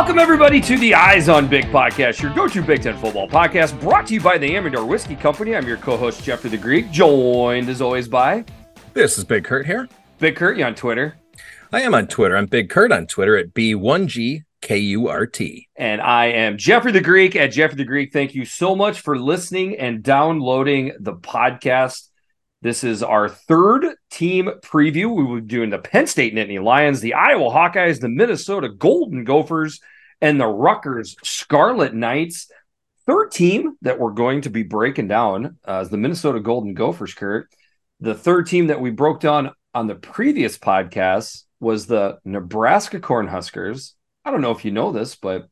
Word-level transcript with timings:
Welcome, 0.00 0.18
everybody, 0.18 0.62
to 0.62 0.78
the 0.78 0.94
Eyes 0.94 1.28
on 1.28 1.46
Big 1.46 1.66
podcast, 1.66 2.22
your 2.22 2.32
go 2.32 2.48
to 2.48 2.62
Big 2.62 2.80
Ten 2.80 2.96
football 2.96 3.28
podcast, 3.28 3.78
brought 3.82 4.06
to 4.06 4.14
you 4.14 4.20
by 4.22 4.38
the 4.38 4.56
Amador 4.56 4.86
Whiskey 4.86 5.14
Company. 5.14 5.54
I'm 5.54 5.68
your 5.68 5.76
co 5.76 5.98
host, 5.98 6.24
Jeffrey 6.24 6.48
the 6.48 6.56
Greek, 6.56 6.90
joined 6.90 7.68
as 7.68 7.82
always 7.82 8.08
by 8.08 8.46
This 8.94 9.18
is 9.18 9.24
Big 9.24 9.44
Kurt 9.44 9.66
here. 9.66 9.90
Big 10.18 10.36
Kurt, 10.36 10.56
you 10.56 10.64
on 10.64 10.74
Twitter. 10.74 11.18
I 11.70 11.82
am 11.82 11.94
on 11.94 12.06
Twitter. 12.06 12.34
I'm 12.34 12.46
Big 12.46 12.70
Kurt 12.70 12.92
on 12.92 13.08
Twitter 13.08 13.36
at 13.36 13.52
B1GKURT. 13.52 15.66
And 15.76 16.00
I 16.00 16.26
am 16.28 16.56
Jeffrey 16.56 16.92
the 16.92 17.02
Greek 17.02 17.36
at 17.36 17.48
Jeffrey 17.48 17.76
the 17.76 17.84
Greek. 17.84 18.10
Thank 18.10 18.34
you 18.34 18.46
so 18.46 18.74
much 18.74 19.00
for 19.00 19.18
listening 19.18 19.76
and 19.76 20.02
downloading 20.02 20.92
the 20.98 21.12
podcast. 21.12 22.08
This 22.62 22.84
is 22.84 23.02
our 23.02 23.30
third 23.30 23.86
team 24.10 24.50
preview. 24.60 25.14
We 25.14 25.24
will 25.24 25.40
be 25.40 25.46
doing 25.46 25.70
the 25.70 25.78
Penn 25.78 26.06
State 26.06 26.34
Nittany 26.34 26.62
Lions, 26.62 27.00
the 27.00 27.14
Iowa 27.14 27.48
Hawkeyes, 27.48 28.00
the 28.00 28.10
Minnesota 28.10 28.68
Golden 28.68 29.24
Gophers, 29.24 29.80
and 30.20 30.38
the 30.38 30.46
Rutgers 30.46 31.16
Scarlet 31.22 31.94
Knights. 31.94 32.50
Third 33.06 33.30
team 33.30 33.78
that 33.80 33.98
we're 33.98 34.12
going 34.12 34.42
to 34.42 34.50
be 34.50 34.62
breaking 34.62 35.08
down 35.08 35.56
uh, 35.66 35.80
is 35.80 35.88
the 35.88 35.96
Minnesota 35.96 36.38
Golden 36.38 36.74
Gophers, 36.74 37.14
Kurt. 37.14 37.48
The 38.00 38.14
third 38.14 38.46
team 38.46 38.66
that 38.66 38.80
we 38.80 38.90
broke 38.90 39.20
down 39.20 39.52
on 39.72 39.86
the 39.86 39.94
previous 39.94 40.58
podcast 40.58 41.44
was 41.60 41.86
the 41.86 42.18
Nebraska 42.26 43.00
Cornhuskers. 43.00 43.94
I 44.22 44.30
don't 44.30 44.42
know 44.42 44.50
if 44.50 44.66
you 44.66 44.70
know 44.70 44.92
this, 44.92 45.16
but 45.16 45.48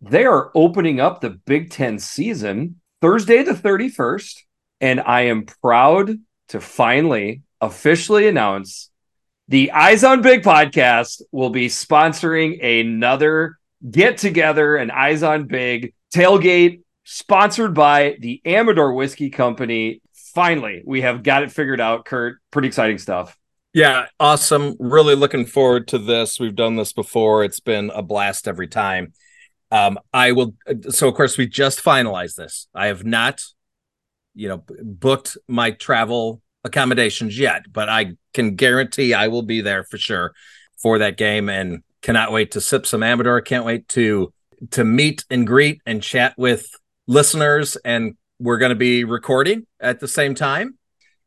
they 0.00 0.24
are 0.24 0.50
opening 0.54 1.00
up 1.00 1.20
the 1.20 1.30
Big 1.30 1.70
Ten 1.70 1.98
season 1.98 2.80
Thursday, 3.02 3.42
the 3.42 3.52
31st. 3.52 4.38
And 4.80 5.00
I 5.00 5.22
am 5.22 5.44
proud 5.44 6.16
to 6.48 6.60
finally 6.60 7.42
officially 7.60 8.28
announce 8.28 8.90
the 9.48 9.70
Eyes 9.70 10.02
on 10.02 10.22
Big 10.22 10.42
podcast 10.42 11.22
will 11.30 11.50
be 11.50 11.68
sponsoring 11.68 12.64
another 12.64 13.58
get 13.88 14.18
together, 14.18 14.76
an 14.76 14.90
Eyes 14.90 15.22
on 15.22 15.46
Big 15.46 15.94
tailgate 16.12 16.80
sponsored 17.04 17.72
by 17.72 18.16
the 18.18 18.42
Amador 18.44 18.92
Whiskey 18.94 19.30
Company. 19.30 20.02
Finally, 20.34 20.82
we 20.84 21.02
have 21.02 21.22
got 21.22 21.44
it 21.44 21.52
figured 21.52 21.80
out, 21.80 22.04
Kurt. 22.04 22.38
Pretty 22.50 22.66
exciting 22.66 22.98
stuff. 22.98 23.36
Yeah, 23.72 24.06
awesome. 24.18 24.74
Really 24.80 25.14
looking 25.14 25.46
forward 25.46 25.86
to 25.88 25.98
this. 25.98 26.40
We've 26.40 26.54
done 26.54 26.76
this 26.76 26.92
before. 26.92 27.44
It's 27.44 27.60
been 27.60 27.90
a 27.94 28.02
blast 28.02 28.48
every 28.48 28.68
time. 28.68 29.12
Um, 29.70 29.98
I 30.12 30.32
will. 30.32 30.54
So, 30.88 31.08
of 31.08 31.14
course, 31.14 31.38
we 31.38 31.46
just 31.46 31.84
finalized 31.84 32.34
this. 32.34 32.66
I 32.74 32.86
have 32.86 33.04
not, 33.04 33.44
you 34.36 34.48
know, 34.48 34.62
booked 34.82 35.36
my 35.48 35.72
travel 35.72 36.42
accommodations 36.62 37.38
yet, 37.38 37.72
but 37.72 37.88
I 37.88 38.12
can 38.34 38.54
guarantee 38.54 39.14
I 39.14 39.28
will 39.28 39.42
be 39.42 39.62
there 39.62 39.82
for 39.82 39.98
sure 39.98 40.34
for 40.76 40.98
that 40.98 41.16
game, 41.16 41.48
and 41.48 41.82
cannot 42.02 42.30
wait 42.30 42.52
to 42.52 42.60
sip 42.60 42.86
some 42.86 43.02
Amador. 43.02 43.40
Can't 43.40 43.64
wait 43.64 43.88
to 43.88 44.32
to 44.70 44.84
meet 44.84 45.24
and 45.30 45.46
greet 45.46 45.80
and 45.86 46.02
chat 46.02 46.34
with 46.36 46.68
listeners, 47.06 47.76
and 47.76 48.14
we're 48.38 48.58
going 48.58 48.70
to 48.70 48.76
be 48.76 49.04
recording 49.04 49.66
at 49.80 50.00
the 50.00 50.08
same 50.08 50.34
time. 50.34 50.78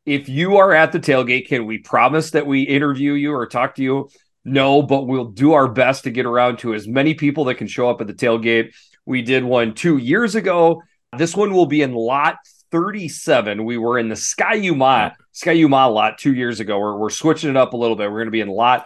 If 0.05 0.29
you 0.29 0.57
are 0.57 0.73
at 0.73 0.91
the 0.91 0.99
tailgate, 0.99 1.47
can 1.47 1.65
we 1.65 1.79
promise 1.79 2.31
that 2.31 2.47
we 2.47 2.61
interview 2.61 3.13
you 3.13 3.33
or 3.33 3.47
talk 3.47 3.75
to 3.75 3.83
you? 3.83 4.09
No, 4.45 4.81
but 4.81 5.07
we'll 5.07 5.25
do 5.25 5.53
our 5.53 5.67
best 5.67 6.03
to 6.03 6.11
get 6.11 6.25
around 6.25 6.59
to 6.59 6.73
as 6.73 6.87
many 6.87 7.13
people 7.13 7.45
that 7.45 7.55
can 7.55 7.67
show 7.67 7.89
up 7.89 8.01
at 8.01 8.07
the 8.07 8.13
tailgate. 8.13 8.73
We 9.05 9.21
did 9.21 9.43
one 9.43 9.73
two 9.73 9.97
years 9.97 10.35
ago. 10.35 10.81
This 11.17 11.35
one 11.35 11.53
will 11.53 11.65
be 11.65 11.81
in 11.81 11.93
lot 11.93 12.37
37. 12.71 13.63
We 13.63 13.77
were 13.77 13.99
in 13.99 14.09
the 14.09 14.15
Ski-U-Mah, 14.15 15.11
Ski-U-Mah 15.31 15.87
lot 15.87 16.17
two 16.17 16.33
years 16.33 16.59
ago. 16.59 16.79
We're, 16.79 16.95
we're 16.95 17.09
switching 17.09 17.49
it 17.49 17.57
up 17.57 17.73
a 17.73 17.77
little 17.77 17.95
bit. 17.95 18.09
We're 18.09 18.19
going 18.19 18.27
to 18.27 18.31
be 18.31 18.41
in 18.41 18.49
lot 18.49 18.85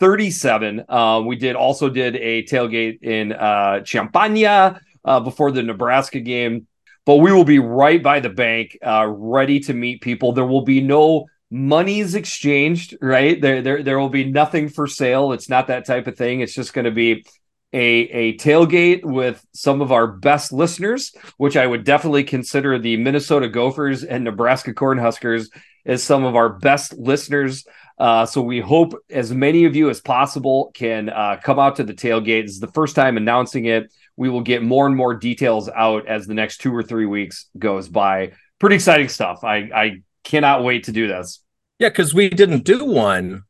37. 0.00 0.84
Uh, 0.88 1.22
we 1.24 1.36
did 1.36 1.56
also 1.56 1.90
did 1.90 2.16
a 2.16 2.42
tailgate 2.44 3.02
in 3.02 3.32
uh, 3.32 3.80
Champaign 3.80 4.78
uh, 5.04 5.20
before 5.20 5.52
the 5.52 5.62
Nebraska 5.62 6.20
game, 6.20 6.66
but 7.04 7.16
we 7.16 7.32
will 7.32 7.44
be 7.44 7.58
right 7.58 8.02
by 8.02 8.20
the 8.20 8.30
bank, 8.30 8.78
uh, 8.84 9.06
ready 9.06 9.60
to 9.60 9.74
meet 9.74 10.00
people. 10.00 10.32
There 10.32 10.46
will 10.46 10.64
be 10.64 10.80
no 10.80 11.26
monies 11.50 12.14
exchanged, 12.14 12.96
right? 13.00 13.40
There, 13.40 13.60
there, 13.60 13.82
there 13.82 13.98
will 13.98 14.08
be 14.08 14.24
nothing 14.24 14.68
for 14.68 14.86
sale. 14.86 15.32
It's 15.32 15.48
not 15.48 15.66
that 15.66 15.84
type 15.84 16.06
of 16.06 16.16
thing. 16.16 16.40
It's 16.40 16.54
just 16.54 16.72
going 16.72 16.84
to 16.86 16.90
be 16.90 17.24
a, 17.72 17.78
a 17.78 18.36
tailgate 18.36 19.04
with 19.04 19.44
some 19.52 19.80
of 19.80 19.92
our 19.92 20.06
best 20.06 20.52
listeners, 20.52 21.14
which 21.36 21.56
I 21.56 21.66
would 21.66 21.84
definitely 21.84 22.24
consider 22.24 22.78
the 22.78 22.96
Minnesota 22.96 23.48
Gophers 23.48 24.02
and 24.02 24.24
Nebraska 24.24 24.74
Cornhuskers 24.74 25.48
as 25.86 26.02
some 26.02 26.24
of 26.24 26.36
our 26.36 26.48
best 26.48 26.92
listeners. 26.98 27.64
Uh, 27.98 28.26
so 28.26 28.42
we 28.42 28.60
hope 28.60 28.94
as 29.10 29.32
many 29.32 29.64
of 29.64 29.76
you 29.76 29.90
as 29.90 30.00
possible 30.00 30.70
can 30.74 31.08
uh, 31.08 31.38
come 31.42 31.58
out 31.58 31.76
to 31.76 31.84
the 31.84 31.94
tailgate. 31.94 32.44
This 32.44 32.52
is 32.52 32.60
the 32.60 32.66
first 32.68 32.96
time 32.96 33.16
announcing 33.16 33.66
it. 33.66 33.92
We 34.16 34.28
will 34.28 34.42
get 34.42 34.62
more 34.62 34.86
and 34.86 34.96
more 34.96 35.14
details 35.14 35.68
out 35.68 36.06
as 36.06 36.26
the 36.26 36.34
next 36.34 36.58
two 36.58 36.74
or 36.74 36.82
three 36.82 37.06
weeks 37.06 37.46
goes 37.58 37.88
by. 37.88 38.32
Pretty 38.58 38.76
exciting 38.76 39.08
stuff. 39.08 39.44
I, 39.44 39.56
I 39.74 40.02
cannot 40.24 40.64
wait 40.64 40.84
to 40.84 40.92
do 40.92 41.08
this. 41.08 41.40
Yeah, 41.78 41.88
because 41.88 42.12
we 42.12 42.28
didn't 42.28 42.64
do 42.64 42.84
one 42.84 43.44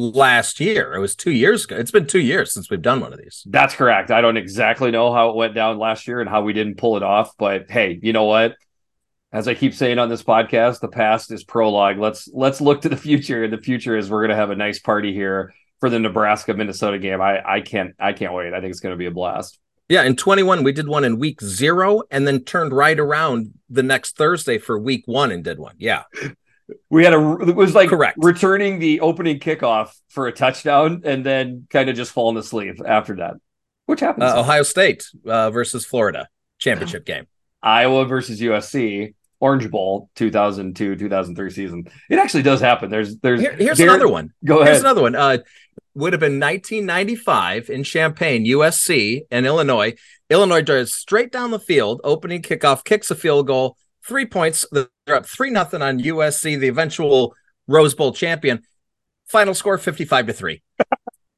last 0.00 0.60
year. 0.60 0.94
It 0.94 1.00
was 1.00 1.14
two 1.14 1.30
years 1.30 1.64
ago. 1.64 1.76
It's 1.76 1.90
been 1.90 2.06
two 2.06 2.20
years 2.20 2.52
since 2.52 2.70
we've 2.70 2.80
done 2.80 3.00
one 3.00 3.12
of 3.12 3.18
these. 3.18 3.44
That's 3.46 3.74
correct. 3.74 4.10
I 4.10 4.20
don't 4.20 4.36
exactly 4.36 4.90
know 4.90 5.12
how 5.12 5.30
it 5.30 5.36
went 5.36 5.54
down 5.54 5.78
last 5.78 6.08
year 6.08 6.20
and 6.20 6.28
how 6.28 6.42
we 6.42 6.52
didn't 6.52 6.76
pull 6.76 6.96
it 6.96 7.02
off, 7.02 7.36
but 7.38 7.70
hey, 7.70 7.98
you 8.02 8.12
know 8.12 8.24
what? 8.24 8.56
As 9.32 9.46
I 9.46 9.54
keep 9.54 9.74
saying 9.74 9.98
on 9.98 10.08
this 10.08 10.22
podcast, 10.22 10.80
the 10.80 10.88
past 10.88 11.30
is 11.30 11.44
prologue. 11.44 11.98
Let's 11.98 12.28
let's 12.32 12.60
look 12.60 12.80
to 12.80 12.88
the 12.88 12.96
future. 12.96 13.44
And 13.44 13.52
the 13.52 13.58
future 13.58 13.96
is 13.96 14.10
we're 14.10 14.22
gonna 14.22 14.34
have 14.34 14.50
a 14.50 14.56
nice 14.56 14.80
party 14.80 15.12
here 15.12 15.54
for 15.78 15.88
the 15.88 16.00
Nebraska 16.00 16.52
Minnesota 16.54 16.98
game. 16.98 17.20
I 17.20 17.40
I 17.46 17.60
can't 17.60 17.94
I 18.00 18.12
can't 18.12 18.32
wait. 18.32 18.54
I 18.54 18.60
think 18.60 18.72
it's 18.72 18.80
gonna 18.80 18.96
be 18.96 19.06
a 19.06 19.12
blast. 19.12 19.60
Yeah, 19.88 20.04
in 20.04 20.14
21, 20.14 20.62
we 20.62 20.70
did 20.70 20.86
one 20.86 21.02
in 21.02 21.18
week 21.18 21.40
zero 21.42 22.02
and 22.12 22.26
then 22.26 22.44
turned 22.44 22.72
right 22.72 22.98
around 22.98 23.54
the 23.68 23.82
next 23.82 24.16
Thursday 24.16 24.56
for 24.56 24.78
week 24.78 25.02
one 25.06 25.32
and 25.32 25.42
did 25.42 25.58
one. 25.58 25.74
Yeah. 25.78 26.04
We 26.88 27.04
had 27.04 27.14
a 27.14 27.36
it 27.48 27.56
was 27.56 27.74
like 27.74 27.90
Correct. 27.90 28.18
returning 28.20 28.78
the 28.78 29.00
opening 29.00 29.38
kickoff 29.38 29.90
for 30.08 30.26
a 30.26 30.32
touchdown 30.32 31.02
and 31.04 31.24
then 31.24 31.66
kind 31.70 31.88
of 31.88 31.96
just 31.96 32.12
falling 32.12 32.36
asleep 32.36 32.80
after 32.84 33.16
that, 33.16 33.34
which 33.86 34.00
happens. 34.00 34.24
Uh, 34.24 34.40
Ohio 34.40 34.62
State 34.62 35.06
uh, 35.26 35.50
versus 35.50 35.84
Florida 35.84 36.28
championship 36.58 37.04
game. 37.04 37.26
Iowa 37.62 38.04
versus 38.06 38.40
USC, 38.40 39.14
Orange 39.40 39.70
Bowl, 39.70 40.10
2002 40.16 40.96
2003 40.96 41.50
season. 41.50 41.84
It 42.08 42.18
actually 42.18 42.42
does 42.42 42.60
happen. 42.60 42.90
There's 42.90 43.18
there's 43.18 43.40
Here- 43.40 43.56
here's 43.56 43.80
another 43.80 44.08
one. 44.08 44.32
Go 44.44 44.56
ahead 44.60 44.68
Here's 44.68 44.80
another 44.80 45.02
one. 45.02 45.14
Uh, 45.14 45.38
would 45.94 46.12
have 46.12 46.20
been 46.20 46.38
1995 46.38 47.68
in 47.68 47.82
Champaign, 47.82 48.46
USC, 48.46 49.22
and 49.30 49.44
Illinois. 49.44 49.94
Illinois 50.28 50.62
drives 50.62 50.94
straight 50.94 51.32
down 51.32 51.50
the 51.50 51.58
field, 51.58 52.00
opening 52.04 52.42
kickoff, 52.42 52.84
kicks 52.84 53.10
a 53.10 53.14
field 53.14 53.46
goal, 53.46 53.76
three 54.06 54.26
points. 54.26 54.64
They're 54.70 54.86
up 55.14 55.26
three 55.26 55.50
nothing 55.50 55.82
on 55.82 56.00
USC, 56.00 56.58
the 56.58 56.68
eventual 56.68 57.34
Rose 57.66 57.94
Bowl 57.94 58.12
champion. 58.12 58.62
Final 59.26 59.54
score 59.54 59.78
55 59.78 60.26
to 60.26 60.32
three. 60.32 60.62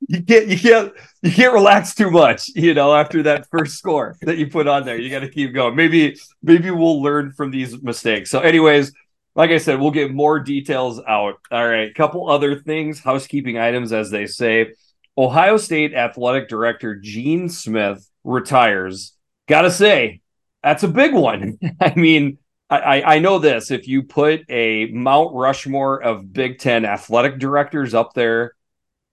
you 0.09 0.23
can't 0.23 0.49
you 0.49 0.59
can't 0.59 0.93
you 1.23 1.31
can't 1.31 1.53
relax 1.53 1.95
too 1.95 2.11
much 2.11 2.51
you 2.55 2.75
know 2.75 2.95
after 2.95 3.23
that 3.23 3.47
first 3.51 3.79
score 3.79 4.17
that 4.23 4.39
you 4.39 4.49
put 4.49 4.67
on 4.67 4.85
there. 4.85 4.99
You 4.99 5.11
got 5.11 5.21
to 5.21 5.29
keep 5.29 5.55
going. 5.55 5.77
Maybe 5.77 6.19
maybe 6.43 6.71
we'll 6.71 7.03
learn 7.03 7.33
from 7.33 7.51
these 7.51 7.81
mistakes. 7.83 8.31
So 8.31 8.41
anyways 8.41 8.93
like 9.35 9.51
i 9.51 9.57
said 9.57 9.81
we'll 9.81 9.91
get 9.91 10.13
more 10.13 10.41
details 10.41 11.01
out. 11.07 11.37
All 11.51 11.69
right 11.69 11.95
couple 11.95 12.29
other 12.29 12.59
things 12.59 13.01
housekeeping 13.01 13.59
items 13.59 13.93
as 13.93 14.11
they 14.11 14.27
say. 14.27 14.73
Ohio 15.17 15.57
state 15.57 15.95
athletic 15.95 16.49
director 16.49 16.97
gene 16.97 17.49
smith 17.49 18.09
retires. 18.25 19.15
Gotta 19.49 19.71
say 19.71 20.21
that's 20.63 20.83
a 20.83 20.89
big 20.89 21.15
one. 21.15 21.59
I 21.81 21.95
mean 21.95 22.39
I, 22.77 23.17
I 23.17 23.19
know 23.19 23.39
this. 23.39 23.71
If 23.71 23.87
you 23.87 24.03
put 24.03 24.45
a 24.49 24.87
Mount 24.87 25.35
Rushmore 25.35 26.03
of 26.03 26.33
Big 26.33 26.59
Ten 26.59 26.85
athletic 26.85 27.39
directors 27.39 27.95
up 27.95 28.15
there, 28.15 28.55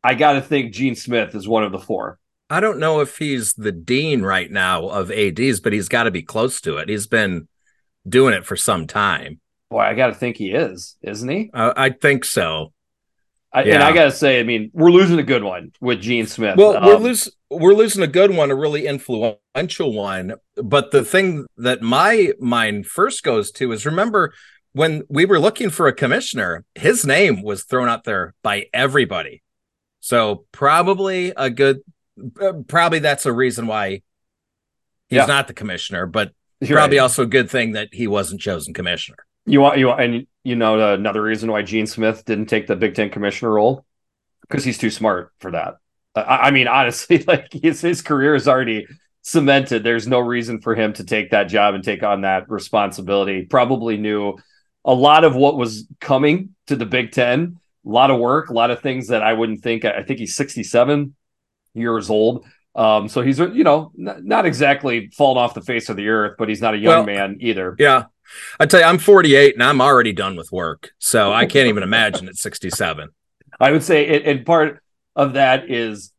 I 0.04 0.16
got 0.16 0.34
to 0.34 0.42
think 0.42 0.74
Gene 0.74 0.96
Smith 0.96 1.36
is 1.36 1.48
one 1.48 1.64
of 1.64 1.72
the 1.72 1.80
four. 1.80 2.20
I 2.50 2.60
don't 2.60 2.80
know 2.80 3.02
if 3.02 3.18
he's 3.18 3.54
the 3.54 3.72
dean 3.72 4.24
right 4.24 4.50
now 4.50 4.88
of 4.88 5.12
ADs, 5.12 5.60
but 5.60 5.74
he's 5.74 5.90
got 5.90 6.04
to 6.04 6.12
be 6.12 6.24
close 6.24 6.62
to 6.62 6.78
it. 6.78 6.90
He's 6.90 7.06
been 7.06 7.48
doing 8.08 8.34
it 8.34 8.46
for 8.46 8.56
some 8.56 8.88
time. 8.88 9.40
Boy, 9.70 9.82
I 9.82 9.94
got 9.94 10.08
to 10.08 10.16
think 10.16 10.38
he 10.38 10.52
is, 10.52 10.96
isn't 11.04 11.30
he? 11.30 11.52
Uh, 11.54 11.74
I 11.78 11.92
think 11.92 12.26
so. 12.26 12.74
I, 13.52 13.64
And 13.64 13.82
I 13.82 13.94
got 13.94 14.06
to 14.06 14.12
say, 14.12 14.40
I 14.40 14.44
mean, 14.44 14.70
we're 14.74 14.92
losing 14.92 15.18
a 15.18 15.24
good 15.24 15.44
one 15.44 15.72
with 15.82 16.02
Gene 16.02 16.28
Smith. 16.28 16.56
Well, 16.58 16.74
we're 16.74 16.96
Um, 16.96 17.04
losing 17.04 17.34
we're 17.50 17.74
losing 17.74 18.04
a 18.04 18.08
good 18.08 18.30
one, 18.30 18.52
a 18.52 18.56
really 18.56 18.86
influential 18.86 19.92
one. 19.92 20.36
But 20.56 20.92
the 20.92 21.04
thing 21.04 21.48
that 21.58 21.82
my 21.82 22.34
mind 22.40 22.86
first 22.86 23.24
goes 23.24 23.50
to 23.54 23.72
is 23.72 23.88
remember 23.88 24.34
when 24.74 25.02
we 25.10 25.26
were 25.26 25.40
looking 25.40 25.72
for 25.72 25.88
a 25.88 25.94
commissioner, 25.94 26.64
his 26.76 27.08
name 27.08 27.42
was 27.42 27.64
thrown 27.64 27.90
out 27.90 28.04
there 28.04 28.36
by 28.44 28.68
everybody. 28.72 29.42
So 30.00 30.46
probably 30.52 31.34
a 31.36 31.50
good, 31.50 31.80
uh, 32.40 32.54
probably 32.68 33.00
that's 33.00 33.26
a 33.26 33.34
reason 33.34 33.66
why 33.66 34.04
he's 35.08 35.18
Yeah. 35.18 35.26
not 35.26 35.48
the 35.48 35.56
commissioner. 35.56 36.06
But 36.06 36.34
you're 36.62 36.78
probably 36.78 36.98
right. 36.98 37.04
also 37.04 37.24
a 37.24 37.26
good 37.26 37.50
thing 37.50 37.72
that 37.72 37.90
he 37.94 38.06
wasn't 38.06 38.42
chosen 38.42 38.76
commissioner. 38.76 39.18
You 39.46 39.62
want 39.62 39.78
you 39.78 39.88
want, 39.88 40.02
and 40.02 40.28
you 40.44 40.56
know 40.56 40.94
another 40.94 41.22
reason 41.22 41.52
why 41.52 41.62
Gene 41.62 41.88
Smith 41.88 42.26
didn't 42.26 42.48
take 42.48 42.68
the 42.68 42.76
Big 42.76 42.96
Ten 42.96 43.10
commissioner 43.10 43.52
role 43.52 43.86
because 44.42 44.64
he's 44.64 44.78
too 44.78 44.90
smart 44.90 45.32
for 45.40 45.52
that. 45.52 45.76
I, 46.16 46.22
I 46.22 46.52
mean, 46.52 46.68
honestly, 46.68 47.24
like 47.28 47.52
his 47.54 47.82
his 47.82 48.02
career 48.02 48.36
is 48.36 48.48
already 48.48 48.88
cemented. 49.22 49.84
There's 49.84 50.08
no 50.08 50.20
reason 50.20 50.62
for 50.62 50.76
him 50.76 50.94
to 50.94 51.04
take 51.04 51.32
that 51.32 51.46
job 51.46 51.76
and 51.76 51.84
take 51.84 52.04
on 52.04 52.22
that 52.22 52.50
responsibility. 52.50 53.46
Probably 53.46 53.98
knew 53.98 54.38
a 54.86 54.94
lot 54.94 55.24
of 55.24 55.36
what 55.36 55.58
was 55.58 55.88
coming 56.00 56.56
to 56.68 56.76
the 56.76 56.86
Big 56.86 57.12
Ten. 57.12 57.60
A 57.86 57.90
lot 57.90 58.12
of 58.12 58.20
work, 58.20 58.50
a 58.50 58.54
lot 58.54 58.72
of 58.72 58.82
things 58.82 59.08
that 59.08 59.24
I 59.24 59.34
wouldn't 59.34 59.62
think. 59.62 59.86
I 59.86 60.04
think 60.04 60.20
he's 60.20 60.36
67 60.36 61.16
years 61.74 62.10
old. 62.10 62.46
Um, 62.76 63.08
so 63.10 63.22
he's 63.22 63.40
you 63.40 63.64
know 63.64 63.92
not, 63.96 64.24
not 64.24 64.46
exactly 64.46 65.10
fallen 65.10 65.38
off 65.38 65.54
the 65.54 65.62
face 65.62 65.90
of 65.90 65.98
the 65.98 66.08
earth, 66.08 66.36
but 66.38 66.50
he's 66.50 66.62
not 66.62 66.74
a 66.74 66.78
young 66.78 66.98
well, 66.98 67.06
man 67.06 67.38
either. 67.40 67.76
Yeah, 67.80 68.06
I 68.60 68.66
tell 68.66 68.80
you, 68.80 68.86
I'm 68.86 69.00
48 69.00 69.56
and 69.56 69.64
I'm 69.64 69.82
already 69.82 70.14
done 70.14 70.36
with 70.36 70.52
work, 70.52 70.92
so 71.00 71.32
I 71.32 71.46
can't 71.46 71.68
even 71.68 71.84
imagine 71.84 72.28
at 72.28 72.36
67. 72.36 73.10
I 73.60 73.72
would 73.72 73.84
say, 73.84 74.22
and 74.24 74.46
part 74.46 74.82
of 75.16 75.34
that 75.34 75.70
is 75.70 76.12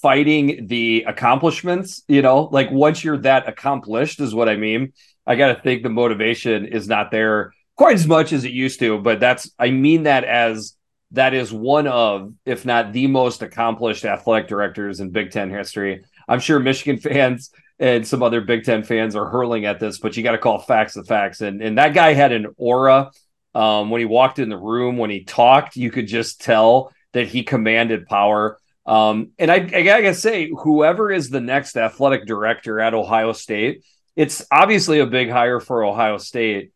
fighting 0.00 0.66
the 0.66 1.04
accomplishments. 1.06 2.02
You 2.08 2.22
know, 2.22 2.42
like 2.52 2.70
once 2.70 3.02
you're 3.02 3.18
that 3.18 3.48
accomplished, 3.48 4.20
is 4.20 4.34
what 4.34 4.48
I 4.48 4.56
mean. 4.56 4.92
I 5.26 5.36
got 5.36 5.54
to 5.54 5.62
think 5.62 5.82
the 5.82 5.88
motivation 5.88 6.66
is 6.66 6.88
not 6.88 7.10
there 7.10 7.52
quite 7.76 7.94
as 7.94 8.06
much 8.06 8.32
as 8.32 8.44
it 8.44 8.52
used 8.52 8.80
to, 8.80 8.98
but 8.98 9.20
that's 9.20 9.50
I 9.58 9.70
mean 9.70 10.04
that 10.04 10.24
as 10.24 10.74
that 11.12 11.34
is 11.34 11.52
one 11.52 11.86
of, 11.86 12.32
if 12.46 12.64
not 12.64 12.92
the 12.92 13.06
most 13.06 13.42
accomplished 13.42 14.04
athletic 14.04 14.48
directors 14.48 15.00
in 15.00 15.10
Big 15.10 15.30
Ten 15.30 15.50
history. 15.50 16.04
I'm 16.28 16.40
sure 16.40 16.58
Michigan 16.58 16.98
fans 17.00 17.50
and 17.82 18.06
some 18.06 18.22
other 18.22 18.40
Big 18.40 18.62
Ten 18.62 18.84
fans 18.84 19.16
are 19.16 19.28
hurling 19.28 19.64
at 19.64 19.80
this, 19.80 19.98
but 19.98 20.16
you 20.16 20.22
got 20.22 20.32
to 20.32 20.38
call 20.38 20.60
facts 20.60 20.94
the 20.94 21.02
facts. 21.02 21.40
And 21.40 21.60
and 21.60 21.78
that 21.78 21.94
guy 21.94 22.14
had 22.14 22.30
an 22.30 22.54
aura 22.56 23.10
um, 23.56 23.90
when 23.90 23.98
he 23.98 24.04
walked 24.04 24.38
in 24.38 24.48
the 24.48 24.56
room, 24.56 24.96
when 24.96 25.10
he 25.10 25.24
talked, 25.24 25.74
you 25.74 25.90
could 25.90 26.06
just 26.06 26.40
tell 26.40 26.92
that 27.12 27.26
he 27.26 27.42
commanded 27.42 28.06
power. 28.06 28.58
Um, 28.86 29.32
and 29.38 29.50
I, 29.50 29.56
I 29.56 29.82
gotta 29.82 30.14
say, 30.14 30.48
whoever 30.48 31.10
is 31.10 31.28
the 31.28 31.40
next 31.40 31.76
athletic 31.76 32.24
director 32.24 32.78
at 32.80 32.94
Ohio 32.94 33.32
State, 33.32 33.84
it's 34.14 34.46
obviously 34.50 35.00
a 35.00 35.06
big 35.06 35.28
hire 35.28 35.58
for 35.58 35.84
Ohio 35.84 36.18
State. 36.18 36.72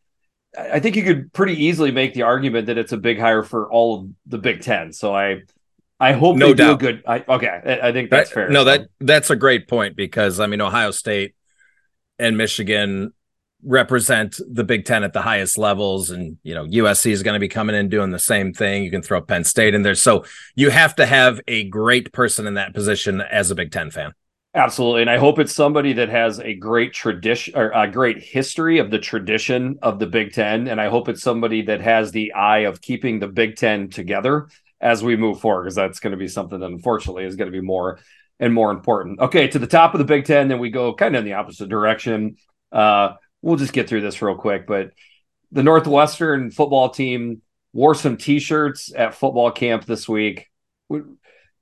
I 0.58 0.80
think 0.80 0.96
you 0.96 1.04
could 1.04 1.32
pretty 1.32 1.66
easily 1.66 1.92
make 1.92 2.14
the 2.14 2.22
argument 2.22 2.66
that 2.66 2.78
it's 2.78 2.92
a 2.92 2.96
big 2.96 3.20
hire 3.20 3.44
for 3.44 3.70
all 3.70 4.00
of 4.00 4.10
the 4.26 4.38
Big 4.38 4.62
Ten. 4.62 4.92
So 4.92 5.14
I, 5.14 5.42
I 5.98 6.12
hope 6.12 6.36
no 6.36 6.48
they 6.48 6.54
doubt. 6.54 6.80
do 6.80 6.88
a 6.88 6.92
good. 6.92 7.04
I, 7.06 7.24
okay, 7.26 7.80
I 7.82 7.92
think 7.92 8.10
that's 8.10 8.30
fair. 8.30 8.50
No, 8.50 8.64
that 8.64 8.80
um, 8.80 8.86
that's 9.00 9.30
a 9.30 9.36
great 9.36 9.66
point 9.66 9.96
because 9.96 10.40
I 10.40 10.46
mean 10.46 10.60
Ohio 10.60 10.90
State 10.90 11.34
and 12.18 12.36
Michigan 12.36 13.12
represent 13.64 14.38
the 14.50 14.62
Big 14.64 14.84
Ten 14.84 15.04
at 15.04 15.14
the 15.14 15.22
highest 15.22 15.56
levels, 15.56 16.10
and 16.10 16.36
you 16.42 16.54
know 16.54 16.66
USC 16.66 17.10
is 17.12 17.22
going 17.22 17.34
to 17.34 17.40
be 17.40 17.48
coming 17.48 17.74
in 17.74 17.88
doing 17.88 18.10
the 18.10 18.18
same 18.18 18.52
thing. 18.52 18.84
You 18.84 18.90
can 18.90 19.02
throw 19.02 19.22
Penn 19.22 19.44
State 19.44 19.74
in 19.74 19.82
there, 19.82 19.94
so 19.94 20.24
you 20.54 20.70
have 20.70 20.94
to 20.96 21.06
have 21.06 21.40
a 21.48 21.64
great 21.64 22.12
person 22.12 22.46
in 22.46 22.54
that 22.54 22.74
position 22.74 23.22
as 23.22 23.50
a 23.50 23.54
Big 23.54 23.72
Ten 23.72 23.90
fan. 23.90 24.12
Absolutely, 24.54 25.00
and 25.00 25.10
I 25.10 25.16
hope 25.16 25.38
it's 25.38 25.54
somebody 25.54 25.94
that 25.94 26.10
has 26.10 26.40
a 26.40 26.54
great 26.54 26.92
tradition 26.92 27.56
or 27.56 27.70
a 27.70 27.88
great 27.90 28.22
history 28.22 28.78
of 28.78 28.90
the 28.90 28.98
tradition 28.98 29.78
of 29.80 29.98
the 29.98 30.06
Big 30.06 30.34
Ten, 30.34 30.68
and 30.68 30.78
I 30.78 30.88
hope 30.88 31.08
it's 31.08 31.22
somebody 31.22 31.62
that 31.62 31.80
has 31.80 32.10
the 32.12 32.34
eye 32.34 32.60
of 32.60 32.82
keeping 32.82 33.18
the 33.18 33.28
Big 33.28 33.56
Ten 33.56 33.88
together 33.88 34.48
as 34.80 35.02
we 35.02 35.16
move 35.16 35.40
forward, 35.40 35.64
because 35.64 35.74
that's 35.74 36.00
going 36.00 36.12
to 36.12 36.16
be 36.16 36.28
something 36.28 36.60
that 36.60 36.66
unfortunately 36.66 37.24
is 37.24 37.36
going 37.36 37.50
to 37.50 37.58
be 37.58 37.64
more 37.64 37.98
and 38.38 38.52
more 38.52 38.70
important. 38.70 39.20
Okay, 39.20 39.48
to 39.48 39.58
the 39.58 39.66
top 39.66 39.94
of 39.94 39.98
the 39.98 40.04
Big 40.04 40.24
Ten, 40.24 40.48
then 40.48 40.58
we 40.58 40.70
go 40.70 40.94
kind 40.94 41.14
of 41.14 41.20
in 41.20 41.24
the 41.24 41.34
opposite 41.34 41.68
direction. 41.68 42.36
Uh, 42.70 43.14
we'll 43.40 43.56
just 43.56 43.72
get 43.72 43.88
through 43.88 44.02
this 44.02 44.20
real 44.20 44.36
quick, 44.36 44.66
but 44.66 44.90
the 45.52 45.62
Northwestern 45.62 46.50
football 46.50 46.90
team 46.90 47.40
wore 47.72 47.94
some 47.94 48.16
T-shirts 48.16 48.92
at 48.94 49.14
football 49.14 49.50
camp 49.50 49.84
this 49.84 50.08
week 50.08 50.48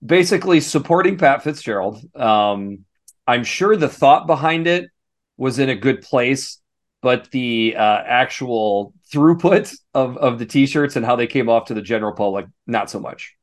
basically 0.04 0.60
supporting 0.60 1.16
Pat 1.16 1.42
Fitzgerald. 1.42 2.00
Um, 2.14 2.84
I'm 3.26 3.44
sure 3.44 3.76
the 3.76 3.88
thought 3.88 4.26
behind 4.26 4.66
it 4.66 4.90
was 5.36 5.58
in 5.58 5.70
a 5.70 5.74
good 5.74 6.02
place, 6.02 6.60
but 7.00 7.30
the 7.30 7.74
uh, 7.76 8.02
actual 8.04 8.92
throughput 9.14 9.74
of 9.94 10.16
of 10.16 10.38
the 10.38 10.46
t-shirts 10.46 10.96
and 10.96 11.04
how 11.06 11.16
they 11.16 11.26
came 11.26 11.48
off 11.48 11.66
to 11.66 11.74
the 11.74 11.82
general 11.82 12.12
public, 12.12 12.46
not 12.66 12.90
so 12.90 13.00
much. 13.00 13.34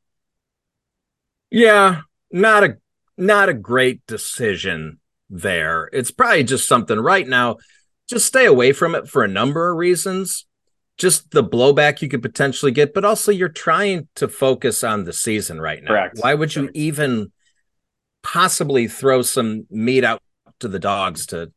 Yeah, 1.50 2.02
not 2.30 2.64
a 2.64 2.76
not 3.16 3.48
a 3.48 3.54
great 3.54 4.06
decision 4.06 5.00
there. 5.28 5.88
It's 5.92 6.10
probably 6.10 6.44
just 6.44 6.68
something 6.68 6.98
right 6.98 7.26
now. 7.26 7.56
Just 8.08 8.26
stay 8.26 8.46
away 8.46 8.72
from 8.72 8.94
it 8.94 9.08
for 9.08 9.22
a 9.22 9.28
number 9.28 9.70
of 9.70 9.76
reasons 9.76 10.46
just 10.98 11.30
the 11.30 11.42
blowback 11.42 12.02
you 12.02 12.08
could 12.08 12.22
potentially 12.22 12.72
get, 12.72 12.94
but 12.94 13.04
also 13.04 13.32
you're 13.32 13.48
trying 13.48 14.08
to 14.16 14.28
focus 14.28 14.84
on 14.84 15.04
the 15.04 15.12
season 15.12 15.60
right 15.60 15.82
now. 15.82 15.88
Correct. 15.88 16.18
Why 16.20 16.34
would 16.34 16.54
you 16.54 16.70
even 16.74 17.32
possibly 18.22 18.88
throw 18.88 19.22
some 19.22 19.66
meat 19.70 20.04
out 20.04 20.22
to 20.60 20.68
the 20.68 20.78
dogs 20.78 21.26
to 21.26 21.52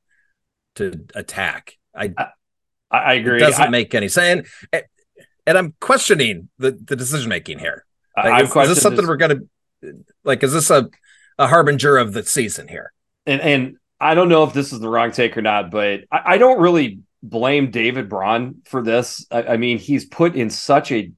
to 0.75 1.06
attack? 1.13 1.77
I 1.95 2.13
I, 2.95 3.12
I 3.12 3.13
agree. 3.13 3.38
It 3.38 3.39
doesn't 3.39 3.62
I, 3.62 3.69
make 3.69 3.94
any 3.94 4.07
sense. 4.07 4.50
And, 4.71 4.83
and, 5.45 5.57
I'm 5.57 5.74
questioning 5.80 6.50
the, 6.57 6.71
the 6.71 6.95
decision 6.95 7.30
making 7.30 7.59
here. 7.59 7.86
Like, 8.18 8.44
is, 8.44 8.56
is, 8.56 8.69
this 8.69 8.81
something 8.81 9.01
this, 9.01 9.07
we're 9.07 9.18
gonna 9.18 9.39
like? 10.24 10.44
Is 10.44 10.53
this 10.53 10.69
a 10.69 10.89
a 11.38 11.47
harbinger 11.47 11.97
of 11.97 12.13
the 12.13 12.24
season 12.24 12.68
here? 12.68 12.94
And 13.25 13.42
and 13.42 13.77
I 14.00 14.15
don't 14.15 14.30
know 14.30 14.44
if 14.44 14.53
this 14.53 14.74
is 14.74 14.80
the 14.80 14.89
wrong 14.89 15.12
take 15.12 15.38
or 15.38 15.42
not, 15.42 15.71
but 15.71 16.01
I, 16.12 16.21
I 16.25 16.38
don't 16.38 16.59
really 16.59 17.00
blame 17.24 17.71
David 17.71 18.09
Braun 18.09 18.62
for 18.65 18.81
this. 18.81 19.25
I, 19.31 19.44
I, 19.44 19.57
mean, 19.57 19.77
he's 19.77 20.06
put 20.06 20.36
in 20.36 20.50
such 20.50 20.92
a 20.92 21.12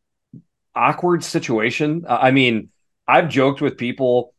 awkward 0.75 1.23
situation. 1.23 2.05
I 2.07 2.31
mean, 2.31 2.69
I've 3.07 3.29
joked 3.29 3.61
with 3.61 3.77
people. 3.77 4.33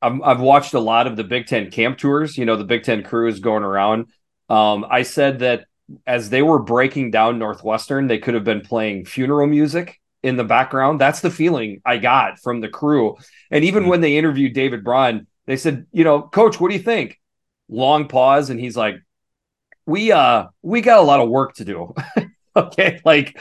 i 0.00 0.08
have 0.24 0.40
watched 0.40 0.74
a 0.74 0.80
lot 0.80 1.06
of 1.06 1.16
the 1.16 1.24
Big 1.24 1.46
Ten 1.46 1.70
camp 1.70 1.98
tours. 1.98 2.36
You 2.36 2.44
know, 2.44 2.56
the 2.56 2.64
Big 2.64 2.84
Ten 2.84 3.02
crew 3.02 3.28
is 3.28 3.40
going 3.40 3.64
around. 3.64 4.06
Um, 4.48 4.86
I 4.88 5.02
said 5.02 5.40
that 5.40 5.66
as 6.06 6.30
they 6.30 6.42
were 6.42 6.58
breaking 6.58 7.10
down 7.10 7.38
Northwestern, 7.38 8.06
they 8.06 8.18
could 8.18 8.34
have 8.34 8.44
been 8.44 8.60
playing 8.60 9.04
funeral 9.04 9.46
music 9.46 10.00
in 10.22 10.36
the 10.36 10.44
background. 10.44 11.00
That's 11.00 11.20
the 11.20 11.30
feeling 11.30 11.80
I 11.84 11.98
got 11.98 12.40
from 12.40 12.60
the 12.60 12.68
crew. 12.68 13.16
And 13.50 13.64
even 13.64 13.82
mm-hmm. 13.82 13.90
when 13.90 14.00
they 14.00 14.16
interviewed 14.16 14.52
David 14.52 14.84
Braun, 14.84 15.26
they 15.46 15.56
said, 15.56 15.86
you 15.92 16.04
know, 16.04 16.22
coach, 16.22 16.60
what 16.60 16.68
do 16.68 16.76
you 16.76 16.82
think? 16.82 17.18
Long 17.68 18.08
pause. 18.08 18.50
And 18.50 18.60
he's 18.60 18.76
like, 18.76 18.96
we 19.86 20.12
uh 20.12 20.46
we 20.60 20.82
got 20.82 20.98
a 20.98 21.02
lot 21.02 21.20
of 21.20 21.30
work 21.30 21.54
to 21.54 21.64
do. 21.64 21.94
okay, 22.56 23.00
like 23.04 23.40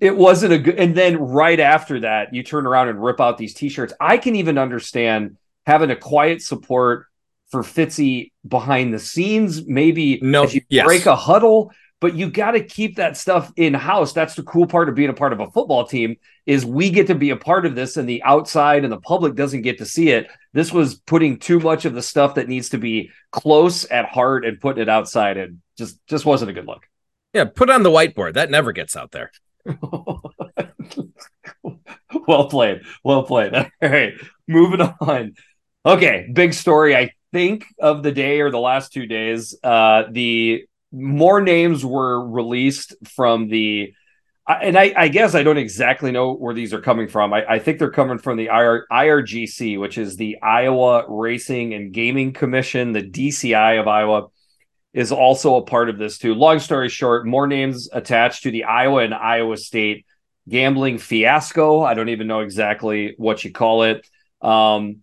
it 0.00 0.16
wasn't 0.16 0.52
a 0.52 0.58
good 0.58 0.78
and 0.78 0.94
then 0.94 1.18
right 1.18 1.58
after 1.58 2.00
that 2.00 2.32
you 2.32 2.44
turn 2.44 2.66
around 2.66 2.88
and 2.88 3.02
rip 3.02 3.20
out 3.20 3.38
these 3.38 3.54
t-shirts. 3.54 3.92
I 4.00 4.18
can 4.18 4.36
even 4.36 4.56
understand 4.56 5.36
having 5.66 5.90
a 5.90 5.96
quiet 5.96 6.42
support 6.42 7.06
for 7.50 7.62
Fitzy 7.62 8.32
behind 8.46 8.92
the 8.92 8.98
scenes, 8.98 9.66
maybe 9.66 10.18
no, 10.22 10.44
as 10.44 10.54
you 10.54 10.62
yes. 10.68 10.84
break 10.84 11.06
a 11.06 11.16
huddle, 11.16 11.72
but 12.00 12.14
you 12.14 12.30
got 12.30 12.50
to 12.52 12.62
keep 12.62 12.96
that 12.96 13.16
stuff 13.16 13.52
in 13.56 13.72
house. 13.72 14.12
That's 14.12 14.34
the 14.34 14.42
cool 14.42 14.66
part 14.66 14.88
of 14.88 14.94
being 14.94 15.10
a 15.10 15.14
part 15.14 15.32
of 15.32 15.40
a 15.40 15.50
football 15.50 15.86
team 15.86 16.16
is 16.46 16.66
we 16.66 16.90
get 16.90 17.06
to 17.06 17.14
be 17.14 17.30
a 17.30 17.36
part 17.36 17.64
of 17.64 17.74
this 17.74 17.96
and 17.96 18.08
the 18.08 18.22
outside 18.24 18.84
and 18.84 18.92
the 18.92 19.00
public 19.00 19.34
doesn't 19.34 19.62
get 19.62 19.78
to 19.78 19.86
see 19.86 20.10
it. 20.10 20.28
This 20.52 20.72
was 20.72 20.96
putting 20.96 21.38
too 21.38 21.60
much 21.60 21.84
of 21.84 21.94
the 21.94 22.02
stuff 22.02 22.34
that 22.34 22.48
needs 22.48 22.68
to 22.70 22.78
be 22.78 23.10
close 23.32 23.90
at 23.90 24.04
heart 24.06 24.44
and 24.44 24.60
putting 24.60 24.82
it 24.82 24.88
outside 24.88 25.36
and 25.36 25.62
just 25.78 25.98
just 26.06 26.26
wasn't 26.26 26.50
a 26.50 26.54
good 26.54 26.66
look. 26.66 26.86
Yeah, 27.32 27.44
put 27.46 27.70
on 27.70 27.82
the 27.82 27.90
whiteboard. 27.90 28.34
That 28.34 28.50
never 28.50 28.72
gets 28.72 28.96
out 28.96 29.10
there. 29.10 29.32
well 32.26 32.48
played. 32.48 32.82
Well 33.02 33.22
played. 33.22 33.54
All 33.54 33.68
right. 33.80 34.12
Moving 34.46 34.82
on. 34.82 35.34
Okay, 35.86 36.28
big 36.32 36.54
story 36.54 36.96
I 36.96 37.12
think 37.34 37.66
of 37.78 38.02
the 38.02 38.12
day 38.12 38.40
or 38.40 38.50
the 38.50 38.58
last 38.58 38.92
two 38.92 39.06
days. 39.06 39.54
Uh 39.62 40.04
the 40.10 40.64
more 40.92 41.42
names 41.42 41.84
were 41.84 42.26
released 42.26 42.94
from 43.04 43.48
the 43.48 43.92
and 44.46 44.76
I, 44.76 44.92
I, 44.94 45.08
guess 45.08 45.34
I 45.34 45.42
don't 45.42 45.56
exactly 45.56 46.12
know 46.12 46.34
where 46.34 46.52
these 46.52 46.74
are 46.74 46.80
coming 46.80 47.08
from. 47.08 47.32
I, 47.32 47.46
I 47.54 47.58
think 47.58 47.78
they're 47.78 47.90
coming 47.90 48.18
from 48.18 48.36
the 48.36 48.48
IR, 48.48 48.86
IRGC, 48.92 49.80
which 49.80 49.96
is 49.96 50.16
the 50.16 50.36
Iowa 50.42 51.06
Racing 51.08 51.72
and 51.72 51.94
Gaming 51.94 52.34
Commission, 52.34 52.92
the 52.92 53.00
DCI 53.02 53.80
of 53.80 53.88
Iowa 53.88 54.26
is 54.92 55.10
also 55.12 55.56
a 55.56 55.64
part 55.64 55.88
of 55.88 55.98
this 55.98 56.18
too. 56.18 56.34
Long 56.34 56.58
story 56.58 56.90
short, 56.90 57.26
more 57.26 57.46
names 57.46 57.88
attached 57.92 58.42
to 58.42 58.50
the 58.50 58.64
Iowa 58.64 59.02
and 59.02 59.14
Iowa 59.14 59.56
State 59.56 60.04
gambling 60.48 60.98
fiasco. 60.98 61.82
I 61.82 61.94
don't 61.94 62.10
even 62.10 62.26
know 62.26 62.40
exactly 62.40 63.14
what 63.16 63.44
you 63.44 63.50
call 63.50 63.84
it. 63.84 64.06
Um, 64.42 65.02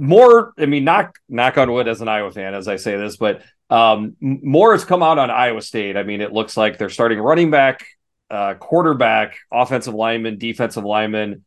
more, 0.00 0.52
I 0.58 0.66
mean, 0.66 0.84
knock 0.84 1.18
knock 1.28 1.58
on 1.58 1.70
wood 1.70 1.88
as 1.88 2.00
an 2.00 2.08
Iowa 2.08 2.30
fan 2.30 2.54
as 2.54 2.68
I 2.68 2.76
say 2.76 2.96
this, 2.96 3.16
but 3.16 3.42
um, 3.68 4.16
more 4.20 4.72
has 4.72 4.84
come 4.84 5.02
out 5.02 5.18
on 5.18 5.30
Iowa 5.30 5.62
State. 5.62 5.96
I 5.96 6.02
mean, 6.02 6.20
it 6.20 6.32
looks 6.32 6.56
like 6.56 6.76
they're 6.76 6.88
starting 6.88 7.20
running 7.20 7.50
back, 7.50 7.86
uh, 8.28 8.54
quarterback, 8.54 9.36
offensive 9.52 9.94
lineman, 9.94 10.38
defensive 10.38 10.84
lineman, 10.84 11.44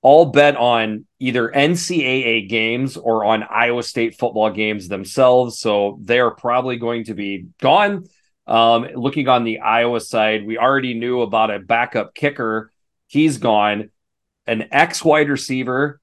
all 0.00 0.26
bet 0.26 0.56
on 0.56 1.06
either 1.18 1.48
NCAA 1.48 2.48
games 2.48 2.96
or 2.96 3.24
on 3.24 3.42
Iowa 3.42 3.82
State 3.82 4.18
football 4.18 4.50
games 4.50 4.86
themselves. 4.86 5.58
So 5.58 5.98
they're 6.02 6.30
probably 6.30 6.76
going 6.76 7.04
to 7.04 7.14
be 7.14 7.46
gone. 7.60 8.04
Um, 8.46 8.86
looking 8.94 9.26
on 9.28 9.44
the 9.44 9.60
Iowa 9.60 10.00
side, 10.00 10.46
we 10.46 10.58
already 10.58 10.94
knew 10.94 11.22
about 11.22 11.50
a 11.50 11.58
backup 11.58 12.14
kicker. 12.14 12.70
He's 13.08 13.38
gone. 13.38 13.90
An 14.46 14.68
ex 14.70 15.02
wide 15.04 15.30
receiver. 15.30 16.00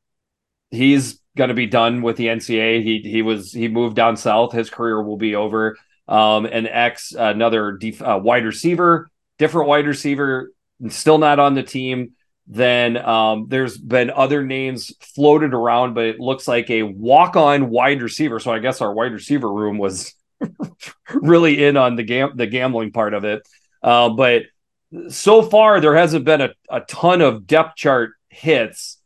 He's 0.71 1.20
going 1.37 1.47
to 1.47 1.53
be 1.53 1.67
done 1.67 2.01
with 2.01 2.17
the 2.17 2.27
NCA. 2.27 2.83
He 2.83 2.99
he 2.99 3.21
was 3.21 3.51
he 3.51 3.67
moved 3.67 3.95
down 3.95 4.17
south. 4.17 4.51
His 4.51 4.69
career 4.69 5.01
will 5.01 5.17
be 5.17 5.35
over. 5.35 5.77
Um, 6.07 6.45
and 6.45 6.67
X 6.67 7.13
another 7.17 7.73
def- 7.73 8.01
uh, 8.01 8.19
wide 8.21 8.45
receiver, 8.45 9.09
different 9.37 9.67
wide 9.69 9.87
receiver, 9.87 10.51
still 10.89 11.17
not 11.17 11.39
on 11.39 11.53
the 11.53 11.63
team. 11.63 12.11
Then 12.47 12.97
um, 12.97 13.45
there's 13.47 13.77
been 13.77 14.09
other 14.09 14.43
names 14.43 14.93
floated 14.99 15.53
around, 15.53 15.93
but 15.93 16.05
it 16.05 16.19
looks 16.19 16.47
like 16.47 16.69
a 16.69 16.83
walk-on 16.83 17.69
wide 17.69 18.01
receiver. 18.01 18.39
So 18.39 18.51
I 18.51 18.59
guess 18.59 18.81
our 18.81 18.93
wide 18.93 19.13
receiver 19.13 19.51
room 19.51 19.77
was 19.77 20.13
really 21.13 21.63
in 21.63 21.77
on 21.77 21.95
the 21.95 22.03
gam- 22.03 22.35
the 22.35 22.47
gambling 22.47 22.91
part 22.91 23.13
of 23.13 23.23
it. 23.23 23.47
Uh, 23.81 24.09
but 24.09 24.43
so 25.07 25.41
far, 25.41 25.79
there 25.79 25.95
hasn't 25.95 26.25
been 26.25 26.41
a, 26.41 26.49
a 26.69 26.81
ton 26.81 27.21
of 27.21 27.47
depth 27.47 27.77
chart 27.77 28.11
hits 28.27 29.00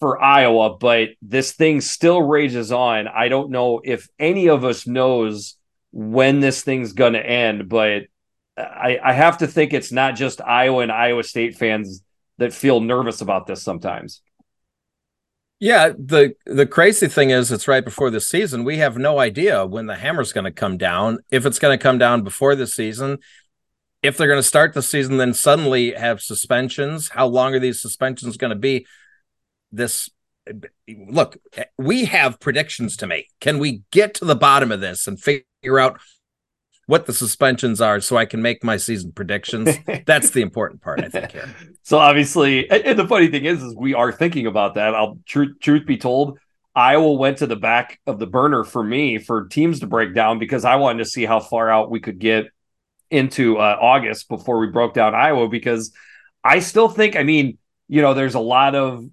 for 0.00 0.22
Iowa, 0.22 0.76
but 0.78 1.10
this 1.22 1.52
thing 1.52 1.80
still 1.80 2.22
rages 2.22 2.70
on. 2.72 3.08
I 3.08 3.28
don't 3.28 3.50
know 3.50 3.80
if 3.84 4.08
any 4.18 4.48
of 4.48 4.64
us 4.64 4.86
knows 4.86 5.56
when 5.92 6.40
this 6.40 6.62
thing's 6.62 6.92
going 6.92 7.14
to 7.14 7.24
end, 7.24 7.68
but 7.68 8.02
I, 8.56 8.98
I 9.02 9.12
have 9.12 9.38
to 9.38 9.46
think 9.46 9.72
it's 9.72 9.92
not 9.92 10.16
just 10.16 10.40
Iowa 10.40 10.82
and 10.82 10.92
Iowa 10.92 11.22
State 11.22 11.56
fans 11.56 12.02
that 12.38 12.52
feel 12.52 12.80
nervous 12.80 13.20
about 13.20 13.46
this 13.46 13.62
sometimes. 13.62 14.22
Yeah, 15.60 15.88
the 15.88 16.34
the 16.46 16.66
crazy 16.66 17.08
thing 17.08 17.30
is 17.30 17.50
it's 17.50 17.66
right 17.66 17.84
before 17.84 18.10
the 18.10 18.20
season. 18.20 18.62
We 18.62 18.76
have 18.78 18.96
no 18.96 19.18
idea 19.18 19.66
when 19.66 19.86
the 19.86 19.96
hammer's 19.96 20.32
going 20.32 20.44
to 20.44 20.52
come 20.52 20.76
down. 20.76 21.18
If 21.32 21.44
it's 21.44 21.58
going 21.58 21.76
to 21.76 21.82
come 21.82 21.98
down 21.98 22.22
before 22.22 22.54
the 22.54 22.68
season, 22.68 23.18
if 24.02 24.16
they're 24.16 24.28
going 24.28 24.38
to 24.38 24.42
start 24.44 24.72
the 24.72 24.82
season 24.82 25.16
then 25.16 25.34
suddenly 25.34 25.92
have 25.92 26.20
suspensions, 26.20 27.08
how 27.08 27.26
long 27.26 27.54
are 27.54 27.58
these 27.58 27.82
suspensions 27.82 28.36
going 28.36 28.50
to 28.50 28.56
be? 28.56 28.86
This 29.72 30.10
look, 30.88 31.36
we 31.76 32.06
have 32.06 32.40
predictions 32.40 32.96
to 32.98 33.06
make. 33.06 33.28
Can 33.40 33.58
we 33.58 33.82
get 33.90 34.14
to 34.14 34.24
the 34.24 34.36
bottom 34.36 34.72
of 34.72 34.80
this 34.80 35.06
and 35.06 35.20
figure 35.20 35.78
out 35.78 36.00
what 36.88 37.04
the 37.04 37.12
suspensions 37.12 37.82
are 37.82 38.00
so 38.00 38.16
I 38.16 38.24
can 38.24 38.40
make 38.40 38.64
my 38.64 38.78
season 38.78 39.12
predictions. 39.12 39.76
That's 40.06 40.30
the 40.30 40.40
important 40.40 40.80
part, 40.80 41.04
I 41.04 41.10
think. 41.10 41.32
Here. 41.32 41.54
So 41.82 41.98
obviously, 41.98 42.68
and 42.70 42.98
the 42.98 43.06
funny 43.06 43.28
thing 43.28 43.44
is, 43.44 43.62
is 43.62 43.76
we 43.76 43.92
are 43.92 44.10
thinking 44.10 44.46
about 44.46 44.74
that. 44.76 44.94
I'll 44.94 45.18
truth 45.26 45.58
truth 45.60 45.86
be 45.86 45.98
told, 45.98 46.38
Iowa 46.74 47.12
went 47.12 47.38
to 47.38 47.46
the 47.46 47.56
back 47.56 48.00
of 48.06 48.18
the 48.18 48.26
burner 48.26 48.64
for 48.64 48.82
me 48.82 49.18
for 49.18 49.48
teams 49.48 49.80
to 49.80 49.86
break 49.86 50.14
down 50.14 50.38
because 50.38 50.64
I 50.64 50.76
wanted 50.76 51.00
to 51.00 51.10
see 51.10 51.26
how 51.26 51.40
far 51.40 51.68
out 51.68 51.90
we 51.90 52.00
could 52.00 52.18
get 52.18 52.46
into 53.10 53.58
uh, 53.58 53.76
August 53.78 54.30
before 54.30 54.58
we 54.58 54.68
broke 54.68 54.94
down 54.94 55.14
Iowa 55.14 55.48
because 55.48 55.92
I 56.42 56.60
still 56.60 56.88
think, 56.88 57.16
I 57.16 57.22
mean, 57.22 57.58
you 57.88 58.00
know, 58.00 58.14
there's 58.14 58.34
a 58.34 58.40
lot 58.40 58.74
of 58.74 59.04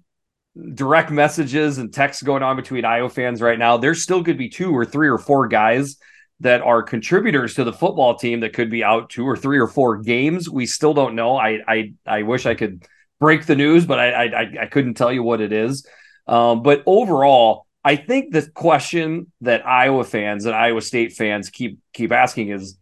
direct 0.74 1.10
messages 1.10 1.78
and 1.78 1.92
texts 1.92 2.22
going 2.22 2.42
on 2.42 2.56
between 2.56 2.84
Iowa 2.84 3.10
fans 3.10 3.42
right 3.42 3.58
now. 3.58 3.76
there's 3.76 4.02
still 4.02 4.24
could 4.24 4.38
be 4.38 4.48
two 4.48 4.74
or 4.74 4.84
three 4.84 5.08
or 5.08 5.18
four 5.18 5.48
guys 5.48 5.96
that 6.40 6.60
are 6.60 6.82
contributors 6.82 7.54
to 7.54 7.64
the 7.64 7.72
football 7.72 8.16
team 8.16 8.40
that 8.40 8.52
could 8.52 8.70
be 8.70 8.84
out 8.84 9.10
two 9.10 9.26
or 9.26 9.36
three 9.36 9.58
or 9.58 9.66
four 9.66 9.98
games. 9.98 10.48
We 10.48 10.66
still 10.66 10.94
don't 10.94 11.14
know. 11.14 11.36
I 11.36 11.60
I 11.66 11.92
I 12.06 12.22
wish 12.22 12.46
I 12.46 12.54
could 12.54 12.84
break 13.20 13.46
the 13.46 13.56
news, 13.56 13.86
but 13.86 13.98
I 13.98 14.24
I, 14.24 14.52
I 14.62 14.66
couldn't 14.66 14.94
tell 14.94 15.12
you 15.12 15.22
what 15.22 15.40
it 15.40 15.52
is. 15.52 15.86
Um, 16.26 16.62
but 16.62 16.82
overall, 16.86 17.66
I 17.84 17.96
think 17.96 18.32
the 18.32 18.50
question 18.50 19.30
that 19.42 19.66
Iowa 19.66 20.04
fans 20.04 20.44
and 20.44 20.54
Iowa 20.54 20.82
State 20.82 21.12
fans 21.12 21.50
keep 21.50 21.78
keep 21.92 22.12
asking 22.12 22.50
is 22.50 22.78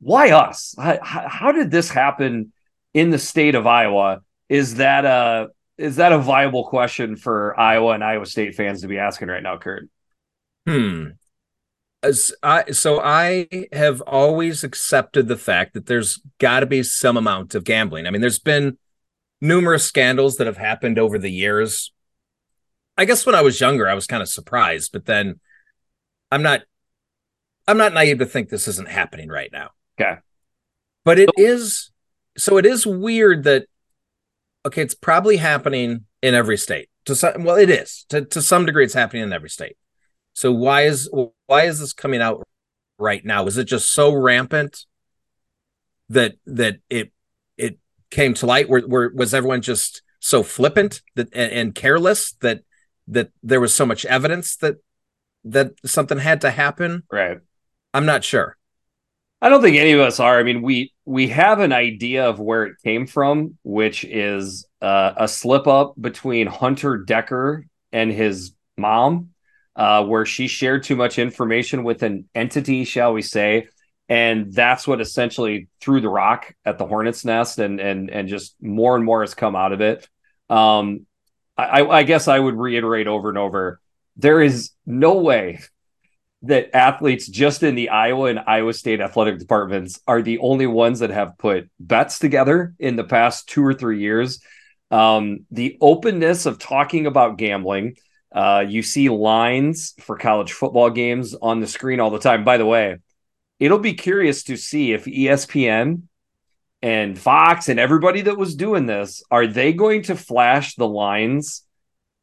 why 0.00 0.30
us? 0.30 0.74
How, 0.78 0.98
how 1.02 1.52
did 1.52 1.70
this 1.70 1.90
happen 1.90 2.52
in 2.94 3.10
the 3.10 3.18
state 3.18 3.54
of 3.54 3.66
Iowa? 3.66 4.22
Is 4.48 4.76
that 4.76 5.04
a 5.04 5.48
is 5.78 5.96
that 5.96 6.12
a 6.12 6.18
viable 6.18 6.64
question 6.64 7.16
for 7.16 7.58
Iowa 7.58 7.92
and 7.92 8.02
Iowa 8.02 8.26
State 8.26 8.56
fans 8.56 8.82
to 8.82 8.88
be 8.88 8.98
asking 8.98 9.28
right 9.28 9.42
now, 9.42 9.56
Kurt? 9.56 9.88
Hmm. 10.66 11.10
As 12.02 12.32
I, 12.42 12.72
so 12.72 13.00
I 13.00 13.48
have 13.72 14.00
always 14.02 14.64
accepted 14.64 15.28
the 15.28 15.36
fact 15.36 15.74
that 15.74 15.86
there's 15.86 16.20
got 16.38 16.60
to 16.60 16.66
be 16.66 16.82
some 16.82 17.16
amount 17.16 17.54
of 17.54 17.64
gambling. 17.64 18.06
I 18.06 18.10
mean, 18.10 18.20
there's 18.20 18.38
been 18.38 18.76
numerous 19.40 19.84
scandals 19.84 20.36
that 20.36 20.46
have 20.46 20.56
happened 20.56 20.98
over 20.98 21.18
the 21.18 21.30
years. 21.30 21.92
I 22.96 23.04
guess 23.04 23.24
when 23.24 23.34
I 23.34 23.42
was 23.42 23.60
younger, 23.60 23.88
I 23.88 23.94
was 23.94 24.06
kind 24.06 24.22
of 24.22 24.28
surprised, 24.28 24.92
but 24.92 25.06
then 25.06 25.40
I'm 26.30 26.42
not. 26.42 26.62
I'm 27.66 27.76
not 27.76 27.92
naive 27.92 28.18
to 28.18 28.26
think 28.26 28.48
this 28.48 28.66
isn't 28.66 28.88
happening 28.88 29.28
right 29.28 29.50
now. 29.52 29.70
Okay, 30.00 30.18
but 31.04 31.18
it 31.18 31.30
is. 31.36 31.90
So 32.36 32.58
it 32.58 32.66
is 32.66 32.86
weird 32.86 33.44
that. 33.44 33.66
Okay, 34.68 34.82
it's 34.82 34.94
probably 34.94 35.38
happening 35.38 36.04
in 36.20 36.34
every 36.34 36.58
state. 36.58 36.90
To 37.06 37.14
some, 37.14 37.42
well, 37.42 37.56
it 37.56 37.70
is 37.70 38.04
to 38.10 38.22
to 38.26 38.42
some 38.42 38.66
degree. 38.66 38.84
It's 38.84 38.92
happening 38.92 39.22
in 39.22 39.32
every 39.32 39.48
state. 39.48 39.78
So 40.34 40.52
why 40.52 40.82
is 40.82 41.10
why 41.46 41.62
is 41.62 41.80
this 41.80 41.94
coming 41.94 42.20
out 42.20 42.46
right 42.98 43.24
now? 43.24 43.46
Is 43.46 43.56
it 43.56 43.64
just 43.64 43.90
so 43.90 44.14
rampant 44.14 44.84
that 46.10 46.34
that 46.44 46.80
it 46.90 47.12
it 47.56 47.78
came 48.10 48.34
to 48.34 48.46
light? 48.46 48.68
Where, 48.68 48.82
where 48.82 49.10
was 49.14 49.32
everyone 49.32 49.62
just 49.62 50.02
so 50.20 50.42
flippant 50.42 51.00
that 51.14 51.28
and, 51.32 51.50
and 51.50 51.74
careless 51.74 52.32
that 52.42 52.60
that 53.06 53.30
there 53.42 53.62
was 53.62 53.74
so 53.74 53.86
much 53.86 54.04
evidence 54.04 54.56
that 54.56 54.76
that 55.44 55.72
something 55.86 56.18
had 56.18 56.42
to 56.42 56.50
happen? 56.50 57.04
Right. 57.10 57.38
I'm 57.94 58.04
not 58.04 58.22
sure. 58.22 58.58
I 59.40 59.48
don't 59.48 59.62
think 59.62 59.78
any 59.78 59.92
of 59.92 60.00
us 60.00 60.20
are. 60.20 60.38
I 60.38 60.42
mean, 60.42 60.60
we 60.60 60.92
we 61.08 61.28
have 61.28 61.60
an 61.60 61.72
idea 61.72 62.28
of 62.28 62.38
where 62.38 62.64
it 62.64 62.76
came 62.84 63.06
from, 63.06 63.56
which 63.62 64.04
is 64.04 64.66
uh, 64.82 65.14
a 65.16 65.26
slip 65.26 65.66
up 65.66 65.94
between 65.98 66.46
Hunter 66.46 66.98
Decker 66.98 67.64
and 67.92 68.12
his 68.12 68.52
mom 68.76 69.30
uh, 69.74 70.04
where 70.04 70.26
she 70.26 70.48
shared 70.48 70.82
too 70.82 70.96
much 70.96 71.18
information 71.18 71.82
with 71.82 72.02
an 72.02 72.28
entity, 72.34 72.84
shall 72.84 73.14
we 73.14 73.22
say, 73.22 73.68
and 74.10 74.52
that's 74.52 74.86
what 74.86 75.00
essentially 75.00 75.68
threw 75.80 76.02
the 76.02 76.10
rock 76.10 76.54
at 76.66 76.76
the 76.76 76.86
hornet's 76.86 77.24
nest, 77.24 77.58
and 77.58 77.80
and 77.80 78.10
and 78.10 78.28
just 78.28 78.54
more 78.60 78.94
and 78.94 79.04
more 79.04 79.22
has 79.22 79.34
come 79.34 79.56
out 79.56 79.72
of 79.72 79.80
it. 79.80 80.06
Um, 80.50 81.06
I, 81.56 81.86
I 81.86 82.02
guess 82.02 82.28
I 82.28 82.38
would 82.38 82.54
reiterate 82.54 83.06
over 83.06 83.30
and 83.30 83.38
over: 83.38 83.80
there 84.16 84.42
is 84.42 84.72
no 84.84 85.14
way 85.14 85.60
that 86.42 86.74
athletes 86.74 87.26
just 87.26 87.62
in 87.62 87.74
the 87.74 87.88
Iowa 87.88 88.26
and 88.26 88.38
Iowa 88.38 88.72
State 88.72 89.00
athletic 89.00 89.38
departments 89.38 90.00
are 90.06 90.22
the 90.22 90.38
only 90.38 90.66
ones 90.66 91.00
that 91.00 91.10
have 91.10 91.36
put 91.36 91.68
bets 91.80 92.18
together 92.18 92.74
in 92.78 92.96
the 92.96 93.04
past 93.04 93.48
two 93.48 93.64
or 93.64 93.74
three 93.74 94.00
years. 94.00 94.40
Um, 94.90 95.46
the 95.50 95.76
openness 95.80 96.46
of 96.46 96.58
talking 96.58 97.06
about 97.06 97.38
gambling, 97.38 97.96
uh, 98.32 98.64
you 98.66 98.82
see 98.82 99.08
lines 99.08 99.94
for 100.00 100.16
college 100.16 100.52
football 100.52 100.90
games 100.90 101.34
on 101.34 101.60
the 101.60 101.66
screen 101.66 101.98
all 101.98 102.10
the 102.10 102.20
time. 102.20 102.44
By 102.44 102.56
the 102.56 102.66
way, 102.66 102.98
it'll 103.58 103.78
be 103.78 103.94
curious 103.94 104.44
to 104.44 104.56
see 104.56 104.92
if 104.92 105.06
ESPN 105.06 106.02
and 106.82 107.18
Fox 107.18 107.68
and 107.68 107.80
everybody 107.80 108.20
that 108.22 108.38
was 108.38 108.54
doing 108.54 108.86
this 108.86 109.24
are 109.30 109.48
they 109.48 109.72
going 109.72 110.02
to 110.04 110.14
flash 110.14 110.76
the 110.76 110.86
lines 110.86 111.64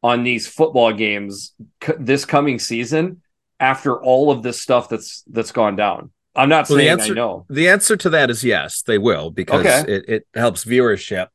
on 0.02 0.24
these 0.24 0.48
football 0.48 0.92
games 0.92 1.52
c- 1.84 1.92
this 1.98 2.24
coming 2.24 2.58
season 2.58 3.20
after 3.58 4.00
all 4.02 4.30
of 4.30 4.42
this 4.42 4.60
stuff 4.60 4.88
that's 4.88 5.24
that's 5.28 5.52
gone 5.52 5.76
down. 5.76 6.10
I'm 6.34 6.48
not 6.48 6.68
well, 6.68 6.78
saying 6.78 6.86
the 6.86 7.02
answer, 7.02 7.12
I 7.12 7.16
know. 7.16 7.46
The 7.48 7.68
answer 7.68 7.96
to 7.96 8.10
that 8.10 8.30
is 8.30 8.44
yes, 8.44 8.82
they 8.82 8.98
will 8.98 9.30
because 9.30 9.64
okay. 9.64 9.92
it, 9.92 10.04
it 10.08 10.26
helps 10.34 10.64
viewership. 10.64 11.28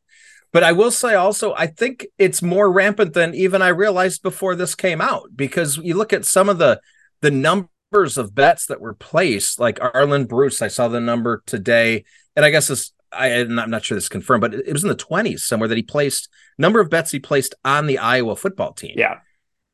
But 0.53 0.63
I 0.63 0.73
will 0.73 0.91
say 0.91 1.15
also, 1.15 1.53
I 1.55 1.67
think 1.67 2.07
it's 2.17 2.41
more 2.41 2.71
rampant 2.71 3.13
than 3.13 3.33
even 3.33 3.61
I 3.61 3.69
realized 3.69 4.21
before 4.21 4.55
this 4.55 4.75
came 4.75 5.01
out 5.01 5.29
because 5.35 5.77
you 5.77 5.95
look 5.95 6.13
at 6.13 6.25
some 6.25 6.49
of 6.49 6.57
the 6.57 6.79
the 7.21 7.31
numbers 7.31 8.17
of 8.17 8.35
bets 8.35 8.67
that 8.67 8.81
were 8.81 8.93
placed, 8.93 9.59
like 9.59 9.79
Arland 9.79 10.27
Bruce. 10.27 10.61
I 10.61 10.67
saw 10.67 10.87
the 10.87 10.99
number 10.99 11.41
today, 11.45 12.03
and 12.35 12.45
I 12.45 12.51
guess 12.51 12.67
this 12.67 12.91
I, 13.11 13.27
am 13.27 13.55
not 13.55 13.83
sure 13.83 13.95
this 13.95 14.05
is 14.05 14.09
confirmed, 14.09 14.41
but 14.41 14.53
it 14.53 14.71
was 14.71 14.83
in 14.83 14.89
the 14.89 14.95
20s 14.95 15.39
somewhere 15.39 15.67
that 15.67 15.77
he 15.77 15.83
placed 15.83 16.29
number 16.57 16.79
of 16.79 16.89
bets 16.89 17.11
he 17.11 17.19
placed 17.19 17.55
on 17.65 17.87
the 17.87 17.97
Iowa 17.97 18.35
football 18.35 18.73
team. 18.73 18.95
Yeah, 18.97 19.19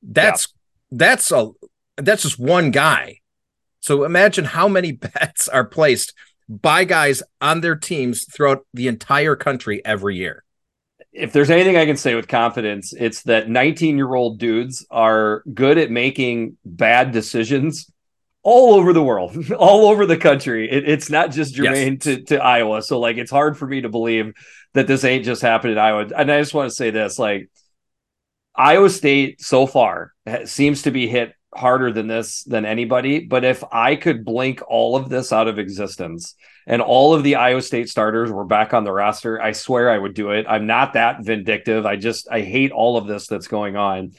that's 0.02 0.48
yeah. 0.92 0.98
that's 0.98 1.32
a 1.32 1.52
that's 1.98 2.24
just 2.24 2.40
one 2.40 2.72
guy. 2.72 3.20
So 3.80 4.04
imagine 4.04 4.46
how 4.46 4.68
many 4.68 4.92
bets 4.94 5.48
are 5.48 5.66
placed 5.66 6.14
by 6.50 6.86
guys 6.86 7.22
on 7.42 7.62
their 7.62 7.76
teams 7.76 8.26
throughout 8.26 8.66
the 8.74 8.88
entire 8.88 9.36
country 9.36 9.84
every 9.84 10.16
year 10.16 10.44
if 11.18 11.34
there's 11.34 11.50
anything 11.50 11.76
I 11.76 11.86
can 11.86 11.98
say 11.98 12.14
with 12.14 12.28
confidence, 12.28 12.94
it's 12.94 13.24
that 13.24 13.50
19 13.50 13.98
year 13.98 14.14
old 14.14 14.40
dudes 14.40 14.86
are 14.90 15.44
good 15.52 15.78
at 15.78 15.90
making 15.90 16.58
bad 16.64 17.12
decisions 17.12 17.92
all 18.44 18.76
over 18.76 18.94
the 18.94 19.04
world, 19.04 19.52
all 19.58 19.88
over 19.88 20.06
the 20.06 20.18
country. 20.18 20.70
It, 20.70 20.88
it's 20.88 21.10
not 21.10 21.32
just 21.32 21.56
germane 21.56 21.94
yes. 21.94 22.04
to, 22.04 22.22
to 22.24 22.38
Iowa. 22.38 22.84
So, 22.84 23.00
like, 23.00 23.18
it's 23.18 23.32
hard 23.32 23.58
for 23.58 23.66
me 23.68 23.82
to 23.82 23.90
believe 23.90 24.34
that 24.74 24.86
this 24.86 25.04
ain't 25.04 25.26
just 25.26 25.42
happened 25.42 25.74
in 25.74 25.80
Iowa. 25.80 26.08
And 26.16 26.32
I 26.32 26.40
just 26.40 26.54
want 26.54 26.70
to 26.70 26.76
say 26.76 26.92
this 26.92 27.18
like, 27.18 27.50
Iowa 28.56 28.90
State 28.90 29.42
so 29.42 29.66
far 29.66 30.14
seems 30.46 30.84
to 30.84 30.92
be 30.92 31.08
hit 31.08 31.34
harder 31.56 31.92
than 31.92 32.08
this 32.08 32.44
than 32.44 32.66
anybody. 32.66 33.20
But 33.20 33.44
if 33.44 33.64
I 33.72 33.96
could 33.96 34.26
blink 34.26 34.62
all 34.68 34.96
of 34.96 35.10
this 35.10 35.32
out 35.32 35.48
of 35.48 35.60
existence, 35.60 36.36
and 36.66 36.82
all 36.82 37.14
of 37.14 37.24
the 37.24 37.36
Iowa 37.36 37.62
State 37.62 37.90
starters 37.90 38.32
were 38.32 38.46
back 38.46 38.74
on 38.74 38.84
the 38.84 38.92
roster, 38.92 39.42
I 39.42 39.54
swear 39.54 39.90
I 39.90 39.98
would 39.98 40.14
do 40.14 40.32
it. 40.32 40.46
I'm 40.50 40.68
not 40.68 40.94
that 40.94 41.24
vindictive. 41.24 41.86
I 41.86 41.96
just 41.96 42.28
I 42.30 42.42
hate 42.42 42.72
all 42.72 42.98
of 42.98 43.08
this 43.08 43.28
that's 43.28 43.48
going 43.48 43.76
on. 43.76 44.12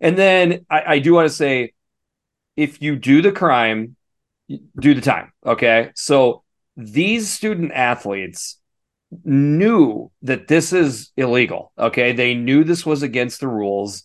And 0.00 0.16
then 0.16 0.66
I, 0.70 0.82
I 0.86 0.98
do 1.00 1.14
want 1.14 1.28
to 1.28 1.34
say, 1.34 1.72
if 2.56 2.80
you 2.80 2.96
do 2.96 3.22
the 3.22 3.32
crime, 3.32 3.96
do 4.48 4.94
the 4.94 5.00
time. 5.00 5.32
Okay, 5.44 5.90
so 5.94 6.44
these 6.76 7.28
student 7.28 7.72
athletes 7.72 8.58
knew 9.24 10.10
that 10.22 10.46
this 10.46 10.72
is 10.72 11.10
illegal. 11.16 11.72
Okay, 11.78 12.12
they 12.12 12.34
knew 12.34 12.62
this 12.62 12.86
was 12.86 13.02
against 13.02 13.40
the 13.40 13.48
rules, 13.48 14.04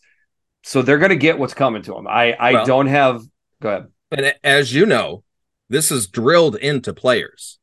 so 0.64 0.82
they're 0.82 0.98
going 0.98 1.10
to 1.10 1.16
get 1.16 1.40
what's 1.40 1.54
coming 1.54 1.82
to 1.84 1.94
them. 1.94 2.08
I 2.08 2.34
I 2.34 2.54
well, 2.54 2.66
don't 2.66 2.88
have. 2.88 3.24
Go 3.62 3.70
ahead. 3.70 3.88
And 4.12 4.36
as 4.44 4.74
you 4.74 4.86
know, 4.86 5.24
this 5.70 5.92
is 5.92 6.08
drilled 6.08 6.58
into 6.58 6.94
players. 6.94 7.58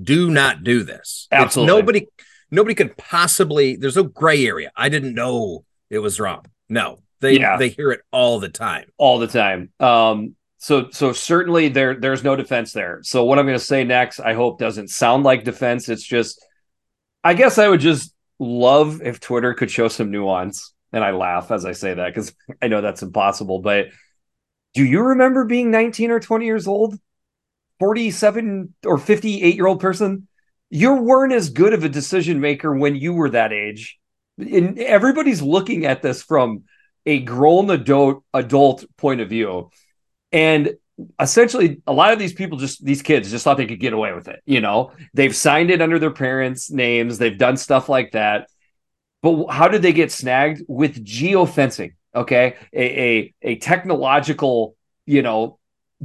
Do 0.00 0.30
not 0.30 0.62
do 0.62 0.84
this. 0.84 1.26
Absolutely. 1.32 1.72
It's 1.72 1.78
nobody 1.78 2.08
nobody 2.50 2.74
could 2.74 2.96
possibly 2.96 3.76
there's 3.76 3.96
no 3.96 4.04
gray 4.04 4.46
area. 4.46 4.70
I 4.76 4.88
didn't 4.88 5.14
know 5.14 5.64
it 5.90 5.98
was 5.98 6.20
wrong. 6.20 6.44
No. 6.68 6.98
They 7.20 7.38
yeah. 7.38 7.56
they 7.56 7.70
hear 7.70 7.90
it 7.90 8.02
all 8.12 8.38
the 8.38 8.48
time. 8.48 8.86
All 8.96 9.18
the 9.18 9.26
time. 9.26 9.70
Um 9.80 10.36
so 10.58 10.90
so 10.90 11.12
certainly 11.12 11.68
there 11.68 11.98
there's 11.98 12.22
no 12.22 12.36
defense 12.36 12.72
there. 12.72 13.00
So 13.02 13.24
what 13.24 13.38
I'm 13.38 13.46
going 13.46 13.58
to 13.58 13.64
say 13.64 13.82
next 13.82 14.20
I 14.20 14.34
hope 14.34 14.58
doesn't 14.58 14.88
sound 14.88 15.24
like 15.24 15.44
defense. 15.44 15.88
It's 15.88 16.04
just 16.04 16.44
I 17.24 17.34
guess 17.34 17.58
I 17.58 17.68
would 17.68 17.80
just 17.80 18.14
love 18.38 19.02
if 19.02 19.18
Twitter 19.18 19.54
could 19.54 19.70
show 19.70 19.88
some 19.88 20.10
nuance 20.10 20.74
and 20.92 21.04
I 21.04 21.10
laugh 21.10 21.50
as 21.50 21.64
I 21.64 21.72
say 21.72 21.94
that 21.94 22.14
cuz 22.14 22.32
I 22.62 22.68
know 22.68 22.80
that's 22.80 23.02
impossible, 23.02 23.60
but 23.60 23.88
do 24.74 24.84
you 24.84 25.02
remember 25.02 25.44
being 25.44 25.70
19 25.70 26.10
or 26.10 26.20
20 26.20 26.44
years 26.44 26.68
old? 26.68 26.98
47 27.80 28.74
or 28.84 28.98
58 28.98 29.54
year 29.54 29.66
old 29.66 29.80
person? 29.80 30.28
You 30.70 30.94
weren't 30.94 31.32
as 31.32 31.50
good 31.50 31.72
of 31.72 31.84
a 31.84 31.88
decision 31.88 32.40
maker 32.40 32.74
when 32.74 32.94
you 32.94 33.14
were 33.14 33.30
that 33.30 33.52
age. 33.52 33.98
And 34.38 34.78
everybody's 34.78 35.40
looking 35.40 35.86
at 35.86 36.02
this 36.02 36.22
from 36.22 36.64
a 37.06 37.20
grown 37.20 37.70
adult 37.70 38.22
adult 38.34 38.84
point 38.96 39.20
of 39.20 39.28
view. 39.28 39.70
And 40.30 40.74
essentially 41.20 41.80
a 41.86 41.92
lot 41.92 42.12
of 42.12 42.18
these 42.18 42.32
people 42.32 42.58
just 42.58 42.84
these 42.84 43.02
kids 43.02 43.30
just 43.30 43.44
thought 43.44 43.56
they 43.56 43.66
could 43.66 43.80
get 43.80 43.92
away 43.92 44.12
with 44.12 44.26
it 44.26 44.42
you 44.46 44.60
know 44.60 44.90
they've 45.14 45.36
signed 45.36 45.70
it 45.70 45.80
under 45.80 45.98
their 45.98 46.10
parents 46.10 46.72
names 46.72 47.18
they've 47.18 47.38
done 47.38 47.56
stuff 47.56 47.88
like 47.88 48.12
that 48.12 48.48
but 49.22 49.48
how 49.48 49.68
did 49.68 49.82
they 49.82 49.92
get 49.92 50.12
snagged? 50.12 50.62
With 50.68 51.04
geofencing 51.04 51.92
okay? 52.14 52.56
A, 52.72 52.82
a, 52.82 53.34
a 53.42 53.56
technological 53.56 54.76
you 55.06 55.22
know 55.22 55.58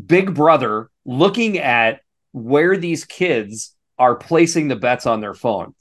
big 0.05 0.33
brother 0.33 0.89
looking 1.05 1.57
at 1.57 2.01
where 2.31 2.77
these 2.77 3.05
kids 3.05 3.75
are 3.99 4.15
placing 4.15 4.67
the 4.67 4.75
bets 4.75 5.05
on 5.05 5.21
their 5.21 5.33
phone. 5.33 5.75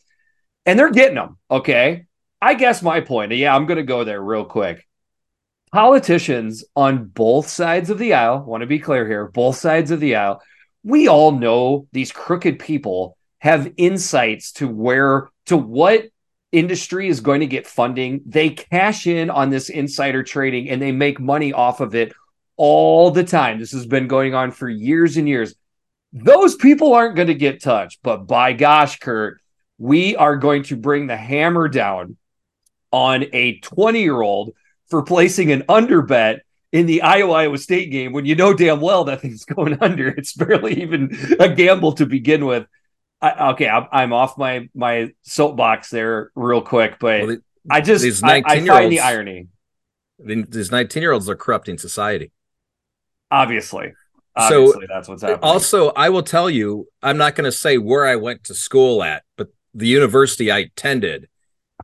And 0.66 0.78
they're 0.78 0.90
getting 0.90 1.16
them 1.16 1.38
okay? 1.50 2.06
I 2.40 2.54
guess 2.54 2.82
my 2.82 3.00
point 3.00 3.32
yeah 3.32 3.54
i'm 3.54 3.66
going 3.66 3.78
to 3.78 3.84
go 3.84 4.04
there 4.04 4.20
real 4.20 4.44
quick. 4.44 4.86
Politicians 5.72 6.64
on 6.76 7.06
both 7.06 7.48
sides 7.48 7.88
of 7.88 7.98
the 7.98 8.14
aisle 8.14 8.44
want 8.44 8.60
to 8.60 8.66
be 8.66 8.78
clear 8.78 9.06
here 9.06 9.28
both 9.28 9.56
sides 9.56 9.90
of 9.90 10.00
the 10.00 10.16
aisle 10.16 10.42
we 10.84 11.08
all 11.08 11.30
know 11.32 11.86
these 11.92 12.12
crooked 12.12 12.58
people 12.58 13.16
have 13.38 13.72
insights 13.76 14.52
to 14.52 14.68
where 14.68 15.30
to 15.46 15.56
what 15.56 16.04
industry 16.52 17.08
is 17.08 17.20
going 17.20 17.40
to 17.40 17.46
get 17.46 17.66
funding. 17.66 18.20
They 18.26 18.50
cash 18.50 19.06
in 19.06 19.30
on 19.30 19.50
this 19.50 19.70
insider 19.70 20.22
trading 20.22 20.68
and 20.68 20.80
they 20.80 20.92
make 20.92 21.18
money 21.18 21.52
off 21.52 21.80
of 21.80 21.94
it 21.94 22.12
all 22.56 23.10
the 23.10 23.24
time. 23.24 23.58
This 23.58 23.72
has 23.72 23.86
been 23.86 24.06
going 24.06 24.34
on 24.34 24.52
for 24.52 24.68
years 24.68 25.16
and 25.16 25.28
years. 25.28 25.54
Those 26.12 26.54
people 26.54 26.92
aren't 26.92 27.16
going 27.16 27.28
to 27.28 27.34
get 27.34 27.62
touched, 27.62 28.00
but 28.02 28.26
by 28.26 28.52
gosh, 28.52 28.98
Kurt, 28.98 29.40
we 29.78 30.14
are 30.14 30.36
going 30.36 30.62
to 30.64 30.76
bring 30.76 31.06
the 31.06 31.16
hammer 31.16 31.68
down 31.68 32.16
on 32.92 33.24
a 33.32 33.58
20 33.60 34.02
year 34.02 34.20
old 34.20 34.52
for 34.88 35.02
placing 35.02 35.50
an 35.50 35.64
under 35.68 36.02
bet 36.02 36.42
in 36.70 36.86
the 36.86 37.02
Iowa 37.02 37.32
Iowa 37.32 37.58
State 37.58 37.90
game 37.90 38.12
when 38.12 38.26
you 38.26 38.34
know 38.34 38.52
damn 38.54 38.80
well 38.80 39.04
that 39.04 39.22
thing's 39.22 39.44
going 39.46 39.78
under. 39.80 40.08
It's 40.08 40.34
barely 40.34 40.82
even 40.82 41.16
a 41.40 41.48
gamble 41.48 41.92
to 41.94 42.06
begin 42.06 42.44
with. 42.44 42.66
I, 43.22 43.50
okay, 43.52 43.68
I'm, 43.68 43.86
I'm, 43.92 44.12
off 44.12 44.36
my 44.36 44.68
my 44.74 45.12
soapbox 45.22 45.90
there 45.90 46.32
real 46.34 46.60
quick, 46.60 46.98
but 46.98 47.22
well, 47.22 47.36
I 47.70 47.80
just 47.80 48.02
these 48.02 48.20
19 48.20 48.44
I, 48.46 48.74
I 48.74 48.80
find 48.80 48.92
the 48.92 49.00
irony. 49.00 49.48
These 50.18 50.70
19 50.70 51.02
year 51.02 51.12
olds 51.12 51.28
are 51.28 51.36
corrupting 51.36 51.78
society. 51.78 52.32
Obviously. 53.30 53.92
Obviously, 54.34 54.72
so 54.72 54.86
that's 54.88 55.08
what's 55.08 55.22
happening. 55.22 55.40
Also, 55.42 55.90
I 55.90 56.08
will 56.08 56.22
tell 56.22 56.48
you, 56.48 56.88
I'm 57.02 57.18
not 57.18 57.34
going 57.34 57.44
to 57.44 57.52
say 57.52 57.76
where 57.76 58.06
I 58.06 58.16
went 58.16 58.44
to 58.44 58.54
school 58.54 59.02
at, 59.02 59.24
but 59.36 59.48
the 59.74 59.86
university 59.86 60.50
I 60.50 60.58
attended, 60.60 61.28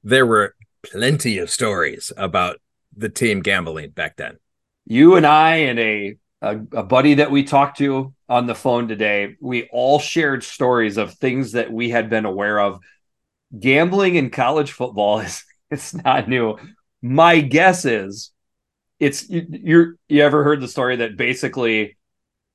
there 0.03 0.27
were 0.27 0.55
plenty 0.83 1.39
of 1.39 1.51
stories 1.51 2.11
about 2.17 2.59
the 2.97 3.09
team 3.09 3.41
gambling 3.41 3.91
back 3.91 4.17
then. 4.17 4.39
You 4.87 5.17
and 5.17 5.27
I 5.27 5.57
and 5.57 5.79
a 5.79 6.17
a, 6.41 6.57
a, 6.73 6.83
buddy 6.83 7.15
that 7.15 7.31
we 7.31 7.43
talked 7.43 7.79
to 7.79 8.15
on 8.29 8.47
the 8.47 8.55
phone 8.55 8.89
today, 8.89 9.37
we 9.41 9.69
all 9.73 9.99
shared 9.99 10.45
stories 10.45 10.97
of 10.97 11.15
things 11.15 11.53
that 11.53 11.73
we 11.73 11.91
had 11.91 12.11
been 12.11 12.27
aware 12.27 12.61
of. 12.61 12.81
Gambling 13.59 14.17
in 14.17 14.31
college 14.31 14.73
football 14.73 15.21
is 15.21 15.45
it's 15.71 15.95
not 15.95 16.29
new. 16.29 16.59
My 17.03 17.41
guess 17.41 17.85
is 17.85 18.31
it's 18.99 19.29
you, 19.29 19.47
you're 19.49 19.95
you 20.09 20.23
ever 20.23 20.45
heard 20.45 20.61
the 20.61 20.69
story 20.69 20.97
that 20.97 21.17
basically 21.17 21.97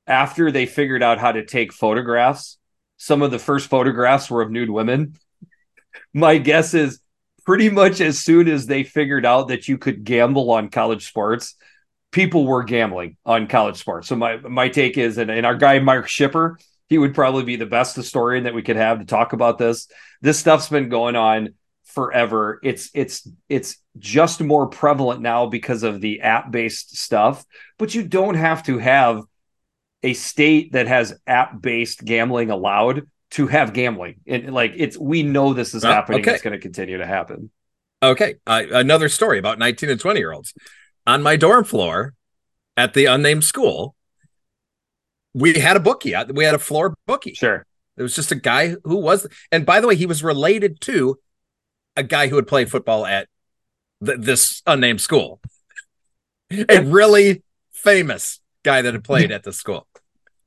after 0.05 0.51
they 0.51 0.65
figured 0.65 1.01
out 1.01 1.19
how 1.19 1.31
to 1.31 1.45
take 1.45 1.71
photographs, 1.71 2.57
some 2.97 3.21
of 3.21 3.31
the 3.31 3.39
first 3.39 3.69
photographs 3.69 4.29
were 4.29 4.41
of 4.41 4.51
nude 4.51 4.69
women. 4.69 5.15
My 6.13 6.37
guess 6.37 6.73
is 6.73 6.99
pretty 7.45 7.69
much 7.69 8.01
as 8.01 8.19
soon 8.19 8.47
as 8.47 8.67
they 8.67 8.83
figured 8.83 9.25
out 9.25 9.47
that 9.49 9.67
you 9.67 9.77
could 9.77 10.03
gamble 10.03 10.51
on 10.51 10.69
college 10.69 11.07
sports, 11.07 11.55
people 12.13 12.45
were 12.45 12.63
gambling 12.63 13.17
on 13.25 13.47
college 13.47 13.75
sports. 13.75 14.07
So 14.07 14.15
my 14.15 14.37
my 14.37 14.69
take 14.69 14.97
is, 14.97 15.17
and, 15.17 15.29
and 15.29 15.45
our 15.45 15.55
guy 15.55 15.79
Mark 15.79 16.07
Shipper, 16.07 16.57
he 16.87 16.97
would 16.97 17.13
probably 17.13 17.43
be 17.43 17.57
the 17.57 17.65
best 17.65 17.95
historian 17.95 18.45
that 18.45 18.53
we 18.53 18.61
could 18.61 18.77
have 18.77 18.99
to 18.99 19.05
talk 19.05 19.33
about 19.33 19.57
this. 19.57 19.89
This 20.21 20.39
stuff's 20.39 20.69
been 20.69 20.87
going 20.87 21.17
on 21.17 21.55
forever. 21.83 22.59
It's 22.63 22.89
it's 22.93 23.27
it's 23.49 23.77
just 23.97 24.39
more 24.39 24.67
prevalent 24.67 25.21
now 25.21 25.47
because 25.47 25.83
of 25.83 25.99
the 25.99 26.21
app 26.21 26.51
based 26.51 26.95
stuff, 26.95 27.43
but 27.77 27.93
you 27.93 28.03
don't 28.03 28.35
have 28.35 28.63
to 28.63 28.77
have 28.77 29.23
a 30.03 30.13
state 30.13 30.73
that 30.73 30.87
has 30.87 31.19
app 31.27 31.61
based 31.61 32.05
gambling 32.05 32.51
allowed 32.51 33.09
to 33.31 33.47
have 33.47 33.73
gambling. 33.73 34.19
And 34.27 34.53
like 34.53 34.73
it's 34.75 34.97
we 34.97 35.23
know 35.23 35.53
this 35.53 35.73
is 35.73 35.83
uh, 35.83 35.91
happening. 35.91 36.21
Okay. 36.21 36.33
It's 36.33 36.43
going 36.43 36.53
to 36.53 36.59
continue 36.59 36.99
to 36.99 37.07
happen. 37.07 37.49
Okay, 38.03 38.35
uh, 38.45 38.63
another 38.69 39.07
story 39.07 39.39
about 39.39 39.59
19 39.59 39.89
and 39.89 39.99
20 39.99 40.19
year 40.19 40.33
olds 40.33 40.53
on 41.05 41.21
my 41.21 41.35
dorm 41.35 41.63
floor 41.63 42.13
at 42.77 42.93
the 42.93 43.05
unnamed 43.05 43.43
school, 43.43 43.95
we 45.33 45.59
had 45.59 45.75
a 45.75 45.79
bookie. 45.79 46.13
We 46.33 46.43
had 46.43 46.55
a 46.55 46.59
floor 46.59 46.95
bookie. 47.05 47.33
Sure. 47.33 47.65
It 47.97 48.01
was 48.01 48.15
just 48.15 48.31
a 48.31 48.35
guy 48.35 48.75
who 48.83 48.95
was, 48.97 49.27
and 49.51 49.65
by 49.65 49.79
the 49.79 49.87
way, 49.87 49.95
he 49.95 50.05
was 50.05 50.23
related 50.23 50.81
to 50.81 51.19
a 51.95 52.03
guy 52.03 52.27
who 52.27 52.35
had 52.35 52.47
played 52.47 52.71
football 52.71 53.05
at 53.05 53.27
th- 54.03 54.19
this 54.19 54.61
unnamed 54.65 55.01
school. 55.01 55.39
a 56.69 56.83
really 56.83 57.43
famous 57.71 58.39
guy 58.63 58.81
that 58.81 58.93
had 58.93 59.03
played 59.03 59.31
at 59.31 59.43
the 59.43 59.53
school. 59.53 59.87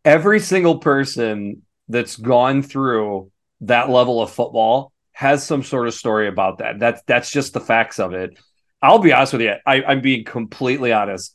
Every 0.04 0.40
single 0.40 0.78
person 0.78 1.62
that's 1.88 2.16
gone 2.16 2.62
through 2.62 3.30
that 3.62 3.90
level 3.90 4.22
of 4.22 4.30
football 4.30 4.92
has 5.12 5.44
some 5.44 5.62
sort 5.62 5.88
of 5.88 5.94
story 5.94 6.28
about 6.28 6.58
that. 6.58 6.78
That's 6.78 7.02
that's 7.06 7.30
just 7.30 7.54
the 7.54 7.60
facts 7.60 7.98
of 7.98 8.12
it. 8.12 8.38
I'll 8.86 9.00
be 9.00 9.12
honest 9.12 9.32
with 9.32 9.42
you. 9.42 9.54
I, 9.66 9.82
I'm 9.82 10.00
being 10.00 10.24
completely 10.24 10.92
honest. 10.92 11.34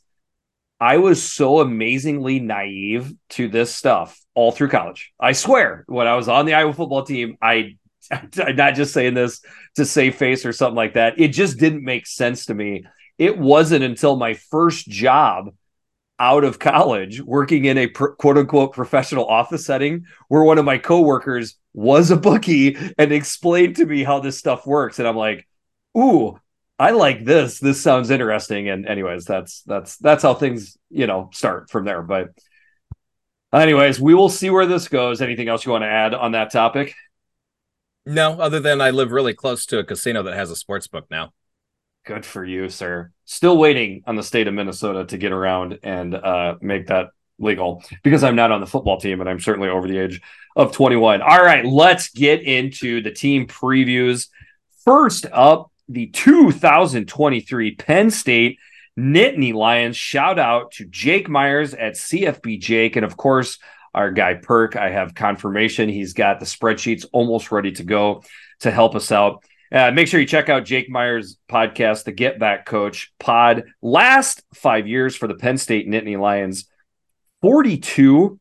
I 0.80 0.96
was 0.96 1.22
so 1.22 1.60
amazingly 1.60 2.40
naive 2.40 3.12
to 3.30 3.46
this 3.46 3.74
stuff 3.74 4.18
all 4.34 4.52
through 4.52 4.70
college. 4.70 5.12
I 5.20 5.32
swear, 5.32 5.84
when 5.86 6.06
I 6.06 6.16
was 6.16 6.28
on 6.28 6.46
the 6.46 6.54
Iowa 6.54 6.72
football 6.72 7.04
team, 7.04 7.36
I 7.42 7.76
I'm 8.10 8.56
not 8.56 8.74
just 8.74 8.94
saying 8.94 9.12
this 9.12 9.42
to 9.76 9.84
save 9.84 10.16
face 10.16 10.46
or 10.46 10.54
something 10.54 10.76
like 10.76 10.94
that. 10.94 11.20
It 11.20 11.28
just 11.28 11.58
didn't 11.58 11.84
make 11.84 12.06
sense 12.06 12.46
to 12.46 12.54
me. 12.54 12.86
It 13.18 13.38
wasn't 13.38 13.84
until 13.84 14.16
my 14.16 14.32
first 14.32 14.88
job 14.88 15.54
out 16.18 16.44
of 16.44 16.58
college 16.58 17.20
working 17.20 17.66
in 17.66 17.76
a 17.76 17.86
quote 17.86 18.38
unquote 18.38 18.72
professional 18.72 19.26
office 19.26 19.66
setting 19.66 20.06
where 20.28 20.42
one 20.42 20.56
of 20.56 20.64
my 20.64 20.78
coworkers 20.78 21.56
was 21.74 22.10
a 22.10 22.16
bookie 22.16 22.78
and 22.96 23.12
explained 23.12 23.76
to 23.76 23.84
me 23.84 24.04
how 24.04 24.20
this 24.20 24.38
stuff 24.38 24.66
works. 24.66 24.98
And 24.98 25.06
I'm 25.06 25.16
like, 25.16 25.46
ooh, 25.98 26.38
I 26.82 26.90
like 26.90 27.24
this. 27.24 27.60
This 27.60 27.80
sounds 27.80 28.10
interesting. 28.10 28.68
And 28.68 28.88
anyways, 28.88 29.24
that's 29.24 29.62
that's 29.62 29.98
that's 29.98 30.24
how 30.24 30.34
things 30.34 30.76
you 30.90 31.06
know 31.06 31.30
start 31.32 31.70
from 31.70 31.84
there. 31.84 32.02
But 32.02 32.30
anyways, 33.52 34.00
we 34.00 34.14
will 34.14 34.28
see 34.28 34.50
where 34.50 34.66
this 34.66 34.88
goes. 34.88 35.22
Anything 35.22 35.46
else 35.46 35.64
you 35.64 35.70
want 35.70 35.82
to 35.82 35.88
add 35.88 36.12
on 36.12 36.32
that 36.32 36.50
topic? 36.50 36.96
No, 38.04 38.32
other 38.32 38.58
than 38.58 38.80
I 38.80 38.90
live 38.90 39.12
really 39.12 39.32
close 39.32 39.64
to 39.66 39.78
a 39.78 39.84
casino 39.84 40.24
that 40.24 40.34
has 40.34 40.50
a 40.50 40.56
sports 40.56 40.88
book 40.88 41.06
now. 41.08 41.32
Good 42.04 42.26
for 42.26 42.44
you, 42.44 42.68
sir. 42.68 43.12
Still 43.26 43.56
waiting 43.56 44.02
on 44.08 44.16
the 44.16 44.24
state 44.24 44.48
of 44.48 44.54
Minnesota 44.54 45.04
to 45.04 45.18
get 45.18 45.30
around 45.30 45.78
and 45.84 46.16
uh, 46.16 46.56
make 46.60 46.88
that 46.88 47.10
legal 47.38 47.84
because 48.02 48.24
I'm 48.24 48.34
not 48.34 48.50
on 48.50 48.60
the 48.60 48.66
football 48.66 48.98
team 48.98 49.20
and 49.20 49.30
I'm 49.30 49.38
certainly 49.38 49.68
over 49.68 49.86
the 49.86 49.98
age 49.98 50.20
of 50.56 50.72
21. 50.72 51.22
All 51.22 51.44
right, 51.44 51.64
let's 51.64 52.10
get 52.10 52.42
into 52.42 53.02
the 53.02 53.12
team 53.12 53.46
previews. 53.46 54.30
First 54.84 55.26
up, 55.30 55.71
the 55.92 56.06
2023 56.08 57.74
Penn 57.76 58.10
State 58.10 58.58
Nittany 58.98 59.54
Lions. 59.54 59.96
Shout 59.96 60.38
out 60.38 60.72
to 60.72 60.84
Jake 60.84 61.28
Myers 61.28 61.74
at 61.74 61.94
CFB 61.94 62.60
Jake. 62.60 62.96
And 62.96 63.04
of 63.04 63.16
course, 63.16 63.58
our 63.94 64.10
guy 64.10 64.34
Perk. 64.34 64.76
I 64.76 64.90
have 64.90 65.14
confirmation. 65.14 65.88
He's 65.88 66.14
got 66.14 66.40
the 66.40 66.46
spreadsheets 66.46 67.04
almost 67.12 67.52
ready 67.52 67.72
to 67.72 67.84
go 67.84 68.22
to 68.60 68.70
help 68.70 68.94
us 68.94 69.12
out. 69.12 69.44
Uh, 69.70 69.90
make 69.90 70.06
sure 70.06 70.20
you 70.20 70.26
check 70.26 70.48
out 70.50 70.66
Jake 70.66 70.90
Myers' 70.90 71.38
podcast, 71.50 72.04
The 72.04 72.12
Get 72.12 72.38
Back 72.38 72.66
Coach 72.66 73.12
Pod. 73.18 73.64
Last 73.80 74.42
five 74.54 74.86
years 74.86 75.16
for 75.16 75.26
the 75.26 75.34
Penn 75.34 75.56
State 75.56 75.88
Nittany 75.88 76.20
Lions, 76.20 76.68
42 77.40 78.38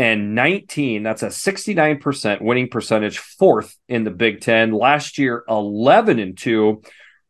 and 0.00 0.34
19. 0.34 1.02
That's 1.02 1.22
a 1.22 1.26
69% 1.26 2.40
winning 2.40 2.70
percentage, 2.70 3.18
fourth 3.18 3.76
in 3.86 4.02
the 4.04 4.10
Big 4.10 4.40
Ten. 4.40 4.72
Last 4.72 5.18
year, 5.18 5.44
11 5.46 6.18
and 6.18 6.38
2. 6.38 6.80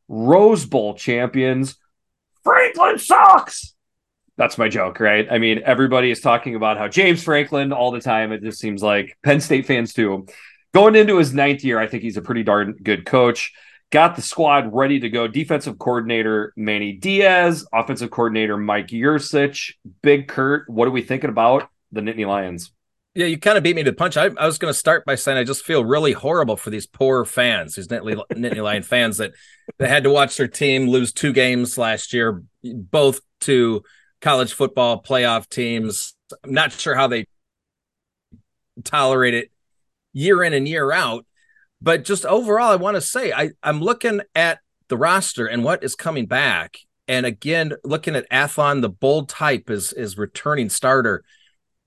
Rose 0.06 0.66
Bowl 0.66 0.94
champions. 0.94 1.76
Franklin 2.44 3.00
sucks. 3.00 3.74
That's 4.37 4.56
my 4.56 4.68
joke, 4.68 5.00
right? 5.00 5.26
I 5.28 5.38
mean, 5.38 5.62
everybody 5.64 6.12
is 6.12 6.20
talking 6.20 6.54
about 6.54 6.78
how 6.78 6.87
James 6.87 7.24
Franklin 7.24 7.72
all 7.72 7.90
the 7.90 8.00
time. 8.00 8.30
It 8.30 8.44
just 8.44 8.61
seems 8.61 8.85
like 8.85 9.18
Penn 9.24 9.40
State 9.40 9.66
fans 9.66 9.92
too. 9.92 10.26
Going 10.72 10.94
into 10.94 11.18
his 11.18 11.35
ninth 11.35 11.64
year, 11.64 11.80
I 11.80 11.88
think 11.88 12.04
he's 12.04 12.18
a 12.18 12.22
pretty 12.22 12.44
darn 12.44 12.76
good 12.80 13.04
coach. 13.04 13.52
Got 13.90 14.14
the 14.14 14.22
squad 14.22 14.72
ready 14.72 15.00
to 15.00 15.11
go. 15.11 15.26
Defensive 15.26 15.76
coordinator 15.76 16.52
Manny 16.56 16.92
Diaz, 16.92 17.66
offensive 17.72 18.12
coordinator 18.12 18.56
Mike 18.56 18.87
Yurcich, 18.88 19.72
Big 20.02 20.28
Kurt. 20.28 20.70
What 20.70 20.87
are 20.87 20.92
we 20.92 21.02
thinking 21.02 21.30
about 21.30 21.68
the 21.92 22.00
Nittany 22.00 22.26
Lions? 22.26 22.72
Yeah, 23.14 23.26
you 23.26 23.38
kind 23.38 23.59
of 23.59 23.64
beat 23.64 23.74
me 23.74 23.83
to 23.83 23.90
the 23.90 23.96
punch. 23.96 24.16
I, 24.16 24.31
I 24.37 24.46
was 24.46 24.59
going 24.59 24.72
to 24.72 24.79
start 24.79 25.05
by 25.05 25.16
saying 25.16 25.37
I 25.37 25.42
just 25.42 25.64
feel 25.64 25.85
really 25.85 26.12
horrible 26.12 26.57
for 26.57 26.70
these 26.70 26.87
poor 26.87 27.24
fans, 27.24 27.74
these 27.74 27.88
Nittany, 27.88 28.22
Nittany 28.33 28.62
Lion 28.62 28.85
fans 28.85 29.16
that 29.16 29.33
that 29.79 29.88
had 29.88 30.05
to 30.05 30.11
watch 30.11 30.37
their 30.37 30.46
team 30.46 30.88
lose 30.88 31.12
two 31.12 31.33
games 31.33 31.76
last 31.76 32.12
year, 32.12 32.42
both 32.62 33.20
to 33.42 33.83
college 34.20 34.53
football 34.53 35.03
playoff 35.03 35.48
teams. 35.48 36.14
I'm 36.44 36.53
not 36.53 36.72
sure 36.72 36.94
how 36.94 37.09
they 37.09 37.26
tolerate 38.85 39.35
it 39.35 39.50
year 40.12 40.44
in 40.44 40.53
and 40.53 40.68
year 40.68 40.92
out, 40.92 41.26
but 41.83 42.05
just 42.05 42.24
overall, 42.24 42.70
I 42.70 42.76
want 42.76 42.94
to 42.94 43.00
say 43.00 43.33
I, 43.33 43.50
I'm 43.62 43.81
looking 43.81 44.20
at 44.37 44.61
the 44.88 44.96
roster 44.96 45.46
and 45.46 45.64
what 45.64 45.83
is 45.83 45.96
coming 45.96 46.26
back. 46.26 46.79
And 47.09 47.26
again, 47.26 47.72
looking 47.83 48.14
at 48.14 48.31
Athlon, 48.31 48.83
the 48.83 48.88
bold 48.88 49.29
type 49.29 49.68
is 49.68 49.92
is 49.92 50.16
returning 50.16 50.68
starter 50.68 51.24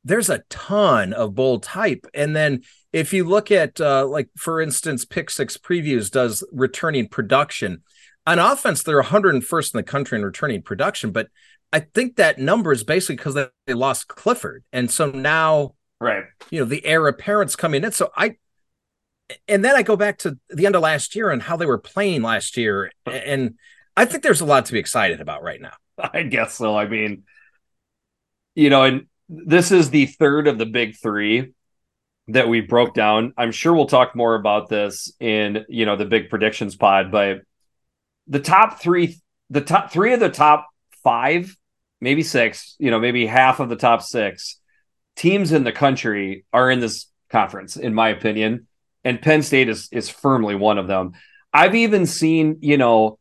there's 0.03 0.29
a 0.29 0.43
ton 0.49 1.13
of 1.13 1.35
bold 1.35 1.63
type. 1.63 2.05
And 2.13 2.35
then 2.35 2.63
if 2.91 3.13
you 3.13 3.23
look 3.23 3.51
at, 3.51 3.79
uh, 3.79 4.05
like, 4.05 4.29
for 4.35 4.61
instance, 4.61 5.05
Pick 5.05 5.29
Six 5.29 5.57
Previews 5.57 6.11
does 6.11 6.43
returning 6.51 7.07
production. 7.07 7.83
On 8.25 8.39
offense, 8.39 8.83
they're 8.83 9.01
101st 9.01 9.73
in 9.73 9.77
the 9.77 9.83
country 9.83 10.17
in 10.17 10.25
returning 10.25 10.61
production, 10.61 11.11
but 11.11 11.27
I 11.73 11.79
think 11.79 12.17
that 12.17 12.37
number 12.37 12.71
is 12.71 12.83
basically 12.83 13.15
because 13.15 13.33
they 13.65 13.73
lost 13.73 14.07
Clifford. 14.07 14.63
And 14.71 14.91
so 14.91 15.09
now, 15.09 15.73
right, 15.99 16.25
you 16.51 16.59
know, 16.59 16.65
the 16.65 16.85
heir 16.85 17.07
apparent's 17.07 17.55
coming 17.55 17.83
in. 17.83 17.91
So 17.91 18.11
I, 18.15 18.37
and 19.47 19.65
then 19.65 19.75
I 19.75 19.81
go 19.81 19.95
back 19.95 20.19
to 20.19 20.37
the 20.49 20.67
end 20.67 20.75
of 20.75 20.83
last 20.83 21.15
year 21.15 21.31
and 21.31 21.41
how 21.41 21.57
they 21.57 21.65
were 21.65 21.79
playing 21.79 22.21
last 22.21 22.57
year. 22.57 22.91
And 23.05 23.55
I 23.97 24.05
think 24.05 24.23
there's 24.23 24.41
a 24.41 24.45
lot 24.45 24.65
to 24.67 24.73
be 24.73 24.79
excited 24.79 25.19
about 25.19 25.41
right 25.41 25.59
now. 25.59 25.73
I 25.97 26.23
guess 26.23 26.53
so. 26.53 26.77
I 26.77 26.87
mean, 26.87 27.23
you 28.55 28.69
know, 28.69 28.83
and 28.83 29.07
this 29.29 29.71
is 29.71 29.89
the 29.89 30.05
third 30.05 30.47
of 30.47 30.57
the 30.57 30.65
big 30.65 30.95
three 30.97 31.53
that 32.27 32.47
we 32.47 32.61
broke 32.61 32.93
down. 32.93 33.33
I'm 33.37 33.51
sure 33.51 33.73
we'll 33.73 33.85
talk 33.85 34.15
more 34.15 34.35
about 34.35 34.69
this 34.69 35.11
in 35.19 35.65
you 35.67 35.85
know 35.85 35.95
the 35.95 36.05
big 36.05 36.29
predictions 36.29 36.75
pod, 36.75 37.11
but 37.11 37.41
the 38.27 38.39
top 38.39 38.81
three, 38.81 39.17
the 39.49 39.61
top 39.61 39.91
three 39.91 40.13
of 40.13 40.19
the 40.19 40.29
top 40.29 40.67
five, 41.03 41.55
maybe 41.99 42.23
six, 42.23 42.75
you 42.79 42.91
know, 42.91 42.99
maybe 42.99 43.25
half 43.25 43.59
of 43.59 43.69
the 43.69 43.75
top 43.75 44.01
six 44.01 44.59
teams 45.15 45.51
in 45.51 45.63
the 45.63 45.71
country 45.71 46.45
are 46.53 46.71
in 46.71 46.79
this 46.79 47.07
conference, 47.29 47.77
in 47.77 47.93
my 47.93 48.09
opinion. 48.09 48.67
And 49.03 49.21
Penn 49.21 49.43
State 49.43 49.69
is 49.69 49.89
is 49.91 50.09
firmly 50.09 50.55
one 50.55 50.77
of 50.77 50.87
them. 50.87 51.13
I've 51.51 51.75
even 51.75 52.05
seen, 52.05 52.57
you 52.61 52.77
know, 52.77 53.19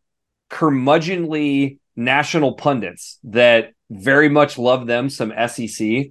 curmudgeonly 0.51 1.79
national 1.97 2.55
pundits 2.55 3.19
that 3.25 3.73
very 3.91 4.29
much 4.29 4.59
love 4.59 4.87
them 4.87 5.11
some 5.11 5.33
SEC. 5.49 6.09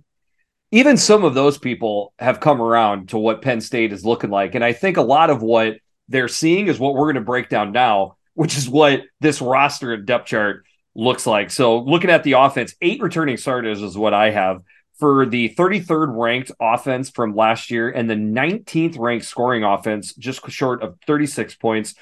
Even 0.72 0.98
some 0.98 1.24
of 1.24 1.34
those 1.34 1.58
people 1.58 2.14
have 2.20 2.40
come 2.40 2.62
around 2.62 3.10
to 3.10 3.18
what 3.18 3.42
Penn 3.42 3.60
State 3.62 3.92
is 3.92 4.06
looking 4.06 4.30
like. 4.30 4.56
And 4.56 4.64
I 4.64 4.74
think 4.74 4.98
a 4.98 5.02
lot 5.02 5.30
of 5.30 5.42
what 5.42 5.78
they're 6.08 6.28
seeing 6.28 6.68
is 6.68 6.80
what 6.80 6.94
we're 6.94 7.12
going 7.12 7.16
to 7.16 7.22
break 7.22 7.50
down 7.50 7.72
now, 7.72 8.16
which 8.34 8.58
is 8.58 8.70
what 8.70 9.02
this 9.20 9.42
roster 9.42 9.94
and 9.94 10.06
depth 10.06 10.28
chart 10.28 10.66
looks 10.96 11.26
like. 11.26 11.52
So 11.52 11.80
looking 11.80 12.10
at 12.10 12.24
the 12.24 12.34
offense, 12.34 12.76
eight 12.82 13.02
returning 13.02 13.38
starters 13.38 13.82
is 13.82 13.98
what 13.98 14.14
I 14.14 14.32
have 14.32 14.62
for 15.00 15.26
the 15.26 15.50
33rd 15.56 16.16
ranked 16.16 16.52
offense 16.62 17.10
from 17.10 17.36
last 17.36 17.72
year 17.72 17.90
and 17.90 18.10
the 18.10 18.16
19th 18.16 19.00
ranked 19.00 19.26
scoring 19.26 19.64
offense, 19.64 20.14
just 20.14 20.48
short 20.52 20.84
of 20.84 20.98
36 21.08 21.56
points 21.56 21.96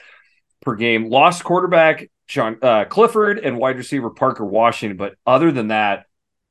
per 0.62 0.76
game. 0.76 1.10
Lost 1.10 1.44
quarterback 1.44 2.10
Sean 2.30 2.60
uh, 2.62 2.86
Clifford 2.86 3.40
and 3.40 3.58
wide 3.58 3.78
receiver 3.78 4.12
Parker 4.12 4.46
Washington. 4.46 4.98
But 4.98 5.16
other 5.26 5.52
than 5.52 5.70
that, 5.70 6.06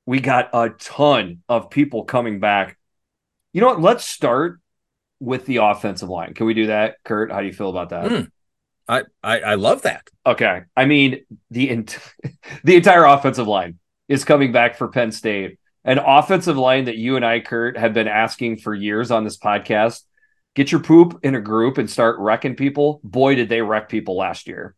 we 0.06 0.18
got 0.18 0.50
a 0.52 0.70
ton 0.70 1.44
of 1.48 1.70
people 1.70 2.04
coming 2.04 2.40
back. 2.40 2.76
You 3.52 3.60
know 3.60 3.68
what? 3.68 3.80
Let's 3.80 4.04
start 4.04 4.60
with 5.20 5.46
the 5.46 5.58
offensive 5.58 6.08
line. 6.08 6.34
Can 6.34 6.46
we 6.46 6.54
do 6.54 6.66
that, 6.66 6.96
Kurt? 7.04 7.30
How 7.30 7.40
do 7.40 7.46
you 7.46 7.52
feel 7.52 7.70
about 7.70 7.90
that? 7.90 8.10
Mm, 8.10 8.30
I, 8.88 9.02
I, 9.22 9.40
I 9.40 9.54
love 9.54 9.82
that. 9.82 10.10
Okay, 10.26 10.62
I 10.76 10.84
mean 10.84 11.24
the 11.52 11.70
ent- 11.70 11.96
the 12.64 12.74
entire 12.74 13.04
offensive 13.04 13.46
line 13.46 13.78
is 14.08 14.24
coming 14.24 14.50
back 14.50 14.74
for 14.78 14.88
Penn 14.88 15.12
State, 15.12 15.60
an 15.84 15.98
offensive 15.98 16.56
line 16.56 16.86
that 16.86 16.96
you 16.96 17.14
and 17.14 17.24
I, 17.24 17.38
Kurt, 17.38 17.78
have 17.78 17.94
been 17.94 18.08
asking 18.08 18.58
for 18.58 18.74
years 18.74 19.12
on 19.12 19.22
this 19.22 19.38
podcast. 19.38 20.02
Get 20.56 20.72
your 20.72 20.80
poop 20.80 21.20
in 21.22 21.36
a 21.36 21.40
group 21.40 21.78
and 21.78 21.88
start 21.88 22.18
wrecking 22.18 22.56
people. 22.56 23.00
Boy, 23.04 23.36
did 23.36 23.48
they 23.48 23.62
wreck 23.62 23.88
people 23.88 24.16
last 24.16 24.48
year. 24.48 24.74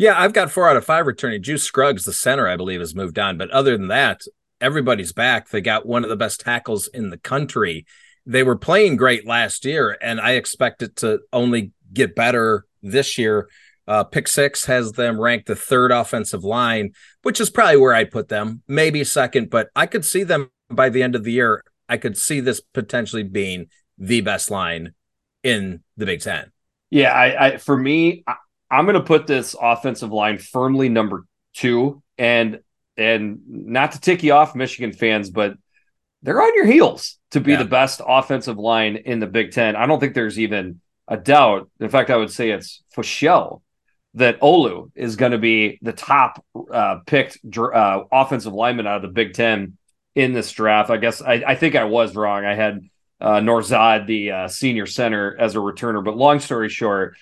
Yeah, 0.00 0.18
I've 0.18 0.32
got 0.32 0.50
four 0.50 0.66
out 0.66 0.78
of 0.78 0.84
five 0.86 1.06
returning. 1.06 1.42
Juice 1.42 1.62
Scruggs, 1.62 2.06
the 2.06 2.14
center, 2.14 2.48
I 2.48 2.56
believe, 2.56 2.80
has 2.80 2.94
moved 2.94 3.18
on. 3.18 3.36
But 3.36 3.50
other 3.50 3.76
than 3.76 3.88
that, 3.88 4.22
everybody's 4.58 5.12
back. 5.12 5.50
They 5.50 5.60
got 5.60 5.84
one 5.84 6.04
of 6.04 6.08
the 6.08 6.16
best 6.16 6.40
tackles 6.40 6.86
in 6.86 7.10
the 7.10 7.18
country. 7.18 7.84
They 8.24 8.42
were 8.42 8.56
playing 8.56 8.96
great 8.96 9.26
last 9.26 9.66
year, 9.66 9.98
and 10.00 10.18
I 10.18 10.36
expect 10.36 10.80
it 10.80 10.96
to 10.96 11.20
only 11.34 11.72
get 11.92 12.14
better 12.14 12.64
this 12.82 13.18
year. 13.18 13.50
Uh, 13.86 14.04
Pick 14.04 14.26
Six 14.26 14.64
has 14.64 14.92
them 14.92 15.20
ranked 15.20 15.48
the 15.48 15.54
third 15.54 15.92
offensive 15.92 16.44
line, 16.44 16.92
which 17.20 17.38
is 17.38 17.50
probably 17.50 17.76
where 17.76 17.92
I 17.92 18.04
put 18.04 18.28
them, 18.28 18.62
maybe 18.66 19.04
second, 19.04 19.50
but 19.50 19.68
I 19.76 19.84
could 19.84 20.06
see 20.06 20.22
them 20.22 20.50
by 20.70 20.88
the 20.88 21.02
end 21.02 21.14
of 21.14 21.24
the 21.24 21.32
year. 21.32 21.62
I 21.90 21.98
could 21.98 22.16
see 22.16 22.40
this 22.40 22.62
potentially 22.72 23.22
being 23.22 23.66
the 23.98 24.22
best 24.22 24.50
line 24.50 24.94
in 25.42 25.82
the 25.98 26.06
Big 26.06 26.22
Ten. 26.22 26.52
Yeah, 26.88 27.12
I, 27.12 27.48
I 27.48 27.56
for 27.58 27.76
me, 27.76 28.24
I'm 28.70 28.84
going 28.84 28.94
to 28.94 29.02
put 29.02 29.26
this 29.26 29.56
offensive 29.60 30.12
line 30.12 30.38
firmly 30.38 30.88
number 30.88 31.26
two, 31.54 32.02
and 32.18 32.60
and 32.96 33.40
not 33.46 33.92
to 33.92 34.00
tick 34.00 34.22
you 34.22 34.32
off, 34.32 34.54
Michigan 34.54 34.92
fans, 34.92 35.30
but 35.30 35.54
they're 36.22 36.40
on 36.40 36.54
your 36.54 36.66
heels 36.66 37.18
to 37.30 37.40
be 37.40 37.52
yeah. 37.52 37.58
the 37.58 37.68
best 37.68 38.00
offensive 38.06 38.58
line 38.58 38.96
in 38.96 39.20
the 39.20 39.26
Big 39.26 39.52
Ten. 39.52 39.74
I 39.74 39.86
don't 39.86 39.98
think 40.00 40.14
there's 40.14 40.38
even 40.38 40.80
a 41.08 41.16
doubt. 41.16 41.70
In 41.80 41.88
fact, 41.88 42.10
I 42.10 42.16
would 42.16 42.30
say 42.30 42.50
it's 42.50 42.82
for 42.90 43.02
show 43.02 43.62
that 44.14 44.40
Olu 44.40 44.90
is 44.94 45.16
going 45.16 45.32
to 45.32 45.38
be 45.38 45.78
the 45.82 45.92
top 45.92 46.44
uh, 46.70 46.98
picked 47.06 47.38
uh, 47.56 48.02
offensive 48.12 48.52
lineman 48.52 48.86
out 48.86 48.96
of 48.96 49.02
the 49.02 49.08
Big 49.08 49.34
Ten 49.34 49.78
in 50.14 50.32
this 50.32 50.50
draft. 50.52 50.90
I 50.90 50.96
guess 50.96 51.22
I, 51.22 51.42
I 51.46 51.54
think 51.54 51.74
I 51.74 51.84
was 51.84 52.14
wrong. 52.14 52.44
I 52.44 52.54
had 52.54 52.80
uh, 53.20 53.40
Nourzad, 53.40 54.06
the 54.06 54.30
uh, 54.32 54.48
senior 54.48 54.86
center, 54.86 55.36
as 55.38 55.54
a 55.54 55.58
returner. 55.58 56.04
But 56.04 56.16
long 56.16 56.40
story 56.40 56.68
short, 56.68 57.16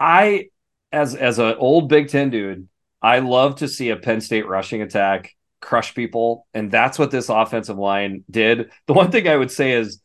I 0.00 0.48
as 0.92 1.14
as 1.14 1.38
an 1.38 1.54
old 1.58 1.88
Big 1.88 2.08
Ten 2.08 2.30
dude, 2.30 2.68
I 3.02 3.20
love 3.20 3.56
to 3.56 3.68
see 3.68 3.90
a 3.90 3.96
Penn 3.96 4.20
State 4.20 4.46
rushing 4.46 4.82
attack 4.82 5.34
crush 5.60 5.94
people, 5.94 6.46
and 6.54 6.70
that's 6.70 6.98
what 6.98 7.10
this 7.10 7.28
offensive 7.28 7.78
line 7.78 8.24
did. 8.30 8.70
The 8.86 8.92
one 8.92 9.10
thing 9.10 9.28
I 9.28 9.36
would 9.36 9.50
say 9.50 9.72
is, 9.72 10.00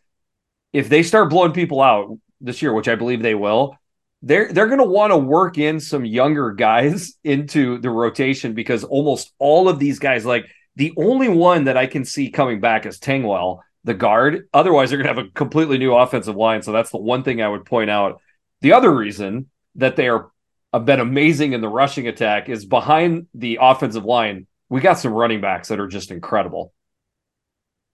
if 0.74 0.90
they 0.90 1.04
start 1.04 1.30
blowing 1.30 1.54
people 1.54 1.82
out 1.82 2.18
this 2.40 2.62
year, 2.62 2.74
which 2.74 2.88
I 2.88 2.96
believe 2.96 3.22
they 3.22 3.36
will, 3.36 3.78
they're 4.22 4.52
they're 4.52 4.68
going 4.68 4.80
to 4.80 4.86
want 4.86 5.12
to 5.12 5.18
work 5.18 5.58
in 5.58 5.80
some 5.80 6.06
younger 6.06 6.52
guys 6.52 7.14
into 7.24 7.80
the 7.80 7.90
rotation 7.90 8.54
because 8.54 8.84
almost 8.84 9.34
all 9.40 9.70
of 9.70 9.80
these 9.80 10.00
guys, 10.00 10.26
like 10.26 10.46
the 10.76 10.94
only 10.98 11.30
one 11.30 11.66
that 11.66 11.78
I 11.78 11.88
can 11.88 12.06
see 12.06 12.32
coming 12.32 12.60
back 12.60 12.86
is 12.86 13.00
Tengwall, 13.00 13.60
the 13.84 13.94
guard. 13.94 14.48
Otherwise, 14.54 14.90
they're 14.90 15.02
going 15.02 15.14
to 15.14 15.22
have 15.22 15.28
a 15.28 15.32
completely 15.32 15.78
new 15.78 15.94
offensive 15.94 16.36
line. 16.36 16.62
So 16.62 16.72
that's 16.72 16.92
the 16.92 16.98
one 16.98 17.24
thing 17.24 17.42
I 17.42 17.50
would 17.50 17.66
point 17.66 17.90
out. 17.90 18.22
The 18.62 18.74
other 18.74 18.94
reason 18.94 19.50
that 19.76 19.96
they 19.96 20.08
are 20.08 20.31
have 20.74 20.86
been 20.86 21.00
amazing 21.00 21.54
in 21.54 21.62
the 21.62 21.68
rushing 21.68 22.08
attack 22.08 22.50
is 22.50 22.66
behind 22.66 23.28
the 23.34 23.60
offensive 23.62 24.06
line. 24.06 24.48
We 24.70 24.80
got 24.82 25.00
some 25.00 25.14
running 25.14 25.42
backs 25.42 25.68
that 25.68 25.80
are 25.80 25.88
just 25.88 26.12
incredible. 26.12 26.74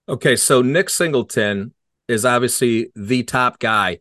Okay, 0.08 0.36
so 0.36 0.62
Nick 0.62 0.88
Singleton 0.88 1.74
is 2.06 2.24
obviously 2.24 2.90
the 2.94 3.24
top 3.24 3.58
guy. 3.58 3.98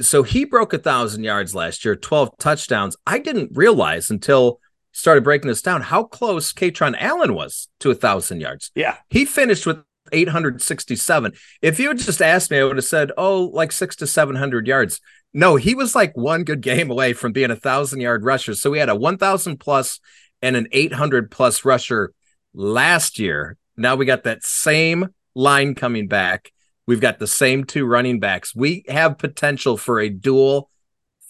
So 0.00 0.22
he 0.22 0.44
broke 0.44 0.72
a 0.72 0.78
thousand 0.78 1.24
yards 1.24 1.54
last 1.54 1.84
year, 1.84 1.96
12 1.96 2.38
touchdowns. 2.38 2.96
I 3.06 3.18
didn't 3.18 3.50
realize 3.54 4.10
until 4.10 4.60
started 4.92 5.24
breaking 5.24 5.48
this 5.48 5.62
down, 5.62 5.82
how 5.82 6.04
close 6.04 6.52
Kaytron 6.52 6.96
Allen 6.98 7.34
was 7.34 7.68
to 7.80 7.90
a 7.90 7.94
thousand 7.94 8.40
yards. 8.40 8.70
Yeah. 8.74 8.96
He 9.10 9.26
finished 9.26 9.66
with 9.66 9.78
867. 10.12 11.32
If 11.60 11.78
you 11.78 11.88
had 11.88 11.98
just 11.98 12.22
asked 12.22 12.50
me, 12.50 12.58
I 12.58 12.64
would 12.64 12.76
have 12.76 12.84
said, 12.84 13.12
oh, 13.18 13.44
like 13.52 13.72
six 13.72 13.96
to 13.96 14.06
700 14.06 14.66
yards. 14.66 15.00
No, 15.36 15.56
he 15.56 15.74
was 15.74 15.94
like 15.94 16.16
one 16.16 16.44
good 16.44 16.62
game 16.62 16.90
away 16.90 17.12
from 17.12 17.32
being 17.32 17.50
a 17.50 17.56
thousand 17.56 18.00
yard 18.00 18.24
rusher. 18.24 18.54
So 18.54 18.70
we 18.70 18.78
had 18.78 18.88
a 18.88 18.96
1,000 18.96 19.58
plus 19.58 20.00
and 20.40 20.56
an 20.56 20.66
800 20.72 21.30
plus 21.30 21.62
rusher 21.62 22.14
last 22.54 23.18
year. 23.18 23.58
Now 23.76 23.96
we 23.96 24.06
got 24.06 24.24
that 24.24 24.42
same 24.42 25.10
line 25.34 25.74
coming 25.74 26.08
back. 26.08 26.52
We've 26.86 27.02
got 27.02 27.18
the 27.18 27.26
same 27.26 27.64
two 27.64 27.84
running 27.84 28.18
backs. 28.18 28.56
We 28.56 28.86
have 28.88 29.18
potential 29.18 29.76
for 29.76 30.00
a 30.00 30.08
dual 30.08 30.70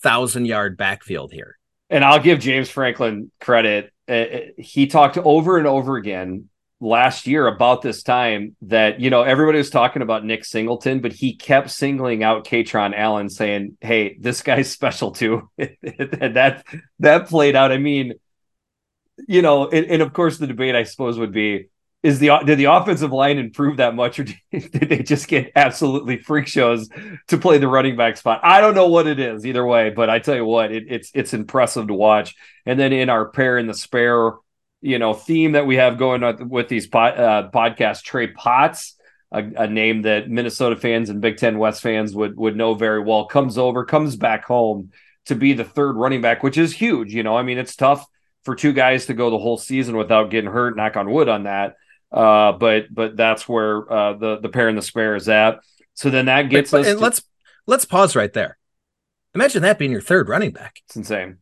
thousand 0.02 0.44
yard 0.44 0.76
backfield 0.76 1.32
here. 1.32 1.58
And 1.90 2.04
I'll 2.04 2.22
give 2.22 2.38
James 2.38 2.70
Franklin 2.70 3.32
credit. 3.40 3.92
Uh, 4.06 4.24
he 4.56 4.86
talked 4.86 5.18
over 5.18 5.58
and 5.58 5.66
over 5.66 5.96
again 5.96 6.48
last 6.80 7.26
year 7.26 7.46
about 7.46 7.82
this 7.82 8.02
time 8.02 8.54
that 8.62 9.00
you 9.00 9.10
know 9.10 9.22
everybody 9.22 9.58
was 9.58 9.70
talking 9.70 10.02
about 10.02 10.24
Nick 10.24 10.44
Singleton, 10.44 11.00
but 11.00 11.12
he 11.12 11.34
kept 11.34 11.70
singling 11.70 12.22
out 12.22 12.46
Kaytron 12.46 12.96
Allen, 12.96 13.28
saying, 13.28 13.76
"Hey, 13.80 14.16
this 14.18 14.42
guy's 14.42 14.70
special 14.72 15.12
too." 15.12 15.50
that 15.58 16.64
that 17.00 17.28
played 17.28 17.56
out. 17.56 17.72
I 17.72 17.78
mean, 17.78 18.14
you 19.26 19.42
know, 19.42 19.68
and, 19.68 19.86
and, 19.86 20.02
of 20.02 20.12
course 20.12 20.38
the 20.38 20.46
debate 20.46 20.74
I 20.74 20.82
suppose 20.82 21.18
would 21.18 21.32
be: 21.32 21.68
is 22.02 22.18
the 22.18 22.30
did 22.44 22.58
the 22.58 22.66
offensive 22.66 23.12
line 23.12 23.38
improve 23.38 23.78
that 23.78 23.94
much, 23.94 24.18
or 24.18 24.24
did, 24.24 24.36
did 24.50 24.88
they 24.88 25.02
just 25.02 25.28
get 25.28 25.52
absolutely 25.56 26.18
freak 26.18 26.46
shows 26.46 26.88
to 27.28 27.38
play 27.38 27.58
the 27.58 27.68
running 27.68 27.96
back 27.96 28.16
spot? 28.16 28.40
I 28.42 28.60
don't 28.60 28.74
know 28.74 28.88
what 28.88 29.06
it 29.06 29.18
is 29.18 29.46
either 29.46 29.64
way, 29.64 29.90
but 29.90 30.10
I 30.10 30.18
tell 30.18 30.36
you 30.36 30.44
what, 30.44 30.72
it, 30.72 30.84
it's 30.88 31.10
it's 31.14 31.32
impressive 31.32 31.86
to 31.88 31.94
watch. 31.94 32.34
And 32.66 32.78
then 32.78 32.92
in 32.92 33.08
our 33.08 33.30
pair 33.30 33.56
in 33.56 33.66
the 33.66 33.74
spare 33.74 34.32
you 34.80 34.98
know 34.98 35.14
theme 35.14 35.52
that 35.52 35.66
we 35.66 35.76
have 35.76 35.98
going 35.98 36.48
with 36.48 36.68
these 36.68 36.86
pod, 36.86 37.18
uh, 37.18 37.50
podcasts. 37.52 38.02
Trey 38.02 38.28
Potts, 38.28 38.96
a, 39.32 39.38
a, 39.56 39.66
name 39.66 40.02
that 40.02 40.28
Minnesota 40.28 40.76
fans 40.76 41.10
and 41.10 41.20
Big 41.20 41.36
Ten 41.36 41.58
West 41.58 41.82
fans 41.82 42.14
would 42.14 42.36
would 42.36 42.56
know 42.56 42.74
very 42.74 43.02
well, 43.02 43.26
comes 43.26 43.58
over, 43.58 43.84
comes 43.84 44.16
back 44.16 44.44
home 44.44 44.92
to 45.26 45.34
be 45.34 45.52
the 45.52 45.64
third 45.64 45.96
running 45.96 46.20
back, 46.20 46.42
which 46.42 46.58
is 46.58 46.72
huge. 46.72 47.12
You 47.12 47.22
know, 47.22 47.36
I 47.36 47.42
mean, 47.42 47.58
it's 47.58 47.76
tough 47.76 48.06
for 48.44 48.54
two 48.54 48.72
guys 48.72 49.06
to 49.06 49.14
go 49.14 49.30
the 49.30 49.38
whole 49.38 49.58
season 49.58 49.96
without 49.96 50.30
getting 50.30 50.50
hurt. 50.50 50.76
Knock 50.76 50.96
on 50.96 51.10
wood 51.10 51.28
on 51.28 51.44
that. 51.44 51.76
Uh, 52.12 52.52
but 52.52 52.86
but 52.90 53.16
that's 53.16 53.48
where 53.48 53.92
uh, 53.92 54.12
the 54.14 54.38
the 54.38 54.48
pair 54.48 54.68
and 54.68 54.78
the 54.78 54.82
spare 54.82 55.16
is 55.16 55.28
at. 55.28 55.60
So 55.94 56.10
then 56.10 56.26
that 56.26 56.42
gets 56.48 56.70
but, 56.70 56.82
us. 56.82 56.86
And 56.86 56.98
to, 56.98 57.02
let's 57.02 57.22
let's 57.66 57.84
pause 57.84 58.14
right 58.14 58.32
there. 58.32 58.56
Imagine 59.34 59.62
that 59.62 59.78
being 59.78 59.90
your 59.90 60.00
third 60.00 60.28
running 60.28 60.52
back. 60.52 60.80
It's 60.86 60.96
insane. 60.96 61.38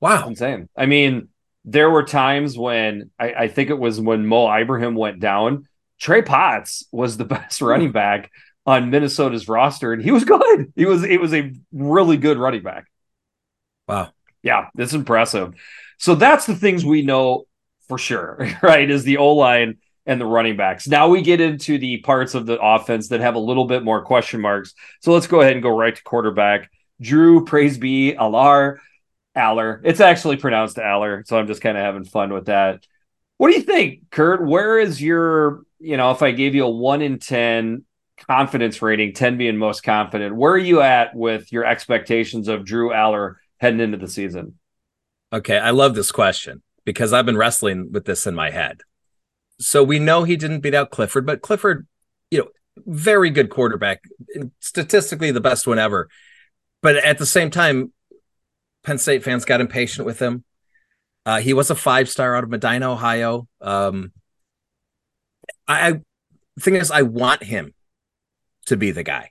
Wow, 0.00 0.20
it's 0.20 0.40
insane. 0.40 0.68
I 0.76 0.86
mean, 0.86 1.28
there 1.70 1.90
were 1.90 2.02
times 2.02 2.58
when 2.58 3.10
I, 3.18 3.32
I, 3.32 3.48
think 3.48 3.70
it 3.70 3.78
was 3.78 4.00
when 4.00 4.26
Mo 4.26 4.52
Ibrahim 4.52 4.96
went 4.96 5.20
down. 5.20 5.68
Trey 6.00 6.22
Potts 6.22 6.84
was 6.90 7.16
the 7.16 7.24
best 7.36 7.60
hmm. 7.60 7.66
running 7.66 7.92
back 7.92 8.30
on 8.66 8.90
Minnesota's 8.90 9.48
roster, 9.48 9.92
and 9.92 10.02
he 10.02 10.10
was 10.10 10.24
good. 10.24 10.72
He 10.76 10.84
was 10.84 11.04
it 11.04 11.20
was 11.20 11.32
a 11.32 11.52
really 11.72 12.16
good 12.16 12.38
running 12.38 12.62
back. 12.62 12.86
Wow. 13.88 14.10
Yeah, 14.42 14.68
that's 14.74 14.94
impressive. 14.94 15.54
So 15.98 16.14
that's 16.14 16.46
the 16.46 16.56
things 16.56 16.84
we 16.84 17.02
know 17.02 17.44
for 17.88 17.98
sure, 17.98 18.48
right? 18.62 18.90
Is 18.90 19.04
the 19.04 19.18
O 19.18 19.34
line 19.34 19.78
and 20.06 20.20
the 20.20 20.26
running 20.26 20.56
backs. 20.56 20.88
Now 20.88 21.08
we 21.08 21.22
get 21.22 21.40
into 21.40 21.78
the 21.78 21.98
parts 21.98 22.34
of 22.34 22.46
the 22.46 22.58
offense 22.60 23.08
that 23.08 23.20
have 23.20 23.34
a 23.36 23.40
little 23.40 23.66
bit 23.66 23.84
more 23.84 24.02
question 24.02 24.40
marks. 24.40 24.74
So 25.00 25.12
let's 25.12 25.26
go 25.26 25.40
ahead 25.40 25.52
and 25.52 25.62
go 25.62 25.76
right 25.76 25.94
to 25.94 26.02
quarterback. 26.02 26.70
Drew, 27.00 27.44
praise 27.44 27.78
be 27.78 28.14
Allar 28.18 28.78
Aller. 29.36 29.80
It's 29.84 30.00
actually 30.00 30.36
pronounced 30.36 30.78
Aller, 30.78 31.24
so 31.26 31.38
I'm 31.38 31.46
just 31.46 31.62
kind 31.62 31.76
of 31.76 31.84
having 31.84 32.04
fun 32.04 32.32
with 32.32 32.46
that. 32.46 32.86
What 33.36 33.48
do 33.48 33.54
you 33.54 33.62
think, 33.62 34.10
Kurt? 34.10 34.44
Where 34.44 34.78
is 34.78 35.00
your, 35.00 35.62
you 35.78 35.96
know, 35.96 36.10
if 36.10 36.22
I 36.22 36.32
gave 36.32 36.54
you 36.54 36.64
a 36.64 36.70
one 36.70 37.00
in 37.00 37.18
10 37.18 37.84
confidence 38.28 38.82
rating, 38.82 39.14
10 39.14 39.38
being 39.38 39.56
most 39.56 39.82
confident, 39.82 40.36
where 40.36 40.52
are 40.52 40.58
you 40.58 40.82
at 40.82 41.14
with 41.14 41.52
your 41.52 41.64
expectations 41.64 42.48
of 42.48 42.64
Drew 42.64 42.90
Allar 42.90 43.36
heading 43.58 43.80
into 43.80 43.96
the 43.96 44.08
season? 44.08 44.58
Okay, 45.32 45.58
I 45.58 45.70
love 45.70 45.94
this 45.94 46.12
question 46.12 46.62
because 46.84 47.12
I've 47.12 47.26
been 47.26 47.36
wrestling 47.36 47.92
with 47.92 48.04
this 48.04 48.26
in 48.26 48.34
my 48.34 48.50
head. 48.50 48.80
So 49.58 49.84
we 49.84 49.98
know 49.98 50.24
he 50.24 50.36
didn't 50.36 50.60
beat 50.60 50.74
out 50.74 50.90
Clifford, 50.90 51.24
but 51.24 51.40
Clifford, 51.40 51.86
you 52.30 52.38
know, 52.40 52.48
very 52.86 53.30
good 53.30 53.50
quarterback, 53.50 54.02
statistically 54.58 55.30
the 55.30 55.40
best 55.40 55.66
one 55.66 55.78
ever. 55.78 56.08
But 56.82 56.96
at 56.96 57.18
the 57.18 57.26
same 57.26 57.50
time, 57.50 57.92
Penn 58.82 58.98
State 58.98 59.22
fans 59.22 59.44
got 59.44 59.60
impatient 59.60 60.06
with 60.06 60.18
him. 60.18 60.44
Uh, 61.26 61.40
he 61.40 61.52
was 61.52 61.70
a 61.70 61.74
five 61.74 62.08
star 62.08 62.34
out 62.34 62.44
of 62.44 62.50
Medina, 62.50 62.90
Ohio. 62.90 63.46
Um, 63.60 64.12
I, 65.68 65.88
I 65.88 66.00
thing 66.60 66.76
is, 66.76 66.90
I 66.90 67.02
want 67.02 67.42
him 67.42 67.74
to 68.66 68.76
be 68.76 68.90
the 68.90 69.02
guy. 69.02 69.30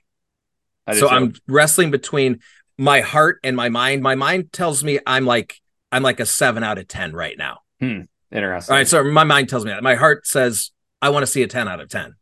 So 0.92 1.08
I'm 1.08 1.34
wrestling 1.46 1.90
between 1.90 2.40
my 2.76 3.00
heart 3.00 3.38
and 3.44 3.54
my 3.54 3.68
mind. 3.68 4.02
My 4.02 4.16
mind 4.16 4.52
tells 4.52 4.82
me 4.82 4.98
I'm 5.06 5.24
like 5.24 5.60
I'm 5.92 6.02
like 6.02 6.20
a 6.20 6.26
seven 6.26 6.64
out 6.64 6.78
of 6.78 6.88
ten 6.88 7.12
right 7.12 7.36
now. 7.36 7.58
Hmm. 7.78 8.02
Interesting. 8.32 8.72
All 8.72 8.78
right, 8.78 8.88
so 8.88 9.02
my 9.04 9.24
mind 9.24 9.48
tells 9.48 9.64
me 9.64 9.70
that. 9.70 9.82
My 9.82 9.96
heart 9.96 10.26
says 10.26 10.70
I 11.02 11.10
want 11.10 11.24
to 11.24 11.26
see 11.26 11.42
a 11.42 11.46
ten 11.46 11.68
out 11.68 11.80
of 11.80 11.88
ten. 11.88 12.14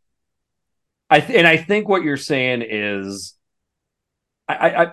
I 1.09 1.19
th- 1.21 1.37
and 1.37 1.47
I 1.47 1.57
think 1.57 1.87
what 1.87 2.03
you're 2.03 2.17
saying 2.17 2.63
is, 2.67 3.35
I, 4.47 4.69
I 4.69 4.91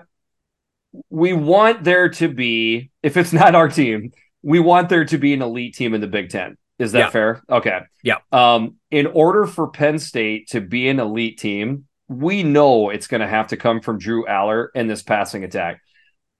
we 1.09 1.33
want 1.33 1.83
there 1.83 2.09
to 2.09 2.27
be, 2.27 2.91
if 3.03 3.17
it's 3.17 3.33
not 3.33 3.55
our 3.55 3.69
team, 3.69 4.11
we 4.41 4.59
want 4.59 4.89
there 4.89 5.05
to 5.05 5.17
be 5.17 5.33
an 5.33 5.41
elite 5.41 5.75
team 5.75 5.93
in 5.93 6.01
the 6.01 6.07
Big 6.07 6.29
Ten. 6.29 6.57
Is 6.79 6.91
that 6.91 6.99
yeah. 6.99 7.09
fair? 7.09 7.43
Okay. 7.49 7.79
Yeah. 8.03 8.17
Um, 8.31 8.75
in 8.91 9.07
order 9.07 9.45
for 9.45 9.67
Penn 9.67 9.99
State 9.99 10.49
to 10.49 10.61
be 10.61 10.87
an 10.89 10.99
elite 10.99 11.39
team, 11.39 11.85
we 12.07 12.43
know 12.43 12.89
it's 12.89 13.07
going 13.07 13.21
to 13.21 13.27
have 13.27 13.47
to 13.47 13.57
come 13.57 13.81
from 13.81 13.97
Drew 13.97 14.25
Allar 14.25 14.67
in 14.75 14.87
this 14.87 15.01
passing 15.01 15.43
attack. 15.43 15.81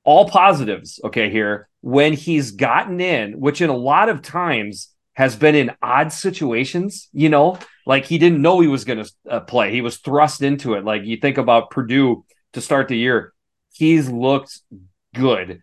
All 0.04 0.30
positives, 0.30 1.00
okay, 1.04 1.30
here. 1.30 1.68
When 1.82 2.14
he's 2.14 2.52
gotten 2.52 3.02
in, 3.02 3.40
which 3.40 3.62
in 3.62 3.70
a 3.70 3.76
lot 3.76 4.10
of 4.10 4.22
times 4.22 4.90
has 5.14 5.36
been 5.36 5.56
in 5.56 5.72
odd 5.82 6.14
situations, 6.14 7.10
you 7.12 7.30
know, 7.30 7.58
like 7.86 8.06
he 8.06 8.18
didn't 8.18 8.42
know 8.42 8.60
he 8.60 8.68
was 8.68 8.86
going 8.86 9.04
to 9.04 9.12
uh, 9.30 9.40
play. 9.42 9.72
He 9.72 9.82
was 9.82 9.98
thrust 9.98 10.42
into 10.44 10.76
it. 10.76 10.86
Like 10.86 11.04
you 11.04 11.18
think 11.18 11.38
about 11.38 11.72
Purdue 11.72 12.24
to 12.54 12.62
start 12.62 12.88
the 12.88 12.98
year 12.98 13.34
he's 13.78 14.10
looked 14.10 14.60
good. 15.16 15.62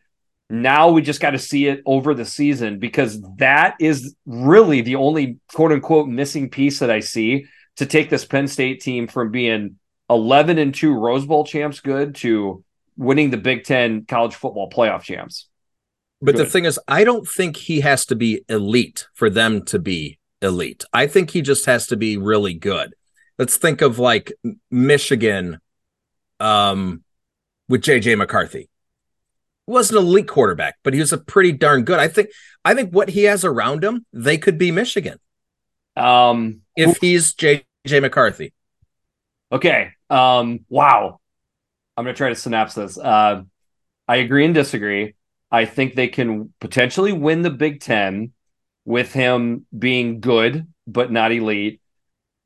Now 0.50 0.90
we 0.90 1.02
just 1.02 1.20
got 1.20 1.30
to 1.30 1.38
see 1.38 1.66
it 1.66 1.82
over 1.86 2.14
the 2.14 2.24
season 2.24 2.78
because 2.78 3.20
that 3.38 3.76
is 3.80 4.14
really 4.26 4.82
the 4.82 4.96
only 4.96 5.38
quote 5.52 5.72
unquote 5.72 6.08
missing 6.08 6.50
piece 6.50 6.80
that 6.80 6.90
I 6.90 7.00
see 7.00 7.46
to 7.76 7.86
take 7.86 8.10
this 8.10 8.24
Penn 8.24 8.46
State 8.46 8.80
team 8.80 9.08
from 9.08 9.30
being 9.30 9.78
11 10.10 10.58
and 10.58 10.74
2 10.74 10.94
Rose 10.94 11.24
Bowl 11.24 11.44
champs 11.44 11.80
good 11.80 12.14
to 12.16 12.62
winning 12.96 13.30
the 13.30 13.36
Big 13.36 13.64
10 13.64 14.04
college 14.04 14.34
football 14.34 14.70
playoff 14.70 15.02
champs. 15.02 15.48
But 16.20 16.36
good. 16.36 16.46
the 16.46 16.50
thing 16.50 16.66
is, 16.66 16.78
I 16.86 17.04
don't 17.04 17.26
think 17.26 17.56
he 17.56 17.80
has 17.80 18.06
to 18.06 18.14
be 18.14 18.44
elite 18.48 19.08
for 19.14 19.30
them 19.30 19.64
to 19.66 19.78
be 19.78 20.18
elite. 20.40 20.84
I 20.92 21.06
think 21.06 21.30
he 21.30 21.42
just 21.42 21.66
has 21.66 21.86
to 21.88 21.96
be 21.96 22.16
really 22.16 22.54
good. 22.54 22.94
Let's 23.38 23.56
think 23.56 23.82
of 23.82 23.98
like 23.98 24.32
Michigan 24.70 25.58
um 26.40 27.02
with 27.68 27.82
JJ 27.82 28.18
McCarthy. 28.18 28.68
He 29.66 29.72
wasn't 29.72 30.00
an 30.00 30.06
elite 30.06 30.28
quarterback, 30.28 30.76
but 30.82 30.94
he 30.94 31.00
was 31.00 31.12
a 31.12 31.18
pretty 31.18 31.52
darn 31.52 31.84
good. 31.84 31.98
I 31.98 32.08
think 32.08 32.28
I 32.64 32.74
think 32.74 32.90
what 32.90 33.08
he 33.08 33.24
has 33.24 33.44
around 33.44 33.82
him, 33.82 34.04
they 34.12 34.38
could 34.38 34.58
be 34.58 34.70
Michigan. 34.70 35.18
Um 35.96 36.62
if 36.76 36.98
he's 37.00 37.34
JJ 37.34 38.02
McCarthy. 38.02 38.52
Okay. 39.52 39.90
Um 40.10 40.60
wow. 40.68 41.20
I'm 41.96 42.04
going 42.04 42.14
to 42.14 42.18
try 42.18 42.28
to 42.28 42.34
synapse 42.34 42.74
this. 42.74 42.98
Uh 42.98 43.42
I 44.06 44.16
agree 44.16 44.44
and 44.44 44.54
disagree. 44.54 45.14
I 45.50 45.64
think 45.64 45.94
they 45.94 46.08
can 46.08 46.52
potentially 46.60 47.12
win 47.12 47.42
the 47.42 47.50
Big 47.50 47.80
10 47.80 48.32
with 48.84 49.12
him 49.12 49.66
being 49.76 50.20
good 50.20 50.66
but 50.86 51.10
not 51.10 51.32
elite. 51.32 51.80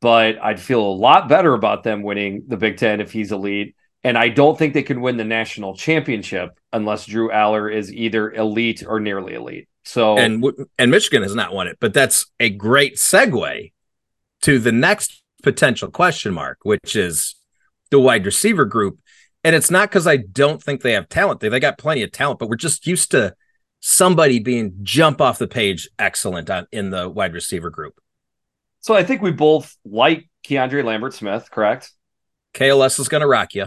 But 0.01 0.39
I'd 0.41 0.61
feel 0.61 0.81
a 0.81 0.95
lot 0.95 1.29
better 1.29 1.55
about 1.55 1.83
them 1.83 2.03
winning 2.03 2.45
the 2.47 2.57
Big 2.57 2.77
10 2.77 3.01
if 3.01 3.11
he's 3.11 3.33
elite 3.33 3.75
and 4.05 4.17
I 4.17 4.29
don't 4.29 4.57
think 4.57 4.75
they 4.75 4.83
can 4.83 5.01
win 5.01 5.17
the 5.17 5.25
national 5.25 5.77
championship 5.77 6.59
unless 6.73 7.07
Drew 7.07 7.31
Allar 7.31 7.73
is 7.73 7.93
either 7.93 8.31
elite 8.33 8.85
or 8.87 9.01
nearly 9.01 9.35
elite. 9.35 9.69
So 9.85 10.19
and 10.19 10.45
and 10.79 10.91
Michigan 10.91 11.23
has 11.23 11.35
not 11.35 11.53
won 11.53 11.67
it, 11.67 11.79
but 11.81 11.95
that's 11.95 12.27
a 12.39 12.51
great 12.51 12.97
segue 12.97 13.73
to 14.43 14.59
the 14.59 14.73
next 14.73 15.23
potential 15.43 15.91
question 15.91 16.33
mark, 16.35 16.59
which 16.63 16.95
is 16.95 17.35
the 17.91 17.99
wide 17.99 18.27
receiver 18.27 18.65
group. 18.65 19.01
And 19.45 19.55
it's 19.57 19.71
not 19.71 19.89
because 19.89 20.07
I 20.07 20.19
don't 20.19 20.63
think 20.63 20.83
they 20.83 20.93
have 20.93 21.09
talent; 21.09 21.41
they 21.41 21.49
they 21.49 21.61
got 21.61 21.79
plenty 21.79 22.03
of 22.03 22.13
talent, 22.13 22.39
but 22.39 22.49
we're 22.49 22.57
just 22.57 22.87
used 22.87 23.11
to 23.13 23.35
somebody 23.81 24.41
being 24.41 24.75
jump 24.83 25.21
off 25.21 25.39
the 25.39 25.47
page 25.47 25.89
excellent 25.99 26.51
on 26.51 26.67
in 26.73 26.91
the 26.91 27.09
wide 27.09 27.33
receiver 27.33 27.71
group. 27.71 28.01
So 28.81 28.95
I 28.95 29.05
think 29.05 29.23
we 29.23 29.31
both 29.31 29.77
like 29.85 30.29
Keandre 30.45 30.85
Lambert 30.85 31.15
Smith, 31.15 31.51
correct? 31.51 31.93
KLS 32.55 33.01
is 33.01 33.09
going 33.09 33.21
to 33.21 33.27
rock 33.27 33.55
you. 33.55 33.67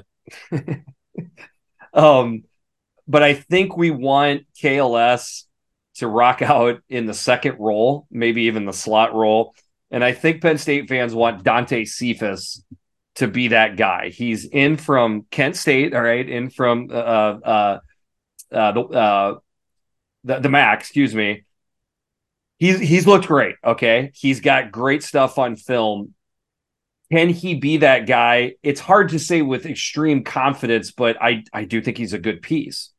um, 1.94 2.44
but 3.08 3.24
I 3.24 3.34
think 3.34 3.76
we 3.76 3.92
want 3.92 4.46
KLS 4.62 5.44
to 5.96 6.08
rock 6.08 6.42
out 6.42 6.82
in 6.90 7.06
the 7.06 7.14
second 7.14 7.58
role, 7.60 8.08
maybe 8.10 8.44
even 8.44 8.66
the 8.66 8.74
slot 8.74 9.14
role. 9.14 9.54
And 9.92 10.04
I 10.04 10.14
think 10.14 10.42
Penn 10.42 10.58
State 10.58 10.88
fans 10.88 11.14
want 11.14 11.44
Dante 11.44 11.84
Cephas 11.86 12.64
to 13.16 13.28
be 13.28 13.50
that 13.50 13.76
guy. 13.76 14.10
He's 14.10 14.46
in 14.46 14.78
from 14.78 15.26
Kent 15.32 15.58
State, 15.58 15.94
all 15.94 16.02
right, 16.02 16.28
in 16.28 16.50
from 16.50 16.90
uh, 16.90 16.94
uh, 16.94 17.80
uh, 18.52 18.72
the, 18.72 18.82
uh, 18.82 19.40
the 20.24 20.40
the 20.40 20.50
MAC, 20.50 20.80
excuse 20.80 21.14
me. 21.14 21.44
He's 22.58 22.80
he's 22.80 23.08
looked 23.08 23.28
great. 23.28 23.56
Okay, 23.64 24.12
he's 24.14 24.40
got 24.40 24.72
great 24.72 25.04
stuff 25.04 25.38
on 25.38 25.56
film. 25.56 26.14
Can 27.12 27.30
he 27.30 27.56
be 27.56 27.78
that 27.78 28.08
guy? 28.08 28.54
It's 28.64 28.80
hard 28.80 29.10
to 29.10 29.20
say 29.20 29.42
with 29.42 29.66
extreme 29.66 30.24
confidence, 30.24 30.92
but 30.92 31.22
I 31.22 31.44
I 31.54 31.66
do 31.66 31.82
think 31.82 31.98
he's 31.98 32.14
a 32.14 32.20
good 32.20 32.42
piece. 32.42 32.92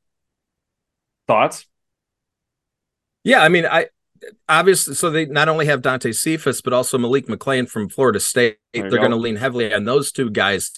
Thoughts? 1.26 1.66
Yeah, 3.24 3.42
I 3.42 3.48
mean, 3.48 3.64
I 3.64 3.86
obviously 4.48 4.94
so 4.94 5.10
they 5.10 5.26
not 5.26 5.48
only 5.48 5.66
have 5.66 5.80
Dante 5.80 6.12
Cephas, 6.12 6.60
but 6.60 6.72
also 6.72 6.98
Malik 6.98 7.26
McClain 7.26 7.68
from 7.68 7.88
Florida 7.88 8.20
State. 8.20 8.58
They're 8.72 8.90
go. 8.90 8.96
going 8.98 9.10
to 9.12 9.16
lean 9.16 9.36
heavily 9.36 9.72
on 9.72 9.84
those 9.84 10.12
two 10.12 10.30
guys. 10.30 10.72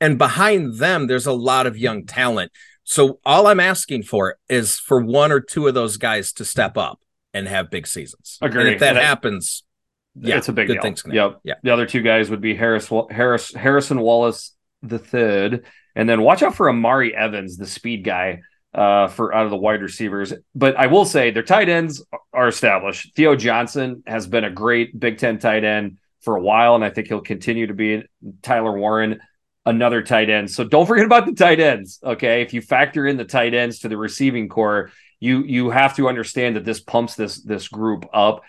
And 0.00 0.18
behind 0.18 0.78
them, 0.78 1.06
there's 1.06 1.26
a 1.26 1.32
lot 1.32 1.66
of 1.66 1.76
young 1.76 2.06
talent. 2.06 2.50
So 2.84 3.20
all 3.24 3.46
I'm 3.46 3.60
asking 3.60 4.04
for 4.04 4.36
is 4.48 4.78
for 4.78 5.00
one 5.00 5.30
or 5.30 5.40
two 5.40 5.68
of 5.68 5.74
those 5.74 5.96
guys 5.96 6.32
to 6.34 6.44
step 6.44 6.76
up 6.76 7.00
and 7.32 7.46
have 7.46 7.70
big 7.70 7.86
seasons. 7.86 8.38
Agree. 8.40 8.62
And 8.62 8.70
if 8.70 8.80
that 8.80 8.96
and 8.96 9.04
happens, 9.04 9.62
yeah, 10.18 10.36
it's 10.36 10.48
a 10.48 10.52
big 10.52 10.66
good 10.66 10.74
deal. 10.74 10.82
things. 10.82 11.04
Yep. 11.10 11.40
Yeah. 11.44 11.54
The 11.62 11.70
other 11.70 11.86
two 11.86 12.02
guys 12.02 12.30
would 12.30 12.40
be 12.40 12.54
Harris, 12.54 12.90
Harris, 13.10 13.54
Harrison 13.54 14.00
Wallace 14.00 14.54
the 14.82 14.98
third, 14.98 15.66
and 15.94 16.08
then 16.08 16.22
watch 16.22 16.42
out 16.42 16.54
for 16.54 16.68
Omari 16.68 17.14
Evans, 17.14 17.56
the 17.56 17.66
speed 17.66 18.04
guy 18.04 18.40
uh, 18.74 19.08
for 19.08 19.34
out 19.34 19.44
of 19.44 19.50
the 19.50 19.56
wide 19.56 19.82
receivers. 19.82 20.32
But 20.54 20.76
I 20.76 20.86
will 20.86 21.04
say 21.04 21.30
their 21.30 21.42
tight 21.42 21.68
ends 21.68 22.04
are 22.32 22.48
established. 22.48 23.14
Theo 23.14 23.36
Johnson 23.36 24.02
has 24.06 24.26
been 24.26 24.44
a 24.44 24.50
great 24.50 24.98
Big 24.98 25.18
Ten 25.18 25.38
tight 25.38 25.64
end 25.64 25.98
for 26.22 26.36
a 26.36 26.40
while, 26.40 26.74
and 26.74 26.84
I 26.84 26.90
think 26.90 27.08
he'll 27.08 27.20
continue 27.20 27.66
to 27.66 27.74
be. 27.74 28.02
Tyler 28.42 28.76
Warren, 28.76 29.20
another 29.66 30.02
tight 30.02 30.30
end. 30.30 30.50
So 30.50 30.64
don't 30.64 30.86
forget 30.86 31.06
about 31.06 31.26
the 31.26 31.34
tight 31.34 31.60
ends. 31.60 31.98
Okay, 32.02 32.42
if 32.42 32.52
you 32.52 32.60
factor 32.62 33.06
in 33.06 33.16
the 33.16 33.24
tight 33.24 33.54
ends 33.54 33.80
to 33.80 33.88
the 33.88 33.96
receiving 33.96 34.48
core, 34.48 34.90
you 35.18 35.42
you 35.44 35.70
have 35.70 35.96
to 35.96 36.08
understand 36.08 36.56
that 36.56 36.64
this 36.64 36.80
pumps 36.80 37.14
this 37.14 37.42
this 37.42 37.68
group 37.68 38.06
up. 38.12 38.42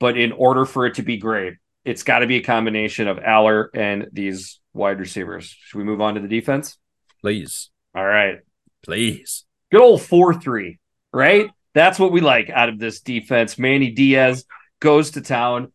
But 0.00 0.16
in 0.16 0.32
order 0.32 0.64
for 0.64 0.86
it 0.86 0.94
to 0.94 1.02
be 1.02 1.16
great, 1.16 1.54
it's 1.84 2.02
got 2.02 2.20
to 2.20 2.26
be 2.26 2.36
a 2.36 2.42
combination 2.42 3.08
of 3.08 3.18
Allar 3.18 3.68
and 3.74 4.08
these 4.12 4.60
wide 4.74 5.00
receivers. 5.00 5.56
Should 5.58 5.78
we 5.78 5.84
move 5.84 6.00
on 6.00 6.14
to 6.14 6.20
the 6.20 6.28
defense? 6.28 6.76
Please. 7.20 7.70
All 7.94 8.04
right. 8.04 8.40
Please. 8.82 9.44
Good 9.70 9.80
old 9.80 10.02
4 10.02 10.34
3, 10.34 10.78
right? 11.12 11.50
That's 11.74 11.98
what 11.98 12.12
we 12.12 12.20
like 12.20 12.50
out 12.50 12.68
of 12.68 12.78
this 12.78 13.00
defense. 13.00 13.58
Manny 13.58 13.90
Diaz 13.90 14.44
goes 14.80 15.12
to 15.12 15.20
town. 15.20 15.72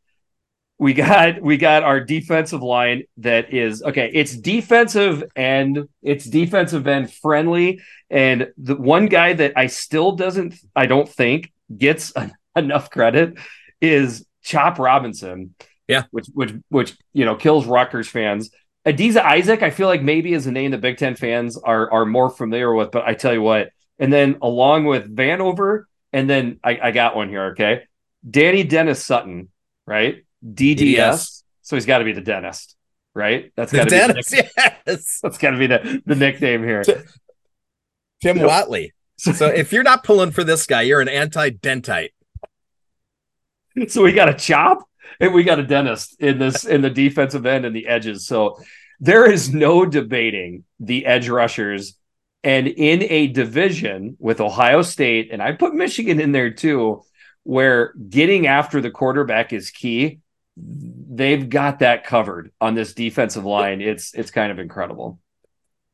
We 0.80 0.94
got 0.94 1.42
we 1.42 1.58
got 1.58 1.84
our 1.84 2.00
defensive 2.00 2.62
line 2.62 3.04
that 3.18 3.54
is 3.54 3.84
okay. 3.84 4.10
It's 4.14 4.36
defensive 4.36 5.24
and 5.36 5.88
it's 6.02 6.26
defensive 6.26 6.88
end 6.88 7.14
friendly. 7.14 7.82
And 8.10 8.52
the 8.58 8.76
one 8.76 9.06
guy 9.06 9.34
that 9.34 9.54
I 9.56 9.68
still 9.68 10.14
doesn't, 10.14 10.56
I 10.76 10.88
don't 10.88 11.08
think 11.08 11.52
gets 11.76 12.14
enough 12.56 12.90
credit 12.90 13.38
is 13.84 14.26
Chop 14.42 14.80
Robinson. 14.80 15.54
Yeah, 15.88 16.04
which 16.12 16.28
which 16.34 16.54
which 16.70 16.98
you 17.12 17.26
know 17.26 17.36
kills 17.36 17.66
Rutgers 17.68 18.08
fans. 18.08 18.50
Adisa 18.86 19.22
Isaac, 19.22 19.62
I 19.62 19.70
feel 19.70 19.88
like 19.88 20.02
maybe 20.02 20.34
is 20.34 20.48
a 20.48 20.52
name 20.52 20.72
that 20.72 20.82
Big 20.82 20.98
Ten 20.98 21.16
fans 21.16 21.58
are 21.58 21.92
are 21.92 22.06
more 22.06 22.30
familiar 22.30 22.74
with, 22.74 22.92
but 22.92 23.04
I 23.06 23.14
tell 23.14 23.34
you 23.34 23.42
what, 23.42 23.70
and 24.00 24.12
then 24.12 24.38
along 24.42 24.86
with 24.86 25.14
Vanover, 25.14 25.84
and 26.12 26.30
then 26.30 26.60
I, 26.64 26.80
I 26.82 26.92
got 26.92 27.16
one 27.16 27.30
here. 27.30 27.46
Okay. 27.52 27.84
Danny 28.28 28.64
Dennis 28.64 29.04
Sutton, 29.04 29.50
right? 29.86 30.24
DDS. 30.46 30.78
DDS. 30.78 31.44
So 31.62 31.76
he's 31.76 31.86
got 31.86 32.00
to 32.00 32.06
be 32.06 32.14
the 32.14 32.22
dentist, 32.22 32.76
right? 33.14 33.52
That's 33.56 33.72
got 33.72 33.86
to 33.86 33.86
be 33.86 33.98
Dennis. 33.98 34.30
The 34.30 34.50
yes. 34.86 35.20
That's 35.24 35.38
got 35.38 35.52
to 35.52 35.58
be 35.58 35.68
the, 35.68 36.02
the 36.06 36.16
nickname 36.16 36.64
here. 36.64 36.84
Tim 38.22 38.38
yep. 38.38 38.46
Watley. 38.46 38.94
So 39.16 39.46
if 39.46 39.72
you're 39.72 39.84
not 39.84 40.04
pulling 40.04 40.32
for 40.32 40.44
this 40.44 40.66
guy, 40.66 40.82
you're 40.82 41.00
an 41.00 41.08
anti-dentite. 41.08 42.10
So 43.88 44.04
we 44.04 44.12
got 44.12 44.30
a 44.30 44.36
chop 44.36 44.88
and 45.20 45.34
we 45.34 45.44
got 45.44 45.60
a 45.60 45.64
dentist 45.64 46.16
in 46.20 46.38
this 46.38 46.64
in 46.64 46.82
the 46.82 46.90
defensive 46.90 47.46
end 47.46 47.66
and 47.66 47.76
the 47.76 47.88
edges. 47.88 48.28
So 48.28 48.60
there 49.00 49.30
is 49.30 49.54
no 49.54 49.86
debating 49.86 50.64
the 50.80 51.06
edge 51.06 51.28
rushers 51.28 51.98
and 52.44 52.68
in 52.68 53.04
a 53.04 53.28
division 53.28 54.18
with 54.20 54.42
Ohio 54.42 54.82
State, 54.82 55.30
and 55.32 55.42
I 55.42 55.54
put 55.54 55.74
Michigan 55.74 56.20
in 56.20 56.34
there 56.34 56.52
too, 56.52 57.04
where 57.44 57.94
getting 58.10 58.48
after 58.48 58.82
the 58.82 58.92
quarterback 58.92 59.54
is 59.54 59.72
key. 59.72 60.20
They've 60.56 61.50
got 61.50 61.80
that 61.80 62.06
covered 62.06 62.52
on 62.60 62.76
this 62.76 62.94
defensive 62.94 63.46
line. 63.46 63.82
It's 63.82 64.14
it's 64.14 64.30
kind 64.30 64.52
of 64.52 64.60
incredible. 64.60 65.20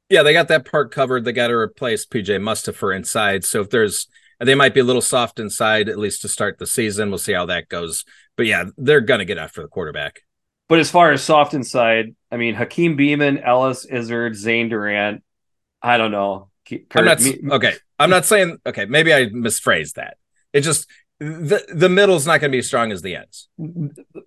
Yeah, 0.09 0.23
they 0.23 0.33
got 0.33 0.47
that 0.47 0.65
part 0.65 0.91
covered. 0.91 1.23
They 1.23 1.31
got 1.31 1.47
to 1.47 1.53
replace 1.53 2.05
PJ 2.05 2.39
Mustipher 2.41 2.95
inside. 2.95 3.45
So 3.45 3.61
if 3.61 3.69
there's 3.69 4.07
they 4.39 4.55
might 4.55 4.73
be 4.73 4.79
a 4.79 4.83
little 4.83 5.01
soft 5.01 5.39
inside, 5.39 5.89
at 5.89 5.99
least 5.99 6.21
to 6.21 6.29
start 6.29 6.57
the 6.57 6.67
season. 6.67 7.09
We'll 7.09 7.17
see 7.17 7.33
how 7.33 7.45
that 7.47 7.69
goes. 7.69 8.05
But 8.37 8.45
yeah, 8.45 8.65
they're 8.77 9.01
gonna 9.01 9.25
get 9.25 9.37
after 9.37 9.61
the 9.61 9.67
quarterback. 9.67 10.21
But 10.67 10.79
as 10.79 10.91
far 10.91 11.11
as 11.11 11.23
soft 11.23 11.53
inside, 11.53 12.15
I 12.31 12.37
mean 12.37 12.55
Hakeem 12.55 12.97
Beamon, 12.97 13.45
Ellis 13.45 13.85
Izzard, 13.85 14.35
Zane 14.35 14.69
Durant, 14.69 15.23
I 15.81 15.97
don't 15.97 16.11
know. 16.11 16.49
Kurt, 16.69 16.83
I'm 16.95 17.05
not 17.05 17.21
me, 17.21 17.39
okay. 17.51 17.73
I'm 17.97 18.09
not 18.09 18.25
saying 18.25 18.57
okay. 18.65 18.85
Maybe 18.85 19.13
I 19.13 19.25
misphrased 19.27 19.93
that. 19.93 20.17
It 20.53 20.61
just 20.61 20.87
the 21.19 21.65
the 21.73 21.89
middle's 21.89 22.25
not 22.25 22.39
going 22.39 22.51
to 22.51 22.55
be 22.55 22.59
as 22.59 22.67
strong 22.67 22.91
as 22.91 23.01
the 23.01 23.15
ends. 23.15 23.49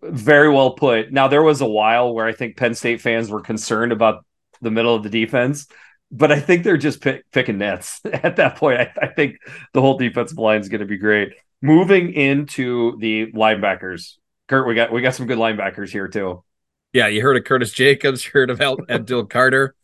Very 0.02 0.50
well 0.50 0.72
put. 0.72 1.12
Now 1.12 1.28
there 1.28 1.42
was 1.42 1.60
a 1.60 1.66
while 1.66 2.14
where 2.14 2.26
I 2.26 2.32
think 2.32 2.56
Penn 2.56 2.74
State 2.74 3.00
fans 3.00 3.30
were 3.30 3.40
concerned 3.40 3.92
about 3.92 4.24
the 4.60 4.70
middle 4.70 4.94
of 4.94 5.02
the 5.02 5.10
defense, 5.10 5.66
but 6.12 6.30
I 6.30 6.38
think 6.38 6.62
they're 6.62 6.76
just 6.76 7.00
pick, 7.00 7.28
picking 7.32 7.58
nets 7.58 8.00
at 8.12 8.36
that 8.36 8.56
point. 8.56 8.80
I, 8.80 8.92
I 9.00 9.06
think 9.08 9.38
the 9.72 9.80
whole 9.80 9.96
defensive 9.96 10.38
line 10.38 10.60
is 10.60 10.68
going 10.68 10.80
to 10.82 10.86
be 10.86 10.98
great. 10.98 11.32
Moving 11.62 12.12
into 12.12 12.98
the 12.98 13.32
linebackers, 13.32 14.16
Kurt, 14.48 14.66
we 14.66 14.74
got 14.74 14.92
we 14.92 15.00
got 15.00 15.14
some 15.14 15.26
good 15.26 15.38
linebackers 15.38 15.90
here 15.90 16.08
too. 16.08 16.44
Yeah, 16.92 17.06
you 17.06 17.22
heard 17.22 17.36
of 17.36 17.44
Curtis 17.44 17.72
Jacobs, 17.72 18.24
you 18.24 18.30
heard 18.34 18.50
of 18.50 18.60
Abdul 18.60 19.26
Carter. 19.26 19.74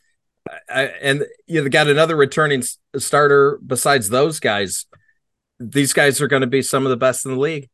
I, 0.69 0.83
and 0.85 1.25
you 1.47 1.69
got 1.69 1.89
another 1.89 2.17
returning 2.17 2.63
starter 2.97 3.59
besides 3.65 4.09
those 4.09 4.41
guys. 4.41 4.87
These 5.61 5.93
guys 5.93 6.21
are 6.21 6.29
going 6.29 6.41
to 6.41 6.47
be 6.47 6.63
some 6.63 6.87
of 6.87 6.91
the 6.91 6.97
best 6.97 7.25
in 7.27 7.33
the 7.33 7.41
league. 7.41 7.69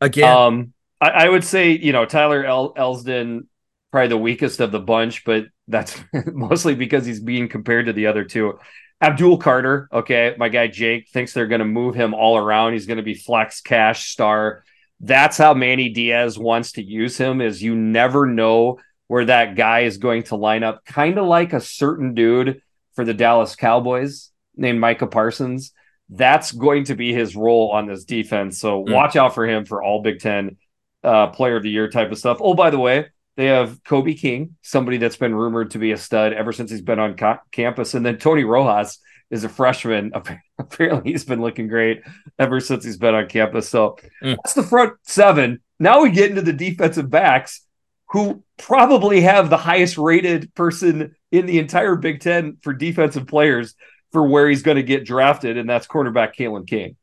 Again, 0.00 0.36
um, 0.36 0.72
I, 1.00 1.10
I 1.10 1.28
would 1.28 1.44
say 1.44 1.70
you 1.70 1.92
know 1.92 2.06
Tyler 2.06 2.44
El- 2.44 2.74
Elsdon 2.74 3.46
probably 3.94 4.08
the 4.08 4.18
weakest 4.18 4.58
of 4.58 4.72
the 4.72 4.80
bunch, 4.80 5.24
but 5.24 5.44
that's 5.68 5.96
mostly 6.26 6.74
because 6.74 7.06
he's 7.06 7.20
being 7.20 7.48
compared 7.48 7.86
to 7.86 7.92
the 7.92 8.08
other 8.08 8.24
two. 8.24 8.58
Abdul 9.00 9.38
Carter, 9.38 9.88
okay, 9.92 10.34
my 10.36 10.48
guy 10.48 10.66
Jake 10.66 11.10
thinks 11.10 11.32
they're 11.32 11.46
going 11.46 11.60
to 11.60 11.64
move 11.64 11.94
him 11.94 12.12
all 12.12 12.36
around. 12.36 12.72
He's 12.72 12.86
going 12.86 12.96
to 12.96 13.04
be 13.04 13.14
flex 13.14 13.60
cash 13.60 14.08
star. 14.08 14.64
That's 14.98 15.38
how 15.38 15.54
Manny 15.54 15.90
Diaz 15.90 16.36
wants 16.36 16.72
to 16.72 16.82
use 16.82 17.16
him. 17.16 17.40
Is 17.40 17.62
you 17.62 17.76
never 17.76 18.26
know 18.26 18.80
where 19.06 19.26
that 19.26 19.54
guy 19.54 19.82
is 19.82 19.98
going 19.98 20.24
to 20.24 20.34
line 20.34 20.64
up, 20.64 20.84
kind 20.84 21.16
of 21.16 21.26
like 21.26 21.52
a 21.52 21.60
certain 21.60 22.14
dude 22.14 22.62
for 22.96 23.04
the 23.04 23.14
Dallas 23.14 23.54
Cowboys 23.54 24.32
named 24.56 24.80
Micah 24.80 25.06
Parsons. 25.06 25.72
That's 26.08 26.50
going 26.50 26.86
to 26.86 26.96
be 26.96 27.14
his 27.14 27.36
role 27.36 27.70
on 27.70 27.86
this 27.86 28.02
defense. 28.02 28.58
So 28.58 28.82
mm. 28.82 28.92
watch 28.92 29.14
out 29.14 29.36
for 29.36 29.46
him 29.46 29.64
for 29.64 29.84
all 29.84 30.02
Big 30.02 30.18
Ten 30.18 30.56
uh, 31.04 31.28
Player 31.28 31.58
of 31.58 31.62
the 31.62 31.70
Year 31.70 31.88
type 31.88 32.10
of 32.10 32.18
stuff. 32.18 32.38
Oh, 32.40 32.54
by 32.54 32.70
the 32.70 32.78
way, 32.80 33.06
they 33.36 33.46
have 33.46 33.82
Kobe 33.84 34.14
King, 34.14 34.56
somebody 34.62 34.96
that's 34.96 35.16
been 35.16 35.34
rumored 35.34 35.72
to 35.72 35.78
be 35.78 35.92
a 35.92 35.96
stud 35.96 36.32
ever 36.32 36.52
since 36.52 36.70
he's 36.70 36.82
been 36.82 36.98
on 36.98 37.16
co- 37.16 37.40
campus, 37.50 37.94
and 37.94 38.04
then 38.04 38.18
Tony 38.18 38.44
Rojas 38.44 38.98
is 39.30 39.44
a 39.44 39.48
freshman. 39.48 40.12
Apparently, 40.58 41.12
he's 41.12 41.24
been 41.24 41.40
looking 41.40 41.66
great 41.68 42.02
ever 42.38 42.60
since 42.60 42.84
he's 42.84 42.96
been 42.96 43.14
on 43.14 43.28
campus. 43.28 43.68
So 43.68 43.98
mm. 44.22 44.36
that's 44.36 44.54
the 44.54 44.62
front 44.62 44.94
seven. 45.02 45.60
Now 45.80 46.02
we 46.02 46.10
get 46.10 46.30
into 46.30 46.42
the 46.42 46.52
defensive 46.52 47.10
backs 47.10 47.64
who 48.10 48.44
probably 48.58 49.22
have 49.22 49.50
the 49.50 49.56
highest 49.56 49.98
rated 49.98 50.54
person 50.54 51.16
in 51.32 51.46
the 51.46 51.58
entire 51.58 51.96
Big 51.96 52.20
Ten 52.20 52.58
for 52.62 52.72
defensive 52.72 53.26
players 53.26 53.74
for 54.12 54.24
where 54.28 54.48
he's 54.48 54.62
going 54.62 54.76
to 54.76 54.84
get 54.84 55.04
drafted, 55.04 55.56
and 55.56 55.68
that's 55.68 55.88
cornerback 55.88 56.36
Kalen 56.36 56.68
King. 56.68 56.96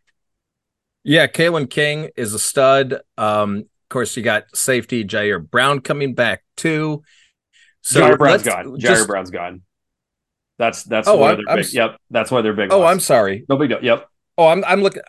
Yeah, 1.04 1.28
Kalen 1.28 1.70
King 1.70 2.10
is 2.16 2.34
a 2.34 2.40
stud. 2.40 3.02
Um, 3.18 3.66
course, 3.92 4.18
you 4.18 4.24
got 4.24 4.56
safety 4.56 5.06
Ji'Ayir 5.06 5.48
Brown 5.50 5.82
coming 5.82 6.16
back 6.16 6.44
too. 6.58 7.04
So 7.82 8.02
Ji'Ayir 8.02 8.18
Brown's 8.18 8.44
gone. 8.44 8.80
Just... 8.80 9.04
Ji'Ayir 9.04 9.08
Brown's 9.08 9.30
gone. 9.30 9.62
That's 10.58 10.84
that's 10.84 11.08
oh, 11.08 11.18
why 11.18 11.36
they're 11.36 11.46
big. 11.56 11.66
I'm... 11.66 11.72
Yep, 11.72 11.98
that's 12.10 12.32
why 12.32 12.42
they're 12.42 12.54
big. 12.54 12.72
Oh, 12.72 12.80
loss. 12.80 12.92
I'm 12.92 13.00
sorry. 13.00 13.46
No 13.50 13.58
big 13.58 13.70
deal. 13.70 13.80
Yep. 13.84 14.08
Oh, 14.38 14.48
I'm 14.48 14.64
I'm 14.66 14.82
looking. 14.82 15.02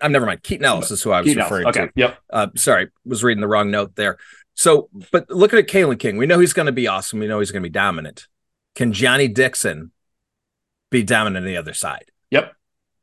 I'm 0.00 0.12
never 0.12 0.26
mind. 0.26 0.42
Keaton 0.42 0.64
Ellis 0.64 0.90
is 0.90 1.02
who 1.02 1.10
I 1.10 1.20
was 1.20 1.28
Keaton 1.28 1.42
referring 1.42 1.66
okay. 1.66 1.86
to. 1.86 1.92
Yep. 1.94 2.18
Uh, 2.30 2.46
sorry, 2.56 2.88
was 3.04 3.22
reading 3.22 3.40
the 3.40 3.48
wrong 3.48 3.70
note 3.70 3.94
there. 3.94 4.18
So, 4.54 4.88
but 5.10 5.30
looking 5.30 5.58
at 5.58 5.68
Kalen 5.68 5.98
King, 5.98 6.16
we 6.16 6.26
know 6.26 6.38
he's 6.38 6.52
going 6.52 6.66
to 6.66 6.72
be 6.72 6.86
awesome. 6.86 7.18
We 7.18 7.26
know 7.26 7.38
he's 7.38 7.50
going 7.50 7.62
to 7.62 7.68
be 7.68 7.72
dominant. 7.72 8.26
Can 8.74 8.92
Johnny 8.92 9.26
Dixon 9.26 9.92
be 10.90 11.02
dominant 11.02 11.44
on 11.44 11.46
the 11.46 11.56
other 11.56 11.72
side? 11.72 12.10
Yep. 12.30 12.52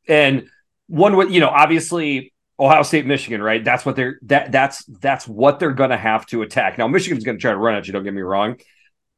And 0.07 0.49
one 0.87 1.15
would, 1.15 1.31
you 1.31 1.39
know, 1.39 1.49
obviously 1.49 2.33
Ohio 2.59 2.81
State, 2.83 3.05
Michigan, 3.05 3.41
right? 3.41 3.63
That's 3.63 3.85
what 3.85 3.95
they're 3.95 4.19
that 4.23 4.51
that's 4.51 4.83
that's 4.85 5.27
what 5.27 5.59
they're 5.59 5.73
going 5.73 5.91
to 5.91 5.97
have 5.97 6.25
to 6.27 6.41
attack. 6.41 6.77
Now, 6.77 6.87
Michigan's 6.87 7.23
going 7.23 7.37
to 7.37 7.41
try 7.41 7.51
to 7.51 7.57
run 7.57 7.75
at 7.75 7.85
you. 7.85 7.93
Don't 7.93 8.03
get 8.03 8.13
me 8.13 8.21
wrong, 8.21 8.57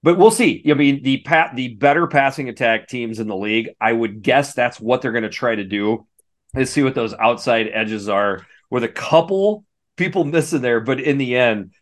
but 0.03 0.17
we'll 0.17 0.31
see. 0.31 0.63
I 0.69 0.73
mean, 0.73 1.03
the 1.03 1.21
pat 1.21 1.55
the 1.55 1.69
better 1.75 2.07
passing 2.07 2.49
attack 2.49 2.87
teams 2.87 3.19
in 3.19 3.27
the 3.27 3.35
league, 3.37 3.69
I 3.79 3.93
would 3.93 4.21
guess 4.21 4.53
that's 4.53 4.79
what 4.79 5.01
they're 5.01 5.13
going 5.13 5.23
to 5.23 5.29
try 5.29 5.55
to 5.55 5.63
do. 5.63 6.05
Is 6.55 6.71
see 6.71 6.83
what 6.83 6.95
those 6.95 7.13
outside 7.13 7.69
edges 7.71 8.09
are 8.09 8.45
with 8.69 8.83
a 8.83 8.89
couple 8.89 9.63
people 9.95 10.23
missing 10.25 10.61
there, 10.61 10.79
but 10.79 10.99
in 10.99 11.17
the 11.17 11.37
end, 11.37 11.73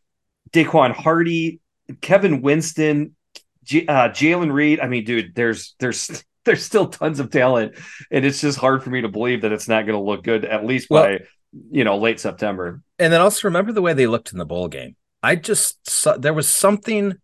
Daequan 0.52 0.92
Hardy, 0.92 1.62
Kevin 2.02 2.42
Winston, 2.42 3.16
J- 3.64 3.86
uh, 3.86 4.10
Jaylen 4.10 4.52
Reed. 4.52 4.80
I 4.80 4.88
mean, 4.88 5.06
dude, 5.06 5.34
there's 5.36 5.76
there's 5.80 6.24
there's 6.46 6.64
still 6.64 6.88
tons 6.88 7.20
of 7.20 7.32
talent, 7.32 7.76
and 8.12 8.26
it's 8.26 8.42
just 8.42 8.58
hard 8.58 8.84
for 8.84 8.90
me 8.90 9.02
to 9.02 9.10
believe 9.10 9.42
that 9.42 9.52
it's 9.52 9.68
not 9.68 9.86
going 9.86 9.98
to 9.98 10.04
look 10.04 10.24
good 10.24 10.46
at 10.46 10.66
least 10.66 10.90
well, 10.90 11.04
by 11.04 11.20
you 11.72 11.84
know 11.84 11.98
late 11.98 12.20
September. 12.20 12.82
And 13.00 13.12
then 13.14 13.22
also 13.22 13.48
remember 13.48 13.72
the 13.72 13.82
way 13.82 13.94
they 13.94 14.08
looked 14.08 14.32
in 14.32 14.38
the 14.38 14.46
bowl 14.46 14.68
game. 14.68 14.96
I 15.22 15.36
just 15.36 15.90
saw 15.90 16.18
there 16.18 16.34
was 16.34 16.48
something. 16.48 17.16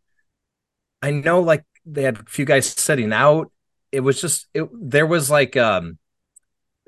I 1.01 1.11
know, 1.11 1.41
like 1.41 1.65
they 1.85 2.03
had 2.03 2.19
a 2.19 2.23
few 2.23 2.45
guys 2.45 2.67
sitting 2.67 3.13
out. 3.13 3.51
It 3.91 4.01
was 4.01 4.19
just 4.19 4.47
it, 4.53 4.67
there 4.73 5.05
was 5.05 5.29
like 5.29 5.55
um 5.57 5.97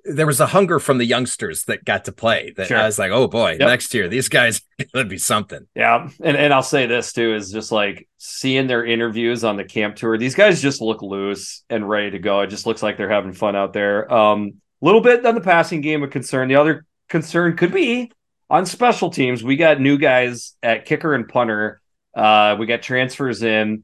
there 0.05 0.27
was 0.27 0.39
a 0.39 0.45
hunger 0.45 0.79
from 0.79 0.99
the 0.99 1.05
youngsters 1.05 1.63
that 1.63 1.83
got 1.83 2.05
to 2.05 2.11
play 2.11 2.53
that 2.57 2.67
sure. 2.67 2.77
I 2.77 2.85
was 2.85 2.99
like, 2.99 3.11
oh 3.11 3.27
boy, 3.27 3.51
yep. 3.51 3.67
next 3.67 3.93
year 3.93 4.07
these 4.07 4.29
guys 4.29 4.61
gonna 4.93 5.05
be 5.07 5.17
something. 5.17 5.67
Yeah. 5.75 6.09
And 6.23 6.37
and 6.37 6.53
I'll 6.53 6.63
say 6.63 6.85
this 6.85 7.13
too 7.13 7.33
is 7.33 7.51
just 7.51 7.71
like 7.71 8.07
seeing 8.17 8.67
their 8.67 8.85
interviews 8.85 9.43
on 9.43 9.57
the 9.57 9.65
camp 9.65 9.95
tour, 9.95 10.17
these 10.17 10.35
guys 10.35 10.61
just 10.61 10.81
look 10.81 11.01
loose 11.01 11.63
and 11.69 11.87
ready 11.87 12.11
to 12.11 12.19
go. 12.19 12.41
It 12.41 12.47
just 12.47 12.65
looks 12.65 12.83
like 12.83 12.97
they're 12.97 13.09
having 13.09 13.33
fun 13.33 13.55
out 13.55 13.73
there. 13.73 14.11
Um 14.11 14.55
a 14.81 14.85
little 14.85 15.01
bit 15.01 15.25
on 15.25 15.35
the 15.35 15.41
passing 15.41 15.81
game 15.81 16.03
of 16.03 16.11
concern. 16.11 16.47
The 16.47 16.55
other 16.55 16.85
concern 17.09 17.57
could 17.57 17.71
be 17.71 18.11
on 18.49 18.65
special 18.65 19.09
teams. 19.09 19.43
We 19.43 19.55
got 19.55 19.79
new 19.79 19.97
guys 19.97 20.55
at 20.61 20.85
kicker 20.85 21.13
and 21.13 21.27
punter. 21.27 21.81
Uh 22.15 22.55
we 22.59 22.65
got 22.65 22.81
transfers 22.81 23.43
in. 23.43 23.83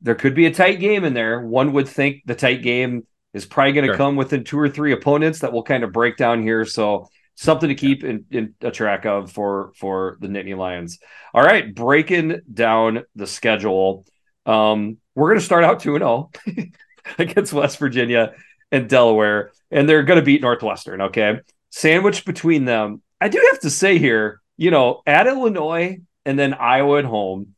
There 0.00 0.14
could 0.14 0.34
be 0.34 0.46
a 0.46 0.52
tight 0.52 0.80
game 0.80 1.04
in 1.04 1.14
there. 1.14 1.40
One 1.40 1.72
would 1.72 1.88
think 1.88 2.22
the 2.26 2.34
tight 2.34 2.62
game 2.62 3.06
is 3.32 3.44
probably 3.44 3.72
going 3.72 3.86
to 3.86 3.90
sure. 3.90 3.96
come 3.96 4.16
within 4.16 4.44
two 4.44 4.58
or 4.58 4.68
three 4.68 4.92
opponents 4.92 5.40
that 5.40 5.52
will 5.52 5.62
kind 5.62 5.84
of 5.84 5.92
break 5.92 6.16
down 6.16 6.42
here. 6.42 6.64
So 6.64 7.08
something 7.36 7.68
to 7.68 7.74
keep 7.74 8.02
in, 8.02 8.24
in 8.30 8.54
a 8.62 8.70
track 8.70 9.04
of 9.06 9.30
for 9.30 9.72
for 9.76 10.16
the 10.20 10.26
Nittany 10.26 10.56
Lions. 10.56 10.98
All 11.32 11.42
right, 11.42 11.72
breaking 11.74 12.40
down 12.52 13.04
the 13.14 13.26
schedule. 13.26 14.06
Um, 14.46 14.98
we're 15.14 15.28
going 15.28 15.40
to 15.40 15.44
start 15.44 15.64
out 15.64 15.80
2 15.80 15.98
0 15.98 16.30
against 17.18 17.52
West 17.52 17.78
Virginia 17.78 18.32
and 18.72 18.88
Delaware, 18.88 19.52
and 19.70 19.88
they're 19.88 20.02
going 20.02 20.18
to 20.18 20.24
beat 20.24 20.40
Northwestern. 20.40 21.02
Okay. 21.02 21.40
Sandwich 21.70 22.24
between 22.24 22.64
them. 22.64 23.02
I 23.20 23.28
do 23.28 23.42
have 23.50 23.60
to 23.60 23.70
say 23.70 23.98
here, 23.98 24.40
you 24.56 24.70
know, 24.70 25.02
at 25.06 25.26
Illinois 25.26 25.98
and 26.24 26.38
then 26.38 26.54
Iowa 26.54 26.98
at 26.98 27.04
home. 27.04 27.54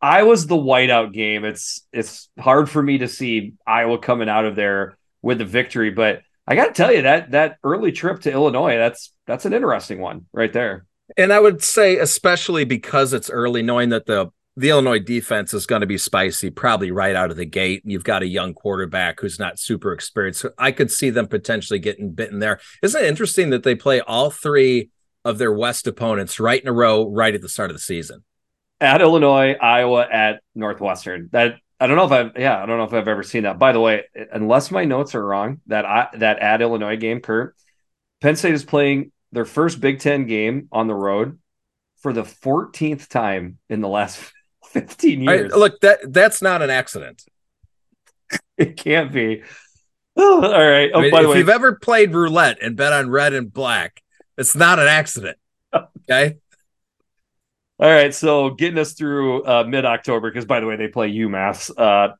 Iowa's 0.00 0.46
the 0.46 0.56
whiteout 0.56 1.12
game. 1.12 1.44
It's 1.44 1.86
it's 1.92 2.28
hard 2.38 2.68
for 2.68 2.82
me 2.82 2.98
to 2.98 3.08
see 3.08 3.54
Iowa 3.66 3.98
coming 3.98 4.28
out 4.28 4.44
of 4.44 4.54
there 4.54 4.98
with 5.22 5.38
the 5.38 5.46
victory. 5.46 5.90
But 5.90 6.22
I 6.46 6.56
got 6.56 6.66
to 6.66 6.72
tell 6.74 6.92
you 6.92 7.02
that 7.02 7.30
that 7.30 7.56
early 7.64 7.90
trip 7.90 8.20
to 8.22 8.32
Illinois, 8.32 8.76
that's 8.76 9.12
that's 9.26 9.46
an 9.46 9.54
interesting 9.54 10.00
one 10.00 10.26
right 10.32 10.52
there. 10.52 10.84
And 11.16 11.32
I 11.32 11.40
would 11.40 11.62
say, 11.62 11.98
especially 11.98 12.64
because 12.64 13.12
it's 13.12 13.30
early, 13.30 13.62
knowing 13.62 13.90
that 13.90 14.06
the 14.06 14.30
the 14.56 14.70
Illinois 14.70 15.00
defense 15.00 15.52
is 15.52 15.66
going 15.66 15.80
to 15.80 15.86
be 15.86 15.98
spicy, 15.98 16.48
probably 16.48 16.92
right 16.92 17.16
out 17.16 17.30
of 17.30 17.36
the 17.36 17.44
gate. 17.44 17.82
You've 17.84 18.04
got 18.04 18.22
a 18.22 18.26
young 18.26 18.54
quarterback 18.54 19.20
who's 19.20 19.38
not 19.38 19.58
super 19.58 19.92
experienced. 19.92 20.40
So 20.40 20.50
I 20.56 20.70
could 20.70 20.92
see 20.92 21.10
them 21.10 21.26
potentially 21.26 21.80
getting 21.80 22.12
bitten 22.12 22.38
there. 22.38 22.60
Isn't 22.82 23.02
it 23.02 23.08
interesting 23.08 23.50
that 23.50 23.64
they 23.64 23.74
play 23.74 24.00
all 24.00 24.30
three 24.30 24.90
of 25.24 25.38
their 25.38 25.52
West 25.52 25.86
opponents 25.86 26.38
right 26.38 26.62
in 26.62 26.68
a 26.68 26.72
row, 26.72 27.08
right 27.08 27.34
at 27.34 27.42
the 27.42 27.48
start 27.48 27.70
of 27.70 27.76
the 27.76 27.80
season? 27.80 28.22
At 28.80 29.00
Illinois, 29.00 29.54
Iowa, 29.60 30.06
at 30.10 30.40
Northwestern. 30.54 31.30
That 31.32 31.56
I 31.80 31.88
don't 31.88 31.96
know 31.96 32.04
if 32.04 32.12
I've 32.12 32.38
yeah, 32.38 32.62
I 32.62 32.66
don't 32.66 32.78
know 32.78 32.84
if 32.84 32.92
I've 32.92 33.08
ever 33.08 33.22
seen 33.22 33.42
that. 33.42 33.58
By 33.58 33.72
the 33.72 33.80
way, 33.80 34.04
unless 34.32 34.70
my 34.70 34.84
notes 34.84 35.14
are 35.16 35.24
wrong, 35.24 35.60
that 35.66 35.84
I, 35.84 36.08
that 36.14 36.38
at 36.38 36.62
Illinois 36.62 36.96
game, 36.96 37.20
Kurt, 37.20 37.56
Penn 38.20 38.36
State 38.36 38.54
is 38.54 38.64
playing 38.64 39.10
their 39.32 39.44
first 39.44 39.80
Big 39.80 39.98
Ten 39.98 40.26
game 40.26 40.68
on 40.70 40.86
the 40.86 40.94
road 40.94 41.38
for 41.96 42.12
the 42.12 42.22
14th 42.22 43.08
time 43.08 43.58
in 43.68 43.80
the 43.80 43.88
last 43.88 44.32
15 44.74 45.22
years. 45.22 45.52
Look, 45.52 45.80
that 45.80 46.12
that's 46.12 46.42
not 46.42 46.60
an 46.60 46.70
accident. 46.70 47.24
it 48.58 48.76
can't 48.76 49.12
be. 49.12 49.42
Oh, 50.16 50.42
all 50.52 50.68
right. 50.68 50.90
Oh, 50.92 50.98
I 50.98 51.02
mean, 51.02 51.10
by 51.10 51.22
the 51.22 51.28
if 51.28 51.32
way, 51.32 51.38
you've 51.38 51.48
ever 51.48 51.76
played 51.76 52.12
roulette 52.12 52.58
and 52.60 52.76
bet 52.76 52.92
on 52.92 53.08
red 53.08 53.32
and 53.32 53.52
black, 53.52 54.02
it's 54.36 54.54
not 54.54 54.78
an 54.78 54.88
accident. 54.88 55.38
Okay. 56.08 56.36
All 57.80 57.90
right, 57.90 58.14
so 58.14 58.50
getting 58.50 58.78
us 58.78 58.92
through 58.92 59.42
uh, 59.44 59.64
mid 59.66 59.84
October, 59.84 60.30
because 60.30 60.44
by 60.44 60.60
the 60.60 60.66
way, 60.66 60.76
they 60.76 60.86
play 60.86 61.10
UMass. 61.10 61.72
Uh, 61.76 62.14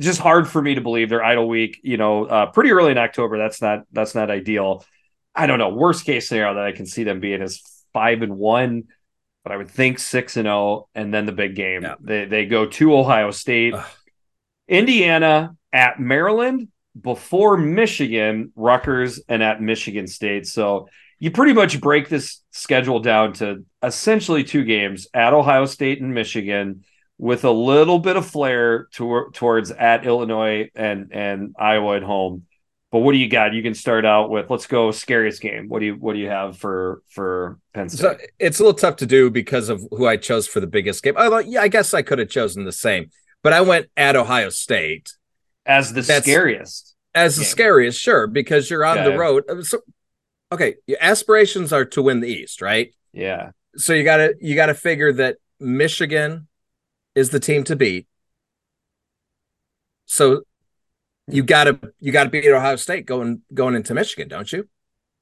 just 0.00 0.18
hard 0.18 0.48
for 0.48 0.60
me 0.60 0.74
to 0.74 0.80
believe 0.80 1.08
their 1.08 1.22
idle 1.22 1.46
week. 1.46 1.78
You 1.82 1.98
know, 1.98 2.24
uh, 2.24 2.46
pretty 2.46 2.72
early 2.72 2.90
in 2.90 2.98
October. 2.98 3.38
That's 3.38 3.62
not 3.62 3.84
that's 3.92 4.14
not 4.14 4.30
ideal. 4.30 4.84
I 5.34 5.46
don't 5.46 5.58
know. 5.58 5.68
Worst 5.68 6.04
case 6.04 6.28
scenario 6.28 6.54
that 6.54 6.64
I 6.64 6.72
can 6.72 6.86
see 6.86 7.04
them 7.04 7.20
being 7.20 7.42
is 7.42 7.62
five 7.92 8.22
and 8.22 8.36
one, 8.36 8.84
but 9.42 9.52
I 9.52 9.56
would 9.56 9.70
think 9.70 9.98
six 9.98 10.36
and 10.36 10.46
zero, 10.46 10.88
and 10.94 11.12
then 11.12 11.26
the 11.26 11.32
big 11.32 11.54
game. 11.54 11.82
Yeah. 11.82 11.94
They 12.00 12.24
they 12.24 12.46
go 12.46 12.66
to 12.66 12.96
Ohio 12.96 13.30
State, 13.30 13.74
Ugh. 13.74 13.86
Indiana 14.68 15.56
at 15.72 16.00
Maryland 16.00 16.68
before 17.00 17.56
Michigan, 17.56 18.52
Rutgers, 18.56 19.20
and 19.28 19.42
at 19.42 19.62
Michigan 19.62 20.06
State. 20.06 20.46
So 20.46 20.88
you 21.18 21.30
pretty 21.30 21.52
much 21.52 21.80
break 21.80 22.08
this 22.08 22.42
schedule 22.50 23.00
down 23.00 23.32
to 23.34 23.64
essentially 23.82 24.44
two 24.44 24.64
games 24.64 25.08
at 25.14 25.32
Ohio 25.32 25.66
State 25.66 26.00
and 26.00 26.14
Michigan 26.14 26.84
with 27.18 27.44
a 27.44 27.50
little 27.50 27.98
bit 27.98 28.16
of 28.16 28.24
flair 28.26 28.86
to, 28.92 29.30
towards 29.32 29.70
at 29.72 30.06
Illinois 30.06 30.70
and 30.74 31.12
and 31.12 31.54
Iowa 31.58 31.96
at 31.96 32.02
home. 32.02 32.44
But 32.90 33.00
what 33.00 33.12
do 33.12 33.18
you 33.18 33.28
got? 33.28 33.52
You 33.52 33.62
can 33.62 33.74
start 33.74 34.06
out 34.06 34.30
with 34.30 34.48
let's 34.48 34.66
go 34.66 34.90
scariest 34.90 35.42
game. 35.42 35.68
What 35.68 35.80
do 35.80 35.86
you 35.86 35.94
what 35.94 36.14
do 36.14 36.20
you 36.20 36.28
have 36.28 36.56
for 36.56 37.02
for 37.08 37.58
Penn 37.74 37.88
State? 37.88 38.00
So 38.00 38.16
it's 38.38 38.60
a 38.60 38.62
little 38.62 38.78
tough 38.78 38.96
to 38.96 39.06
do 39.06 39.30
because 39.30 39.68
of 39.68 39.86
who 39.90 40.06
I 40.06 40.16
chose 40.16 40.46
for 40.46 40.60
the 40.60 40.66
biggest 40.66 41.02
game. 41.02 41.14
Although 41.16 41.40
yeah, 41.40 41.60
I 41.60 41.68
guess 41.68 41.92
I 41.92 42.00
could 42.00 42.18
have 42.18 42.30
chosen 42.30 42.64
the 42.64 42.72
same, 42.72 43.10
but 43.42 43.52
I 43.52 43.60
went 43.60 43.88
at 43.96 44.16
Ohio 44.16 44.48
State 44.48 45.12
as 45.66 45.92
the 45.92 46.00
That's, 46.00 46.24
scariest. 46.24 46.94
As 47.14 47.36
game. 47.36 47.42
the 47.42 47.44
scariest, 47.44 48.00
sure, 48.00 48.26
because 48.26 48.70
you're 48.70 48.86
on 48.86 48.98
okay. 48.98 49.10
the 49.10 49.18
road. 49.18 49.44
Uh, 49.50 49.62
so 49.62 49.80
okay, 50.50 50.76
your 50.86 50.98
aspirations 51.00 51.74
are 51.74 51.84
to 51.84 52.00
win 52.00 52.20
the 52.20 52.28
East, 52.28 52.62
right? 52.62 52.94
Yeah. 53.12 53.50
So 53.76 53.92
you 53.92 54.02
gotta 54.02 54.34
you 54.40 54.54
gotta 54.54 54.74
figure 54.74 55.12
that 55.12 55.36
Michigan 55.60 56.48
is 57.14 57.28
the 57.30 57.40
team 57.40 57.64
to 57.64 57.76
beat. 57.76 58.06
So 60.06 60.44
you 61.28 61.42
gotta 61.42 61.78
you 62.00 62.12
gotta 62.12 62.30
beat 62.30 62.46
Ohio 62.46 62.76
State 62.76 63.06
going 63.06 63.42
going 63.52 63.74
into 63.74 63.94
Michigan, 63.94 64.28
don't 64.28 64.52
you? 64.52 64.68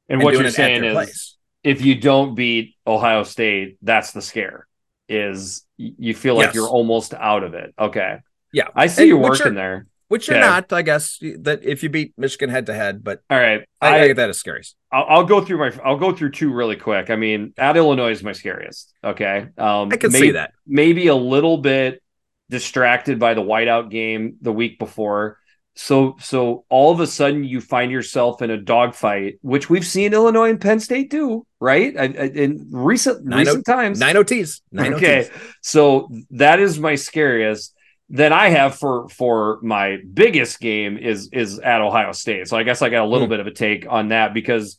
And, 0.08 0.20
and 0.20 0.22
what 0.22 0.34
you're 0.34 0.50
saying 0.50 0.84
is 0.84 0.92
place. 0.92 1.36
if 1.64 1.84
you 1.84 1.96
don't 1.96 2.34
beat 2.34 2.76
Ohio 2.86 3.22
State, 3.22 3.78
that's 3.82 4.12
the 4.12 4.22
scare. 4.22 4.66
Is 5.08 5.64
you 5.76 6.14
feel 6.14 6.34
like 6.34 6.46
yes. 6.46 6.54
you're 6.54 6.68
almost 6.68 7.14
out 7.14 7.44
of 7.44 7.54
it. 7.54 7.74
Okay. 7.78 8.18
Yeah. 8.52 8.68
I 8.74 8.86
see 8.88 9.02
and 9.02 9.08
you 9.08 9.18
working 9.18 9.54
there 9.54 9.86
which 10.08 10.28
you're 10.28 10.38
not, 10.38 10.72
I 10.72 10.82
guess. 10.82 11.18
That 11.20 11.64
if 11.64 11.82
you 11.82 11.88
beat 11.88 12.14
Michigan 12.16 12.50
head 12.50 12.66
to 12.66 12.74
head, 12.74 13.02
but 13.02 13.22
all 13.28 13.38
right, 13.38 13.66
I, 13.80 14.00
I 14.00 14.06
get 14.08 14.16
that 14.16 14.30
as 14.30 14.38
scariest. 14.38 14.76
I'll, 14.92 15.06
I'll, 15.08 15.24
go 15.24 15.44
through 15.44 15.58
my. 15.58 15.72
I'll 15.84 15.98
go 15.98 16.14
through 16.14 16.30
two 16.30 16.52
really 16.52 16.76
quick. 16.76 17.10
I 17.10 17.16
mean, 17.16 17.54
at 17.58 17.76
Illinois 17.76 18.12
is 18.12 18.22
my 18.22 18.32
scariest. 18.32 18.92
Okay, 19.02 19.48
um, 19.58 19.90
I 19.92 19.96
can 19.96 20.10
see 20.10 20.32
that. 20.32 20.52
Maybe 20.66 21.08
a 21.08 21.14
little 21.14 21.58
bit 21.58 22.02
distracted 22.48 23.18
by 23.18 23.34
the 23.34 23.42
whiteout 23.42 23.90
game 23.90 24.36
the 24.40 24.52
week 24.52 24.78
before. 24.78 25.38
So, 25.78 26.16
so 26.20 26.64
all 26.70 26.90
of 26.90 27.00
a 27.00 27.06
sudden 27.06 27.44
you 27.44 27.60
find 27.60 27.92
yourself 27.92 28.40
in 28.40 28.50
a 28.50 28.56
dogfight, 28.56 29.38
which 29.42 29.68
we've 29.68 29.86
seen 29.86 30.14
Illinois 30.14 30.48
and 30.48 30.60
Penn 30.60 30.80
State 30.80 31.10
do, 31.10 31.46
right? 31.60 31.94
I, 31.94 32.04
I, 32.04 32.06
in 32.06 32.68
recent 32.70 33.26
nine 33.26 33.44
recent 33.44 33.68
o- 33.68 33.72
times, 33.72 34.00
nine 34.00 34.14
OTs. 34.14 34.62
Nine 34.72 34.94
okay, 34.94 35.24
OTs. 35.24 35.30
so 35.60 36.10
that 36.30 36.60
is 36.60 36.78
my 36.78 36.94
scariest 36.94 37.74
that 38.10 38.32
I 38.32 38.48
have 38.48 38.76
for 38.76 39.08
for 39.10 39.58
my 39.62 39.98
biggest 40.12 40.60
game 40.60 40.96
is 40.96 41.28
is 41.32 41.58
at 41.58 41.82
Ohio 41.82 42.12
State. 42.12 42.48
So 42.48 42.56
I 42.56 42.62
guess 42.62 42.80
I 42.80 42.88
got 42.88 43.04
a 43.04 43.08
little 43.08 43.26
mm. 43.26 43.30
bit 43.30 43.40
of 43.40 43.46
a 43.46 43.52
take 43.52 43.86
on 43.86 44.08
that 44.08 44.32
because 44.32 44.78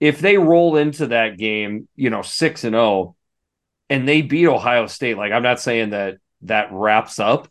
if 0.00 0.18
they 0.18 0.38
roll 0.38 0.76
into 0.76 1.06
that 1.08 1.38
game, 1.38 1.86
you 1.94 2.10
know, 2.10 2.22
6 2.22 2.64
and 2.64 2.74
0 2.74 3.14
and 3.88 4.08
they 4.08 4.22
beat 4.22 4.48
Ohio 4.48 4.88
State, 4.88 5.16
like 5.16 5.30
I'm 5.30 5.44
not 5.44 5.60
saying 5.60 5.90
that 5.90 6.16
that 6.42 6.72
wraps 6.72 7.20
up, 7.20 7.46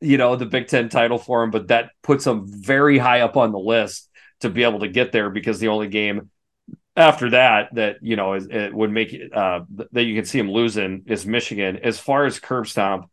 you 0.00 0.18
know, 0.18 0.36
the 0.36 0.46
Big 0.46 0.68
10 0.68 0.88
title 0.88 1.18
for 1.18 1.42
him, 1.42 1.50
but 1.50 1.68
that 1.68 1.90
puts 2.02 2.26
him 2.26 2.44
very 2.46 2.98
high 2.98 3.20
up 3.20 3.36
on 3.36 3.52
the 3.52 3.58
list 3.58 4.08
to 4.40 4.50
be 4.50 4.62
able 4.62 4.80
to 4.80 4.88
get 4.88 5.12
there 5.12 5.30
because 5.30 5.58
the 5.58 5.68
only 5.68 5.88
game 5.88 6.30
after 6.96 7.30
that 7.30 7.74
that 7.74 7.96
you 8.00 8.16
know 8.16 8.34
is, 8.34 8.46
it 8.46 8.72
would 8.72 8.90
make 8.90 9.14
uh 9.34 9.60
that 9.92 10.04
you 10.04 10.14
can 10.14 10.24
see 10.24 10.38
him 10.38 10.50
losing 10.50 11.04
is 11.06 11.26
Michigan. 11.26 11.78
As 11.82 11.98
far 11.98 12.24
as 12.24 12.40
curb 12.40 12.66
stomp, 12.66 13.10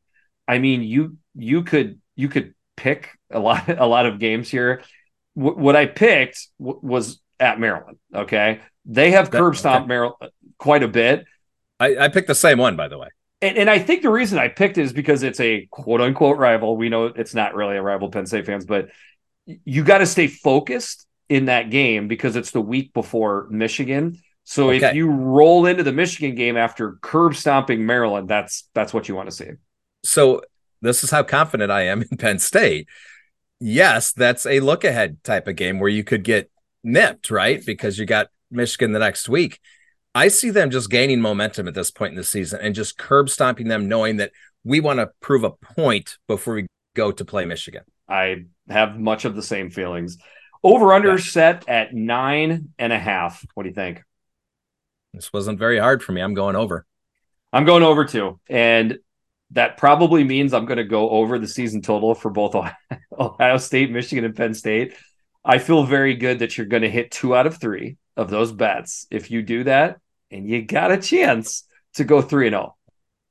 I 0.48 0.60
mean, 0.60 0.84
you 0.84 1.18
you 1.36 1.64
could 1.64 2.00
you 2.16 2.30
could 2.30 2.54
pick 2.78 3.10
a 3.30 3.40
lot 3.40 3.68
a 3.80 3.86
lot 3.86 4.06
of 4.06 4.20
games 4.20 4.50
here. 4.50 4.84
W- 5.36 5.58
what 5.58 5.76
I 5.76 5.86
picked 5.86 6.48
w- 6.60 6.80
was 6.82 7.20
at 7.40 7.60
Maryland. 7.60 7.98
Okay, 8.14 8.62
they 8.86 9.12
have 9.12 9.32
curb 9.32 9.58
stomp 9.58 9.84
okay. 9.84 9.88
Maryland. 9.88 10.32
quite 10.58 10.84
a 10.84 10.88
bit. 10.88 11.26
I, 11.80 11.98
I 11.98 12.08
picked 12.08 12.28
the 12.28 12.36
same 12.36 12.60
one, 12.60 12.78
by 12.78 12.88
the 12.88 12.98
way. 12.98 13.10
And, 13.44 13.58
and 13.58 13.70
I 13.70 13.78
think 13.78 14.04
the 14.04 14.10
reason 14.10 14.40
I 14.40 14.48
picked 14.48 14.78
it 14.78 14.84
is 14.84 14.94
because 14.94 15.22
it's 15.22 15.42
a 15.42 15.68
quote 15.70 16.00
unquote 16.00 16.38
rival. 16.38 16.78
We 16.78 16.88
know 16.88 17.08
it's 17.08 17.36
not 17.36 17.54
really 17.54 17.76
a 17.76 17.82
rival, 17.82 18.10
Penn 18.10 18.26
State 18.26 18.46
fans, 18.46 18.66
but 18.66 18.88
you 19.46 19.84
got 19.84 19.98
to 19.98 20.06
stay 20.06 20.28
focused 20.28 21.06
in 21.28 21.46
that 21.46 21.70
game 21.70 22.08
because 22.08 22.38
it's 22.38 22.52
the 22.52 22.62
week 22.62 22.94
before 22.94 23.48
Michigan. 23.50 24.18
So 24.46 24.72
okay. 24.72 24.88
if 24.88 24.96
you 24.96 25.10
roll 25.12 25.66
into 25.66 25.84
the 25.84 25.92
Michigan 25.92 26.36
game 26.36 26.56
after 26.56 26.94
curb 27.02 27.36
stomping 27.36 27.86
Maryland, 27.86 28.30
that's 28.30 28.70
that's 28.74 28.94
what 28.94 29.10
you 29.10 29.16
want 29.16 29.30
to 29.30 29.36
see. 29.36 29.50
So 30.06 30.42
this 30.82 31.04
is 31.04 31.12
how 31.12 31.24
confident 31.24 31.70
I 31.70 31.84
am 31.84 32.02
in 32.12 32.18
Penn 32.18 32.40
State. 32.40 32.88
Yes, 33.60 34.14
that's 34.14 34.46
a 34.46 34.62
look 34.62 34.86
ahead 34.86 35.22
type 35.26 35.50
of 35.50 35.58
game 35.58 35.80
where 35.80 35.90
you 35.90 36.06
could 36.06 36.24
get 36.24 36.50
nipped, 36.82 37.30
right? 37.30 37.66
Because 37.66 38.00
you 38.00 38.06
got 38.06 38.28
Michigan 38.50 38.94
the 38.94 39.00
next 39.00 39.28
week. 39.28 39.60
I 40.16 40.28
see 40.28 40.52
them 40.52 40.70
just 40.70 40.90
gaining 40.90 41.22
momentum 41.22 41.68
at 41.68 41.74
this 41.74 41.90
point 41.90 42.12
in 42.12 42.18
the 42.18 42.24
season 42.24 42.60
and 42.62 42.76
just 42.76 42.98
curb 42.98 43.30
stomping 43.30 43.68
them, 43.68 43.88
knowing 43.88 44.18
that 44.18 44.32
we 44.64 44.80
want 44.80 45.00
to 45.00 45.10
prove 45.22 45.44
a 45.44 45.52
point 45.52 46.18
before 46.28 46.56
we 46.56 46.68
go 46.96 47.12
to 47.12 47.26
play 47.26 47.46
Michigan. 47.46 47.84
I 48.08 48.46
have 48.70 49.00
much 49.00 49.26
of 49.26 49.36
the 49.36 49.42
same 49.42 49.70
feelings. 49.70 50.18
Over 50.64 50.94
under 50.94 51.12
yeah. 51.12 51.18
set 51.18 51.68
at 51.68 51.94
nine 51.94 52.70
and 52.78 52.94
a 52.94 53.00
half. 53.00 53.46
What 53.54 53.64
do 53.64 53.70
you 53.70 53.76
think? 53.76 54.04
This 55.14 55.34
wasn't 55.34 55.60
very 55.60 55.80
hard 55.80 56.04
for 56.04 56.12
me. 56.12 56.22
I'm 56.22 56.34
going 56.34 56.56
over. 56.56 56.86
I'm 57.52 57.66
going 57.66 57.84
over 57.84 58.06
too. 58.06 58.40
And 58.50 59.00
that 59.52 59.78
probably 59.78 60.24
means 60.24 60.54
I'm 60.54 60.66
going 60.66 60.78
to 60.78 60.84
go 60.84 61.10
over 61.10 61.38
the 61.38 61.48
season 61.48 61.82
total 61.82 62.16
for 62.16 62.32
both 62.32 62.56
Ohio 63.20 63.58
State, 63.58 63.92
Michigan, 63.92 64.26
and 64.26 64.36
Penn 64.36 64.54
State. 64.54 64.96
I 65.46 65.58
feel 65.58 65.84
very 65.84 66.16
good 66.16 66.40
that 66.40 66.58
you're 66.58 66.68
going 66.68 66.84
to 66.84 66.90
hit 66.90 67.12
two 67.12 67.36
out 67.36 67.46
of 67.46 67.58
three 67.58 67.98
of 68.16 68.30
those 68.30 68.52
bets. 68.52 69.06
If 69.12 69.30
you 69.30 69.42
do 69.42 69.66
that, 69.66 69.98
and 70.34 70.50
you 70.50 70.64
got 70.64 70.92
a 70.92 70.98
chance 70.98 71.66
to 71.96 72.04
go 72.04 72.22
three 72.22 72.48
and 72.48 72.54
zero 72.54 72.76
oh 72.76 72.76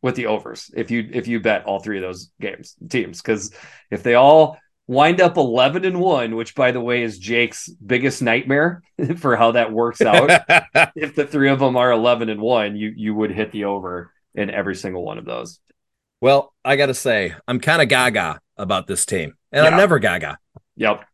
with 0.02 0.16
the 0.16 0.26
overs 0.26 0.70
if 0.74 0.90
you 0.90 1.08
if 1.12 1.28
you 1.28 1.40
bet 1.40 1.64
all 1.64 1.78
three 1.78 1.96
of 1.96 2.02
those 2.02 2.30
games 2.40 2.74
teams. 2.88 3.22
Because 3.22 3.54
if 3.90 4.02
they 4.02 4.14
all 4.14 4.58
wind 4.88 5.20
up 5.20 5.36
11 5.36 5.84
and 5.84 6.00
1 6.00 6.34
which 6.34 6.56
by 6.56 6.72
the 6.72 6.80
way 6.80 7.04
is 7.04 7.16
jake's 7.16 7.68
biggest 7.68 8.20
nightmare 8.20 8.82
for 9.16 9.36
how 9.36 9.52
that 9.52 9.72
works 9.72 10.02
out 10.02 10.28
if 10.96 11.14
the 11.14 11.24
three 11.24 11.48
of 11.48 11.60
them 11.60 11.76
are 11.76 11.92
11 11.92 12.28
and 12.28 12.40
1 12.40 12.76
you 12.76 12.92
you 12.96 13.14
would 13.14 13.30
hit 13.30 13.52
the 13.52 13.64
over 13.64 14.12
in 14.34 14.50
every 14.50 14.74
single 14.74 15.04
one 15.04 15.18
of 15.18 15.24
those. 15.24 15.60
Well 16.20 16.52
i 16.64 16.76
gotta 16.76 16.94
say 16.94 17.32
i'm 17.46 17.60
kind 17.60 17.80
of 17.80 17.88
gaga 17.88 18.40
about 18.56 18.88
this 18.88 19.06
team 19.06 19.34
and 19.52 19.64
yeah. 19.64 19.70
i'm 19.70 19.76
never 19.76 19.98
gaga. 19.98 20.38
Yep. 20.76 21.04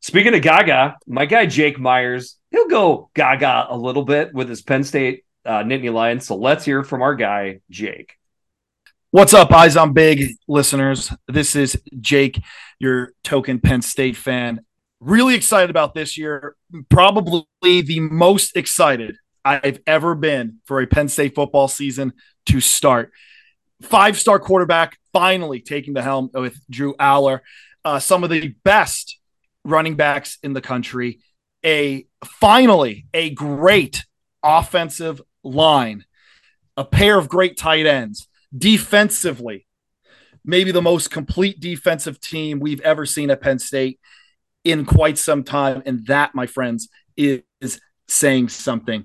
Speaking 0.00 0.34
of 0.34 0.42
gaga 0.42 0.96
my 1.06 1.24
guy 1.24 1.46
jake 1.46 1.78
myers 1.78 2.36
he'll 2.50 2.68
go 2.68 3.10
gaga 3.14 3.66
a 3.70 3.76
little 3.76 4.04
bit 4.04 4.34
with 4.34 4.50
his 4.50 4.60
penn 4.60 4.84
state 4.84 5.23
uh, 5.44 5.62
Nittany 5.62 5.92
Lions. 5.92 6.26
So 6.26 6.36
let's 6.36 6.64
hear 6.64 6.82
from 6.82 7.02
our 7.02 7.14
guy, 7.14 7.60
Jake. 7.70 8.16
What's 9.10 9.32
up, 9.32 9.52
Eyes 9.52 9.76
on 9.76 9.92
Big 9.92 10.34
listeners? 10.48 11.12
This 11.28 11.54
is 11.54 11.80
Jake, 12.00 12.42
your 12.80 13.12
token 13.22 13.60
Penn 13.60 13.82
State 13.82 14.16
fan. 14.16 14.64
Really 15.00 15.34
excited 15.34 15.70
about 15.70 15.94
this 15.94 16.18
year. 16.18 16.56
Probably 16.88 17.46
the 17.62 18.00
most 18.00 18.56
excited 18.56 19.16
I've 19.44 19.80
ever 19.86 20.14
been 20.14 20.58
for 20.64 20.80
a 20.80 20.86
Penn 20.86 21.08
State 21.08 21.34
football 21.34 21.68
season 21.68 22.12
to 22.46 22.60
start. 22.60 23.12
Five 23.82 24.18
star 24.18 24.40
quarterback 24.40 24.98
finally 25.12 25.60
taking 25.60 25.94
the 25.94 26.02
helm 26.02 26.30
with 26.32 26.58
Drew 26.68 26.94
Allar. 26.94 27.40
Uh, 27.84 28.00
some 28.00 28.24
of 28.24 28.30
the 28.30 28.48
best 28.64 29.18
running 29.64 29.94
backs 29.94 30.38
in 30.42 30.54
the 30.54 30.60
country. 30.60 31.20
A 31.64 32.06
finally 32.24 33.06
a 33.14 33.30
great 33.30 34.04
offensive 34.42 35.20
line, 35.44 36.04
a 36.76 36.84
pair 36.84 37.18
of 37.18 37.28
great 37.28 37.56
tight 37.56 37.86
ends, 37.86 38.28
defensively, 38.56 39.66
maybe 40.44 40.72
the 40.72 40.82
most 40.82 41.10
complete 41.10 41.60
defensive 41.60 42.20
team 42.20 42.60
we've 42.60 42.80
ever 42.80 43.06
seen 43.06 43.30
at 43.30 43.40
Penn 43.40 43.58
State 43.58 44.00
in 44.64 44.84
quite 44.84 45.18
some 45.18 45.44
time. 45.44 45.82
And 45.86 46.06
that, 46.06 46.34
my 46.34 46.46
friends, 46.46 46.88
is 47.16 47.42
saying 48.08 48.48
something. 48.48 49.04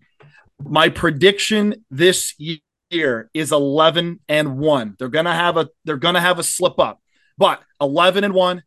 My 0.63 0.89
prediction 0.89 1.85
this 1.89 2.35
year 2.37 3.29
is 3.33 3.51
11 3.51 4.19
and 4.27 4.57
1. 4.57 4.95
They're 4.97 5.07
going 5.07 5.25
to 5.25 5.31
have 5.31 5.57
a 5.57 5.69
they're 5.85 5.97
going 5.97 6.15
to 6.15 6.21
have 6.21 6.39
a 6.39 6.43
slip 6.43 6.79
up. 6.79 7.01
But 7.37 7.61
11 7.79 8.25
and 8.25 8.33
1, 8.33 8.63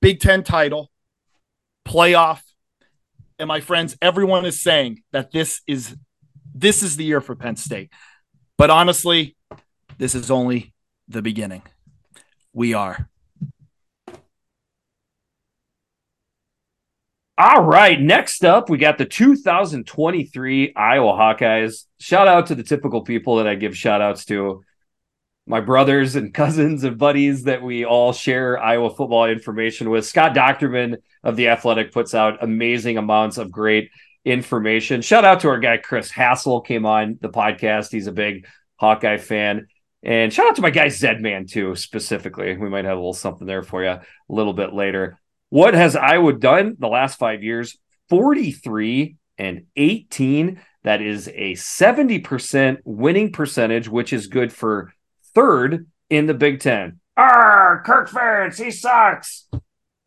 Big 0.00 0.20
10 0.20 0.44
title, 0.44 0.90
playoff. 1.86 2.40
And 3.38 3.48
my 3.48 3.60
friends, 3.60 3.96
everyone 4.00 4.46
is 4.46 4.62
saying 4.62 5.02
that 5.12 5.30
this 5.30 5.60
is 5.66 5.94
this 6.60 6.82
is 6.82 6.96
the 6.96 7.04
year 7.04 7.20
for 7.20 7.34
Penn 7.34 7.56
State. 7.56 7.90
But 8.56 8.70
honestly, 8.70 9.36
this 9.98 10.14
is 10.14 10.30
only 10.30 10.74
the 11.08 11.22
beginning. 11.22 11.62
We 12.52 12.74
are. 12.74 13.08
All 17.38 17.64
right. 17.64 17.98
Next 17.98 18.44
up, 18.44 18.68
we 18.68 18.76
got 18.76 18.98
the 18.98 19.06
2023 19.06 20.74
Iowa 20.74 21.12
Hawkeyes. 21.12 21.86
Shout 21.98 22.28
out 22.28 22.46
to 22.48 22.54
the 22.54 22.62
typical 22.62 23.00
people 23.00 23.36
that 23.36 23.46
I 23.46 23.54
give 23.54 23.74
shout 23.74 24.02
outs 24.02 24.26
to 24.26 24.62
my 25.46 25.60
brothers 25.60 26.16
and 26.16 26.34
cousins 26.34 26.84
and 26.84 26.98
buddies 26.98 27.44
that 27.44 27.62
we 27.62 27.86
all 27.86 28.12
share 28.12 28.62
Iowa 28.62 28.90
football 28.90 29.24
information 29.24 29.88
with. 29.88 30.04
Scott 30.04 30.34
Dochterman 30.34 30.98
of 31.24 31.36
The 31.36 31.48
Athletic 31.48 31.92
puts 31.92 32.14
out 32.14 32.42
amazing 32.42 32.98
amounts 32.98 33.38
of 33.38 33.50
great 33.50 33.90
information. 34.24 35.02
Shout 35.02 35.24
out 35.24 35.40
to 35.40 35.48
our 35.48 35.58
guy 35.58 35.78
Chris 35.78 36.10
Hassel 36.10 36.60
came 36.60 36.86
on 36.86 37.18
the 37.20 37.28
podcast. 37.28 37.90
He's 37.90 38.06
a 38.06 38.12
big 38.12 38.46
Hawkeye 38.76 39.18
fan. 39.18 39.66
And 40.02 40.32
shout 40.32 40.48
out 40.48 40.56
to 40.56 40.62
my 40.62 40.70
guy 40.70 40.86
Zedman 40.86 41.50
too, 41.50 41.74
specifically. 41.74 42.56
We 42.56 42.68
might 42.68 42.84
have 42.84 42.96
a 42.96 43.00
little 43.00 43.12
something 43.12 43.46
there 43.46 43.62
for 43.62 43.82
you 43.82 43.90
a 43.90 44.02
little 44.28 44.54
bit 44.54 44.72
later. 44.72 45.18
What 45.50 45.74
has 45.74 45.96
Iowa 45.96 46.32
done 46.32 46.76
the 46.78 46.88
last 46.88 47.18
five 47.18 47.42
years? 47.42 47.76
43 48.08 49.16
and 49.36 49.66
18. 49.76 50.60
That 50.84 51.02
is 51.02 51.28
a 51.28 51.52
70% 51.52 52.78
winning 52.84 53.32
percentage, 53.32 53.88
which 53.88 54.12
is 54.12 54.28
good 54.28 54.52
for 54.52 54.92
third 55.34 55.86
in 56.08 56.26
the 56.26 56.34
Big 56.34 56.60
Ten. 56.60 57.00
Ah, 57.16 57.80
Kirk 57.84 58.08
Ferentz, 58.08 58.62
he 58.62 58.70
sucks. 58.70 59.48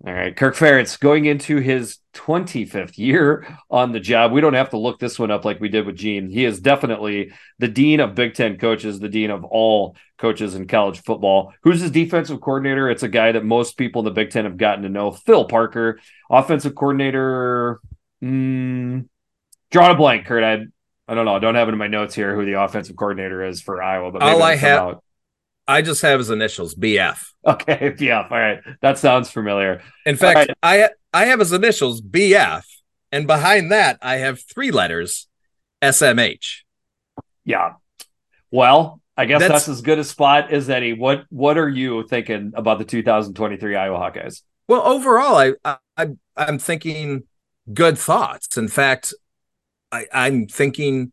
All 0.05 0.13
right, 0.13 0.35
Kirk 0.35 0.57
Ferentz 0.57 0.99
going 0.99 1.23
into 1.25 1.57
his 1.57 1.99
25th 2.13 2.97
year 2.97 3.47
on 3.69 3.93
the 3.93 4.01
job. 4.01 4.33
We 4.33 4.41
don't 4.41 4.53
have 4.53 4.71
to 4.71 4.77
look 4.77 4.99
this 4.99 5.17
one 5.17 5.31
up 5.31 5.45
like 5.45 5.61
we 5.61 5.69
did 5.69 5.85
with 5.85 5.95
Gene. 5.95 6.29
He 6.29 6.43
is 6.43 6.59
definitely 6.59 7.31
the 7.59 7.69
dean 7.69 8.01
of 8.01 8.13
Big 8.13 8.33
Ten 8.33 8.57
coaches, 8.57 8.99
the 8.99 9.07
dean 9.07 9.31
of 9.31 9.45
all 9.45 9.95
coaches 10.17 10.55
in 10.55 10.67
college 10.67 11.01
football. 11.03 11.53
Who's 11.63 11.79
his 11.79 11.91
defensive 11.91 12.41
coordinator? 12.41 12.89
It's 12.89 13.03
a 13.03 13.07
guy 13.07 13.31
that 13.31 13.45
most 13.45 13.77
people 13.77 14.01
in 14.01 14.05
the 14.05 14.11
Big 14.11 14.31
Ten 14.31 14.43
have 14.43 14.57
gotten 14.57 14.83
to 14.83 14.89
know. 14.89 15.11
Phil 15.11 15.45
Parker, 15.45 16.01
offensive 16.29 16.75
coordinator. 16.75 17.79
Mm, 18.21 19.07
draw 19.71 19.91
a 19.91 19.95
blank, 19.95 20.25
Kurt. 20.25 20.43
I 20.43 20.65
I 21.07 21.15
don't 21.15 21.25
know. 21.25 21.35
I 21.35 21.39
don't 21.39 21.55
have 21.55 21.67
it 21.69 21.73
in 21.73 21.77
my 21.77 21.87
notes 21.87 22.15
here 22.15 22.35
who 22.35 22.45
the 22.45 22.61
offensive 22.61 22.95
coordinator 22.95 23.43
is 23.45 23.61
for 23.61 23.81
Iowa. 23.81 24.11
But 24.11 24.21
all 24.21 24.43
I 24.43 24.55
have. 24.55 24.79
Out. 24.79 25.02
I 25.67 25.81
just 25.81 26.01
have 26.01 26.19
his 26.19 26.29
initials, 26.29 26.75
BF. 26.75 27.19
Okay, 27.45 27.91
BF. 27.97 28.31
All 28.31 28.37
right, 28.37 28.61
that 28.81 28.97
sounds 28.97 29.29
familiar. 29.29 29.81
In 30.05 30.15
fact, 30.15 30.37
right. 30.37 30.49
I 30.61 30.89
I 31.13 31.25
have 31.25 31.39
his 31.39 31.53
initials, 31.53 32.01
BF, 32.01 32.63
and 33.11 33.27
behind 33.27 33.71
that 33.71 33.97
I 34.01 34.17
have 34.17 34.41
three 34.41 34.71
letters, 34.71 35.27
SMH. 35.81 36.63
Yeah. 37.45 37.73
Well, 38.51 39.01
I 39.15 39.25
guess 39.25 39.41
that's, 39.41 39.51
that's 39.51 39.67
as 39.69 39.81
good 39.81 39.99
a 39.99 40.03
spot 40.03 40.51
as 40.51 40.69
any. 40.69 40.93
What 40.93 41.25
What 41.29 41.57
are 41.57 41.69
you 41.69 42.07
thinking 42.07 42.53
about 42.55 42.79
the 42.79 42.85
2023 42.85 43.75
Iowa 43.75 43.97
Hawkeyes? 43.97 44.41
Well, 44.67 44.81
overall, 44.81 45.55
I, 45.63 45.77
I 45.97 46.07
I'm 46.35 46.59
thinking 46.59 47.23
good 47.73 47.97
thoughts. 47.97 48.57
In 48.57 48.67
fact, 48.67 49.13
I, 49.91 50.07
I'm 50.11 50.47
thinking 50.47 51.11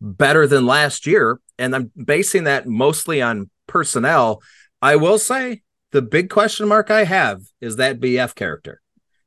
better 0.00 0.46
than 0.46 0.66
last 0.66 1.06
year, 1.06 1.40
and 1.58 1.74
I'm 1.74 1.90
basing 1.96 2.44
that 2.44 2.66
mostly 2.66 3.22
on 3.22 3.50
personnel. 3.66 4.42
I 4.82 4.96
will 4.96 5.18
say 5.18 5.62
the 5.92 6.02
big 6.02 6.30
question 6.30 6.68
mark 6.68 6.90
I 6.90 7.04
have 7.04 7.42
is 7.60 7.76
that 7.76 8.00
BF 8.00 8.34
character. 8.34 8.80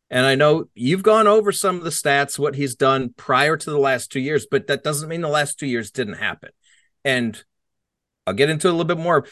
And 0.09 0.25
I 0.25 0.36
know 0.36 0.65
you've 0.73 1.03
gone 1.03 1.28
over 1.28 1.51
some 1.51 1.78
of 1.78 1.84
the 1.84 1.89
stats, 1.89 2.39
what 2.39 2.55
he's 2.55 2.75
done 2.75 3.13
prior 3.17 3.57
to 3.57 3.69
the 3.69 3.78
last 3.78 4.11
two 4.11 4.21
years, 4.21 4.47
but 4.49 4.67
that 4.67 4.84
doesn't 4.84 5.09
mean 5.09 5.21
the 5.21 5.28
last 5.28 5.59
two 5.59 5.67
years 5.67 5.91
didn't 5.91 6.15
happen. 6.15 6.51
And 7.03 7.41
I'll 8.25 8.34
get 8.34 8.49
into 8.49 8.67
a 8.67 8.71
little 8.71 8.86
bit 8.86 8.97
more. 8.97 9.25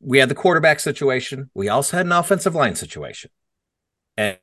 We 0.00 0.18
had 0.18 0.28
the 0.28 0.34
quarterback 0.34 0.80
situation. 0.80 1.50
We 1.54 1.68
also 1.68 1.96
had 1.96 2.06
an 2.06 2.12
offensive 2.12 2.54
line 2.54 2.74
situation. 2.74 3.30
And 4.16 4.38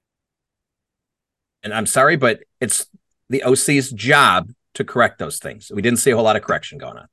and 1.64 1.74
I'm 1.74 1.88
sorry, 1.88 2.16
but 2.16 2.42
it's 2.62 2.88
the 3.30 3.44
OC's 3.44 3.92
job 3.92 4.52
to 4.76 4.84
correct 4.84 5.20
those 5.20 5.40
things. 5.40 5.72
We 5.74 5.82
didn't 5.82 6.00
see 6.00 6.12
a 6.12 6.16
whole 6.16 6.24
lot 6.24 6.36
of 6.36 6.44
correction 6.44 6.78
going 6.78 6.98
on. 6.98 7.08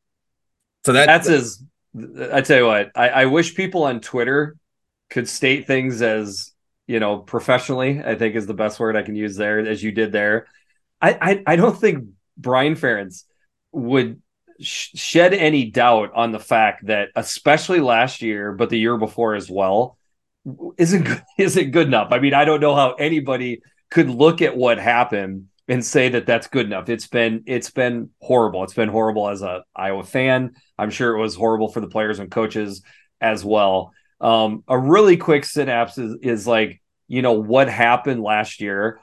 So 0.85 0.93
that, 0.93 1.07
that's 1.07 1.29
as 1.29 1.63
I 2.33 2.41
tell 2.41 2.59
you 2.59 2.67
what, 2.67 2.91
I, 2.95 3.09
I 3.09 3.25
wish 3.27 3.55
people 3.55 3.85
on 3.85 4.01
Twitter 4.01 4.57
could 5.11 5.29
state 5.29 5.67
things 5.67 6.03
as 6.03 6.53
you 6.87 7.01
know 7.01 7.19
professionally. 7.19 8.03
I 8.05 8.15
think 8.15 8.35
is 8.35 8.47
the 8.47 8.55
best 8.55 8.79
word 8.79 8.97
I 8.97 9.03
can 9.03 9.17
use 9.17 9.37
there, 9.37 9.61
as 9.61 9.83
you 9.83 9.93
did 9.93 10.13
there. 10.13 10.47
I 11.01 11.13
I, 11.21 11.43
I 11.47 11.57
don't 11.57 11.79
think 11.79 12.09
Brian 12.37 12.75
Ferentz 12.75 13.25
would 13.73 14.21
sh- 14.61 14.91
shed 14.95 15.35
any 15.35 15.71
doubt 15.71 16.13
on 16.15 16.33
the 16.33 16.41
fact 16.41 16.87
that, 16.87 17.09
especially 17.17 17.81
last 17.81 18.23
year, 18.23 18.53
but 18.53 18.71
the 18.71 18.79
year 18.79 18.97
before 18.97 19.35
as 19.35 19.51
well, 19.51 19.97
isn't 20.77 21.09
isn't 21.39 21.71
good 21.71 21.87
enough. 21.87 22.09
I 22.11 22.19
mean, 22.19 22.35
I 22.35 22.45
don't 22.45 22.61
know 22.61 22.75
how 22.75 22.95
anybody 22.95 23.63
could 23.91 24.11
look 24.11 24.43
at 24.43 24.57
what 24.57 24.79
happened 24.79 25.47
and 25.69 25.85
say 25.85 26.11
that 26.11 26.27
that's 26.27 26.47
good 26.47 26.67
enough. 26.67 26.89
It's 26.89 27.07
been 27.07 27.45
it's 27.47 27.71
been 27.71 28.11
horrible. 28.21 28.65
It's 28.65 28.75
been 28.75 28.89
horrible 28.89 29.29
as 29.29 29.43
a 29.43 29.65
Iowa 29.75 30.05
fan. 30.05 30.55
I'm 30.79 30.91
sure 30.91 31.17
it 31.17 31.21
was 31.21 31.35
horrible 31.35 31.69
for 31.69 31.81
the 31.81 31.89
players 31.89 32.19
and 32.19 32.31
coaches 32.31 32.83
as 33.21 33.45
well. 33.45 33.93
Um, 34.21 34.65
a 34.69 34.79
really 34.79 35.17
quick 35.17 35.45
synapse 35.45 35.99
is, 35.99 36.17
is 36.23 36.47
like 36.47 36.83
you 37.09 37.23
know 37.23 37.33
what 37.33 37.69
happened 37.69 38.23
last 38.23 38.61
year. 38.61 39.01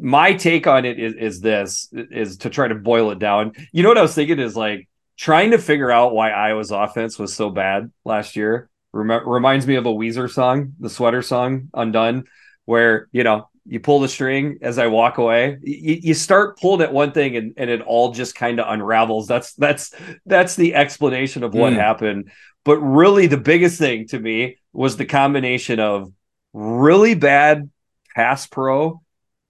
My 0.00 0.32
take 0.34 0.66
on 0.66 0.84
it 0.84 0.98
is, 0.98 1.14
is 1.14 1.40
this 1.40 1.88
is 1.92 2.38
to 2.38 2.50
try 2.50 2.68
to 2.68 2.74
boil 2.74 3.10
it 3.10 3.18
down. 3.18 3.52
You 3.72 3.82
know 3.82 3.90
what 3.90 3.98
I 3.98 4.02
was 4.02 4.14
thinking 4.14 4.38
is 4.38 4.56
like 4.56 4.88
trying 5.16 5.50
to 5.50 5.58
figure 5.58 5.90
out 5.90 6.14
why 6.14 6.30
Iowa's 6.30 6.70
offense 6.70 7.18
was 7.18 7.34
so 7.34 7.50
bad 7.50 7.92
last 8.04 8.36
year. 8.36 8.70
Rem- 8.92 9.28
reminds 9.28 9.66
me 9.66 9.74
of 9.74 9.84
a 9.84 9.92
Weezer 9.92 10.30
song, 10.30 10.72
the 10.80 10.88
sweater 10.88 11.20
song, 11.20 11.68
Undone, 11.74 12.24
where 12.64 13.08
you 13.12 13.22
know 13.22 13.48
you 13.68 13.80
pull 13.80 14.00
the 14.00 14.08
string 14.08 14.58
as 14.62 14.78
I 14.78 14.86
walk 14.86 15.18
away. 15.18 15.58
You, 15.62 15.98
you 16.02 16.14
start 16.14 16.58
pulling 16.58 16.80
at 16.80 16.92
one 16.92 17.12
thing 17.12 17.36
and, 17.36 17.52
and 17.56 17.68
it 17.68 17.82
all 17.82 18.12
just 18.12 18.34
kind 18.34 18.58
of 18.58 18.66
unravels. 18.72 19.28
That's 19.28 19.52
that's 19.54 19.94
that's 20.24 20.56
the 20.56 20.74
explanation 20.74 21.44
of 21.44 21.54
what 21.54 21.74
mm. 21.74 21.76
happened. 21.76 22.30
But 22.64 22.78
really 22.78 23.26
the 23.26 23.36
biggest 23.36 23.78
thing 23.78 24.08
to 24.08 24.18
me 24.18 24.58
was 24.72 24.96
the 24.96 25.04
combination 25.04 25.80
of 25.80 26.12
really 26.52 27.14
bad 27.14 27.70
pass 28.16 28.46
pro 28.46 29.02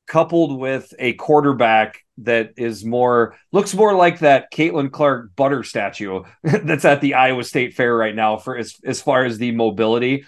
coupled 0.08 0.58
with 0.58 0.92
a 0.98 1.12
quarterback 1.12 2.00
that 2.18 2.54
is 2.56 2.84
more 2.84 3.36
looks 3.52 3.74
more 3.74 3.94
like 3.94 4.18
that 4.18 4.50
Caitlin 4.52 4.90
Clark 4.90 5.36
butter 5.36 5.62
statue 5.62 6.24
that's 6.42 6.84
at 6.84 7.00
the 7.00 7.14
Iowa 7.14 7.44
State 7.44 7.74
Fair 7.74 7.94
right 7.94 8.14
now 8.14 8.36
for 8.36 8.56
as 8.56 8.74
as 8.84 9.00
far 9.00 9.24
as 9.24 9.38
the 9.38 9.52
mobility 9.52 10.24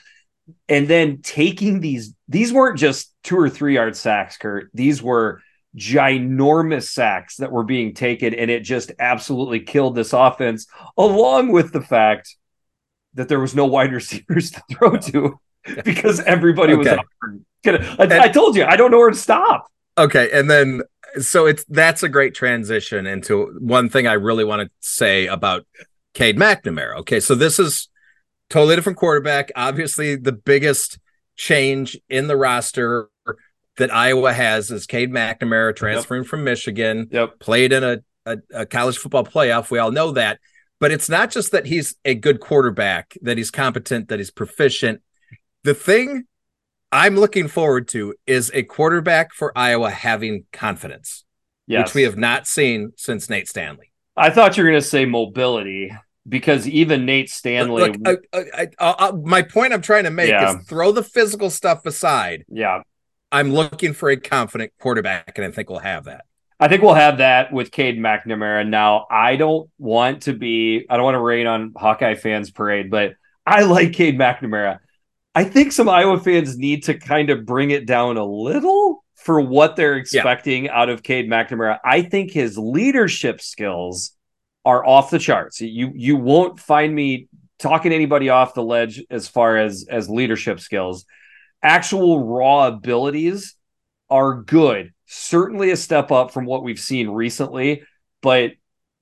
and 0.68 0.88
then 0.88 1.20
taking 1.22 1.80
these 1.80 2.14
these 2.28 2.53
weren't 2.53 2.78
just 2.78 3.12
two 3.22 3.38
or 3.38 3.48
three 3.48 3.74
yard 3.74 3.96
sacks 3.96 4.36
kurt 4.36 4.70
these 4.74 5.03
were 5.03 5.40
ginormous 5.76 6.88
sacks 6.88 7.36
that 7.36 7.53
were 7.53 7.62
being 7.62 7.94
taken 7.94 8.34
and 8.34 8.51
it 8.51 8.61
just 8.61 8.92
absolutely 8.98 9.61
killed 9.61 9.94
this 9.94 10.12
offense 10.12 10.66
along 10.96 11.53
with 11.53 11.72
the 11.72 11.80
fact 11.80 12.36
that 13.14 13.28
there 13.28 13.40
was 13.40 13.55
no 13.55 13.66
wide 13.66 13.92
receivers 13.92 14.51
to 14.51 14.62
throw 14.72 14.96
to 14.96 15.38
because 15.84 16.20
everybody 16.20 16.72
okay. 16.72 16.96
was 16.96 18.09
I, 18.11 18.20
I 18.24 18.28
told 18.28 18.57
you 18.57 18.64
i 18.64 18.76
don't 18.76 18.90
know 18.90 18.98
where 18.98 19.11
to 19.11 19.16
stop 19.16 19.66
okay 19.98 20.30
and 20.32 20.51
then 20.51 20.82
so 21.20 21.46
it's 21.46 21.64
that's 21.64 22.03
a 22.03 22.09
great 22.09 22.34
transition 22.34 23.07
into 23.07 23.57
one 23.61 23.88
thing 23.88 24.07
i 24.07 24.14
really 24.14 24.44
want 24.44 24.62
to 24.62 24.70
say 24.80 25.26
about 25.26 25.66
Cade 26.14 26.36
McNamara. 26.36 26.96
Okay, 26.98 27.20
so 27.20 27.34
this 27.34 27.59
is 27.59 27.88
totally 28.51 28.76
different 28.76 28.98
quarterback. 28.98 29.51
Obviously, 29.57 30.16
the 30.16 30.32
biggest 30.32 30.98
change 31.36 31.98
in 32.11 32.26
the 32.26 32.36
roster 32.36 33.09
that 33.78 33.92
Iowa 33.92 34.32
has 34.32 34.70
is 34.70 34.86
Cade 34.86 35.11
McNamara 35.11 35.74
transferring 35.74 36.22
yep. 36.22 36.28
from 36.28 36.44
Michigan. 36.44 37.09
Yep. 37.11 37.38
Played 37.38 37.72
in 37.72 37.82
a, 37.82 38.01
a, 38.26 38.38
a, 38.53 38.66
college 38.66 38.98
football 38.98 39.24
playoff. 39.24 39.70
We 39.70 39.78
all 39.78 39.90
know 39.90 40.12
that. 40.12 40.38
But 40.80 40.90
it's 40.90 41.09
not 41.09 41.30
just 41.30 41.53
that 41.53 41.66
he's 41.66 41.96
a 42.05 42.14
good 42.14 42.40
quarterback, 42.40 43.16
that 43.22 43.38
he's 43.38 43.51
competent, 43.51 44.09
that 44.09 44.18
he's 44.18 44.30
proficient. 44.30 45.01
The 45.64 45.74
thing 45.74 46.24
I'm 46.92 47.16
looking 47.16 47.48
forward 47.48 47.88
to 47.88 48.14
is 48.26 48.51
a 48.53 48.62
quarterback 48.62 49.32
for 49.32 49.57
Iowa 49.57 49.90
having 49.90 50.44
confidence, 50.53 51.24
yes. 51.66 51.86
which 51.86 51.94
we 51.94 52.03
have 52.03 52.16
not 52.16 52.46
seen 52.46 52.92
since 52.96 53.30
Nate 53.30 53.48
Stanley. 53.48 53.92
I 54.16 54.30
thought 54.30 54.57
you 54.57 54.64
were 54.64 54.70
going 54.70 54.82
to 54.82 54.86
say 54.86 55.05
mobility 55.05 55.92
because 56.30 56.66
even 56.66 57.04
Nate 57.04 57.28
Stanley. 57.28 57.90
Look, 57.90 58.22
I, 58.32 58.68
I, 58.78 58.94
I, 58.98 59.10
my 59.10 59.42
point 59.42 59.74
I'm 59.74 59.82
trying 59.82 60.04
to 60.04 60.10
make 60.10 60.30
yeah. 60.30 60.56
is 60.56 60.66
throw 60.66 60.92
the 60.92 61.02
physical 61.02 61.50
stuff 61.50 61.84
aside. 61.84 62.46
Yeah, 62.48 62.82
I'm 63.30 63.52
looking 63.52 63.92
for 63.92 64.08
a 64.08 64.16
confident 64.16 64.72
quarterback, 64.80 65.32
and 65.36 65.46
I 65.46 65.50
think 65.50 65.68
we'll 65.68 65.80
have 65.80 66.04
that. 66.04 66.24
I 66.58 66.68
think 66.68 66.82
we'll 66.82 66.94
have 66.94 67.18
that 67.18 67.52
with 67.52 67.70
Cade 67.70 67.98
McNamara. 67.98 68.68
Now, 68.68 69.06
I 69.10 69.36
don't 69.36 69.70
want 69.78 70.22
to 70.22 70.34
be, 70.34 70.84
I 70.90 70.96
don't 70.96 71.04
want 71.04 71.14
to 71.14 71.20
rain 71.20 71.46
on 71.46 71.72
Hawkeye 71.74 72.16
fans' 72.16 72.50
parade, 72.50 72.90
but 72.90 73.14
I 73.46 73.62
like 73.62 73.94
Cade 73.94 74.18
McNamara. 74.18 74.78
I 75.34 75.44
think 75.44 75.72
some 75.72 75.88
Iowa 75.88 76.20
fans 76.20 76.58
need 76.58 76.84
to 76.84 76.98
kind 76.98 77.30
of 77.30 77.46
bring 77.46 77.70
it 77.70 77.86
down 77.86 78.18
a 78.18 78.24
little 78.24 79.04
for 79.14 79.40
what 79.40 79.76
they're 79.76 79.96
expecting 79.96 80.66
yeah. 80.66 80.78
out 80.78 80.90
of 80.90 81.02
Cade 81.02 81.30
McNamara. 81.30 81.78
I 81.82 82.02
think 82.02 82.30
his 82.30 82.58
leadership 82.58 83.40
skills 83.40 84.12
are 84.70 84.86
off 84.86 85.10
the 85.10 85.18
charts. 85.18 85.60
You 85.60 85.92
you 85.94 86.16
won't 86.16 86.60
find 86.60 86.94
me 86.94 87.28
talking 87.58 87.92
anybody 87.92 88.28
off 88.28 88.54
the 88.54 88.62
ledge 88.62 89.02
as 89.10 89.26
far 89.26 89.56
as 89.56 89.86
as 89.90 90.08
leadership 90.08 90.60
skills. 90.60 91.04
Actual 91.62 92.24
raw 92.24 92.68
abilities 92.68 93.56
are 94.08 94.42
good. 94.42 94.92
Certainly 95.06 95.72
a 95.72 95.76
step 95.76 96.12
up 96.12 96.30
from 96.30 96.46
what 96.46 96.62
we've 96.62 96.80
seen 96.80 97.08
recently, 97.08 97.82
but 98.22 98.52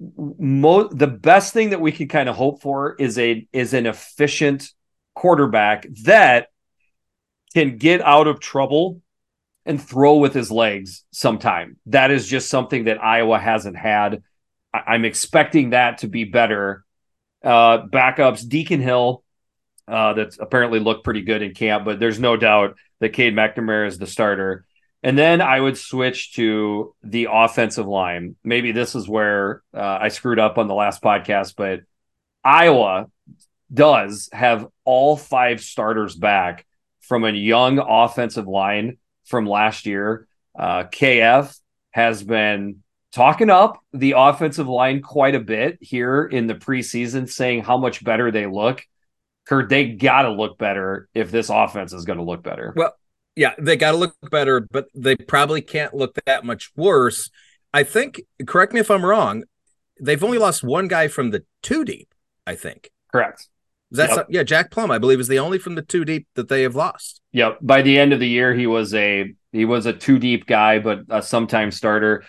mo- 0.00 0.88
the 0.88 1.06
best 1.06 1.52
thing 1.52 1.70
that 1.70 1.80
we 1.80 1.92
can 1.92 2.08
kind 2.08 2.28
of 2.28 2.36
hope 2.36 2.62
for 2.62 2.94
is 2.98 3.18
a 3.18 3.46
is 3.52 3.74
an 3.74 3.84
efficient 3.86 4.70
quarterback 5.14 5.86
that 6.04 6.48
can 7.52 7.76
get 7.76 8.00
out 8.00 8.26
of 8.26 8.40
trouble 8.40 9.02
and 9.66 9.82
throw 9.82 10.16
with 10.16 10.32
his 10.32 10.50
legs 10.50 11.04
sometime. 11.10 11.76
That 11.86 12.10
is 12.10 12.26
just 12.26 12.48
something 12.48 12.84
that 12.84 13.04
Iowa 13.04 13.38
hasn't 13.38 13.76
had 13.76 14.22
I'm 14.72 15.04
expecting 15.04 15.70
that 15.70 15.98
to 15.98 16.08
be 16.08 16.24
better. 16.24 16.84
Uh, 17.42 17.86
backups, 17.86 18.46
Deacon 18.46 18.80
Hill, 18.80 19.22
uh, 19.86 20.12
that's 20.12 20.38
apparently 20.38 20.80
looked 20.80 21.04
pretty 21.04 21.22
good 21.22 21.42
in 21.42 21.54
camp, 21.54 21.84
but 21.84 21.98
there's 21.98 22.20
no 22.20 22.36
doubt 22.36 22.76
that 23.00 23.10
Cade 23.10 23.34
McNamara 23.34 23.86
is 23.86 23.98
the 23.98 24.06
starter. 24.06 24.66
And 25.02 25.16
then 25.16 25.40
I 25.40 25.60
would 25.60 25.78
switch 25.78 26.34
to 26.34 26.94
the 27.02 27.28
offensive 27.30 27.86
line. 27.86 28.36
Maybe 28.42 28.72
this 28.72 28.94
is 28.94 29.08
where 29.08 29.62
uh, 29.72 29.98
I 30.00 30.08
screwed 30.08 30.40
up 30.40 30.58
on 30.58 30.66
the 30.66 30.74
last 30.74 31.00
podcast, 31.02 31.54
but 31.56 31.80
Iowa 32.44 33.06
does 33.72 34.28
have 34.32 34.66
all 34.84 35.16
five 35.16 35.60
starters 35.60 36.16
back 36.16 36.66
from 37.00 37.24
a 37.24 37.30
young 37.30 37.78
offensive 37.78 38.46
line 38.46 38.98
from 39.24 39.46
last 39.46 39.86
year. 39.86 40.26
Uh, 40.58 40.84
KF 40.84 41.56
has 41.90 42.22
been 42.22 42.82
talking 43.18 43.50
up 43.50 43.82
the 43.92 44.14
offensive 44.16 44.68
line 44.68 45.02
quite 45.02 45.34
a 45.34 45.40
bit 45.40 45.76
here 45.80 46.24
in 46.24 46.46
the 46.46 46.54
preseason, 46.54 47.28
saying 47.28 47.64
how 47.64 47.76
much 47.76 48.04
better 48.04 48.30
they 48.30 48.46
look. 48.46 48.84
Kurt, 49.44 49.68
they 49.68 49.88
got 49.88 50.22
to 50.22 50.30
look 50.30 50.56
better 50.56 51.08
if 51.14 51.32
this 51.32 51.50
offense 51.50 51.92
is 51.92 52.04
going 52.04 52.18
to 52.18 52.24
look 52.24 52.44
better. 52.44 52.72
Well, 52.76 52.94
yeah, 53.34 53.54
they 53.58 53.76
got 53.76 53.90
to 53.92 53.96
look 53.96 54.14
better, 54.30 54.60
but 54.60 54.86
they 54.94 55.16
probably 55.16 55.62
can't 55.62 55.92
look 55.94 56.16
that 56.26 56.44
much 56.44 56.70
worse. 56.76 57.28
I 57.74 57.82
think, 57.82 58.20
correct 58.46 58.72
me 58.72 58.78
if 58.78 58.90
I'm 58.90 59.04
wrong, 59.04 59.42
they've 60.00 60.22
only 60.22 60.38
lost 60.38 60.62
one 60.62 60.86
guy 60.86 61.08
from 61.08 61.30
the 61.30 61.44
two 61.60 61.84
deep, 61.84 62.14
I 62.46 62.54
think. 62.54 62.88
Correct. 63.10 63.48
That's 63.90 64.14
yep. 64.14 64.26
yeah, 64.28 64.44
Jack 64.44 64.70
Plumb, 64.70 64.92
I 64.92 64.98
believe, 64.98 65.18
is 65.18 65.26
the 65.26 65.40
only 65.40 65.58
from 65.58 65.74
the 65.74 65.82
two 65.82 66.04
deep 66.04 66.28
that 66.34 66.48
they 66.48 66.62
have 66.62 66.76
lost. 66.76 67.20
Yep. 67.32 67.58
By 67.62 67.82
the 67.82 67.98
end 67.98 68.12
of 68.12 68.20
the 68.20 68.28
year, 68.28 68.54
he 68.54 68.68
was 68.68 68.94
a 68.94 69.34
he 69.50 69.64
was 69.64 69.86
a 69.86 69.92
two 69.92 70.20
deep 70.20 70.46
guy, 70.46 70.78
but 70.78 71.00
a 71.08 71.20
sometime 71.20 71.72
starter 71.72 72.22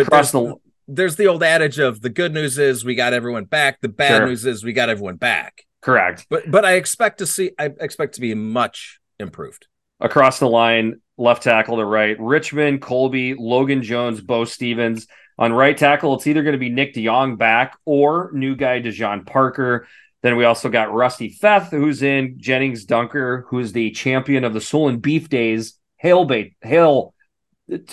across 0.00 0.32
there's, 0.32 0.44
the 0.44 0.54
there's 0.88 1.16
the 1.16 1.26
old 1.26 1.42
adage 1.42 1.78
of 1.78 2.00
the 2.00 2.10
good 2.10 2.32
news 2.32 2.58
is 2.58 2.84
we 2.84 2.94
got 2.94 3.12
everyone 3.12 3.44
back 3.44 3.80
the 3.80 3.88
bad 3.88 4.18
sure. 4.18 4.26
news 4.26 4.44
is 4.44 4.64
we 4.64 4.72
got 4.72 4.88
everyone 4.88 5.16
back. 5.16 5.64
Correct. 5.80 6.26
But 6.30 6.50
but 6.50 6.64
i 6.64 6.74
expect 6.74 7.18
to 7.18 7.26
see 7.26 7.52
i 7.58 7.66
expect 7.80 8.14
to 8.14 8.20
be 8.20 8.34
much 8.34 9.00
improved. 9.18 9.66
Across 10.00 10.38
the 10.38 10.48
line 10.48 11.00
left 11.16 11.42
tackle 11.42 11.76
to 11.76 11.84
right 11.84 12.16
Richman 12.18 12.78
colby 12.78 13.34
logan 13.34 13.82
jones 13.82 14.20
Beau 14.20 14.44
Stephens. 14.44 15.06
On 15.38 15.52
right 15.52 15.76
tackle 15.76 16.14
it's 16.14 16.26
either 16.26 16.42
going 16.42 16.52
to 16.52 16.58
be 16.58 16.70
nick 16.70 16.94
DeJong 16.94 17.38
back 17.38 17.76
or 17.84 18.30
new 18.32 18.56
guy 18.56 18.80
Daijon 18.80 19.26
Parker. 19.26 19.86
Then 20.22 20.36
we 20.36 20.44
also 20.44 20.68
got 20.68 20.92
rusty 20.92 21.30
feth 21.30 21.70
who's 21.70 22.02
in 22.02 22.38
Gennings 22.38 22.84
Dunker 22.84 23.46
who's 23.48 23.72
the 23.72 23.90
champion 23.90 24.44
of 24.44 24.54
the 24.54 24.60
Solon 24.60 24.98
beef 24.98 25.28
days 25.28 25.78
hail 25.96 26.24
bait 26.24 26.54
hail 26.60 27.11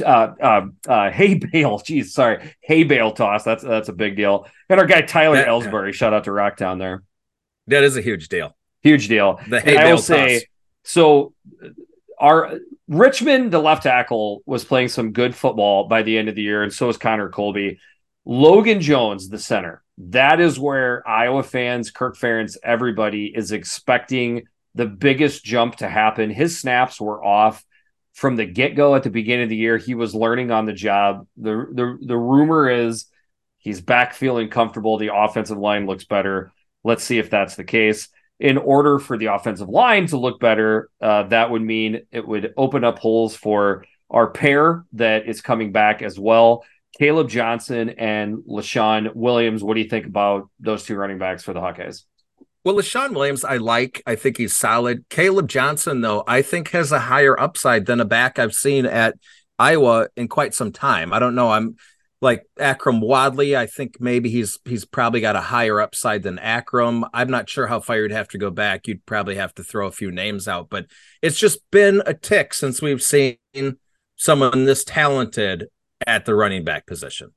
uh, 0.01 0.33
uh, 0.41 0.67
uh, 0.87 1.11
hay 1.11 1.35
bale. 1.35 1.79
Geez, 1.79 2.13
sorry, 2.13 2.53
hay 2.61 2.83
bale 2.83 3.11
toss. 3.11 3.43
That's 3.43 3.63
that's 3.63 3.89
a 3.89 3.93
big 3.93 4.15
deal. 4.15 4.47
And 4.69 4.79
our 4.79 4.85
guy 4.85 5.01
Tyler 5.01 5.37
that, 5.37 5.47
Elsbury. 5.47 5.93
Shout 5.93 6.13
out 6.13 6.25
to 6.25 6.31
Rocktown 6.31 6.79
there. 6.79 7.03
That 7.67 7.83
is 7.83 7.97
a 7.97 8.01
huge 8.01 8.29
deal. 8.29 8.55
Huge 8.81 9.07
deal. 9.07 9.39
The 9.47 9.59
hay 9.59 9.75
bale 9.75 9.97
toss. 9.97 10.05
Say, 10.05 10.45
so 10.83 11.33
our 12.19 12.59
Richman, 12.87 13.49
the 13.49 13.59
left 13.59 13.83
tackle, 13.83 14.41
was 14.45 14.65
playing 14.65 14.89
some 14.89 15.11
good 15.11 15.35
football 15.35 15.87
by 15.87 16.01
the 16.01 16.17
end 16.17 16.29
of 16.29 16.35
the 16.35 16.41
year, 16.41 16.63
and 16.63 16.73
so 16.73 16.89
is 16.89 16.97
Connor 16.97 17.29
Colby. 17.29 17.79
Logan 18.25 18.81
Jones, 18.81 19.29
the 19.29 19.39
center. 19.39 19.83
That 19.97 20.39
is 20.39 20.59
where 20.59 21.07
Iowa 21.07 21.43
fans, 21.43 21.91
Kirk 21.91 22.17
Ferentz, 22.17 22.57
everybody 22.63 23.33
is 23.33 23.51
expecting 23.51 24.43
the 24.75 24.85
biggest 24.85 25.43
jump 25.43 25.77
to 25.77 25.89
happen. 25.89 26.29
His 26.29 26.59
snaps 26.59 27.01
were 27.01 27.23
off 27.23 27.65
from 28.13 28.35
the 28.35 28.45
get 28.45 28.75
go 28.75 28.95
at 28.95 29.03
the 29.03 29.09
beginning 29.09 29.43
of 29.43 29.49
the 29.49 29.55
year, 29.55 29.77
he 29.77 29.95
was 29.95 30.13
learning 30.13 30.51
on 30.51 30.65
the 30.65 30.73
job. 30.73 31.27
The, 31.37 31.67
the, 31.71 31.97
the 32.01 32.17
rumor 32.17 32.69
is 32.69 33.05
He's 33.59 33.81
back 33.81 34.13
feeling 34.13 34.49
comfortable. 34.49 34.97
The 34.97 35.13
offensive 35.13 35.57
line 35.57 35.85
looks 35.85 36.05
better. 36.05 36.51
Let's 36.83 37.03
see 37.03 37.19
if 37.19 37.29
that's 37.29 37.55
the 37.55 37.65
case. 37.65 38.07
In 38.39 38.57
order 38.57 38.99
for 38.99 39.17
the 39.17 39.27
offensive 39.27 39.67
line 39.67 40.07
to 40.07 40.17
look 40.17 40.39
better, 40.39 40.89
uh, 41.01 41.23
that 41.23 41.51
would 41.51 41.61
mean 41.61 42.01
it 42.09 42.25
would 42.25 42.53
open 42.55 42.85
up 42.85 42.99
holes 42.99 43.35
for 43.35 43.83
our 44.09 44.31
pair 44.31 44.85
that 44.93 45.27
is 45.27 45.41
coming 45.41 45.73
back 45.73 46.01
as 46.01 46.17
well. 46.17 46.63
Caleb 46.97 47.29
Johnson 47.29 47.89
and 47.89 48.37
Leshon 48.49 49.13
Williams. 49.13 49.61
What 49.61 49.73
do 49.73 49.81
you 49.81 49.89
think 49.89 50.05
about 50.05 50.49
those 50.59 50.85
two 50.85 50.95
running 50.95 51.19
backs 51.19 51.43
for 51.43 51.53
the 51.53 51.59
Hawkeyes? 51.59 52.03
Well, 52.63 52.75
Leshon 52.75 53.13
Williams, 53.13 53.45
I 53.45 53.57
like. 53.57 54.03
I 54.05 54.15
think 54.15 54.37
he's 54.37 54.55
solid. 54.55 55.05
Caleb 55.09 55.47
Johnson, 55.47 56.01
though, 56.01 56.23
I 56.27 56.41
think 56.41 56.69
has 56.69 56.91
a 56.91 56.99
higher 56.99 57.39
upside 57.39 57.85
than 57.85 58.01
a 58.01 58.05
back 58.05 58.37
I've 58.37 58.53
seen 58.53 58.85
at 58.85 59.15
Iowa 59.57 60.09
in 60.17 60.27
quite 60.27 60.53
some 60.53 60.71
time. 60.71 61.13
I 61.13 61.19
don't 61.19 61.35
know. 61.35 61.49
I'm 61.49 61.77
like 62.21 62.45
Akrum 62.59 63.01
Wadley. 63.01 63.55
I 63.55 63.65
think 63.65 64.01
maybe 64.01 64.29
he's 64.29 64.59
he's 64.65 64.85
probably 64.85 65.21
got 65.21 65.37
a 65.37 65.41
higher 65.41 65.79
upside 65.79 66.23
than 66.23 66.37
Akrum. 66.37 67.07
I'm 67.13 67.29
not 67.29 67.49
sure 67.49 67.67
how 67.67 67.79
far 67.79 67.97
you'd 67.97 68.11
have 68.11 68.27
to 68.29 68.37
go 68.37 68.51
back. 68.51 68.87
You'd 68.87 69.05
probably 69.05 69.35
have 69.35 69.53
to 69.55 69.63
throw 69.63 69.87
a 69.87 69.91
few 69.91 70.11
names 70.11 70.47
out, 70.47 70.69
but 70.69 70.87
it's 71.21 71.39
just 71.39 71.59
been 71.71 72.01
a 72.05 72.13
tick 72.13 72.53
since 72.53 72.81
we've 72.81 73.01
seen 73.01 73.37
someone 74.15 74.65
this 74.65 74.83
talented 74.83 75.67
at 76.05 76.25
the 76.25 76.35
running 76.35 76.63
back 76.63 76.85
position. 76.85 77.31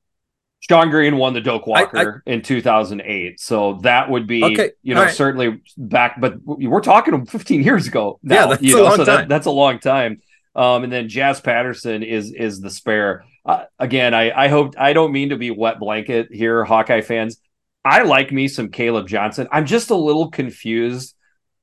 Shonn 0.69 0.91
Greene 0.91 1.17
won 1.17 1.35
the 1.35 1.41
Doak 1.41 1.67
Walker 1.67 2.23
I, 2.27 2.31
I, 2.31 2.35
in 2.35 2.43
2008. 2.43 3.41
So 3.41 3.81
that 3.83 4.09
would 4.09 4.27
be, 4.27 4.45
okay, 4.45 4.71
you 4.83 4.95
know, 4.95 5.03
right. 5.03 5.15
certainly 5.15 5.61
back, 5.77 6.21
but 6.21 6.35
we're 6.45 6.81
talking 6.81 7.27
15 7.27 7.63
years 7.63 7.89
ago. 7.89 8.21
Now, 8.23 8.35
yeah, 8.35 8.47
that's 8.47 8.63
you 8.63 8.81
a 8.81 8.83
long 8.83 8.97
so 8.97 9.05
time. 9.05 9.17
That, 9.17 9.29
that's 9.29 9.47
a 9.47 9.51
long 9.51 9.81
time. 9.81 10.21
Um, 10.55 10.85
and 10.85 10.93
then 10.93 11.09
Jazz 11.09 11.41
Patterson 11.41 12.03
is 12.03 12.33
is 12.33 12.61
the 12.61 12.71
spare. 12.71 13.25
Uh, 13.45 13.65
again, 13.79 14.13
I 14.13 14.31
I 14.45 14.49
hope 14.49 14.75
I 14.79 14.93
don't 14.93 15.13
mean 15.13 15.31
to 15.31 15.37
be 15.37 15.51
wet 15.51 15.79
blanket 15.81 16.29
here, 16.31 16.63
Hawkeye 16.65 17.01
fans. 17.01 17.39
I 17.85 18.03
like 18.03 18.31
me 18.31 18.49
some 18.49 18.69
Caleb 18.69 19.09
Johnson. 19.09 19.49
I'm 19.51 19.67
just 19.67 19.91
a 19.91 19.97
little 19.97 20.31
confused 20.31 21.15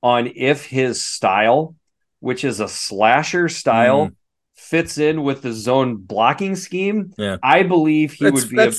on 0.02 0.32
if 0.36 0.66
his 0.66 1.02
style, 1.02 1.76
which 2.20 2.44
is 2.44 2.60
a 2.60 2.68
slasher 2.68 3.48
style, 3.48 4.08
mm. 4.08 4.16
Fits 4.60 4.98
in 4.98 5.24
with 5.24 5.42
the 5.42 5.54
zone 5.54 5.96
blocking 5.96 6.56
scheme. 6.56 7.14
Yeah. 7.18 7.38
I 7.42 7.64
believe 7.64 8.14
he 8.14 8.26
that's, 8.26 8.36
would 8.36 8.50
be 8.50 8.60
a, 8.60 8.72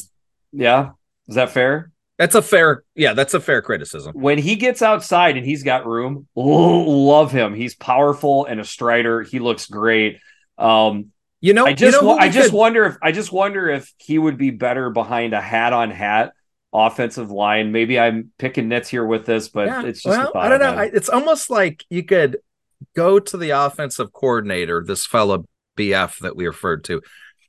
yeah. 0.53 0.91
Is 1.27 1.35
that 1.37 1.51
fair? 1.51 1.91
That's 2.19 2.35
a 2.35 2.43
fair, 2.43 2.85
yeah, 2.95 3.15
that's 3.15 3.33
a 3.33 3.41
fair 3.41 3.63
criticism. 3.63 4.13
When 4.15 4.37
he 4.37 4.57
gets 4.57 4.83
outside 4.83 5.39
and 5.39 5.47
he's 5.47 5.63
got 5.63 5.87
room, 5.87 6.29
love 6.37 7.33
him. 7.33 7.55
He's 7.55 7.75
powerful 7.75 8.45
and 8.45 8.61
a 8.61 8.65
strider. 8.65 9.23
He 9.23 9.39
looks 9.39 9.67
great. 9.67 10.19
Um, 10.59 11.13
you 11.41 11.55
know, 11.55 11.65
I 11.65 11.73
just, 11.73 11.97
you 11.97 12.07
know 12.07 12.19
I 12.19 12.29
just 12.29 12.51
could... 12.51 12.59
wonder 12.59 12.85
if 12.85 12.97
I 13.03 13.13
just 13.13 13.33
wonder 13.33 13.71
if 13.71 13.91
he 13.97 14.19
would 14.19 14.37
be 14.37 14.51
better 14.51 14.91
behind 14.91 15.33
a 15.33 15.41
hat 15.41 15.73
on 15.73 15.91
hat 15.91 16.35
offensive 16.73 17.31
line. 17.31 17.73
Maybe 17.73 17.99
I'm 17.99 18.33
picking 18.39 18.69
nits 18.69 18.91
here 18.91 19.05
with 19.05 19.25
this, 19.25 19.49
but 19.49 19.69
yeah, 19.69 19.85
it's 19.85 20.03
just 20.03 20.19
well, 20.19 20.33
I 20.35 20.51
don't 20.51 20.61
know. 20.61 20.75
I, 20.75 20.85
it's 20.85 21.09
almost 21.09 21.49
like 21.49 21.85
you 21.89 22.03
could 22.03 22.37
go 22.95 23.19
to 23.19 23.37
the 23.37 23.51
offensive 23.51 24.13
coordinator, 24.13 24.85
this 24.85 25.07
fellow 25.07 25.47
BF 25.89 26.19
that 26.21 26.37
we 26.37 26.47
referred 26.47 26.85
to, 26.85 27.03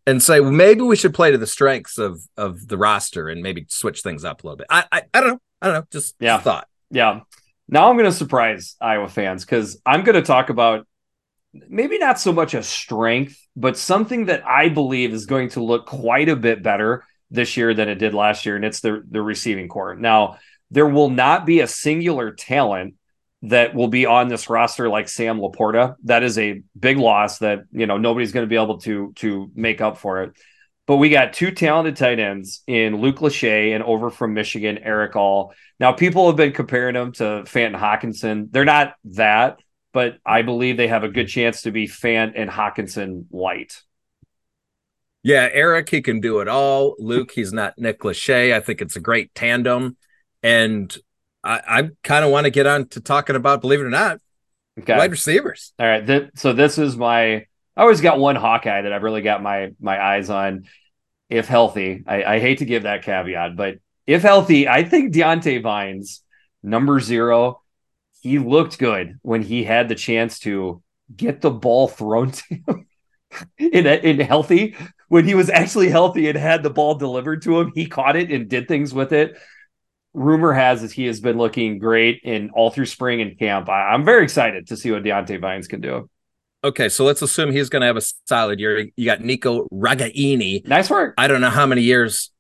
and 0.06 0.22
say 0.22 0.40
well, 0.40 0.52
maybe 0.52 0.82
we 0.82 0.96
should 0.96 1.14
play 1.14 1.32
to 1.32 1.38
the 1.38 1.48
strengths 1.48 1.98
of 1.98 2.22
of 2.38 2.68
the 2.68 2.78
roster 2.78 3.30
and 3.30 3.42
maybe 3.42 3.66
switch 3.70 4.02
things 4.02 4.24
up 4.24 4.44
a 4.44 4.48
little 4.48 4.58
bit. 4.58 4.68
I 4.70 4.86
I, 4.92 5.04
I 5.14 5.22
don't 5.22 5.30
know. 5.30 5.40
I 5.62 5.66
don't 5.68 5.76
know. 5.76 5.86
Just 5.92 6.16
yeah, 6.20 6.38
thought. 6.38 6.68
Yeah. 6.90 7.22
Now 7.68 7.90
I'm 7.90 7.96
going 7.96 8.10
to 8.10 8.16
surprise 8.16 8.76
Iowa 8.82 9.08
fans 9.08 9.46
because 9.46 9.80
I'm 9.86 10.04
going 10.04 10.16
to 10.16 10.22
talk 10.22 10.50
about 10.50 10.86
maybe 11.54 11.98
not 11.98 12.20
so 12.20 12.34
much 12.34 12.54
a 12.54 12.64
strength, 12.64 13.38
but 13.56 13.78
something 13.78 14.26
that 14.26 14.46
I 14.46 14.70
believe 14.70 15.14
is 15.14 15.26
going 15.26 15.50
to 15.50 15.64
look 15.64 15.86
quite 15.86 16.30
a 16.30 16.36
bit 16.36 16.64
better 16.64 17.06
this 17.30 17.56
year 17.56 17.74
than 17.74 17.88
it 17.88 17.96
did 17.96 18.14
last 18.14 18.46
year, 18.46 18.56
and 18.56 18.66
it's 18.66 18.82
the 18.82 19.04
the 19.10 19.22
receiving 19.22 19.68
core. 19.68 19.96
Now 19.96 20.38
there 20.70 20.88
will 20.88 21.10
not 21.10 21.46
be 21.46 21.60
a 21.60 21.68
singular 21.68 22.32
talent 22.32 22.96
that 23.44 23.74
will 23.74 23.88
be 23.88 24.06
on 24.06 24.28
this 24.28 24.50
roster 24.50 24.88
like 24.88 25.10
Sam 25.10 25.40
LaPorta. 25.40 25.96
That 26.04 26.24
is 26.24 26.38
a 26.38 26.62
big 26.80 26.98
loss 26.98 27.40
that, 27.40 27.64
you 27.72 27.88
know, 27.88 27.98
nobody's 27.98 28.32
going 28.32 28.46
to 28.46 28.50
be 28.50 28.62
able 28.62 28.78
to 28.80 29.14
to 29.18 29.52
make 29.56 29.82
up 29.82 29.98
for 29.98 30.24
it. 30.24 30.34
But 30.88 30.98
we 30.98 31.10
got 31.10 31.34
two 31.34 31.52
talented 31.52 31.96
tight 31.96 32.20
ends 32.20 32.64
in 32.68 32.98
Luke 32.98 33.18
Lachey 33.18 33.74
and 33.74 33.84
over 33.84 34.10
from 34.10 34.34
Michigan, 34.34 34.78
Erick 34.80 35.16
All. 35.16 35.54
Now, 35.80 35.94
people 35.94 36.28
have 36.28 36.36
been 36.36 36.52
comparing 36.52 36.96
them 36.96 37.14
to 37.14 37.44
Fant 37.46 37.68
and 37.68 37.76
Hockenson. 37.76 38.52
They're 38.52 38.66
not 38.66 38.96
that, 39.06 39.60
but 39.94 40.18
I 40.26 40.42
believe 40.42 40.78
they 40.78 40.88
have 40.88 41.04
a 41.04 41.10
good 41.10 41.28
chance 41.28 41.64
to 41.64 41.72
be 41.72 41.88
Fant 41.88 42.34
and 42.36 42.50
Hockenson 42.50 43.26
light. 43.32 43.82
Yeah, 45.24 45.48
Erick, 45.52 45.90
he 45.90 46.02
can 46.02 46.20
do 46.20 46.40
it 46.40 46.48
all. 46.48 46.96
Luke, 46.98 47.32
he's 47.32 47.54
not 47.54 47.78
Nick 47.78 48.00
Lachey. 48.00 48.54
I 48.54 48.60
think 48.60 48.82
it's 48.82 48.96
a 48.96 49.02
great 49.02 49.34
tandem. 49.36 49.96
And 50.42 50.96
I, 51.44 51.62
I 51.68 51.90
kind 52.04 52.24
of 52.24 52.32
want 52.32 52.46
to 52.46 52.52
get 52.52 52.68
on 52.68 52.88
to 52.90 53.02
talking 53.02 53.36
about, 53.36 53.62
believe 53.62 53.80
it 53.80 53.84
or 53.84 53.90
not, 53.90 54.20
okay. 54.80 54.98
wide 54.98 55.12
receivers. 55.12 55.74
All 55.80 55.88
right. 55.88 56.06
Th- 56.06 56.30
so 56.36 56.54
this 56.54 56.78
is 56.78 56.96
my. 56.96 57.46
I 57.78 57.84
always 57.84 58.02
got 58.02 58.20
one 58.20 58.36
Hawkeye 58.36 58.82
that 58.82 58.94
I've 58.94 59.04
really 59.04 59.22
got 59.22 59.42
my 59.42 59.72
my 59.80 60.02
eyes 60.02 60.30
on. 60.30 60.66
If 61.30 61.48
healthy, 61.48 62.04
I, 62.06 62.24
I 62.26 62.40
hate 62.40 62.58
to 62.58 62.66
give 62.66 62.84
that 62.84 63.04
caveat, 63.04 63.56
but 63.56 63.78
if 64.06 64.22
healthy, 64.22 64.68
I 64.68 64.84
think 64.84 65.14
Diante 65.14 65.60
Vines, 65.60 66.22
number 66.62 67.00
zero, 67.00 67.62
he 68.20 68.38
looked 68.38 68.78
good 68.78 69.18
when 69.22 69.42
he 69.42 69.64
had 69.64 69.88
the 69.88 69.96
chance 69.96 70.40
to 70.40 70.84
get 71.16 71.40
the 71.40 71.50
ball 71.50 71.88
thrown 71.88 72.32
to 72.32 72.44
him 72.50 72.88
in 73.58 73.88
in 73.88 74.20
healthy. 74.20 74.76
When 75.08 75.26
he 75.26 75.36
was 75.36 75.50
actually 75.50 75.90
healthy 75.90 76.28
and 76.28 76.38
had 76.38 76.64
the 76.64 76.70
ball 76.70 76.96
delivered 76.96 77.42
to 77.44 77.60
him, 77.60 77.72
he 77.76 77.86
caught 77.86 78.18
it 78.18 78.30
and 78.30 78.50
did 78.50 78.68
things 78.68 78.94
with 78.94 79.14
it 79.14 79.38
rumor 80.14 80.54
has 80.54 80.84
is 80.84 80.92
he 80.92 81.06
has 81.06 81.20
been 81.20 81.38
looking 81.38 81.80
great 81.80 82.22
in 82.24 82.50
all 82.52 82.70
through 82.70 82.86
spring 82.86 83.22
and 83.22 83.38
camp. 83.38 83.70
I, 83.70 83.94
am 83.94 84.06
very 84.06 84.24
excited 84.24 84.68
to 84.68 84.78
see 84.78 84.92
what 84.92 85.04
Diante 85.04 85.38
Vines 85.38 85.68
can 85.68 85.82
do. 85.82 86.10
Okay, 86.64 86.90
so 86.90 87.06
let's 87.06 87.22
assume 87.22 87.52
he's 87.52 87.70
going 87.70 87.82
to 87.82 87.88
have 87.88 87.98
a 87.98 88.04
solid 88.28 88.60
year. 88.60 88.88
You 88.96 89.06
got 89.06 89.22
Nico 89.22 89.68
Ragaini. 89.70 90.68
Nice 90.68 90.90
work. 90.90 91.16
I 91.18 91.28
don't 91.28 91.42
know 91.42 91.50
how 91.50 91.66
many 91.66 91.82
years. 91.82 92.32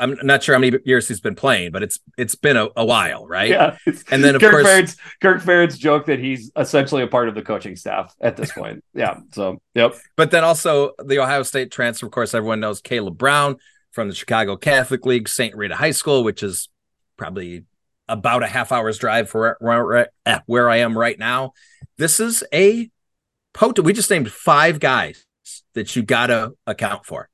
I'm 0.00 0.16
not 0.22 0.42
sure 0.42 0.54
how 0.54 0.60
many 0.60 0.78
years 0.84 1.08
he's 1.08 1.20
been 1.20 1.34
playing, 1.34 1.72
but 1.72 1.82
it's 1.82 1.98
it's 2.16 2.36
been 2.36 2.56
a, 2.56 2.68
a 2.76 2.84
while, 2.84 3.26
right? 3.26 3.50
Yeah. 3.50 3.76
And 4.10 4.22
then 4.22 4.36
of 4.36 4.40
Kirk 4.40 4.52
course, 4.52 4.66
Ferentz, 4.66 4.96
Kirk 5.20 5.42
Ferentz 5.42 5.76
joked 5.76 6.06
that 6.06 6.20
he's 6.20 6.52
essentially 6.56 7.02
a 7.02 7.08
part 7.08 7.28
of 7.28 7.34
the 7.34 7.42
coaching 7.42 7.74
staff 7.74 8.14
at 8.20 8.36
this 8.36 8.52
point. 8.52 8.84
yeah. 8.94 9.18
So, 9.32 9.58
yep. 9.74 9.96
But 10.16 10.30
then 10.30 10.44
also 10.44 10.92
the 11.04 11.18
Ohio 11.18 11.42
State 11.42 11.72
transfer. 11.72 12.06
Of 12.06 12.12
course, 12.12 12.32
everyone 12.32 12.60
knows 12.60 12.80
Kaleb 12.80 13.16
Brown 13.16 13.56
from 13.90 14.08
the 14.08 14.14
Chicago 14.14 14.56
Catholic 14.56 15.04
League, 15.04 15.28
St. 15.28 15.56
Rita 15.56 15.74
High 15.74 15.90
School, 15.90 16.22
which 16.22 16.44
is 16.44 16.68
probably 17.18 17.64
about 18.08 18.42
a 18.42 18.46
half 18.46 18.72
hour's 18.72 18.96
drive 18.96 19.28
for 19.28 19.58
where, 19.60 20.08
where 20.46 20.70
I 20.70 20.78
am 20.78 20.96
right 20.96 21.18
now. 21.18 21.52
This 21.98 22.20
is 22.20 22.42
a 22.54 22.88
potent. 23.52 23.84
We 23.84 23.92
just 23.92 24.10
named 24.10 24.32
five 24.32 24.80
guys 24.80 25.26
that 25.74 25.94
you 25.94 26.02
got 26.02 26.28
to 26.28 26.52
account 26.66 27.04
for. 27.04 27.28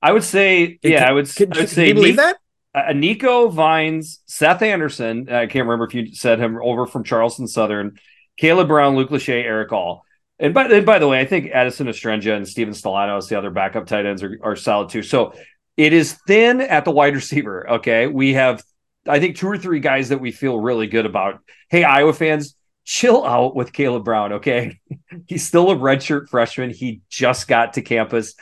I 0.00 0.12
would 0.12 0.24
say, 0.24 0.78
yeah, 0.82 1.00
can, 1.00 1.08
I 1.08 1.12
would, 1.12 1.34
can, 1.34 1.52
I 1.52 1.60
would 1.60 1.68
say, 1.68 1.92
believe 1.92 2.16
that? 2.16 2.38
Uh, 2.74 2.92
Nico 2.92 3.48
Vines, 3.48 4.20
Seth 4.26 4.62
Anderson. 4.62 5.28
I 5.28 5.46
can't 5.46 5.66
remember 5.66 5.86
if 5.86 5.94
you 5.94 6.14
said 6.14 6.38
him 6.38 6.58
over 6.62 6.86
from 6.86 7.04
Charleston 7.04 7.48
Southern, 7.48 7.98
Kaleb 8.40 8.68
Brown, 8.68 8.96
Luke 8.96 9.10
Lachey, 9.10 9.42
Erick 9.42 9.72
All. 9.72 10.04
And 10.38 10.52
by, 10.52 10.66
and 10.66 10.84
by 10.84 10.98
the 10.98 11.08
way, 11.08 11.18
I 11.18 11.24
think 11.24 11.50
Addison 11.50 11.86
Ostrenga 11.86 12.36
and 12.36 12.46
Steven 12.46 12.74
Stilianos, 12.74 13.28
the 13.28 13.38
other 13.38 13.50
backup 13.50 13.86
tight 13.86 14.04
ends, 14.04 14.22
are, 14.22 14.38
are 14.42 14.56
solid 14.56 14.90
too. 14.90 15.02
So 15.02 15.32
it 15.78 15.94
is 15.94 16.12
thin 16.26 16.60
at 16.60 16.84
the 16.84 16.90
wide 16.90 17.14
receiver. 17.14 17.68
Okay. 17.76 18.06
We 18.06 18.34
have 18.34 18.62
I 19.08 19.20
think 19.20 19.36
two 19.36 19.48
or 19.48 19.58
three 19.58 19.80
guys 19.80 20.08
that 20.10 20.20
we 20.20 20.32
feel 20.32 20.58
really 20.58 20.86
good 20.86 21.06
about. 21.06 21.40
Hey, 21.68 21.84
Iowa 21.84 22.12
fans, 22.12 22.56
chill 22.84 23.24
out 23.24 23.54
with 23.54 23.72
Kaleb 23.72 24.04
Brown. 24.04 24.34
Okay, 24.34 24.78
he's 25.26 25.46
still 25.46 25.70
a 25.70 25.76
redshirt 25.76 26.28
freshman. 26.28 26.70
He 26.70 27.02
just 27.08 27.48
got 27.48 27.74
to 27.74 27.82
campus. 27.82 28.34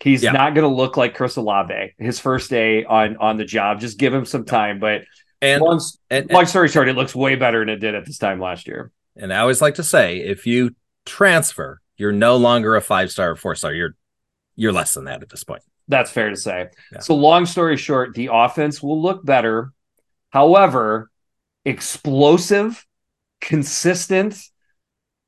He's 0.00 0.22
yeah. 0.22 0.32
not 0.32 0.54
going 0.54 0.68
to 0.68 0.74
look 0.74 0.96
like 0.96 1.14
Chris 1.14 1.36
Olave 1.36 1.94
his 1.98 2.20
first 2.20 2.50
day 2.50 2.84
on 2.84 3.16
on 3.16 3.36
the 3.36 3.44
job. 3.44 3.80
Just 3.80 3.98
give 3.98 4.12
him 4.12 4.24
some 4.24 4.44
time. 4.44 4.78
But 4.78 5.02
and 5.40 5.62
long, 5.62 5.80
and, 6.10 6.30
long 6.30 6.46
story 6.46 6.68
short, 6.68 6.88
it 6.88 6.96
looks 6.96 7.14
way 7.14 7.34
better 7.34 7.60
than 7.60 7.70
it 7.70 7.78
did 7.78 7.94
at 7.94 8.04
this 8.04 8.18
time 8.18 8.40
last 8.40 8.66
year. 8.66 8.92
And 9.16 9.32
I 9.32 9.38
always 9.38 9.62
like 9.62 9.76
to 9.76 9.82
say, 9.82 10.18
if 10.18 10.46
you 10.46 10.74
transfer, 11.06 11.80
you're 11.96 12.12
no 12.12 12.36
longer 12.36 12.76
a 12.76 12.82
five 12.82 13.10
star 13.10 13.30
or 13.30 13.36
four 13.36 13.54
star. 13.54 13.72
You're 13.72 13.96
you're 14.54 14.72
less 14.72 14.92
than 14.92 15.04
that 15.04 15.22
at 15.22 15.28
this 15.28 15.44
point. 15.44 15.62
That's 15.88 16.10
fair 16.10 16.30
to 16.30 16.36
say. 16.36 16.68
Yeah. 16.92 16.98
So, 17.00 17.14
long 17.14 17.46
story 17.46 17.76
short, 17.76 18.14
the 18.14 18.30
offense 18.32 18.82
will 18.82 19.00
look 19.00 19.24
better 19.24 19.72
However, 20.30 21.10
explosive, 21.64 22.86
consistent, 23.40 24.38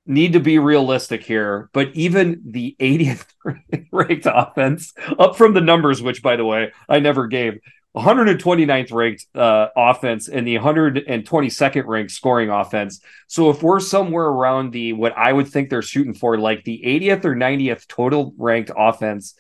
need 0.07 0.33
to 0.33 0.41
be 0.41 0.59
realistic 0.59 1.23
here. 1.23 1.69
But 1.73 1.95
even 1.95 2.43
the 2.47 2.75
80th 2.81 3.27
ranked 3.93 4.27
offense, 4.27 4.93
up 5.19 5.37
from 5.37 5.55
the 5.55 5.61
numbers, 5.61 6.03
which 6.03 6.23
by 6.23 6.37
the 6.37 6.45
way, 6.45 6.73
I 6.89 6.99
never 7.01 7.27
gave. 7.27 7.59
129th 7.97 8.93
ranked 8.93 9.27
uh, 9.35 9.69
offense 9.77 10.29
and 10.29 10.47
the 10.47 10.57
122nd 10.57 11.87
ranked 11.87 12.13
scoring 12.13 12.49
offense. 12.49 13.01
So 13.27 13.51
if 13.51 13.63
we're 13.63 13.81
somewhere 13.81 14.27
around 14.27 14.73
the 14.73 14.93
what 14.93 15.17
I 15.17 15.33
would 15.33 15.49
think 15.49 15.69
they're 15.69 15.83
shooting 15.83 16.15
for, 16.15 16.39
like 16.39 16.65
the 16.65 16.83
80th 16.85 17.25
or 17.25 17.35
90th 17.35 17.87
total 17.89 18.35
ranked 18.37 18.71
offense, 18.77 19.35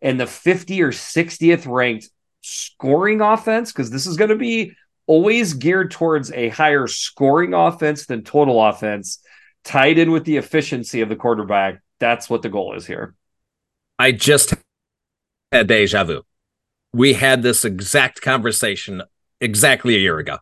and 0.00 0.20
the 0.20 0.26
50 0.26 0.82
or 0.82 0.92
60th 0.92 1.66
ranked 1.66 2.08
scoring 2.42 3.20
offense 3.20 3.72
because 3.72 3.90
this 3.90 4.06
is 4.06 4.16
going 4.16 4.30
to 4.30 4.36
be 4.36 4.72
always 5.06 5.54
geared 5.54 5.90
towards 5.90 6.32
a 6.32 6.48
higher 6.48 6.86
scoring 6.86 7.54
offense 7.54 8.06
than 8.06 8.22
total 8.22 8.64
offense, 8.64 9.20
tied 9.64 9.98
in 9.98 10.10
with 10.10 10.24
the 10.24 10.36
efficiency 10.36 11.00
of 11.00 11.08
the 11.08 11.16
quarterback. 11.16 11.80
That's 12.00 12.28
what 12.28 12.42
the 12.42 12.48
goal 12.48 12.74
is 12.74 12.86
here. 12.86 13.14
I 13.98 14.12
just 14.12 14.54
had 15.52 15.66
deja 15.66 16.04
vu. 16.04 16.22
We 16.92 17.14
had 17.14 17.42
this 17.42 17.64
exact 17.64 18.20
conversation 18.22 19.02
exactly 19.40 19.96
a 19.96 19.98
year 19.98 20.18
ago. 20.18 20.38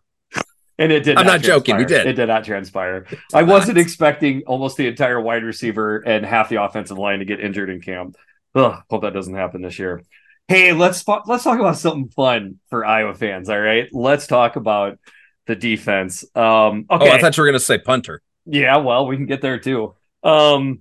And 0.79 0.91
it 0.91 1.05
did. 1.05 1.17
I'm 1.17 1.27
not, 1.27 1.33
not 1.33 1.43
joking. 1.43 1.77
We 1.77 1.85
did. 1.85 2.07
It 2.07 2.15
did 2.15 2.27
not 2.27 2.45
transpire. 2.45 3.07
I 3.33 3.43
wasn't 3.43 3.79
expecting 3.79 4.43
almost 4.47 4.77
the 4.77 4.89
entire 4.89 5.21
wide 5.21 5.45
receiver 5.45 5.99
and 5.99 6.25
half 6.25 6.49
the 6.49 6.63
offensive 6.63 6.99
line 6.99 7.19
to 7.19 7.25
get 7.25 7.41
injured 7.41 7.69
in 7.71 7.81
camp. 7.81 8.17
Ugh, 8.55 8.83
hope 8.91 9.03
that 9.03 9.13
doesn't 9.13 9.35
happen 9.35 9.63
this 9.63 9.79
year. 9.79 10.03
Hey, 10.53 10.75
let's 10.75 11.09
let's 11.09 11.45
talk 11.45 11.59
about 11.59 11.79
something 11.79 12.11
fun 12.11 12.59
for 12.69 12.85
Iowa 12.85 13.15
fans. 13.15 13.49
All 13.49 13.59
right, 13.59 13.89
let's 13.91 14.27
talk 14.27 14.57
about 14.57 14.99
the 15.47 15.57
defense. 15.57 16.25
Um, 16.37 16.85
okay. 16.91 17.09
Oh, 17.09 17.11
I 17.11 17.19
thought 17.19 17.35
you 17.39 17.41
were 17.41 17.47
going 17.47 17.59
to 17.59 17.65
say 17.65 17.79
punter. 17.79 18.21
Yeah, 18.45 18.77
well, 18.77 19.07
we 19.07 19.17
can 19.17 19.25
get 19.25 19.41
there 19.41 19.59
too. 19.59 19.95
Um, 20.23 20.81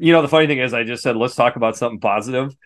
you 0.00 0.12
know, 0.12 0.20
the 0.20 0.26
funny 0.26 0.48
thing 0.48 0.58
is, 0.58 0.74
I 0.74 0.82
just 0.82 1.04
said 1.04 1.14
let's 1.14 1.36
talk 1.36 1.54
about 1.54 1.76
something 1.76 2.00
positive. 2.00 2.56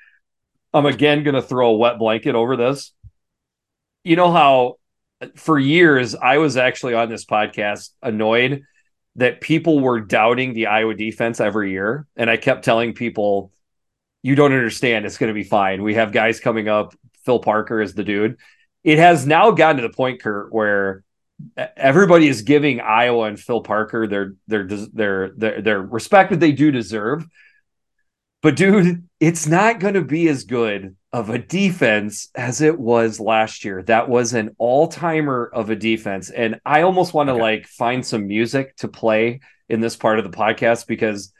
I'm 0.73 0.87
again 0.87 1.23
going 1.23 1.35
to 1.35 1.43
throw 1.43 1.69
a 1.69 1.77
wet 1.77 1.99
blanket 1.99 2.35
over 2.35 2.57
this. 2.57 2.95
You 4.03 4.17
know 4.17 4.33
how 4.33 4.77
for 5.37 5.59
years 5.59 6.15
I 6.15 6.39
was 6.39 6.57
actually 6.57 6.95
on 6.95 7.11
this 7.11 7.27
podcast 7.27 7.91
annoyed 8.03 8.63
that 9.17 9.43
people 9.43 9.81
were 9.81 10.01
doubting 10.01 10.55
the 10.55 10.69
Iowa 10.69 10.95
defense 10.95 11.41
every 11.41 11.73
year, 11.73 12.07
and 12.17 12.31
I 12.31 12.39
kept 12.39 12.65
telling 12.65 12.95
people, 12.95 13.53
"You 14.23 14.35
don't 14.35 14.53
understand. 14.53 15.07
It's 15.07 15.19
going 15.19 15.29
to 15.29 15.35
be 15.35 15.45
fine. 15.45 15.83
We 15.83 15.95
have 15.95 16.13
guys 16.13 16.41
coming 16.41 16.69
up. 16.69 16.95
Phil 17.25 17.39
Parker 17.41 17.81
is 17.81 17.95
the 17.95 18.05
dude." 18.05 18.37
It 18.85 18.99
has 18.99 19.27
now 19.27 19.51
gotten 19.51 19.77
to 19.83 19.83
the 19.89 19.95
point, 19.95 20.23
Kurt, 20.23 20.53
where 20.53 21.03
everybody 21.77 22.29
is 22.29 22.43
giving 22.43 22.81
Iowa 22.81 23.25
and 23.27 23.39
Phil 23.39 23.61
Parker 23.63 24.07
their 24.07 24.35
their 24.47 24.67
their 24.67 25.31
their, 25.37 25.63
their 25.63 25.83
respect 25.83 26.31
that 26.31 26.41
they 26.41 26.53
do 26.53 26.71
deserve. 26.71 27.27
But 28.41 28.57
dude, 28.57 29.09
it's 29.19 29.47
not 29.49 29.81
going 29.81 29.95
to 29.95 30.03
be 30.05 30.29
as 30.29 30.45
good 30.45 30.97
of 31.13 31.29
a 31.29 31.39
defense 31.39 32.29
as 32.37 32.61
it 32.61 32.79
was 32.79 33.19
last 33.19 33.65
year. 33.65 33.83
That 33.83 34.09
was 34.09 34.33
an 34.33 34.55
all-timer 34.59 35.51
of 35.53 35.71
a 35.71 35.77
defense 35.77 36.31
and 36.31 36.61
I 36.65 36.83
almost 36.83 37.13
want 37.15 37.29
to 37.31 37.33
Okay. 37.33 37.43
like 37.43 37.67
find 37.67 38.07
some 38.07 38.29
music 38.29 38.77
to 38.77 38.89
play 38.89 39.41
in 39.69 39.81
this 39.81 39.97
part 39.97 40.19
of 40.21 40.25
the 40.25 40.37
podcast 40.37 40.87
because 40.87 41.33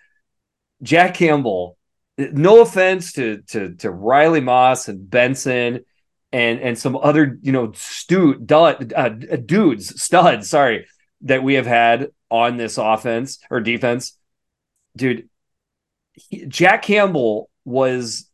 Jack 0.83 1.15
Campbell 1.15 1.78
no 2.19 2.61
offense 2.63 3.13
to 3.13 3.43
to 3.49 3.75
to 3.77 3.91
Riley 3.91 4.41
Moss 4.41 4.89
and 4.89 5.09
Benson 5.09 5.85
and 6.33 6.61
and 6.61 6.79
some 6.79 6.97
other 6.97 7.39
you 7.43 7.53
know 7.53 7.73
stu 7.75 8.35
dud, 8.35 8.93
uh, 8.95 9.09
dudes 9.09 10.03
studs 10.03 10.49
sorry 10.51 10.87
that 11.23 11.43
we 11.43 11.55
have 11.55 11.67
had 11.67 12.09
on 12.31 12.57
this 12.57 12.77
offense 12.79 13.39
or 13.51 13.61
defense 13.61 14.19
dude 14.97 15.29
he- 16.13 16.47
Jack 16.47 16.83
Campbell 16.83 17.49
was 17.65 18.29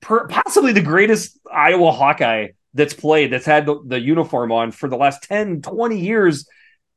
per, 0.00 0.26
possibly 0.28 0.72
the 0.72 0.80
greatest 0.80 1.38
Iowa 1.52 1.92
Hawkeye 1.92 2.48
that's 2.74 2.94
played 2.94 3.32
that's 3.32 3.46
had 3.46 3.66
the, 3.66 3.80
the 3.86 4.00
uniform 4.00 4.52
on 4.52 4.72
for 4.72 4.88
the 4.88 4.96
last 4.96 5.22
10 5.24 5.62
20 5.62 6.00
years 6.00 6.46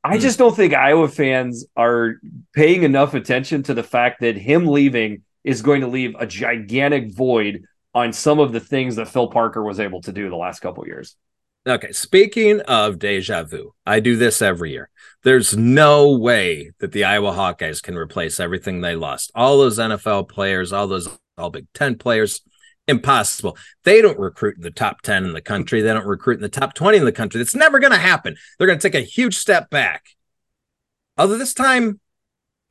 I 0.03 0.15
Hmm. 0.15 0.21
just 0.21 0.39
don't 0.39 0.55
think 0.55 0.73
Iowa 0.73 1.07
fans 1.09 1.65
are 1.77 2.15
paying 2.53 2.83
enough 2.83 3.13
attention 3.13 3.61
to 3.63 3.73
the 3.75 3.83
fact 3.83 4.21
that 4.21 4.35
him 4.35 4.65
leaving 4.65 5.21
is 5.43 5.61
going 5.61 5.81
to 5.81 5.87
leave 5.87 6.15
a 6.19 6.25
gigantic 6.25 7.13
void 7.13 7.65
on 7.93 8.13
some 8.13 8.39
of 8.39 8.51
the 8.51 8.59
things 8.59 8.95
that 8.95 9.07
Phil 9.07 9.27
Parker 9.27 9.63
was 9.63 9.79
able 9.79 10.01
to 10.01 10.13
do 10.13 10.29
the 10.29 10.35
last 10.35 10.59
couple 10.59 10.85
years. 10.85 11.15
Okay, 11.67 11.91
speaking 11.91 12.61
of 12.61 12.97
deja 12.97 13.43
vu, 13.43 13.73
I 13.85 13.99
do 13.99 14.15
this 14.15 14.41
every 14.41 14.71
year. 14.71 14.89
There's 15.23 15.55
no 15.55 16.17
way 16.17 16.71
that 16.79 16.91
the 16.91 17.03
Iowa 17.03 17.31
Hawkeyes 17.33 17.83
can 17.83 17.95
replace 17.95 18.39
everything 18.39 18.81
they 18.81 18.95
lost. 18.95 19.31
All 19.35 19.59
those 19.59 19.77
NFL 19.77 20.29
players, 20.29 20.73
all 20.73 20.87
those 20.87 21.07
all 21.37 21.51
Big 21.51 21.67
Ten 21.73 21.97
players, 21.97 22.41
impossible. 22.87 23.57
They 23.83 24.01
don't 24.01 24.19
recruit 24.19 24.55
in 24.55 24.63
the 24.63 24.71
top 24.71 25.01
10 25.01 25.25
in 25.25 25.33
the 25.33 25.41
country. 25.41 25.81
They 25.81 25.93
don't 25.93 26.07
recruit 26.07 26.35
in 26.35 26.41
the 26.41 26.49
top 26.49 26.73
20 26.73 26.97
in 26.97 27.05
the 27.05 27.11
country. 27.11 27.39
That's 27.39 27.55
never 27.55 27.79
going 27.79 27.93
to 27.93 27.97
happen. 27.97 28.35
They're 28.57 28.67
going 28.67 28.79
to 28.79 28.89
take 28.89 28.99
a 28.99 29.05
huge 29.05 29.37
step 29.37 29.69
back. 29.69 30.05
Although 31.17 31.37
this 31.37 31.53
time, 31.53 31.99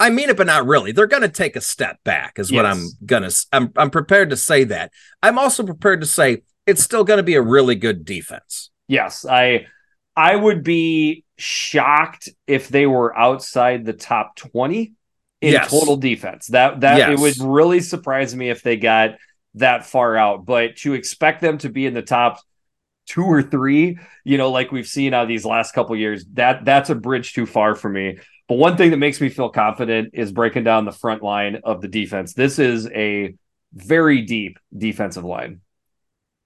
I 0.01 0.11
mean 0.11 0.31
it, 0.31 0.37
but 0.37 0.47
not 0.47 0.67
really. 0.67 0.93
They're 0.93 1.07
going 1.07 1.23
to 1.23 1.29
take 1.29 1.55
a 1.57 1.61
step 1.61 1.99
back, 2.05 2.39
is 2.39 2.51
what 2.51 2.65
I'm 2.67 2.85
going 3.05 3.23
to. 3.23 3.47
I'm, 3.53 3.71
I'm 3.77 3.91
prepared 3.91 4.31
to 4.31 4.37
say 4.37 4.65
that. 4.65 4.93
I'm 5.23 5.39
also 5.39 5.63
prepared 5.63 6.01
to 6.01 6.07
say 6.07 6.43
it's 6.67 6.83
still 6.83 7.05
going 7.05 7.19
to 7.19 7.23
be 7.23 7.35
a 7.35 7.43
really 7.43 7.75
good 7.75 8.05
defense. 8.05 8.71
Yes, 8.89 9.27
I 9.27 9.67
I 10.17 10.35
would 10.35 10.65
be 10.65 11.25
shocked 11.37 12.29
if 12.47 12.69
they 12.69 12.87
were 12.87 13.17
outside 13.17 13.85
the 13.85 13.93
top 13.93 14.37
20 14.37 14.95
in 15.41 15.53
Yes. 15.53 15.71
total 15.71 15.97
defense. 15.97 16.49
That 16.49 16.81
that 16.81 17.11
it 17.11 17.19
would 17.19 17.37
really 17.41 17.81
surprise 17.81 18.35
me 18.35 18.51
if 18.51 18.63
they 18.63 18.77
got 18.77 19.17
that 19.55 19.85
far 19.87 20.17
out, 20.17 20.47
but 20.47 20.77
to 20.77 20.95
expect 20.95 21.41
them 21.41 21.59
to 21.59 21.69
be 21.69 21.87
in 21.87 21.95
the 21.95 22.03
top 22.03 22.41
two 23.07 23.25
or 23.25 23.43
three, 23.43 23.99
you 24.25 24.39
know, 24.39 24.51
like 24.51 24.71
we've 24.71 24.87
seen 24.87 25.13
out 25.13 25.23
of 25.23 25.29
these 25.29 25.45
last 25.45 25.73
couple 25.73 25.97
years, 25.97 26.25
that 26.35 26.65
that's 26.65 26.91
a 26.91 26.95
bridge 26.95 27.33
too 27.33 27.47
far 27.47 27.75
for 27.75 27.89
me. 27.89 28.19
But 28.51 28.59
one 28.59 28.77
thing 28.77 28.91
that 28.91 28.97
makes 28.97 29.21
me 29.21 29.29
feel 29.29 29.49
confident 29.49 30.11
is 30.13 30.33
breaking 30.33 30.65
down 30.65 30.85
the 30.85 30.91
front 30.91 31.23
line 31.23 31.61
of 31.63 31.81
the 31.81 31.87
defense. 31.87 32.35
This 32.35 32.59
is 32.59 32.89
a 32.89 33.37
very 33.73 34.23
deep 34.23 34.59
defensive 34.77 35.23
line. 35.23 35.61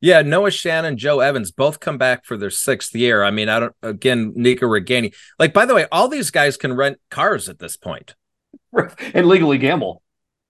Yeah, 0.03 0.21
Noah 0.21 0.51
Shannon, 0.51 0.99
Joe 0.99 1.21
Evans 1.21 1.51
both 1.51 1.81
come 1.81 1.97
back 1.97 2.27
for 2.27 2.37
their 2.37 2.51
sixth 2.51 2.95
year. 2.95 3.25
I 3.25 3.31
mean, 3.31 3.49
I 3.49 3.59
don't 3.59 3.73
again, 3.83 4.35
Nico 4.37 4.67
Ragaini. 4.67 5.15
Like, 5.39 5.55
by 5.55 5.65
the 5.65 5.75
way, 5.75 5.87
all 5.91 6.09
these 6.09 6.31
guys 6.31 6.59
can 6.59 6.75
rent 6.75 6.99
cars 7.11 7.49
at 7.49 7.59
this 7.59 7.79
point. 7.79 8.15
and 9.15 9.27
legally 9.27 9.57
gamble. 9.57 10.03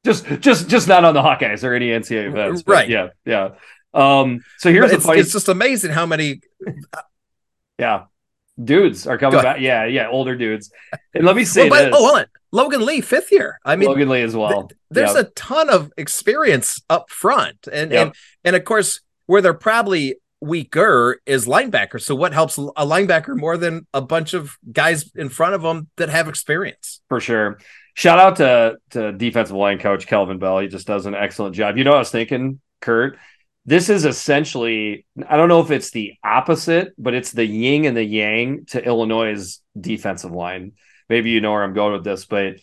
Just 0.04 0.26
just 0.40 0.68
just 0.68 0.88
not 0.88 1.04
on 1.04 1.14
the 1.14 1.22
Hawkeyes 1.22 1.62
or 1.62 1.72
any 1.72 1.90
NCAA 1.90 2.30
events. 2.30 2.64
Right. 2.66 2.88
Yeah, 2.88 3.10
yeah. 3.24 3.50
Um, 3.94 4.42
so 4.58 4.72
here's 4.72 4.90
the 4.90 4.96
it's, 4.96 5.06
funny 5.06 5.20
it's 5.20 5.32
just 5.32 5.48
amazing 5.48 5.92
how 5.92 6.04
many 6.04 6.40
yeah. 7.78 8.06
Dudes 8.62 9.06
are 9.06 9.18
coming 9.18 9.42
back. 9.42 9.60
Yeah, 9.60 9.84
yeah, 9.84 10.08
older 10.08 10.36
dudes. 10.36 10.70
And 11.12 11.24
let 11.24 11.34
me 11.36 11.44
say 11.44 11.68
well, 11.68 11.80
but- 11.82 11.84
this. 11.90 11.94
oh, 11.96 12.06
hold 12.06 12.18
on. 12.20 12.26
Logan 12.52 12.86
Lee, 12.86 13.00
fifth 13.00 13.32
year. 13.32 13.58
I 13.64 13.74
mean, 13.74 13.88
Logan 13.88 14.08
Lee 14.08 14.22
as 14.22 14.36
well. 14.36 14.70
there's 14.90 15.14
Yeah. 15.14 15.20
a 15.22 15.24
ton 15.24 15.68
of 15.68 15.92
experience 15.96 16.80
up 16.88 17.10
front. 17.10 17.66
And 17.72 17.90
Yep. 17.90 18.06
and 18.06 18.14
and 18.44 18.56
of 18.56 18.64
course, 18.64 19.00
where 19.26 19.42
they're 19.42 19.54
probably 19.54 20.16
weaker 20.40 21.20
is 21.26 21.46
linebacker. 21.46 22.00
So 22.00 22.14
what 22.14 22.32
helps 22.32 22.56
a 22.58 22.86
linebacker 22.86 23.36
more 23.36 23.56
than 23.56 23.86
a 23.92 24.00
bunch 24.00 24.34
of 24.34 24.56
guys 24.70 25.10
in 25.16 25.30
front 25.30 25.54
of 25.54 25.62
them 25.62 25.88
that 25.96 26.10
have 26.10 26.28
experience? 26.28 27.00
for 27.08 27.18
sure. 27.18 27.58
Shout 27.94 28.18
out 28.20 28.36
to 28.36 28.76
to 28.90 29.12
defensive 29.12 29.56
line 29.56 29.78
coach 29.78 30.06
Kelvin 30.06 30.38
Bell. 30.38 30.60
He 30.60 30.68
just 30.68 30.86
does 30.86 31.06
an 31.06 31.14
excellent 31.14 31.56
job. 31.56 31.76
You 31.76 31.82
know, 31.84 31.90
what 31.90 31.96
I 31.96 32.00
was 32.00 32.10
thinking, 32.10 32.60
Kurt. 32.80 33.18
This 33.66 33.88
is 33.88 34.04
essentially, 34.04 35.06
I 35.26 35.36
don't 35.36 35.48
know 35.48 35.60
if 35.60 35.70
it's 35.70 35.90
the 35.90 36.14
opposite, 36.22 36.92
but 36.98 37.14
it's 37.14 37.32
the 37.32 37.46
yin 37.46 37.86
and 37.86 37.96
the 37.96 38.04
yang 38.04 38.66
to 38.66 38.84
Illinois' 38.84 39.60
defensive 39.78 40.32
line. 40.32 40.72
Maybe 41.08 41.30
you 41.30 41.40
know 41.40 41.52
where 41.52 41.64
I'm 41.64 41.72
going 41.72 41.94
with 41.94 42.04
this, 42.04 42.26
but 42.26 42.56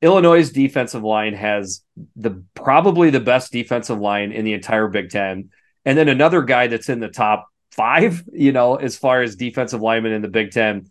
Illinois' 0.00 0.50
defensive 0.50 1.02
line 1.02 1.34
has 1.34 1.82
the 2.16 2.42
probably 2.54 3.10
the 3.10 3.20
best 3.20 3.52
defensive 3.52 3.98
line 3.98 4.32
in 4.32 4.44
the 4.44 4.54
entire 4.54 4.88
Big 4.88 5.10
Ten. 5.10 5.50
And 5.84 5.96
then 5.96 6.08
another 6.08 6.42
guy 6.42 6.66
that's 6.68 6.88
in 6.88 7.00
the 7.00 7.08
top 7.08 7.48
five, 7.72 8.24
you 8.32 8.52
know, 8.52 8.76
as 8.76 8.96
far 8.96 9.22
as 9.22 9.36
defensive 9.36 9.82
linemen 9.82 10.12
in 10.12 10.22
the 10.22 10.28
Big 10.28 10.52
Ten. 10.52 10.90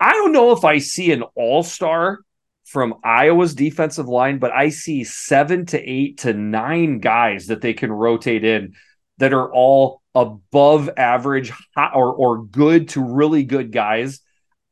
I 0.00 0.12
don't 0.12 0.32
know 0.32 0.52
if 0.52 0.64
I 0.64 0.78
see 0.78 1.12
an 1.12 1.22
all-star 1.34 2.20
from 2.66 2.96
Iowa's 3.02 3.54
defensive 3.54 4.06
line, 4.06 4.38
but 4.38 4.52
I 4.52 4.68
see 4.68 5.02
seven 5.02 5.66
to 5.66 5.80
eight 5.80 6.18
to 6.18 6.34
nine 6.34 7.00
guys 7.00 7.46
that 7.46 7.62
they 7.62 7.72
can 7.72 7.90
rotate 7.90 8.44
in 8.44 8.74
that 9.18 9.32
are 9.32 9.52
all 9.52 10.02
above 10.14 10.90
average 10.96 11.52
or 11.76 12.12
or 12.12 12.44
good 12.44 12.88
to 12.90 13.04
really 13.04 13.44
good 13.44 13.72
guys. 13.72 14.20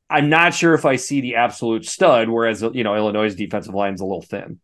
I'm 0.09 0.29
not 0.29 0.55
sure 0.55 0.75
if 0.75 0.85
I 0.85 0.97
see 0.97 1.21
the 1.21 1.37
absolute 1.37 1.85
stud, 1.85 2.29
whereas 2.29 2.63
you 2.63 2.85
know 2.85 2.95
Illinois' 2.95 3.35
defensive 3.35 3.75
line's 3.75 4.01
a 4.01 4.05
little 4.05 4.23
thin. 4.23 4.61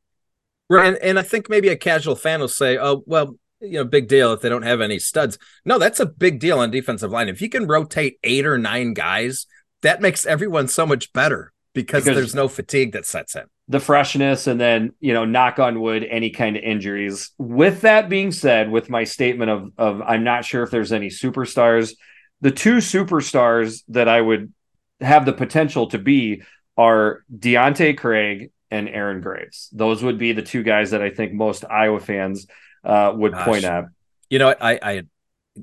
Right. 0.68 0.88
And, 0.88 0.96
and 0.98 1.18
I 1.18 1.22
think 1.22 1.50
maybe 1.50 1.68
a 1.68 1.76
casual 1.76 2.16
fan 2.16 2.40
will 2.40 2.48
say, 2.48 2.78
oh, 2.78 3.02
well, 3.04 3.36
you 3.60 3.72
know, 3.72 3.84
big 3.84 4.08
deal 4.08 4.32
if 4.32 4.40
they 4.40 4.48
don't 4.48 4.62
have 4.62 4.80
any 4.80 4.98
studs. 4.98 5.38
No, 5.64 5.78
that's 5.78 6.00
a 6.00 6.06
big 6.06 6.40
deal 6.40 6.58
on 6.58 6.70
defensive 6.70 7.10
line. 7.10 7.28
If 7.28 7.42
you 7.42 7.48
can 7.48 7.66
rotate 7.66 8.18
eight 8.22 8.46
or 8.46 8.56
nine 8.56 8.94
guys, 8.94 9.46
that 9.82 10.00
makes 10.00 10.24
everyone 10.24 10.68
so 10.68 10.86
much 10.86 11.12
better 11.12 11.51
because, 11.74 12.04
Because- 12.04 12.16
there's 12.16 12.34
no 12.34 12.48
fatigue 12.48 12.92
that 12.92 13.06
sets 13.06 13.34
in. 13.36 13.44
the 13.68 13.80
freshness 13.80 14.46
and 14.46 14.60
then 14.60 14.92
you 15.00 15.14
know 15.14 15.24
knock 15.24 15.58
on 15.58 15.80
wood 15.80 16.04
any 16.10 16.30
kind 16.30 16.56
of 16.56 16.62
injuries 16.62 17.30
with 17.38 17.80
that 17.82 18.08
being 18.08 18.30
said 18.32 18.70
with 18.70 18.90
my 18.90 19.04
statement 19.04 19.50
of 19.50 19.70
of 19.78 20.02
i'm 20.02 20.24
not 20.24 20.44
sure 20.44 20.62
if 20.64 20.70
there's 20.70 20.92
any 20.92 21.08
superstars 21.08 21.94
the 22.42 22.50
two 22.50 22.78
superstars 22.78 23.82
that 23.88 24.08
i 24.08 24.20
would 24.20 24.52
have 25.00 25.24
the 25.24 25.32
potential 25.32 25.86
to 25.86 25.98
be 25.98 26.42
are 26.76 27.22
Deontae 27.34 27.96
Craig 27.98 28.50
and 28.70 28.88
Aaron 28.88 29.20
Graves. 29.20 29.68
Those 29.72 30.02
would 30.02 30.16
be 30.16 30.32
the 30.32 30.40
two 30.42 30.62
guys 30.62 30.92
that 30.92 31.02
I 31.02 31.10
think 31.10 31.32
most 31.34 31.64
Iowa 31.66 32.00
fans 32.00 32.46
uh, 32.84 33.12
would 33.14 33.32
Gosh. 33.32 33.44
point 33.46 33.64
at. 33.64 33.84
You 34.30 34.38
know, 34.38 34.54
I, 34.60 34.78
I 34.82 35.02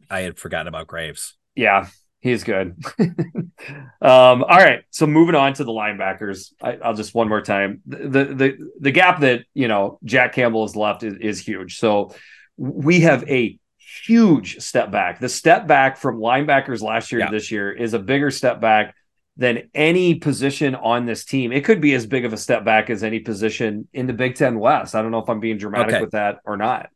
I 0.10 0.20
had 0.22 0.38
forgotten 0.38 0.68
about 0.68 0.86
Graves. 0.88 1.36
Yeah, 1.55 1.88
he's 2.20 2.43
good. 2.43 2.76
um, 2.99 3.53
all 4.01 4.43
right, 4.43 4.84
so 4.89 5.07
moving 5.07 5.36
on 5.36 5.53
to 5.53 5.63
the 5.63 5.72
linebackers. 5.72 6.53
I, 6.61 6.78
will 6.88 6.95
just 6.95 7.13
one 7.13 7.30
more 7.30 7.41
time. 7.41 7.82
The, 7.86 8.26
the 8.26 8.72
the 8.80 8.91
gap 8.91 9.22
that 9.22 9.45
you 9.53 9.67
know 9.67 9.99
Jack 10.03 10.34
Campbell 10.34 10.65
has 10.65 10.76
left 10.76 11.03
is, 11.03 11.15
is 11.20 11.39
huge. 11.39 11.78
So 11.78 12.13
we 12.57 13.01
have 13.01 13.28
a 13.30 13.57
huge 14.05 14.59
step 14.59 14.91
back. 14.91 15.20
The 15.20 15.30
step 15.30 15.67
back 15.67 15.97
from 15.97 16.20
linebackers 16.20 16.82
last 16.82 17.11
year 17.11 17.22
yeah. 17.22 17.28
to 17.28 17.32
this 17.32 17.51
year 17.51 17.72
is 17.72 17.93
a 17.93 17.99
bigger 17.99 18.32
step 18.32 18.61
back 18.61 18.95
than 19.38 19.70
any 19.74 20.15
position 20.15 20.76
on 20.76 21.05
this 21.05 21.24
team. 21.24 21.53
It 21.53 21.63
could 21.63 21.80
be 21.80 21.93
as 21.93 22.05
big 22.05 22.26
of 22.26 22.34
a 22.34 22.38
step 22.38 22.65
back 22.65 22.89
as 22.89 23.03
any 23.03 23.20
position 23.20 23.88
in 23.93 24.05
the 24.05 24.13
Big 24.13 24.36
Ten 24.36 24.59
West. 24.59 24.95
I 24.95 25.01
don't 25.01 25.11
know 25.11 25.20
if 25.20 25.30
I'm 25.30 25.39
being 25.39 25.57
dramatic 25.57 25.95
okay. 25.95 26.01
with 26.01 26.11
that 26.11 26.39
or 26.45 26.57
not. 26.57 26.89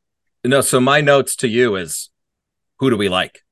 No, 0.44 0.60
so 0.60 0.82
my 0.82 1.00
notes 1.00 1.38
to 1.38 1.48
you 1.48 1.78
is 1.78 2.10
who 2.80 2.90
do 2.90 2.98
we 2.98 3.08
like? 3.08 3.43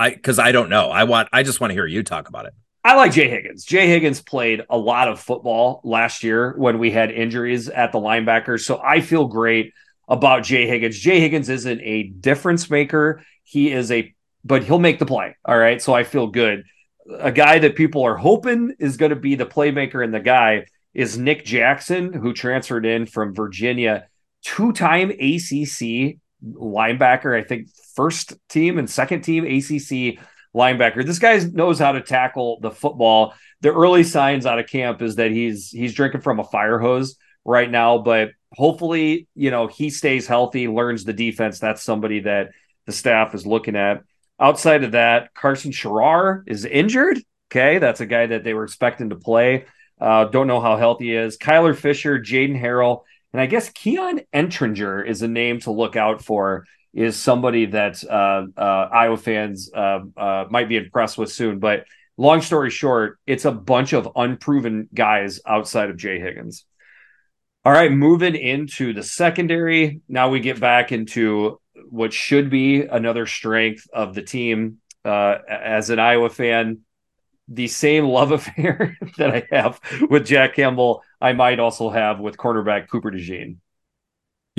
I 0.00 0.10
because 0.10 0.38
I 0.38 0.50
don't 0.50 0.70
know. 0.70 0.90
I 0.90 1.04
want 1.04 1.28
I 1.32 1.42
just 1.42 1.60
want 1.60 1.70
to 1.70 1.74
hear 1.74 1.86
you 1.86 2.02
talk 2.02 2.28
about 2.28 2.46
it. 2.46 2.54
I 2.82 2.96
like 2.96 3.12
Jay 3.12 3.28
Higgins. 3.28 3.64
Jay 3.64 3.86
Higgins 3.88 4.22
played 4.22 4.62
a 4.70 4.78
lot 4.78 5.08
of 5.08 5.20
football 5.20 5.82
last 5.84 6.24
year 6.24 6.54
when 6.56 6.78
we 6.78 6.90
had 6.90 7.10
injuries 7.10 7.68
at 7.68 7.92
the 7.92 7.98
linebackers. 7.98 8.60
So 8.60 8.80
I 8.82 9.02
feel 9.02 9.26
great 9.26 9.74
about 10.08 10.44
Jay 10.44 10.66
Higgins. 10.66 10.98
Jay 10.98 11.20
Higgins 11.20 11.50
isn't 11.50 11.80
a 11.82 12.04
difference 12.04 12.70
maker. 12.70 13.22
He 13.44 13.70
is 13.70 13.92
a, 13.92 14.14
but 14.44 14.64
he'll 14.64 14.78
make 14.78 14.98
the 14.98 15.04
play. 15.04 15.36
All 15.44 15.58
right. 15.58 15.82
So 15.82 15.92
I 15.92 16.04
feel 16.04 16.28
good. 16.28 16.64
A 17.18 17.30
guy 17.30 17.58
that 17.58 17.76
people 17.76 18.02
are 18.02 18.16
hoping 18.16 18.74
is 18.78 18.96
going 18.96 19.10
to 19.10 19.16
be 19.16 19.34
the 19.34 19.44
playmaker 19.44 20.02
and 20.02 20.14
the 20.14 20.20
guy 20.20 20.64
is 20.94 21.18
Nick 21.18 21.44
Jackson, 21.44 22.14
who 22.14 22.32
transferred 22.32 22.86
in 22.86 23.04
from 23.04 23.34
Virginia, 23.34 24.08
two 24.42 24.72
time 24.72 25.10
ACC 25.10 26.16
linebacker. 26.42 27.38
I 27.38 27.42
think 27.42 27.68
first 28.00 28.32
team 28.48 28.78
and 28.78 28.88
second 28.88 29.20
team 29.20 29.44
ACC 29.44 30.24
linebacker. 30.56 31.04
This 31.04 31.18
guy 31.18 31.38
knows 31.52 31.78
how 31.78 31.92
to 31.92 32.00
tackle 32.00 32.58
the 32.60 32.70
football. 32.70 33.34
The 33.60 33.74
early 33.74 34.04
signs 34.04 34.46
out 34.46 34.58
of 34.58 34.68
camp 34.68 35.02
is 35.02 35.16
that 35.16 35.30
he's 35.30 35.68
he's 35.68 35.92
drinking 35.92 36.22
from 36.22 36.40
a 36.40 36.44
fire 36.44 36.78
hose 36.78 37.16
right 37.44 37.70
now, 37.70 37.98
but 37.98 38.30
hopefully, 38.54 39.28
you 39.34 39.50
know, 39.50 39.66
he 39.66 39.90
stays 39.90 40.26
healthy, 40.26 40.66
learns 40.66 41.04
the 41.04 41.12
defense. 41.12 41.58
That's 41.58 41.82
somebody 41.82 42.20
that 42.20 42.52
the 42.86 42.92
staff 42.92 43.34
is 43.34 43.46
looking 43.46 43.76
at. 43.76 44.02
Outside 44.40 44.82
of 44.82 44.92
that, 44.92 45.34
Karson 45.34 45.70
Sharar 45.70 46.42
is 46.46 46.64
injured. 46.64 47.18
Okay. 47.52 47.78
That's 47.78 48.00
a 48.00 48.06
guy 48.06 48.28
that 48.28 48.44
they 48.44 48.54
were 48.54 48.64
expecting 48.64 49.10
to 49.10 49.16
play. 49.16 49.66
Uh, 50.00 50.24
don't 50.24 50.46
know 50.46 50.62
how 50.62 50.78
healthy 50.78 51.08
he 51.08 51.14
is. 51.16 51.36
Kyler 51.36 51.76
Fisher, 51.76 52.18
Jaden 52.18 52.58
Harrell, 52.58 53.02
and 53.34 53.42
I 53.42 53.46
guess 53.46 53.68
Keon 53.68 54.22
Entringer 54.32 55.06
is 55.06 55.20
a 55.20 55.28
name 55.28 55.60
to 55.60 55.70
look 55.70 55.96
out 55.96 56.24
for. 56.24 56.64
Is 56.92 57.16
somebody 57.16 57.66
that 57.66 58.02
uh, 58.02 58.46
uh, 58.56 58.88
Iowa 58.92 59.16
fans 59.16 59.70
uh, 59.72 60.00
uh, 60.16 60.46
might 60.50 60.68
be 60.68 60.76
impressed 60.76 61.18
with 61.18 61.30
soon. 61.30 61.60
But 61.60 61.84
long 62.16 62.42
story 62.42 62.70
short, 62.70 63.18
it's 63.26 63.44
a 63.44 63.52
bunch 63.52 63.92
of 63.92 64.08
unproven 64.16 64.88
guys 64.92 65.40
outside 65.46 65.90
of 65.90 65.96
Jay 65.96 66.18
Higgins. 66.18 66.64
All 67.64 67.72
right, 67.72 67.92
moving 67.92 68.34
into 68.34 68.92
the 68.92 69.02
secondary. 69.02 70.00
Now 70.08 70.30
we 70.30 70.40
get 70.40 70.58
back 70.58 70.92
into 70.92 71.60
what 71.88 72.12
should 72.12 72.50
be 72.50 72.82
another 72.82 73.26
strength 73.26 73.86
of 73.92 74.14
the 74.14 74.22
team. 74.22 74.78
Uh, 75.04 75.38
as 75.48 75.90
an 75.90 75.98
Iowa 75.98 76.28
fan, 76.28 76.80
the 77.48 77.68
same 77.68 78.06
love 78.06 78.32
affair 78.32 78.96
that 79.18 79.30
I 79.30 79.46
have 79.50 79.80
with 80.08 80.26
Jack 80.26 80.54
Campbell, 80.54 81.02
I 81.20 81.34
might 81.34 81.60
also 81.60 81.90
have 81.90 82.18
with 82.18 82.36
cornerback 82.36 82.88
Cooper 82.88 83.10
DeJean. 83.10 83.56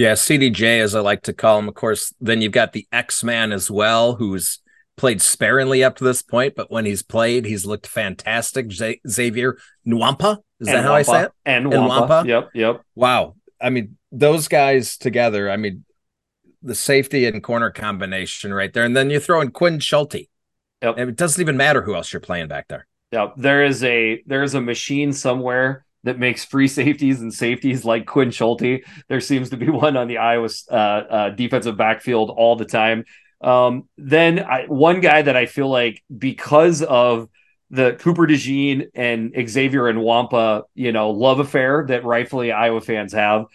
Yeah, 0.02 0.14
CDJ, 0.14 0.80
as 0.80 0.96
I 0.96 1.00
like 1.02 1.22
to 1.24 1.34
call 1.34 1.60
him. 1.60 1.68
Of 1.68 1.76
course, 1.76 2.12
then 2.20 2.42
you've 2.42 2.52
got 2.52 2.74
the 2.74 2.88
X 2.92 3.24
Man 3.24 3.52
as 3.52 3.70
well, 3.70 4.16
who's 4.16 4.58
played 4.98 5.22
sparingly 5.22 5.84
up 5.84 5.96
to 5.98 6.04
this 6.04 6.24
point, 6.24 6.56
but 6.56 6.72
when 6.72 6.86
he's 6.86 7.04
played, 7.04 7.46
he's 7.46 7.68
looked 7.68 7.86
fantastic. 7.86 8.72
Z- 8.72 9.00
Xavier 9.08 9.60
Nwankpa, 9.86 10.38
is 10.60 10.70
and 10.70 10.78
that 10.78 10.84
how 10.86 10.96
I 10.96 11.04
say 11.04 11.26
it? 11.26 11.32
And 11.46 11.68
Nwankpa. 11.68 12.26
Yep, 12.26 12.50
yep. 12.56 12.82
Wow. 12.96 13.36
I 13.62 13.70
mean, 13.70 13.96
those 14.12 14.48
guys 14.48 14.98
together, 14.98 15.52
I 15.52 15.58
mean, 15.58 15.86
the 16.64 16.74
safety 16.74 17.28
and 17.28 17.44
corner 17.44 17.70
combination 17.70 18.56
right 18.56 18.74
there. 18.74 18.84
And 18.84 18.98
then 18.98 19.12
you 19.12 19.20
throw 19.20 19.40
in 19.40 19.52
Quinn 19.52 19.80
Schulte. 19.80 20.30
Yep. 20.82 20.96
And 20.98 21.12
it 21.12 21.16
doesn't 21.16 21.40
even 21.40 21.58
matter 21.58 21.84
who 21.84 21.94
else 21.94 22.12
you're 22.12 22.22
playing 22.22 22.48
back 22.48 22.70
there. 22.70 22.88
Yeah, 23.12 23.28
there 23.38 23.64
is 23.64 23.84
a 23.84 24.24
there 24.26 24.42
is 24.42 24.56
a 24.56 24.62
machine 24.62 25.14
somewhere 25.14 25.86
that 26.04 26.20
makes 26.20 26.44
free 26.44 26.68
safeties 26.68 27.22
and 27.22 27.34
safeties 27.34 27.86
like 27.86 28.06
Quinn 28.06 28.32
Schulte. 28.32 28.84
There 29.08 29.22
seems 29.22 29.50
to 29.52 29.58
be 29.58 29.70
one 29.70 29.98
on 29.98 30.08
the 30.08 30.18
Iowa 30.18 30.50
uh, 30.70 30.74
uh, 30.74 31.30
defensive 31.30 31.78
backfield 31.78 32.30
all 32.30 32.56
the 32.56 32.66
time. 32.66 33.06
Um, 33.42 33.90
then 33.98 34.40
I, 34.40 34.66
one 34.68 35.02
guy 35.02 35.22
that 35.22 35.36
I 35.36 35.46
feel 35.46 35.70
like 35.70 36.04
because 36.16 36.84
of 36.84 37.28
the 37.72 37.94
Cooper 38.00 38.28
DeJean 38.28 38.90
and 38.94 39.34
Xavier 39.50 39.84
Nwankpa, 39.94 40.64
you 40.76 40.92
know, 40.92 41.12
love 41.12 41.40
affair 41.40 41.86
that 41.88 42.04
rightfully 42.04 42.52
Iowa 42.52 42.82
fans 42.82 43.14
have. 43.14 43.46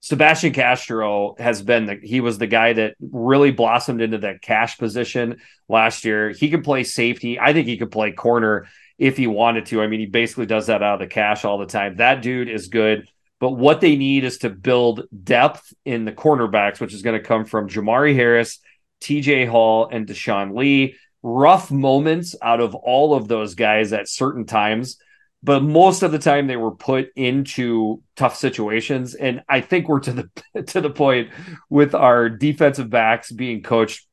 Sebastian 0.00 0.52
Castro 0.52 1.34
has 1.38 1.62
been 1.62 1.86
the 1.86 1.98
he 2.00 2.20
was 2.20 2.38
the 2.38 2.46
guy 2.46 2.74
that 2.74 2.94
really 3.00 3.50
blossomed 3.50 4.02
into 4.02 4.18
that 4.18 4.42
cash 4.42 4.78
position 4.78 5.38
last 5.68 6.04
year. 6.04 6.30
He 6.30 6.50
can 6.50 6.62
play 6.62 6.84
safety. 6.84 7.40
I 7.40 7.52
think 7.52 7.66
he 7.66 7.76
could 7.76 7.90
play 7.90 8.12
corner 8.12 8.68
if 8.98 9.16
he 9.16 9.26
wanted 9.26 9.66
to. 9.66 9.82
I 9.82 9.86
mean, 9.86 10.00
he 10.00 10.06
basically 10.06 10.46
does 10.46 10.66
that 10.66 10.82
out 10.82 10.94
of 10.94 11.00
the 11.00 11.06
cash 11.06 11.44
all 11.44 11.58
the 11.58 11.66
time. 11.66 11.96
That 11.96 12.22
dude 12.22 12.48
is 12.48 12.68
good. 12.68 13.08
But 13.38 13.52
what 13.52 13.80
they 13.80 13.96
need 13.96 14.24
is 14.24 14.38
to 14.38 14.50
build 14.50 15.04
depth 15.24 15.72
in 15.84 16.04
the 16.04 16.12
cornerbacks, 16.12 16.80
which 16.80 16.94
is 16.94 17.02
going 17.02 17.20
to 17.20 17.26
come 17.26 17.44
from 17.44 17.68
Jermari 17.68 18.14
Harris 18.14 18.60
TJ 19.02 19.48
Hall 19.48 19.88
and 19.90 20.06
Deshaun 20.06 20.56
Lee. 20.56 20.96
Rough 21.22 21.70
moments 21.70 22.34
out 22.40 22.60
of 22.60 22.74
all 22.74 23.14
of 23.14 23.28
those 23.28 23.54
guys 23.54 23.92
at 23.92 24.08
certain 24.08 24.46
times, 24.46 24.96
but 25.42 25.62
most 25.62 26.02
of 26.02 26.12
the 26.12 26.18
time 26.18 26.46
they 26.46 26.56
were 26.56 26.74
put 26.74 27.08
into 27.16 28.02
tough 28.14 28.36
situations. 28.36 29.14
And 29.14 29.42
I 29.48 29.60
think 29.60 29.88
we're 29.88 30.00
to 30.00 30.12
the 30.12 30.62
to 30.68 30.80
the 30.80 30.90
point 30.90 31.30
with 31.68 31.94
our 31.94 32.28
defensive 32.28 32.90
backs 32.90 33.32
being 33.32 33.62
coached 33.62 34.06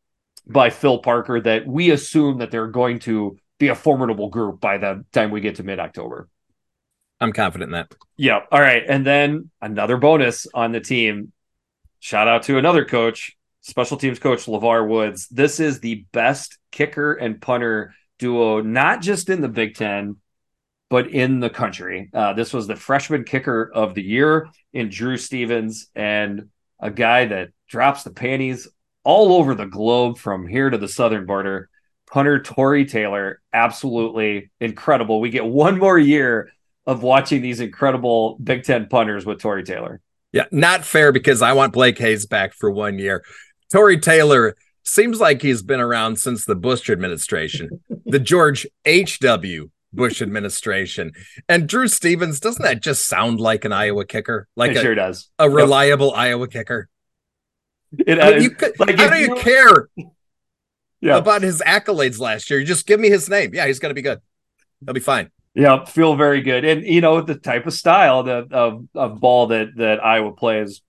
by 0.47 0.69
Phil 0.69 0.99
Parker 0.99 1.39
that 1.39 1.67
we 1.67 1.91
assume 1.91 2.39
that 2.39 2.51
they're 2.51 2.67
going 2.67 2.99
to 2.99 3.37
be 3.59 3.67
a 3.69 3.75
formidable 3.75 4.29
group 4.29 4.59
by 4.59 4.77
the 4.77 5.05
time 5.11 5.31
we 5.31 5.41
get 5.41 5.55
to 5.55 5.63
mid 5.63 5.79
October. 5.79 6.27
I'm 7.19 7.31
confident 7.31 7.69
in 7.69 7.73
that. 7.73 7.93
Yeah. 8.17 8.41
All 8.51 8.59
right. 8.59 8.83
And 8.87 9.05
then 9.05 9.49
another 9.61 9.97
bonus 9.97 10.47
on 10.53 10.71
the 10.71 10.81
team. 10.81 11.31
Shout 11.99 12.27
out 12.27 12.43
to 12.43 12.57
another 12.57 12.83
coach, 12.83 13.37
special 13.61 13.95
teams 13.97 14.19
coach 14.19 14.45
LeVar 14.45 14.87
Woods. 14.87 15.27
This 15.29 15.61
is 15.61 15.79
the 15.79 16.05
best 16.11 16.57
kicker 16.71 17.13
and 17.13 17.41
punter 17.41 17.93
duo, 18.19 18.61
not 18.61 19.01
just 19.01 19.29
in 19.29 19.39
the 19.39 19.47
Big 19.47 19.75
Ten, 19.75 20.17
but 20.89 21.07
in 21.07 21.39
the 21.39 21.49
country. 21.49 22.09
Uh, 22.13 22.33
this 22.33 22.53
was 22.53 22.67
the 22.67 22.75
freshman 22.75 23.23
kicker 23.23 23.71
of 23.73 23.95
the 23.95 24.03
year 24.03 24.49
in 24.73 24.89
Drew 24.89 25.17
Stevens 25.17 25.87
and 25.95 26.49
a 26.79 26.91
guy 26.91 27.25
that 27.25 27.49
drops 27.67 28.03
the 28.03 28.11
panties 28.11 28.67
all 29.03 29.33
over 29.33 29.55
the 29.55 29.65
globe 29.65 30.17
from 30.17 30.45
here 30.45 30.69
to 30.69 30.77
the 30.77 30.87
southern 30.87 31.25
border. 31.25 31.69
Punter 32.13 32.39
Tory 32.39 32.85
Taylor, 32.85 33.41
absolutely 33.53 34.51
incredible. 34.59 35.19
We 35.19 35.31
get 35.31 35.45
one 35.45 35.79
more 35.79 35.97
year 35.97 36.51
of 36.85 37.01
watching 37.01 37.41
these 37.41 37.59
incredible 37.59 38.37
Big 38.43 38.63
Ten 38.63 38.85
punters 38.85 39.25
with 39.25 39.41
Tory 39.41 39.63
Taylor. 39.63 39.99
Yeah, 40.31 40.45
not 40.51 40.85
fair 40.85 41.11
because 41.11 41.41
I 41.41 41.53
want 41.53 41.73
Blake 41.73 41.97
Hayes 41.97 42.27
back 42.27 42.53
for 42.53 42.69
one 42.69 42.99
year. 42.99 43.23
Tory 43.71 43.97
Taylor 43.97 44.55
seems 44.83 45.19
like 45.19 45.41
he's 45.41 45.63
been 45.63 45.79
around 45.79 46.19
since 46.19 46.45
the 46.45 46.53
Bush 46.53 46.87
administration, 46.87 47.81
the 48.05 48.19
George 48.19 48.67
H.W. 48.85 49.71
Bush 49.91 50.21
administration. 50.21 51.13
And 51.49 51.67
Drew 51.67 51.87
Stevens, 51.87 52.39
doesn't 52.39 52.61
that 52.61 52.83
just 52.83 53.07
sound 53.07 53.39
like 53.39 53.65
an 53.65 53.71
Iowa 53.71 54.05
kicker? 54.05 54.47
Like 54.55 54.71
it 54.71 54.77
a, 54.77 54.81
sure 54.81 54.93
does. 54.93 55.31
A 55.39 55.49
reliable 55.49 56.09
yep. 56.09 56.17
Iowa 56.17 56.47
kicker. 56.47 56.89
It, 58.05 58.21
I 58.21 58.33
mean, 58.33 58.41
you 58.43 58.49
could, 58.51 58.79
like 58.79 58.99
how 58.99 59.09
do 59.09 59.17
you 59.17 59.35
care 59.37 59.89
yeah. 61.07 61.17
about 61.17 61.41
his 61.41 61.61
accolades 61.65 62.19
last 62.19 62.49
year? 62.49 62.59
You 62.59 62.65
just 62.65 62.87
give 62.87 62.99
me 62.99 63.09
his 63.09 63.29
name. 63.29 63.53
Yeah, 63.53 63.67
he's 63.67 63.79
going 63.79 63.91
to 63.91 63.95
be 63.95 64.01
good. 64.01 64.19
He'll 64.85 64.93
be 64.93 64.99
fine. 64.99 65.29
Yeah, 65.53 65.85
feel 65.85 66.15
very 66.15 66.41
good. 66.41 66.65
And 66.65 66.83
you 66.83 67.01
know 67.01 67.21
the 67.21 67.35
type 67.35 67.67
of 67.67 67.73
style 67.73 68.23
that 68.23 68.51
of, 68.51 68.87
of 68.95 69.19
ball 69.19 69.47
that 69.47 69.75
that 69.77 70.03
Iowa 70.03 70.31
plays 70.31 70.81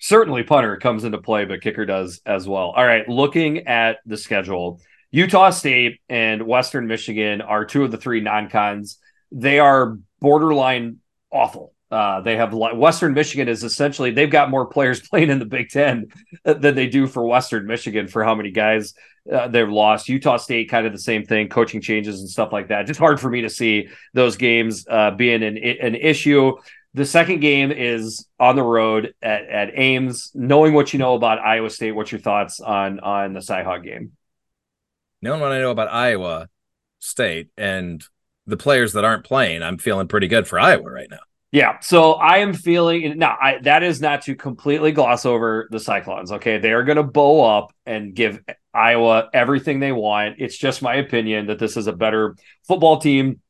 certainly 0.00 0.42
punter 0.42 0.76
comes 0.76 1.04
into 1.04 1.18
play, 1.18 1.44
but 1.44 1.60
kicker 1.60 1.84
does 1.84 2.20
as 2.24 2.48
well. 2.48 2.70
All 2.70 2.84
right, 2.84 3.06
looking 3.08 3.66
at 3.66 3.98
the 4.06 4.16
schedule, 4.16 4.80
Utah 5.10 5.50
State 5.50 6.00
and 6.08 6.46
Western 6.46 6.86
Michigan 6.86 7.40
are 7.40 7.64
two 7.64 7.84
of 7.84 7.90
the 7.90 7.98
three 7.98 8.20
non-cons. 8.20 8.98
They 9.30 9.58
are 9.58 9.98
borderline 10.20 10.98
awful. 11.30 11.74
Uh, 11.90 12.20
they 12.20 12.36
have 12.36 12.52
Western 12.52 13.14
Michigan 13.14 13.48
is 13.48 13.64
essentially 13.64 14.10
they've 14.10 14.30
got 14.30 14.50
more 14.50 14.66
players 14.66 15.00
playing 15.08 15.30
in 15.30 15.38
the 15.38 15.46
Big 15.46 15.70
Ten 15.70 16.08
than 16.44 16.74
they 16.74 16.86
do 16.86 17.06
for 17.06 17.26
Western 17.26 17.66
Michigan 17.66 18.08
for 18.08 18.22
how 18.24 18.34
many 18.34 18.50
guys 18.50 18.94
uh, 19.32 19.48
they've 19.48 19.68
lost. 19.68 20.08
Utah 20.08 20.36
State 20.36 20.70
kind 20.70 20.86
of 20.86 20.92
the 20.92 20.98
same 20.98 21.24
thing, 21.24 21.48
coaching 21.48 21.80
changes 21.80 22.20
and 22.20 22.28
stuff 22.28 22.52
like 22.52 22.68
that. 22.68 22.86
Just 22.86 23.00
hard 23.00 23.20
for 23.20 23.30
me 23.30 23.42
to 23.42 23.50
see 23.50 23.88
those 24.14 24.36
games 24.36 24.86
uh, 24.88 25.12
being 25.12 25.42
an 25.42 25.56
an 25.56 25.94
issue. 25.94 26.56
The 26.94 27.06
second 27.06 27.40
game 27.40 27.70
is 27.70 28.26
on 28.40 28.56
the 28.56 28.62
road 28.62 29.14
at, 29.22 29.46
at 29.48 29.70
Ames. 29.78 30.32
Knowing 30.34 30.72
what 30.74 30.92
you 30.92 30.98
know 30.98 31.14
about 31.14 31.38
Iowa 31.38 31.70
State, 31.70 31.92
what's 31.92 32.12
your 32.12 32.20
thoughts 32.20 32.60
on 32.60 33.00
on 33.00 33.34
the 33.34 33.40
Cyhawk 33.40 33.84
game? 33.84 34.12
knowing 35.22 35.40
what 35.40 35.52
I 35.52 35.60
know 35.60 35.70
about 35.70 35.92
Iowa 35.92 36.48
State 37.00 37.48
and 37.56 38.04
the 38.46 38.56
players 38.56 38.92
that 38.92 39.04
aren't 39.04 39.24
playing, 39.24 39.62
I'm 39.62 39.78
feeling 39.78 40.08
pretty 40.08 40.28
good 40.28 40.46
for 40.46 40.58
Iowa 40.58 40.90
right 40.90 41.10
now. 41.10 41.18
Yeah, 41.50 41.78
so 41.80 42.12
I 42.12 42.38
am 42.38 42.52
feeling 42.52 43.16
now. 43.18 43.36
I, 43.40 43.58
that 43.62 43.82
is 43.82 44.02
not 44.02 44.22
to 44.22 44.34
completely 44.34 44.92
gloss 44.92 45.24
over 45.24 45.66
the 45.70 45.80
Cyclones. 45.80 46.30
Okay, 46.30 46.58
they 46.58 46.72
are 46.72 46.84
going 46.84 46.96
to 46.96 47.02
bow 47.02 47.42
up 47.42 47.72
and 47.86 48.14
give 48.14 48.40
Iowa 48.74 49.30
everything 49.32 49.80
they 49.80 49.92
want. 49.92 50.36
It's 50.38 50.58
just 50.58 50.82
my 50.82 50.96
opinion 50.96 51.46
that 51.46 51.58
this 51.58 51.78
is 51.78 51.86
a 51.86 51.92
better 51.94 52.36
football 52.66 52.98
team 52.98 53.40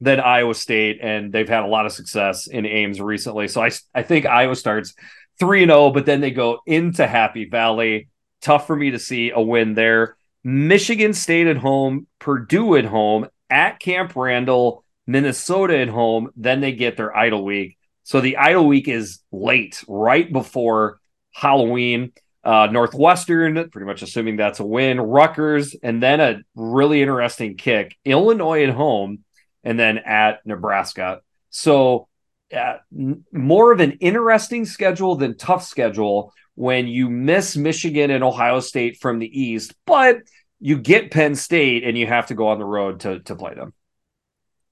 than 0.00 0.18
Iowa 0.18 0.54
State, 0.54 0.98
and 1.00 1.32
they've 1.32 1.48
had 1.48 1.62
a 1.62 1.68
lot 1.68 1.86
of 1.86 1.92
success 1.92 2.48
in 2.48 2.66
Ames 2.66 3.00
recently. 3.00 3.46
So 3.46 3.62
I 3.62 3.70
I 3.94 4.02
think 4.02 4.26
Iowa 4.26 4.56
starts 4.56 4.94
three 5.38 5.62
and 5.62 5.70
zero, 5.70 5.90
but 5.90 6.06
then 6.06 6.20
they 6.20 6.32
go 6.32 6.58
into 6.66 7.06
Happy 7.06 7.48
Valley. 7.48 8.08
Tough 8.40 8.66
for 8.66 8.74
me 8.74 8.90
to 8.90 8.98
see 8.98 9.30
a 9.30 9.40
win 9.40 9.74
there. 9.74 10.16
Michigan 10.42 11.14
State 11.14 11.46
at 11.46 11.56
home, 11.56 12.08
Purdue 12.18 12.76
at 12.76 12.84
home, 12.84 13.28
at 13.48 13.78
Camp 13.78 14.14
Randall, 14.16 14.83
Minnesota 15.06 15.78
at 15.78 15.88
home. 15.88 16.30
Then 16.36 16.60
they 16.60 16.72
get 16.72 16.96
their 16.96 17.16
idle 17.16 17.44
week. 17.44 17.76
So 18.02 18.20
the 18.20 18.36
idle 18.36 18.66
week 18.66 18.88
is 18.88 19.20
late, 19.32 19.82
right 19.88 20.30
before 20.30 21.00
Halloween. 21.32 22.12
Uh, 22.42 22.68
Northwestern, 22.70 23.70
pretty 23.70 23.86
much 23.86 24.02
assuming 24.02 24.36
that's 24.36 24.60
a 24.60 24.66
win. 24.66 25.00
Rutgers, 25.00 25.74
and 25.82 26.02
then 26.02 26.20
a 26.20 26.42
really 26.54 27.00
interesting 27.00 27.56
kick. 27.56 27.96
Illinois 28.04 28.64
at 28.64 28.74
home, 28.74 29.24
and 29.62 29.78
then 29.78 29.96
at 29.98 30.44
Nebraska. 30.44 31.22
So 31.48 32.08
uh, 32.54 32.76
n- 32.94 33.24
more 33.32 33.72
of 33.72 33.80
an 33.80 33.92
interesting 33.92 34.66
schedule 34.66 35.16
than 35.16 35.38
tough 35.38 35.64
schedule 35.64 36.34
when 36.54 36.86
you 36.86 37.08
miss 37.08 37.56
Michigan 37.56 38.10
and 38.10 38.22
Ohio 38.22 38.60
State 38.60 38.98
from 39.00 39.18
the 39.18 39.40
East, 39.40 39.74
but 39.86 40.18
you 40.60 40.78
get 40.78 41.10
Penn 41.10 41.34
State 41.34 41.84
and 41.84 41.96
you 41.96 42.06
have 42.06 42.26
to 42.26 42.34
go 42.34 42.48
on 42.48 42.58
the 42.58 42.64
road 42.64 43.00
to 43.00 43.20
to 43.20 43.34
play 43.34 43.54
them. 43.54 43.72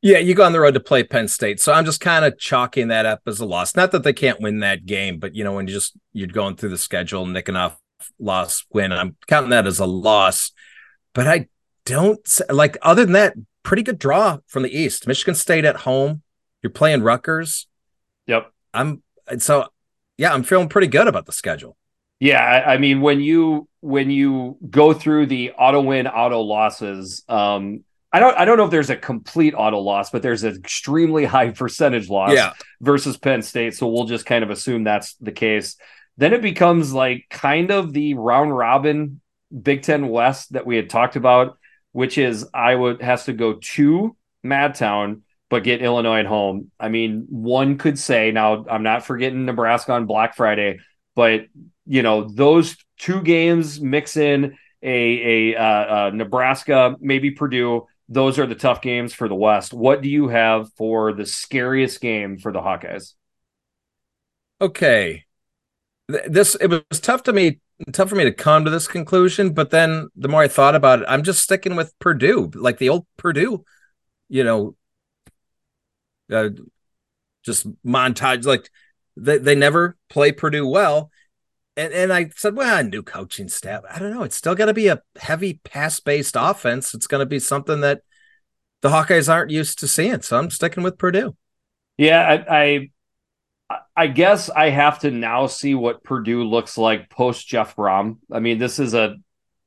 Yeah, 0.03 0.19
you 0.19 0.35
go 0.35 0.45
on 0.45 0.53
the 0.53 0.59
road 0.59 0.75
to 0.75 0.81
play 0.81 1.05
Penn 1.05 1.29
State. 1.29 1.61
So 1.61 1.73
I'm 1.73 1.85
just 1.85 2.01
kind 2.01 2.25
of 2.25 2.37
chalking 2.37 2.89
that 2.89 3.07
up 3.07 3.21
as 3.27 3.39
a 3.39 3.47
loss. 3.47 3.77
Not 3.77 3.93
that 3.93 4.03
they 4.03 4.13
can't 4.13 4.41
win 4.41 4.59
that 4.59 4.85
game, 4.85 5.19
but 5.19 5.37
you 5.37 5.45
know, 5.45 5.53
when 5.53 5.69
you 5.69 5.73
just 5.73 5.97
you're 6.13 6.27
going 6.27 6.57
through 6.57 6.71
the 6.71 6.79
schedule, 6.79 7.25
nicking 7.25 7.55
off 7.55 7.79
loss, 8.19 8.65
win, 8.73 8.93
I'm 8.93 9.17
counting 9.29 9.51
that 9.51 9.67
as 9.67 9.79
a 9.79 9.87
loss. 9.87 10.51
But 11.15 11.29
I 11.29 11.49
don't 11.85 12.21
like 12.51 12.77
other 12.83 13.05
than 13.05 13.13
that, 13.13 13.35
pretty 13.63 13.85
good 13.85 14.01
draw 14.01 14.39
from 14.49 14.65
the 14.65 14.77
East. 14.77 15.07
Michigan 15.07 15.37
State 15.37 15.65
at 15.65 15.77
home. 15.77 16.23
You're 16.63 16.71
playing 16.71 17.03
Rutgers. 17.03 17.69
Yep. 18.27 18.53
I'm 18.75 19.03
so 19.39 19.69
yeah, 20.19 20.33
I'm 20.33 20.43
feeling 20.43 20.69
pretty 20.69 20.89
good 20.89 21.07
about 21.07 21.27
the 21.27 21.33
schedule. 21.33 21.77
Yeah, 22.19 22.41
I, 22.41 22.75
I 22.75 22.79
mean 22.79 23.01
when 23.03 23.21
you 23.21 23.69
when 23.81 24.11
you 24.11 24.57
go 24.69 24.93
through 24.93 25.27
the 25.27 25.53
auto 25.53 25.81
win, 25.81 26.09
auto 26.09 26.41
losses, 26.41 27.25
um, 27.29 27.85
I 28.13 28.21
don't 28.21 28.37
I 28.37 28.45
don't 28.45 28.59
know 28.59 28.65
if 28.65 28.71
there's 28.71 28.91
a 28.91 28.97
complete 28.97 29.55
auto 29.57 29.79
loss, 29.79 30.11
but 30.11 30.23
there's 30.23 30.45
an 30.45 30.55
extremely 30.55 31.25
high 31.25 31.51
percentage 31.51 32.09
loss 32.11 32.33
Yeah. 32.35 32.53
versus 32.81 33.17
Penn 33.17 33.43
State. 33.43 33.75
So 33.75 33.89
we'll 33.89 34.05
just 34.05 34.27
kind 34.27 34.45
of 34.45 34.51
assume 34.51 34.85
that's 34.85 35.15
the 35.15 35.33
case. 35.33 35.77
Then 36.19 36.33
it 36.35 36.43
becomes 36.43 36.93
like 36.93 37.27
kind 37.31 37.71
of 37.71 37.93
the 37.93 38.15
round 38.15 38.57
robin 38.57 39.21
Big 39.63 39.83
Ten 39.83 40.09
West 40.09 40.53
that 40.53 40.67
we 40.67 40.77
had 40.77 40.91
talked 40.91 41.17
about, 41.17 41.59
which 41.93 42.19
is 42.19 42.47
Iowa 42.53 42.97
has 43.03 43.25
to 43.27 43.33
go 43.33 43.55
to 43.55 44.17
Madtown 44.45 45.23
but 45.49 45.65
get 45.65 45.83
Illinois 45.83 46.21
at 46.21 46.27
home. 46.27 46.71
I 46.81 46.89
mean, 46.89 47.27
one 47.29 47.77
could 47.77 47.99
say 47.99 48.31
now 48.31 48.65
I'm 48.71 48.83
not 48.83 49.05
forgetting 49.05 49.45
Nebraska 49.45 49.93
on 49.93 50.07
Black 50.07 50.35
Friday, 50.35 50.79
but 51.15 51.43
you 51.87 52.03
know 52.03 52.27
those 52.27 52.77
two 52.99 53.21
games 53.21 53.79
mix 53.79 54.17
in 54.17 54.57
a 54.83 55.53
a 55.53 55.57
uh, 55.57 55.63
uh, 55.63 56.11
Nebraska, 56.15 56.97
maybe 57.01 57.33
Purdue. 57.33 57.87
Those 58.13 58.39
are 58.39 58.47
the 58.47 58.55
tough 58.55 58.83
games 58.83 59.15
for 59.15 59.27
the 59.27 59.35
West. 59.35 59.73
What 59.73 60.03
do 60.03 60.09
you 60.11 60.29
have 60.29 60.71
for 60.75 61.15
the 61.15 61.25
scariest 61.25 61.99
game 62.03 62.37
for 62.37 62.53
the 62.53 62.61
Hawkeyes? 62.61 63.15
Okay. 64.61 65.25
This 66.09 66.55
it 66.57 66.67
was 66.67 67.01
tough 67.01 67.23
to 67.23 67.33
me 67.33 67.61
tough 67.91 68.11
for 68.11 68.17
me 68.17 68.25
to 68.25 68.33
come 68.33 68.67
to 68.67 68.71
this 68.71 68.87
conclusion, 68.87 69.55
but 69.55 69.71
then 69.71 70.09
the 70.15 70.29
more 70.29 70.43
I 70.43 70.49
thought 70.49 70.75
about 70.75 71.01
it, 71.01 71.07
I'm 71.09 71.23
just 71.23 71.43
sticking 71.43 71.75
with 71.75 71.99
Purdue, 71.99 72.51
like 72.55 72.77
the 72.77 72.91
old 72.91 73.07
Purdue, 73.17 73.65
you 74.29 74.45
know, 74.45 74.77
uh, 76.31 76.51
just 77.45 77.67
montage 77.83 78.45
like 78.45 78.69
they, 79.17 79.39
they 79.39 79.55
never 79.55 79.97
play 80.11 80.33
Purdue 80.33 80.67
well. 80.67 81.11
And 81.77 81.93
and 81.93 82.13
I 82.13 82.29
said, 82.37 82.57
well, 82.57 82.79
a 82.79 82.83
new 82.83 83.03
coaching 83.03 83.49
staff. 83.49 83.83
I 83.89 83.99
don't 83.99 84.13
know. 84.13 84.23
It's 84.25 84.37
still 84.37 84.55
going 84.55 84.69
to 84.69 84.75
be 84.75 84.89
a 84.89 85.03
heavy 85.19 85.61
pass 85.65 86.01
based 86.01 86.37
offense. 86.39 86.95
It's 86.95 87.07
going 87.07 87.21
to 87.23 87.27
be 87.27 87.39
something 87.39 87.81
that 87.81 88.03
the 88.83 88.91
Hawkeyes 88.91 89.33
aren't 89.33 89.51
used 89.51 89.79
to 89.79 89.89
seeing. 89.89 90.23
So 90.23 90.39
I'm 90.39 90.51
sticking 90.51 90.83
with 90.83 90.99
Purdue. 90.99 91.37
Yeah, 91.97 92.21
I, 92.21 92.63
I 92.63 92.91
I 93.97 94.07
guess 94.09 94.51
I 94.51 94.71
have 94.71 94.99
to 95.01 95.11
now 95.11 95.47
see 95.47 95.75
what 95.75 96.05
Purdue 96.05 96.45
looks 96.45 96.77
like 96.77 97.09
post 97.09 97.47
Jeff 97.47 97.77
Brohm. 97.77 98.19
I 98.31 98.41
mean, 98.41 98.59
this 98.59 98.79
is 98.79 98.95
a 98.95 99.17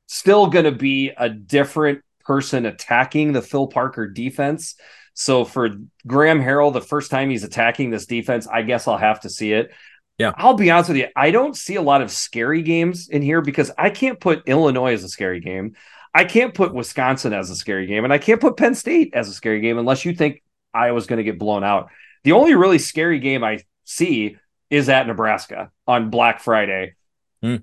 still 0.06 0.46
going 0.48 0.64
to 0.64 0.72
be 0.72 1.10
a 1.16 1.28
different 1.28 2.02
person 2.24 2.66
attacking 2.66 3.32
the 3.32 3.42
Phil 3.42 3.66
Parker 3.66 4.08
defense. 4.08 4.76
So 5.14 5.44
for 5.44 5.70
Graham 6.06 6.40
Harrell, 6.40 6.72
the 6.72 6.80
first 6.80 7.10
time 7.10 7.30
he's 7.30 7.44
attacking 7.44 7.90
this 7.90 8.06
defense, 8.06 8.46
I 8.46 8.62
guess 8.62 8.86
I'll 8.86 8.98
have 8.98 9.20
to 9.20 9.30
see 9.30 9.52
it. 9.52 9.70
Yeah. 10.18 10.32
I'll 10.36 10.54
be 10.54 10.70
honest 10.70 10.88
with 10.88 10.96
you. 10.98 11.08
I 11.14 11.30
don't 11.30 11.56
see 11.56 11.74
a 11.74 11.82
lot 11.82 12.00
of 12.00 12.10
scary 12.10 12.62
games 12.62 13.08
in 13.08 13.22
here 13.22 13.42
because 13.42 13.70
I 13.76 13.90
can't 13.90 14.18
put 14.18 14.48
Illinois 14.48 14.94
as 14.94 15.04
a 15.04 15.08
scary 15.08 15.40
game. 15.40 15.74
I 16.14 16.24
can't 16.24 16.54
put 16.54 16.72
Wisconsin 16.72 17.34
as 17.34 17.50
a 17.50 17.54
scary 17.54 17.86
game, 17.86 18.04
and 18.04 18.12
I 18.12 18.16
can't 18.18 18.40
put 18.40 18.56
Penn 18.56 18.74
State 18.74 19.12
as 19.14 19.28
a 19.28 19.34
scary 19.34 19.60
game 19.60 19.76
unless 19.76 20.06
you 20.06 20.14
think 20.14 20.42
Iowa's 20.72 21.06
going 21.06 21.18
to 21.18 21.24
get 21.24 21.38
blown 21.38 21.62
out. 21.62 21.90
The 22.24 22.32
only 22.32 22.54
really 22.54 22.78
scary 22.78 23.18
game 23.18 23.44
I 23.44 23.58
see 23.84 24.36
is 24.70 24.88
at 24.88 25.06
Nebraska 25.06 25.70
on 25.86 26.08
Black 26.08 26.40
Friday. 26.40 26.94
Hmm. 27.42 27.56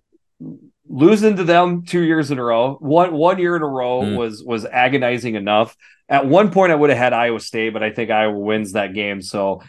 Losing 0.88 1.38
to 1.38 1.43
them 1.43 1.84
two 1.86 2.01
years 2.01 2.30
in 2.30 2.38
a 2.38 2.43
row, 2.43 2.76
one 2.76 3.14
one 3.14 3.39
year 3.39 3.56
in 3.56 3.62
a 3.64 3.68
row 3.68 4.04
Hmm. 4.05 4.16
was 4.16 4.43
was 4.43 4.66
agonizing 4.66 5.34
enough. 5.36 5.75
At 6.08 6.28
one 6.28 6.51
point, 6.51 6.71
I 6.71 6.75
would 6.75 6.89
have 6.92 7.00
had 7.00 7.13
Iowa 7.13 7.39
State, 7.39 7.74
but 7.74 7.82
I 7.82 7.89
think 7.92 8.12
Iowa 8.12 8.38
wins 8.38 8.74
that 8.74 8.93
game. 8.93 9.21
So 9.21 9.63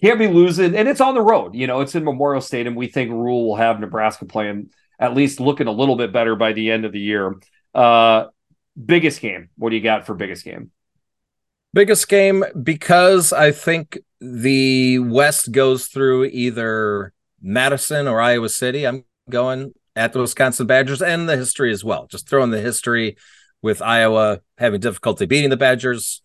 can't 0.00 0.18
be 0.18 0.28
losing, 0.28 0.74
and 0.76 0.88
it's 0.88 1.00
on 1.00 1.14
the 1.14 1.20
road. 1.20 1.54
You 1.54 1.66
know, 1.66 1.80
it's 1.80 1.94
in 1.94 2.04
Memorial 2.04 2.40
Stadium. 2.40 2.74
We 2.74 2.86
think 2.86 3.10
Rhule 3.10 3.48
will 3.48 3.56
have 3.56 3.80
Nebraska 3.80 4.24
playing 4.26 4.70
at 4.98 5.14
least 5.14 5.40
looking 5.40 5.66
a 5.66 5.72
little 5.72 5.96
bit 5.96 6.12
better 6.12 6.36
by 6.36 6.52
the 6.52 6.70
end 6.70 6.84
of 6.84 6.92
the 6.92 7.00
year. 7.00 7.36
Uh, 7.74 8.26
biggest 8.82 9.20
game. 9.20 9.48
What 9.56 9.70
do 9.70 9.76
you 9.76 9.82
got 9.82 10.06
for 10.06 10.14
biggest 10.14 10.44
game? 10.44 10.70
Biggest 11.72 12.08
game 12.08 12.44
because 12.60 13.32
I 13.32 13.52
think 13.52 13.98
the 14.20 14.98
West 15.00 15.52
goes 15.52 15.86
through 15.86 16.26
either 16.26 17.12
Madison 17.40 18.08
or 18.08 18.20
Iowa 18.20 18.48
City. 18.48 18.86
I'm 18.86 19.04
going 19.28 19.74
at 19.94 20.12
the 20.12 20.20
Wisconsin 20.20 20.66
Badgers 20.66 21.02
and 21.02 21.28
the 21.28 21.36
history 21.36 21.72
as 21.72 21.84
well. 21.84 22.06
Just 22.06 22.28
throwing 22.28 22.50
the 22.50 22.60
history 22.60 23.16
with 23.62 23.82
Iowa 23.82 24.40
having 24.56 24.80
difficulty 24.80 25.26
beating 25.26 25.50
the 25.50 25.56
Badgers. 25.56 26.22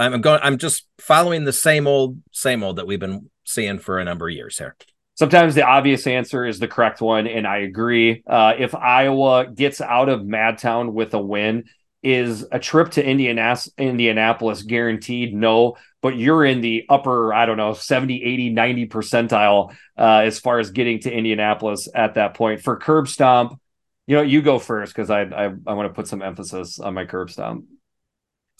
I'm 0.00 0.20
going. 0.20 0.40
I'm 0.42 0.58
just 0.58 0.86
following 0.98 1.44
the 1.44 1.52
same 1.52 1.86
old, 1.86 2.18
same 2.32 2.62
old 2.62 2.76
that 2.76 2.86
we've 2.86 3.00
been 3.00 3.30
seeing 3.44 3.78
for 3.78 3.98
a 3.98 4.04
number 4.04 4.28
of 4.28 4.34
years 4.34 4.58
here. 4.58 4.76
Sometimes 5.14 5.54
the 5.54 5.66
obvious 5.66 6.06
answer 6.06 6.46
is 6.46 6.58
the 6.58 6.68
correct 6.68 7.02
one, 7.02 7.26
and 7.26 7.46
I 7.46 7.58
agree. 7.58 8.22
Uh, 8.26 8.54
if 8.58 8.74
Iowa 8.74 9.46
gets 9.46 9.82
out 9.82 10.08
of 10.08 10.22
Madtown 10.22 10.94
with 10.94 11.12
a 11.12 11.20
win, 11.20 11.64
is 12.02 12.46
a 12.50 12.58
trip 12.58 12.92
to 12.92 13.04
Indianas- 13.04 13.68
Indianapolis 13.76 14.62
guaranteed? 14.62 15.34
No, 15.34 15.76
but 16.00 16.16
you're 16.16 16.46
in 16.46 16.62
the 16.62 16.86
upper, 16.88 17.34
I 17.34 17.44
don't 17.44 17.58
know, 17.58 17.74
70, 17.74 18.24
80, 18.24 18.50
90 18.50 18.88
percentile 18.88 19.74
uh, 19.98 20.22
as 20.24 20.40
far 20.40 20.58
as 20.58 20.70
getting 20.70 21.00
to 21.00 21.12
Indianapolis 21.12 21.88
at 21.94 22.14
that 22.14 22.32
point. 22.32 22.62
For 22.62 22.78
curb 22.78 23.06
stomp, 23.06 23.60
you 24.06 24.16
know, 24.16 24.22
you 24.22 24.40
go 24.40 24.58
first 24.58 24.94
because 24.94 25.10
I, 25.10 25.22
I 25.22 25.44
I 25.66 25.74
want 25.74 25.88
to 25.88 25.94
put 25.94 26.08
some 26.08 26.22
emphasis 26.22 26.78
on 26.78 26.94
my 26.94 27.04
curb 27.04 27.30
stomp. 27.30 27.66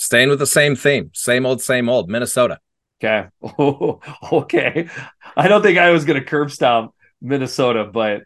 Staying 0.01 0.31
with 0.31 0.39
the 0.39 0.47
same 0.47 0.77
theme, 0.77 1.11
same 1.13 1.45
old, 1.45 1.61
same 1.61 1.91
old. 1.91 2.09
Minnesota. 2.09 2.59
Okay. 3.05 3.29
okay. 4.33 4.89
I 5.37 5.47
don't 5.47 5.61
think 5.63 5.77
I 5.79 5.91
was 5.91 6.07
going 6.07 6.19
to 6.19 6.25
curb 6.25 6.51
stomp 6.51 6.95
Minnesota, 7.21 7.85
but 7.85 8.23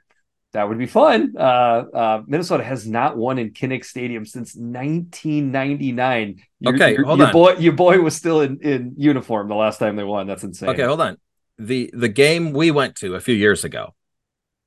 that 0.53 0.69
would 0.69 0.79
be 0.79 0.87
fun. 0.87 1.35
Uh, 1.37 1.41
uh, 1.41 2.23
Minnesota 2.29 2.63
has 2.63 2.87
not 2.87 3.17
won 3.17 3.41
in 3.41 3.51
Kinnick 3.51 3.85
Stadium 3.85 4.25
since 4.25 4.55
1999. 4.55 6.41
Your, 6.61 6.75
Okay, 6.75 6.93
your, 6.93 7.05
hold 7.07 7.19
your 7.19 7.27
on. 7.27 7.33
boy, 7.33 7.55
your 7.57 7.73
boy 7.73 8.01
was 8.01 8.15
still 8.15 8.41
in, 8.41 8.61
in 8.61 8.95
uniform 8.97 9.49
the 9.49 9.57
last 9.57 9.79
time 9.79 9.97
they 9.97 10.05
won. 10.05 10.29
That's 10.29 10.45
insane. 10.45 10.69
Okay, 10.69 10.85
hold 10.85 11.01
on. 11.01 11.19
The 11.59 11.91
the 11.93 12.09
game 12.09 12.53
we 12.53 12.71
went 12.71 12.95
to 12.97 13.17
a 13.17 13.21
few 13.21 13.35
years 13.35 13.65
ago 13.65 13.95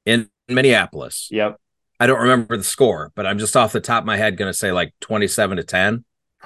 in 0.06 0.30
Minneapolis. 0.50 1.30
Yep. 1.32 1.58
I 2.02 2.08
don't 2.08 2.20
remember 2.20 2.58
the 2.58 2.64
score, 2.66 3.14
but 3.16 3.26
I'm 3.26 3.40
just 3.40 3.56
off 3.56 3.72
the 3.72 3.80
top 3.80 4.04
of 4.04 4.08
my 4.08 4.18
head 4.18 4.36
going 4.36 4.50
to 4.52 4.58
say 4.58 4.74
like 4.74 4.94
27 5.00 5.58
to 5.58 5.64
10. 5.64 6.04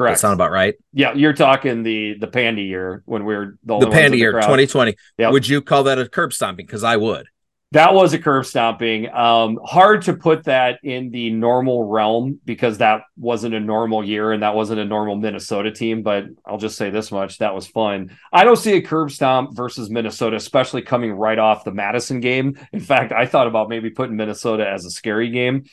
That 0.09 0.19
sound 0.19 0.33
about 0.33 0.51
right? 0.51 0.75
yeah, 0.93 1.13
you're 1.13 1.33
talking 1.33 1.83
the 1.83 2.17
the 2.19 2.27
Pandy 2.27 2.63
year 2.63 3.03
when 3.05 3.25
we 3.25 3.35
were 3.35 3.57
the, 3.63 3.79
The 3.79 3.89
Panda 3.89 4.17
year 4.17 4.31
crowd. 4.31 4.41
2020. 4.41 4.95
Yep. 5.17 5.31
Would 5.31 5.47
you 5.47 5.61
call 5.61 5.83
that 5.83 5.99
a 5.99 6.07
curb 6.09 6.33
stomping? 6.33 6.65
Because 6.65 6.83
I 6.83 6.97
would. 6.97 7.27
That 7.73 7.93
was 7.93 8.11
a 8.11 8.19
curb 8.19 8.45
stomping. 8.45 9.09
Um, 9.13 9.57
hard 9.63 10.01
to 10.01 10.13
put 10.13 10.43
that 10.43 10.79
in 10.83 11.09
the 11.09 11.29
normal 11.29 11.85
realm 11.85 12.41
because 12.43 12.79
that 12.79 13.03
wasn't 13.15 13.55
a 13.55 13.61
normal 13.61 14.03
year 14.03 14.33
and 14.33 14.43
that 14.43 14.55
wasn't 14.55 14.81
a 14.81 14.85
normal 14.85 15.15
Minnesota 15.15 15.71
team. 15.71 16.03
But 16.03 16.25
I'll 16.45 16.57
just 16.57 16.77
say 16.77 16.89
this 16.89 17.13
much: 17.13 17.37
that 17.37 17.55
was 17.55 17.67
fun. 17.67 18.17
I 18.33 18.43
don't 18.43 18.57
see 18.57 18.73
a 18.73 18.81
curb 18.81 19.09
stomp 19.11 19.55
versus 19.55 19.89
Minnesota, 19.89 20.35
especially 20.35 20.81
coming 20.81 21.13
right 21.13 21.39
off 21.39 21.63
the 21.63 21.71
Madison 21.71 22.19
game. 22.19 22.59
In 22.73 22.81
fact, 22.81 23.13
I 23.13 23.25
thought 23.25 23.47
about 23.47 23.69
maybe 23.69 23.89
putting 23.89 24.17
Minnesota 24.17 24.67
as 24.69 24.83
a 24.83 24.89
scary 24.89 25.29
game. 25.29 25.63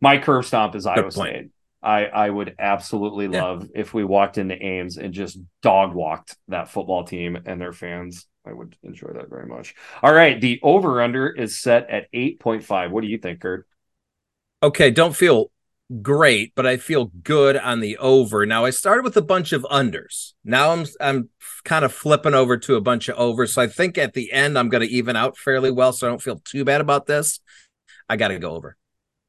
My 0.00 0.18
curb 0.18 0.44
stomp 0.44 0.76
is 0.76 0.86
Iowa 0.86 1.10
State. 1.10 1.48
I, 1.82 2.06
I 2.06 2.28
would 2.28 2.56
absolutely 2.58 3.28
love 3.28 3.68
yeah. 3.74 3.80
if 3.80 3.94
we 3.94 4.04
walked 4.04 4.38
into 4.38 4.60
Ames 4.60 4.96
and 4.96 5.14
just 5.14 5.38
dog 5.62 5.94
walked 5.94 6.36
that 6.48 6.68
football 6.68 7.04
team 7.04 7.38
and 7.46 7.60
their 7.60 7.72
fans. 7.72 8.26
I 8.44 8.52
would 8.52 8.76
enjoy 8.82 9.12
that 9.14 9.30
very 9.30 9.46
much. 9.46 9.74
All 10.02 10.12
right. 10.12 10.40
The 10.40 10.58
over 10.62 11.02
under 11.02 11.28
is 11.28 11.60
set 11.60 11.88
at 11.90 12.10
8.5. 12.12 12.90
What 12.90 13.02
do 13.02 13.08
you 13.08 13.18
think, 13.18 13.40
Kurt? 13.40 13.66
Okay. 14.62 14.90
Don't 14.90 15.14
feel 15.14 15.50
great, 16.02 16.54
but 16.54 16.66
I 16.66 16.78
feel 16.78 17.12
good 17.22 17.56
on 17.56 17.80
the 17.80 17.96
over. 17.98 18.44
Now 18.44 18.64
I 18.64 18.70
started 18.70 19.04
with 19.04 19.16
a 19.16 19.22
bunch 19.22 19.52
of 19.52 19.62
unders. 19.64 20.32
Now 20.44 20.72
I'm 20.72 20.86
I'm 21.00 21.28
kind 21.64 21.84
of 21.84 21.92
flipping 21.92 22.34
over 22.34 22.56
to 22.56 22.76
a 22.76 22.80
bunch 22.80 23.08
of 23.08 23.16
overs. 23.16 23.54
So 23.54 23.62
I 23.62 23.66
think 23.68 23.98
at 23.98 24.14
the 24.14 24.32
end 24.32 24.58
I'm 24.58 24.68
going 24.68 24.86
to 24.86 24.92
even 24.92 25.14
out 25.14 25.36
fairly 25.36 25.70
well. 25.70 25.92
So 25.92 26.06
I 26.06 26.10
don't 26.10 26.22
feel 26.22 26.40
too 26.44 26.64
bad 26.64 26.80
about 26.80 27.06
this. 27.06 27.40
I 28.08 28.16
got 28.16 28.28
to 28.28 28.38
go 28.38 28.52
over. 28.52 28.76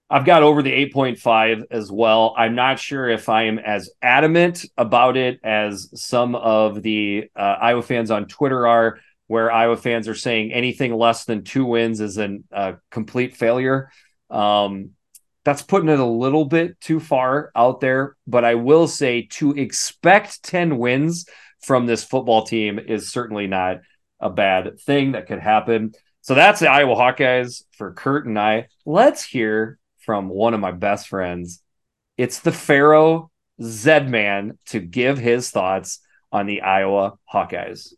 I've 0.09 0.25
got 0.25 0.41
over 0.41 0.63
the 0.63 0.71
8.5 0.71 1.65
as 1.69 1.91
well. 1.91 2.33
I'm 2.35 2.55
not 2.55 2.79
sure 2.79 3.07
if 3.07 3.29
I 3.29 3.43
am 3.43 3.59
as 3.59 3.91
adamant 4.01 4.65
about 4.75 5.17
it 5.17 5.39
as 5.43 5.89
some 5.93 6.33
of 6.33 6.81
the 6.81 7.29
uh, 7.35 7.57
Iowa 7.61 7.83
fans 7.83 8.09
on 8.09 8.25
Twitter 8.25 8.65
are 8.65 8.99
where 9.27 9.51
Iowa 9.51 9.77
fans 9.77 10.07
are 10.07 10.15
saying 10.15 10.51
anything 10.51 10.95
less 10.95 11.25
than 11.25 11.43
two 11.43 11.63
wins 11.63 12.01
is 12.01 12.17
a 12.17 12.39
uh, 12.51 12.73
complete 12.89 13.37
failure. 13.37 13.91
Um, 14.31 14.91
that's 15.45 15.61
putting 15.61 15.89
it 15.89 15.99
a 15.99 16.05
little 16.05 16.45
bit 16.45 16.81
too 16.81 16.99
far 16.99 17.51
out 17.55 17.79
there, 17.79 18.15
but 18.25 18.43
I 18.43 18.55
will 18.55 18.87
say 18.87 19.27
to 19.33 19.51
expect 19.51 20.43
10 20.43 20.77
wins 20.77 21.25
from 21.61 21.85
this 21.85 22.03
football 22.03 22.43
team 22.43 22.79
is 22.79 23.09
certainly 23.09 23.47
not 23.47 23.77
a 24.19 24.29
bad 24.29 24.79
thing 24.81 25.13
that 25.13 25.27
could 25.27 25.39
happen. 25.39 25.93
So 26.21 26.35
that's 26.35 26.59
the 26.59 26.69
Iowa 26.69 26.95
Hawkeyes 26.95 27.63
for 27.77 27.93
Kurt 27.93 28.25
and 28.25 28.37
I. 28.37 28.67
Let's 28.85 29.23
hear 29.23 29.78
from 30.09 30.27
one 30.27 30.55
of 30.55 30.59
my 30.59 30.71
best 30.71 31.07
friends. 31.07 31.61
It's 32.17 32.39
the 32.39 32.51
Pharaoh 32.51 33.29
Zed 33.61 34.09
Man 34.09 34.57
to 34.69 34.79
give 34.79 35.19
his 35.19 35.51
thoughts 35.51 35.99
on 36.31 36.47
the 36.47 36.61
Iowa 36.61 37.19
Hawkeyes. 37.31 37.93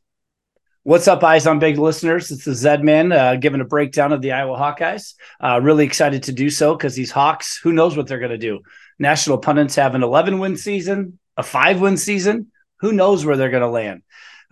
What's 0.84 1.08
up, 1.08 1.24
Eyes 1.24 1.48
on 1.48 1.60
Big 1.60 1.78
listeners? 1.78 2.30
It's 2.30 2.44
the 2.44 2.54
Zed 2.54 2.84
Man 2.84 3.14
uh, 3.14 3.36
giving 3.36 3.62
a 3.62 3.64
breakdown 3.64 4.12
of 4.12 4.22
the 4.22 4.34
Iowa 4.34 4.58
Hawkeyes. 4.58 5.14
Uh, 5.42 5.62
really 5.62 5.86
excited 5.86 6.24
to 6.24 6.34
do 6.34 6.50
so 6.50 6.76
because 6.76 6.96
these 6.96 7.12
Hawks, 7.12 7.58
who 7.64 7.72
knows 7.72 7.96
what 7.96 8.08
they're 8.08 8.20
going 8.20 8.32
to 8.32 8.38
do? 8.38 8.60
National 9.00 9.38
pundits 9.38 9.76
have 9.76 9.96
an 9.96 10.04
11 10.04 10.38
win 10.38 10.58
season, 10.58 11.18
a 11.38 11.44
five 11.44 11.80
win 11.80 11.96
season. 11.96 12.52
Who 12.82 12.92
knows 12.92 13.24
where 13.24 13.38
they're 13.38 13.52
going 13.52 13.62
to 13.62 13.70
land? 13.70 14.02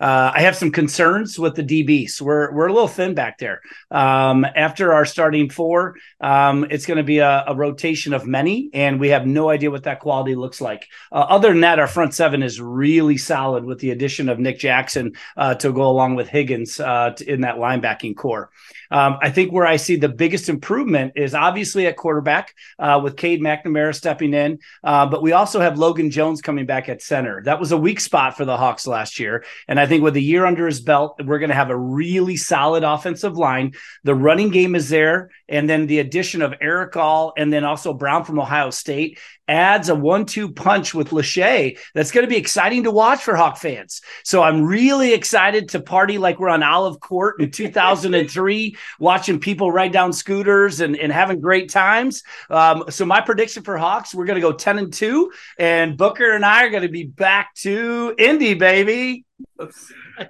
Uh, 0.00 0.32
I 0.34 0.40
have 0.40 0.56
some 0.56 0.70
concerns 0.70 1.38
with 1.38 1.54
the 1.56 1.62
DBs. 1.62 2.20
We're 2.20 2.50
we're 2.52 2.68
a 2.68 2.72
little 2.72 2.88
thin 2.88 3.14
back 3.14 3.38
there. 3.38 3.60
Um, 3.90 4.44
after 4.44 4.92
our 4.94 5.04
starting 5.04 5.50
four, 5.50 5.96
um, 6.20 6.66
it's 6.70 6.86
going 6.86 6.96
to 6.96 7.04
be 7.04 7.18
a, 7.18 7.44
a, 7.46 7.54
rotation 7.54 8.14
of 8.14 8.26
many, 8.26 8.70
and 8.72 8.98
we 8.98 9.08
have 9.08 9.26
no 9.26 9.50
idea 9.50 9.70
what 9.70 9.82
that 9.84 10.00
quality 10.00 10.34
looks 10.34 10.60
like. 10.60 10.88
Uh, 11.12 11.26
other 11.28 11.48
than 11.48 11.60
that, 11.60 11.78
our 11.78 11.86
front 11.86 12.14
seven 12.14 12.42
is 12.42 12.60
really 12.60 13.18
solid 13.18 13.64
with 13.64 13.78
the 13.80 13.90
addition 13.90 14.28
of 14.30 14.38
Nick 14.38 14.58
Jackson 14.58 15.12
uh, 15.36 15.54
to 15.56 15.72
go 15.72 15.82
along 15.82 16.14
with 16.14 16.28
Higgins 16.28 16.80
uh, 16.80 17.14
in 17.26 17.42
that 17.42 17.56
linebacking 17.56 18.16
core. 18.16 18.50
Um, 18.90 19.18
I 19.22 19.30
think 19.30 19.52
where 19.52 19.66
I 19.66 19.76
see 19.76 19.96
the 19.96 20.08
biggest 20.08 20.48
improvement 20.48 21.12
is 21.14 21.34
obviously 21.34 21.86
at 21.86 21.96
quarterback 21.96 22.54
uh, 22.78 23.00
with 23.02 23.16
Cade 23.16 23.40
McNamara 23.40 23.94
stepping 23.94 24.34
in, 24.34 24.58
uh, 24.82 25.06
but 25.06 25.22
we 25.22 25.32
also 25.32 25.60
have 25.60 25.78
Logan 25.78 26.10
Jones 26.10 26.42
coming 26.42 26.66
back 26.66 26.88
at 26.88 27.02
center. 27.02 27.42
That 27.44 27.60
was 27.60 27.70
a 27.70 27.76
weak 27.76 28.00
spot 28.00 28.36
for 28.36 28.44
the 28.44 28.56
Hawks 28.56 28.86
last 28.86 29.20
year, 29.20 29.44
and 29.68 29.78
I 29.78 29.86
think 29.90 30.02
with 30.02 30.16
a 30.16 30.20
year 30.20 30.46
under 30.46 30.66
his 30.66 30.80
belt, 30.80 31.20
we're 31.22 31.38
going 31.38 31.50
to 31.50 31.54
have 31.54 31.68
a 31.68 31.76
really 31.76 32.36
solid 32.36 32.82
offensive 32.82 33.36
line. 33.36 33.74
The 34.04 34.14
running 34.14 34.48
game 34.48 34.74
is 34.74 34.88
there, 34.88 35.30
and 35.50 35.68
then 35.68 35.86
the 35.86 35.98
addition 35.98 36.40
of 36.40 36.54
Erick 36.60 36.96
All 36.96 37.34
and 37.36 37.52
then 37.52 37.64
also 37.64 37.92
Brown 37.92 38.24
from 38.24 38.38
Ohio 38.38 38.70
State 38.70 39.18
adds 39.48 39.88
a 39.88 39.94
one-two 39.96 40.52
punch 40.52 40.94
with 40.94 41.10
Lachey 41.10 41.76
that's 41.92 42.12
going 42.12 42.24
to 42.24 42.30
be 42.30 42.36
exciting 42.36 42.84
to 42.84 42.90
watch 42.92 43.20
for 43.20 43.34
Hawk 43.34 43.58
fans. 43.58 44.00
So 44.24 44.42
I'm 44.42 44.62
really 44.62 45.12
excited 45.12 45.70
to 45.70 45.80
party 45.80 46.18
like 46.18 46.38
we're 46.38 46.48
on 46.48 46.62
Olive 46.62 47.00
Court 47.00 47.40
in 47.40 47.50
2003, 47.50 48.76
watching 49.00 49.40
people 49.40 49.72
ride 49.72 49.92
down 49.92 50.12
scooters 50.12 50.80
and, 50.80 50.96
and 50.96 51.12
having 51.12 51.40
great 51.40 51.68
times. 51.68 52.22
Um, 52.48 52.84
so 52.90 53.04
my 53.04 53.20
prediction 53.20 53.64
for 53.64 53.76
Hawks, 53.76 54.14
we're 54.14 54.26
going 54.26 54.40
to 54.40 54.40
go 54.40 54.52
10 54.52 54.78
and 54.78 54.92
two, 54.92 55.32
and 55.58 55.96
Booker 55.96 56.30
and 56.32 56.44
I 56.44 56.64
are 56.64 56.70
going 56.70 56.84
to 56.84 56.88
be 56.88 57.04
back 57.04 57.54
to 57.56 58.14
Indy, 58.16 58.54
baby. 58.54 59.24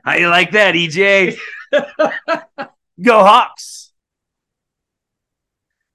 How 0.02 0.14
you 0.14 0.28
like 0.28 0.52
that, 0.52 0.74
EJ? 0.74 1.38
go 3.02 3.22
Hawks. 3.22 3.89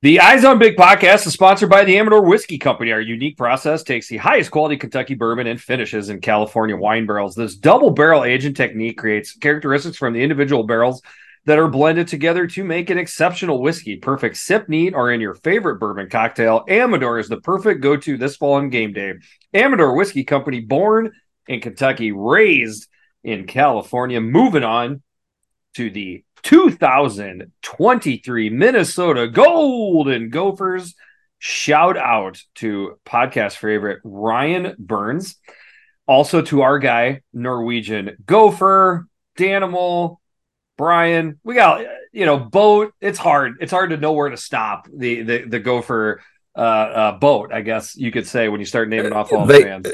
The 0.06 0.20
Eyes 0.20 0.46
on 0.46 0.60
Big 0.60 0.76
podcast 0.76 1.26
is 1.26 1.34
sponsored 1.34 1.72
by 1.72 1.84
the 1.84 1.98
Amador 1.98 2.22
Whiskey 2.22 2.60
Company. 2.60 2.92
Our 2.92 3.02
unique 3.02 3.38
process 3.38 3.82
takes 3.82 4.08
the 4.08 4.18
highest 4.18 4.52
quality 4.52 4.78
Kentucky 4.78 5.16
bourbon 5.16 5.48
and 5.48 5.60
finishes 5.60 6.10
in 6.10 6.22
California 6.22 6.78
wine 6.78 7.08
barrels. 7.08 7.34
This 7.34 7.56
double 7.56 7.90
barrel 7.90 8.24
aging 8.24 8.54
technique 8.54 9.00
creates 9.00 9.36
characteristics 9.36 9.98
from 9.98 10.14
the 10.14 10.22
individual 10.22 10.62
barrels 10.62 11.02
that 11.46 11.58
are 11.58 11.68
blended 11.68 12.08
together 12.08 12.46
to 12.46 12.64
make 12.64 12.92
an 12.92 13.00
exceptional 13.00 13.64
whiskey. 13.64 13.96
Perfect 13.96 14.38
sip 14.38 14.70
neat 14.70 14.94
or 14.94 15.12
in 15.12 15.22
your 15.22 15.34
favorite 15.34 15.80
bourbon 15.80 16.08
cocktail. 16.08 16.64
Amador 16.70 17.18
is 17.18 17.28
the 17.28 17.42
perfect 17.42 17.82
go 17.82 17.98
to 17.98 18.16
this 18.16 18.36
fall 18.36 18.54
on 18.54 18.70
game 18.70 18.94
day. 18.94 19.16
Amador 19.56 19.96
Whiskey 19.96 20.24
Company, 20.24 20.60
born 20.60 21.14
in 21.48 21.62
Kentucky, 21.62 22.12
raised 22.12 22.88
in 23.24 23.48
California. 23.48 24.22
Moving 24.22 24.64
on 24.64 25.02
to 25.74 25.90
the 25.90 26.24
2023 26.46 28.50
Minnesota 28.52 29.28
Golden 29.28 30.30
Gophers. 30.30 30.94
Shout 31.40 31.98
out 31.98 32.40
to 32.56 32.98
podcast 33.04 33.58
favorite 33.58 34.00
Ryan 34.04 34.76
Burns. 34.78 35.38
Also 36.08 36.44
to 36.44 36.62
our 36.62 36.78
guy, 36.78 37.22
Norwegian 37.34 38.18
Gopher, 38.28 39.08
Danimal, 39.36 40.18
Brian. 40.78 41.40
We 41.44 41.56
got, 41.56 41.84
you 42.14 42.28
know, 42.28 42.38
boat. 42.38 42.94
It's 43.02 43.18
hard. 43.18 43.56
It's 43.60 43.72
hard 43.72 43.90
to 43.90 43.98
know 43.98 44.14
where 44.14 44.30
to 44.30 44.38
stop 44.38 44.88
the 44.96 45.24
the, 45.24 45.46
the 45.46 45.60
Gopher 45.60 46.22
uh, 46.56 46.60
uh, 46.60 47.18
boat, 47.18 47.52
I 47.52 47.62
guess 47.62 47.96
you 47.96 48.12
could 48.12 48.28
say 48.28 48.50
when 48.50 48.60
you 48.60 48.68
start 48.68 48.88
naming 48.88 49.14
off 49.14 49.34
all 49.34 49.48
they, 49.48 49.64
the 49.64 49.66
fans. 49.66 49.88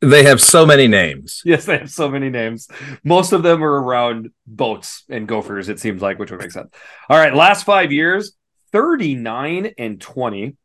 They 0.00 0.24
have 0.24 0.40
so 0.40 0.64
many 0.64 0.86
names. 0.86 1.42
Yes, 1.44 1.64
they 1.64 1.78
have 1.78 1.90
so 1.90 2.08
many 2.08 2.30
names. 2.30 2.68
Most 3.02 3.32
of 3.32 3.42
them 3.42 3.64
are 3.64 3.82
around 3.82 4.30
boats 4.46 5.04
and 5.08 5.26
gophers, 5.26 5.68
it 5.68 5.80
seems 5.80 6.00
like, 6.00 6.18
which 6.18 6.30
would 6.30 6.40
make 6.40 6.52
sense. 6.52 6.72
All 7.08 7.18
right, 7.18 7.34
last 7.34 7.64
five 7.64 7.90
years 7.90 8.32
39 8.72 9.74
and 9.78 10.00
20. 10.00 10.56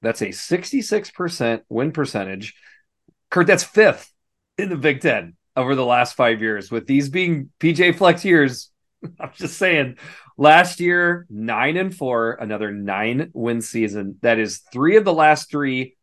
That's 0.00 0.22
a 0.22 0.28
66% 0.28 1.62
win 1.68 1.92
percentage. 1.92 2.54
Kurt, 3.30 3.46
that's 3.46 3.62
fifth 3.62 4.12
in 4.58 4.68
the 4.68 4.76
Big 4.76 5.00
Ten 5.00 5.36
over 5.54 5.74
the 5.74 5.84
last 5.84 6.16
five 6.16 6.40
years, 6.40 6.70
with 6.70 6.86
these 6.86 7.08
being 7.08 7.50
PJ 7.60 7.96
Fleck's 7.96 8.24
years. 8.24 8.70
I'm 9.20 9.30
just 9.34 9.58
saying, 9.58 9.98
last 10.36 10.80
year, 10.80 11.26
nine 11.30 11.76
and 11.76 11.94
four, 11.94 12.32
another 12.32 12.72
nine 12.72 13.30
win 13.32 13.62
season. 13.62 14.18
That 14.22 14.38
is 14.38 14.62
three 14.72 14.96
of 14.96 15.04
the 15.04 15.12
last 15.12 15.50
three 15.50 15.96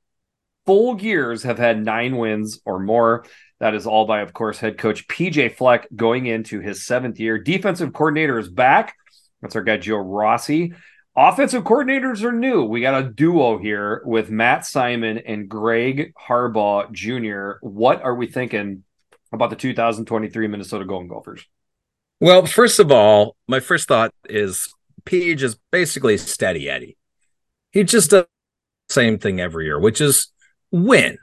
full 0.69 1.01
years 1.01 1.41
have 1.41 1.57
had 1.57 1.83
nine 1.83 2.15
wins 2.15 2.59
or 2.63 2.79
more. 2.79 3.25
That 3.59 3.73
is 3.73 3.87
all 3.87 4.05
by, 4.05 4.21
of 4.21 4.33
course, 4.33 4.59
head 4.59 4.77
coach 4.77 5.07
PJ 5.07 5.55
Fleck 5.55 5.87
going 5.95 6.27
into 6.27 6.59
his 6.59 6.85
seventh 6.85 7.19
year. 7.19 7.39
Defensive 7.39 7.91
coordinator 7.91 8.37
is 8.37 8.49
back. 8.49 8.95
That's 9.41 9.55
our 9.55 9.63
guy, 9.63 9.77
Joe 9.77 9.95
Rossi. 9.95 10.75
Offensive 11.17 11.63
coordinators 11.63 12.21
are 12.21 12.31
new. 12.31 12.65
We 12.65 12.81
got 12.81 13.03
a 13.03 13.09
duo 13.09 13.57
here 13.57 14.03
with 14.05 14.29
Matt 14.29 14.63
Simon 14.63 15.17
and 15.17 15.49
Greg 15.49 16.13
Harbaugh 16.13 16.91
Jr. 16.91 17.57
What 17.67 18.03
are 18.03 18.13
we 18.13 18.27
thinking 18.27 18.83
about 19.33 19.49
the 19.49 19.55
2023 19.55 20.47
Minnesota 20.49 20.85
Golden 20.85 21.07
Gophers? 21.07 21.47
Well, 22.21 22.45
first 22.45 22.77
of 22.77 22.91
all, 22.91 23.35
my 23.47 23.59
first 23.59 23.87
thought 23.87 24.13
is 24.25 24.71
Page 25.03 25.41
is 25.41 25.57
basically 25.71 26.17
steady 26.17 26.69
Eddie. 26.69 26.95
He 27.71 27.83
just 27.83 28.11
does 28.11 28.25
the 28.87 28.93
same 28.93 29.17
thing 29.17 29.39
every 29.39 29.65
year, 29.65 29.79
which 29.79 29.99
is 29.99 30.31
win. 30.71 31.17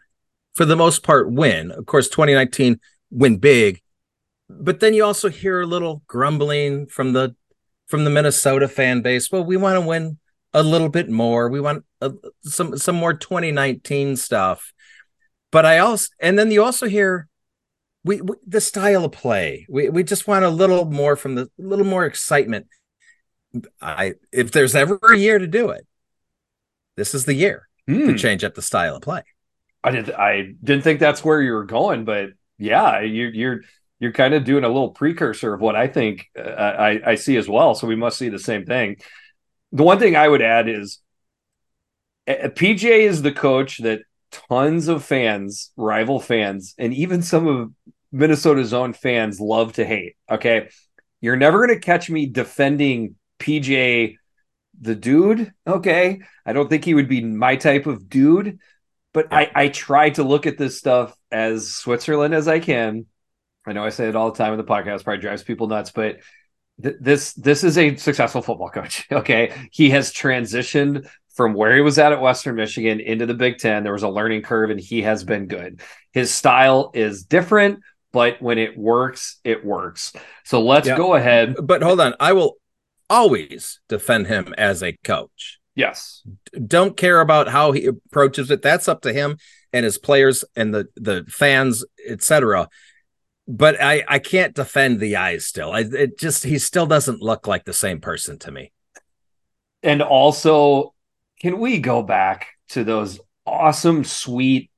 For 0.55 0.64
the 0.64 0.77
most 0.77 1.02
part 1.02 1.31
win. 1.31 1.70
Of 1.70 1.85
course 1.86 2.09
2019 2.09 2.81
win 3.10 3.36
big. 3.36 3.82
But 4.48 4.81
then 4.81 4.94
you 4.94 5.05
also 5.05 5.28
hear 5.28 5.60
a 5.60 5.66
little 5.66 6.02
grumbling 6.06 6.86
from 6.86 7.12
the 7.12 7.35
from 7.89 8.05
the 8.05 8.10
minnesota 8.10 8.66
fan 8.68 9.02
base. 9.02 9.31
Well 9.31 9.44
we 9.44 9.56
want 9.56 9.77
to 9.77 9.86
win 9.86 10.18
a 10.55 10.62
little 10.62 10.89
bit 10.89 11.10
more. 11.10 11.51
We 11.51 11.60
want 11.60 11.85
uh, 12.01 12.10
some 12.43 12.78
some 12.78 12.97
more 12.97 13.12
2019 13.12 14.16
stuff. 14.16 14.73
But 15.52 15.66
i 15.66 15.78
also 15.78 16.09
and 16.20 16.39
then 16.39 16.51
you 16.51 16.64
also 16.64 16.86
hear 16.86 17.28
we, 18.05 18.20
we, 18.23 18.36
the 18.47 18.60
style 18.60 19.05
of 19.05 19.12
play. 19.12 19.66
We, 19.68 19.89
we 19.90 20.05
just 20.05 20.28
want 20.28 20.44
a 20.44 20.48
little 20.48 20.85
more 20.85 21.16
from 21.16 21.35
the 21.35 21.51
little 21.59 21.85
more 21.85 22.06
excitement. 22.06 22.66
I 23.81 24.14
if 24.32 24.52
there's 24.52 24.74
ever 24.74 24.98
a 25.02 25.16
year 25.18 25.39
to 25.39 25.47
do 25.47 25.70
it, 25.70 25.86
this 26.97 27.14
is 27.14 27.27
the 27.27 27.35
year 27.35 27.68
Hmm. 27.89 28.06
to 28.09 28.18
change 28.18 28.43
up 28.43 28.55
the 28.55 28.62
style 28.62 28.97
of 28.97 29.02
play. 29.02 29.23
I 29.86 29.90
did. 29.92 30.10
I 30.10 30.52
didn't 30.62 30.82
think 30.82 31.00
that's 31.00 31.24
where 31.24 31.40
you 31.40 31.52
were 31.52 31.64
going, 31.64 32.04
but 32.04 32.30
yeah, 32.58 33.00
you, 33.00 33.26
you're 33.28 33.60
you're 34.00 34.12
kind 34.12 34.34
of 34.34 34.44
doing 34.44 34.64
a 34.64 34.68
little 34.68 34.90
precursor 34.90 35.54
of 35.54 35.60
what 35.60 35.76
I 35.76 35.86
think 35.86 36.26
uh, 36.38 36.42
I, 36.42 37.12
I 37.12 37.14
see 37.14 37.36
as 37.36 37.48
well. 37.48 37.74
So 37.74 37.86
we 37.86 37.96
must 37.96 38.18
see 38.18 38.28
the 38.28 38.38
same 38.38 38.66
thing. 38.66 38.96
The 39.72 39.84
one 39.84 39.98
thing 39.98 40.16
I 40.16 40.28
would 40.28 40.42
add 40.42 40.68
is 40.68 41.00
PJ 42.28 42.84
is 42.84 43.22
the 43.22 43.32
coach 43.32 43.78
that 43.78 44.00
tons 44.30 44.88
of 44.88 45.04
fans, 45.04 45.72
rival 45.76 46.20
fans, 46.20 46.74
and 46.78 46.92
even 46.92 47.22
some 47.22 47.46
of 47.46 47.72
Minnesota's 48.12 48.74
own 48.74 48.92
fans 48.92 49.40
love 49.40 49.74
to 49.74 49.84
hate. 49.84 50.16
Okay. 50.30 50.68
You're 51.20 51.36
never 51.36 51.64
going 51.64 51.78
to 51.78 51.84
catch 51.84 52.10
me 52.10 52.26
defending 52.26 53.16
PJ, 53.38 54.16
the 54.80 54.94
dude. 54.94 55.52
Okay. 55.66 56.20
I 56.44 56.52
don't 56.52 56.68
think 56.68 56.84
he 56.84 56.94
would 56.94 57.08
be 57.08 57.22
my 57.22 57.56
type 57.56 57.86
of 57.86 58.08
dude, 58.08 58.58
but 59.16 59.32
I, 59.32 59.51
I 59.55 59.68
try 59.68 60.10
to 60.10 60.22
look 60.22 60.47
at 60.47 60.59
this 60.59 60.76
stuff 60.76 61.16
as 61.32 61.70
Switzerland 61.72 62.34
as 62.34 62.47
I 62.48 62.59
can. 62.59 63.06
I 63.66 63.72
know 63.72 63.82
I 63.82 63.88
say 63.88 64.10
it 64.10 64.14
all 64.14 64.30
the 64.30 64.36
time 64.36 64.52
in 64.52 64.59
the 64.59 64.64
podcast, 64.64 65.05
probably 65.05 65.22
drives 65.22 65.43
people 65.43 65.68
nuts, 65.68 65.90
but 65.90 66.18
th- 66.82 66.97
this 67.01 67.32
this 67.32 67.64
is 67.64 67.78
a 67.78 67.97
successful 67.97 68.43
football 68.43 68.68
coach. 68.68 69.06
Okay. 69.10 69.55
He 69.72 69.88
has 69.88 70.12
transitioned 70.12 71.09
from 71.34 71.55
where 71.55 71.74
he 71.74 71.80
was 71.80 71.98
at 71.98 72.12
at 72.12 72.20
Western 72.20 72.56
Michigan 72.56 73.01
into 73.01 73.24
the 73.24 73.32
Big 73.32 73.56
Ten. 73.56 73.84
There 73.84 73.94
was 73.94 74.02
a 74.02 74.09
learning 74.10 74.43
curve, 74.43 74.68
and 74.68 74.78
he 74.78 75.01
has 75.01 75.24
been 75.24 75.47
good. 75.47 75.80
His 76.12 76.30
style 76.30 76.90
is 76.93 77.24
different, 77.24 77.80
but 78.12 78.43
when 78.43 78.59
it 78.59 78.76
works, 78.76 79.40
it 79.44 79.64
works. 79.64 80.12
So 80.44 80.60
let's 80.62 80.88
Yeah. 80.88 80.98
go 80.98 81.14
ahead. 81.14 81.55
But 81.62 81.82
hold 81.82 82.01
on, 82.01 82.12
I 82.20 82.34
will 82.34 82.59
always 83.09 83.80
defend 83.88 84.26
him 84.26 84.55
as 84.59 84.82
a 84.82 84.93
coach. 85.02 85.59
Yes. 85.77 86.23
Don't 86.66 86.97
care 86.97 87.20
about 87.20 87.48
how 87.48 87.70
he 87.70 87.86
approaches 87.86 88.51
it. 88.51 88.62
That's 88.62 88.89
up 88.89 89.03
to 89.03 89.12
him 89.12 89.36
and 89.73 89.85
his 89.85 89.98
players 89.98 90.43
and 90.57 90.74
the 90.74 90.89
the 90.97 91.24
fans, 91.28 91.85
etc. 92.09 92.69
But 93.47 93.81
I 93.81 94.03
I 94.09 94.19
can't 94.19 94.55
defend 94.55 94.98
the 94.98 95.16
eyes 95.16 95.47
still. 95.47 95.70
I 95.73 95.81
it 95.81 96.19
just 96.19 96.44
he 96.44 96.59
still 96.59 96.86
doesn't 96.86 97.20
look 97.23 97.47
like 97.47 97.65
the 97.65 97.74
same 97.74 98.01
person 98.01 98.39
to 98.40 98.51
me. 98.51 98.73
And 99.82 100.03
also, 100.03 100.94
can 101.40 101.59
we 101.61 101.78
go 101.78 102.03
back 102.03 102.48
to 102.70 102.82
those 102.82 103.20
awesome, 103.44 104.03
sweet 104.03 104.70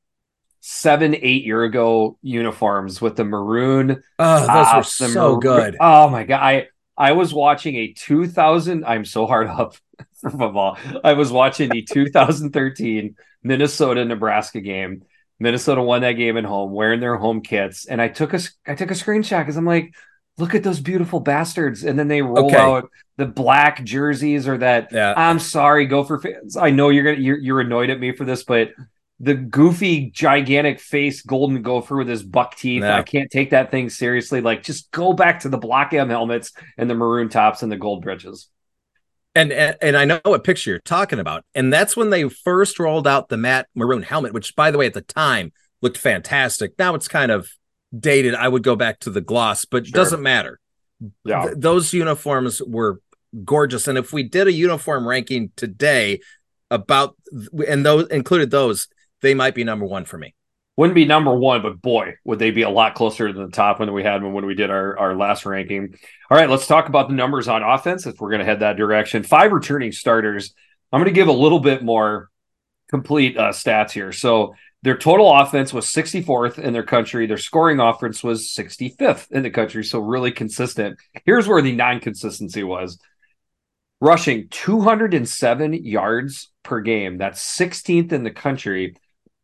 seven, 0.61 1.15
eight 1.15 1.45
year 1.45 1.63
ago 1.63 2.19
uniforms 2.23 3.01
with 3.01 3.15
the 3.15 3.25
maroon? 3.25 4.03
Oh, 4.19 4.47
those 4.47 4.75
were 4.75 4.83
so 4.83 5.37
maroon- 5.37 5.41
good. 5.41 5.77
Oh 5.79 6.09
my 6.09 6.25
god. 6.25 6.43
I 6.43 6.69
I 6.99 7.13
was 7.13 7.33
watching 7.33 7.77
a 7.77 7.93
2000. 7.93 8.85
I'm 8.85 9.05
so 9.05 9.27
hard 9.27 9.47
up 9.47 9.77
for 10.21 10.31
football. 10.31 10.77
I 11.05 11.15
was 11.15 11.31
watching 11.33 11.71
the 11.71 11.83
2013 11.83 13.17
Minnesota 13.43 14.05
Nebraska 14.05 14.61
game. 14.61 15.03
Minnesota 15.41 15.81
won 15.81 16.03
that 16.03 16.13
game 16.15 16.37
at 16.37 16.45
home, 16.45 16.73
wearing 16.73 16.99
their 16.99 17.17
home 17.17 17.41
kits, 17.43 17.87
and 17.87 18.03
I 18.03 18.09
took 18.09 18.35
a 18.35 18.41
I 18.67 18.75
took 18.75 18.91
a 18.91 18.95
screenshot 18.95 19.43
because 19.43 19.57
I'm 19.57 19.65
like, 19.65 19.95
look 20.37 20.57
at 20.57 20.65
those 20.65 20.81
beautiful 20.81 21.21
bastards, 21.21 21.85
and 21.85 21.97
then 21.97 22.09
they 22.09 22.23
roll 22.23 22.47
Okay. 22.47 22.57
out 22.57 22.91
the 23.19 23.27
black 23.27 23.85
jerseys 23.85 24.49
or 24.49 24.59
that. 24.59 24.89
Yeah. 24.91 25.15
I'm 25.17 25.39
sorry, 25.39 25.87
Gopher 25.87 26.19
fans. 26.19 26.57
I 26.57 26.71
know 26.71 26.89
you're 26.89 27.05
gonna 27.05 27.19
you're, 27.25 27.39
you're 27.39 27.61
annoyed 27.61 27.91
at 27.91 28.01
me 28.01 28.11
for 28.13 28.25
this, 28.25 28.43
but 28.43 28.71
the 29.21 29.35
goofy, 29.35 30.11
gigantic 30.11 30.79
face 30.81 31.23
golden 31.23 31.63
gopher 31.63 31.97
with 31.97 32.09
his 32.09 32.23
buck 32.23 32.57
teeth. 32.57 32.83
Yeah. 32.83 32.97
I 32.97 33.03
can't 33.03 33.31
take 33.31 33.51
that 33.51 33.71
thing 33.71 33.91
seriously. 33.91 34.41
Like, 34.41 34.63
just 34.63 34.91
go 34.93 35.13
back 35.13 35.41
to 35.41 35.49
the 35.49 35.59
black 35.59 35.93
M 35.93 36.09
helmets 36.09 36.53
and 36.77 36.89
the 36.89 36.95
maroon 36.95 37.29
tops 37.29 37.63
and 37.63 37.71
the 37.73 37.77
gold 37.77 38.03
bridges. 38.03 38.49
And, 39.35 39.53
and 39.53 39.77
and 39.83 39.97
I 39.97 40.05
know 40.05 40.21
what 40.25 40.43
picture 40.45 40.71
you're 40.71 40.79
talking 40.81 41.19
about. 41.19 41.45
And 41.55 41.73
that's 41.73 41.97
when 41.97 42.11
they 42.11 42.29
first 42.29 42.79
rolled 42.79 43.07
out 43.07 43.29
the 43.29 43.37
matte 43.37 43.67
maroon 43.75 44.03
helmet, 44.03 44.33
which 44.33 44.55
by 44.57 44.71
the 44.71 44.79
way 44.79 44.87
at 44.87 44.95
the 44.95 45.01
time 45.01 45.53
looked 45.83 45.99
fantastic. 45.99 46.73
Now 46.79 46.95
it's 46.95 47.09
kind 47.09 47.31
of 47.31 47.49
dated. 47.97 48.35
I 48.35 48.49
would 48.49 48.63
go 48.63 48.75
back 48.77 49.01
to 49.01 49.11
the 49.11 49.21
gloss, 49.21 49.65
but 49.65 49.79
it 49.83 49.87
Sure. 49.89 49.97
doesn't 49.97 50.23
matter. 50.23 50.59
Yeah. 51.25 51.43
Th- 51.43 51.55
those 51.57 51.93
uniforms 51.93 52.61
were 52.63 53.01
gorgeous. 53.45 53.87
And 53.87 53.99
if 53.99 54.13
we 54.13 54.23
did 54.23 54.47
a 54.47 54.53
uniform 54.53 55.07
ranking 55.07 55.53
today 55.57 56.21
about 56.71 57.17
and 57.67 57.85
those 57.85 58.09
included 58.09 58.51
those, 58.51 58.89
they 59.23 59.35
might 59.35 59.55
be 59.55 59.65
number 59.65 59.87
one 59.87 60.05
for 60.05 60.19
me. 60.19 60.35
Wouldn't 60.77 60.95
be 60.95 61.07
number 61.07 61.35
one, 61.35 61.63
but 61.63 61.83
boy, 61.83 62.15
would 62.25 62.39
they 62.39 62.53
be 62.53 62.63
a 62.63 62.71
lot 62.71 62.95
closer 62.95 63.27
to 63.27 63.33
the 63.33 63.49
top 63.49 63.81
when 63.81 63.93
we 63.93 64.05
had 64.05 64.23
when 64.23 64.47
we 64.47 64.55
did 64.55 64.71
our, 64.71 64.97
our 64.97 65.17
last 65.17 65.45
ranking. 65.45 65.97
All 66.31 66.39
right, 66.39 66.49
let's 66.49 66.69
talk 66.69 66.89
about 66.89 67.09
the 67.09 67.15
numbers 67.15 67.49
on 67.49 67.65
offense 67.65 68.07
if 68.07 68.21
we're 68.21 68.31
going 68.31 68.39
to 68.41 68.45
head 68.45 68.61
that 68.61 68.77
direction. 68.77 69.25
Five 69.25 69.51
returning 69.51 69.91
starters. 69.91 70.55
I'm 70.93 71.01
going 71.01 71.13
to 71.13 71.19
give 71.19 71.27
a 71.27 71.33
little 71.33 71.59
bit 71.59 71.83
more 71.83 72.31
complete 72.89 73.37
uh, 73.37 73.51
stats 73.51 73.91
here. 73.91 74.13
So 74.13 74.55
their 74.83 74.97
total 74.97 75.33
offense 75.33 75.73
was 75.73 75.87
64th 75.87 76.59
in 76.59 76.73
their 76.73 76.85
country. 76.85 77.27
Their 77.27 77.39
scoring 77.39 77.81
offense 77.81 78.23
was 78.23 78.55
65th 78.57 79.33
in 79.33 79.43
the 79.43 79.51
country. 79.51 79.83
So 79.85 79.99
really 79.99 80.31
consistent. 80.31 80.99
Here's 81.25 81.49
where 81.49 81.61
the 81.61 81.75
non 81.75 82.01
consistency 82.01 82.63
was 82.63 82.99
rushing 84.01 84.49
207 84.49 85.85
yards 85.85 86.53
per 86.63 86.81
game. 86.81 87.19
That's 87.19 87.59
16th 87.59 88.13
in 88.13 88.23
the 88.23 88.31
country. 88.31 88.95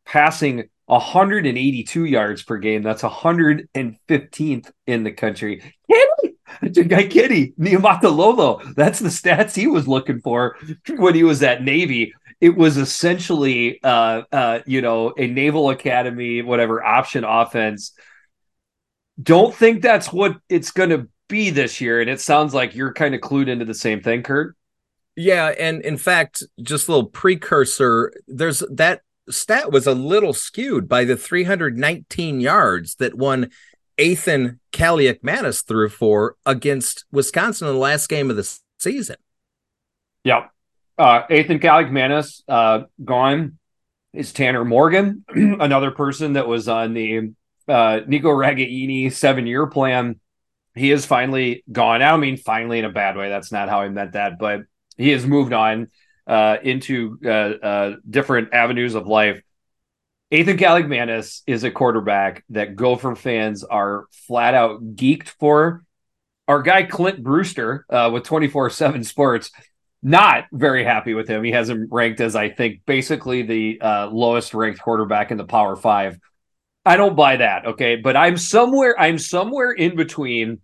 Passing 0.04 0.68
182 0.86 2.04
yards 2.04 2.42
per 2.42 2.58
game. 2.58 2.82
That's 2.82 3.02
115th 3.02 4.70
in 4.86 5.02
the 5.04 5.12
country. 5.12 5.62
Kitty, 5.90 6.84
guy 6.84 7.06
Kitty, 7.06 7.54
Niumatalolo. 7.58 8.74
That's 8.74 8.98
the 8.98 9.08
stats 9.08 9.54
he 9.54 9.66
was 9.66 9.88
looking 9.88 10.20
for 10.20 10.56
when 10.96 11.14
he 11.14 11.22
was 11.22 11.42
at 11.42 11.62
Navy. 11.62 12.12
It 12.40 12.56
was 12.56 12.76
essentially, 12.76 13.82
uh, 13.82 14.22
uh, 14.30 14.60
you 14.66 14.82
know, 14.82 15.14
a 15.16 15.26
Naval 15.26 15.70
Academy, 15.70 16.42
whatever 16.42 16.84
option 16.84 17.24
offense. 17.24 17.92
Don't 19.22 19.54
think 19.54 19.80
that's 19.80 20.12
what 20.12 20.36
it's 20.48 20.70
going 20.70 20.90
to 20.90 21.08
be 21.28 21.50
this 21.50 21.80
year. 21.80 22.00
And 22.00 22.10
it 22.10 22.20
sounds 22.20 22.52
like 22.52 22.74
you're 22.74 22.92
kind 22.92 23.14
of 23.14 23.20
clued 23.20 23.48
into 23.48 23.64
the 23.64 23.74
same 23.74 24.02
thing, 24.02 24.22
Kurt. 24.22 24.56
Yeah, 25.16 25.54
and 25.58 25.80
in 25.82 25.96
fact, 25.96 26.42
just 26.60 26.88
a 26.88 26.90
little 26.90 27.08
precursor, 27.08 28.12
there's 28.26 28.64
that 28.72 29.02
stat 29.30 29.72
was 29.72 29.86
a 29.86 29.94
little 29.94 30.32
skewed 30.32 30.88
by 30.88 31.04
the 31.04 31.16
319 31.16 32.40
yards 32.40 32.96
that 32.96 33.14
one 33.14 33.50
Ethan 33.98 34.60
Kaliakmanis 34.72 35.66
threw 35.66 35.88
for 35.88 36.36
against 36.44 37.04
Wisconsin 37.12 37.68
in 37.68 37.74
the 37.74 37.80
last 37.80 38.08
game 38.08 38.30
of 38.30 38.36
the 38.36 38.58
season. 38.78 39.16
Yeah. 40.24 40.48
Uh, 40.98 41.22
Ethan 41.30 41.58
Kaliakmanis 41.58 42.42
uh, 42.48 42.84
gone 43.04 43.58
is 44.12 44.32
Tanner 44.32 44.64
Morgan, 44.64 45.24
another 45.28 45.90
person 45.90 46.34
that 46.34 46.46
was 46.46 46.68
on 46.68 46.94
the 46.94 47.32
uh, 47.66 48.00
Nico 48.06 48.30
Ragaini 48.30 49.12
seven 49.12 49.46
year 49.46 49.66
plan. 49.66 50.20
He 50.74 50.90
is 50.90 51.06
finally 51.06 51.62
gone. 51.70 52.02
I 52.02 52.10
don't 52.10 52.20
mean 52.20 52.36
finally 52.36 52.78
in 52.80 52.84
a 52.84 52.90
bad 52.90 53.16
way. 53.16 53.28
That's 53.28 53.52
not 53.52 53.68
how 53.68 53.80
I 53.80 53.88
meant 53.88 54.12
that, 54.12 54.38
but 54.38 54.62
he 54.96 55.10
has 55.10 55.26
moved 55.26 55.52
on 55.52 55.88
uh, 56.26 56.56
into 56.62 57.18
uh, 57.24 57.28
uh, 57.28 57.96
different 58.08 58.52
avenues 58.52 58.94
of 58.94 59.06
life. 59.06 59.42
Ethan 60.30 60.56
Kaliakmanis 60.56 61.42
is 61.46 61.64
a 61.64 61.70
quarterback 61.70 62.44
that 62.50 62.76
Gopher 62.76 63.14
fans 63.14 63.62
are 63.62 64.06
flat 64.26 64.54
out 64.54 64.96
geeked 64.96 65.28
for. 65.28 65.84
Our 66.48 66.62
guy 66.62 66.82
Clint 66.84 67.22
Brewster 67.22 67.86
uh, 67.88 68.10
with 68.12 68.24
24 68.24 68.70
7 68.70 69.04
Sports 69.04 69.50
not 70.04 70.44
very 70.52 70.84
happy 70.84 71.14
with 71.14 71.26
him. 71.26 71.42
He 71.42 71.52
has 71.52 71.70
him 71.70 71.88
ranked 71.90 72.20
as, 72.20 72.36
I 72.36 72.50
think, 72.50 72.82
basically 72.84 73.40
the 73.42 73.80
uh, 73.80 74.08
lowest 74.08 74.52
ranked 74.52 74.80
quarterback 74.80 75.30
in 75.30 75.38
the 75.38 75.44
Power 75.44 75.76
Five. 75.76 76.18
I 76.84 76.98
don't 76.98 77.16
buy 77.16 77.38
that. 77.38 77.66
Okay, 77.66 77.96
but 77.96 78.14
I'm 78.14 78.36
somewhere. 78.36 78.94
I'm 79.00 79.18
somewhere 79.18 79.72
in 79.72 79.96
between 79.96 80.60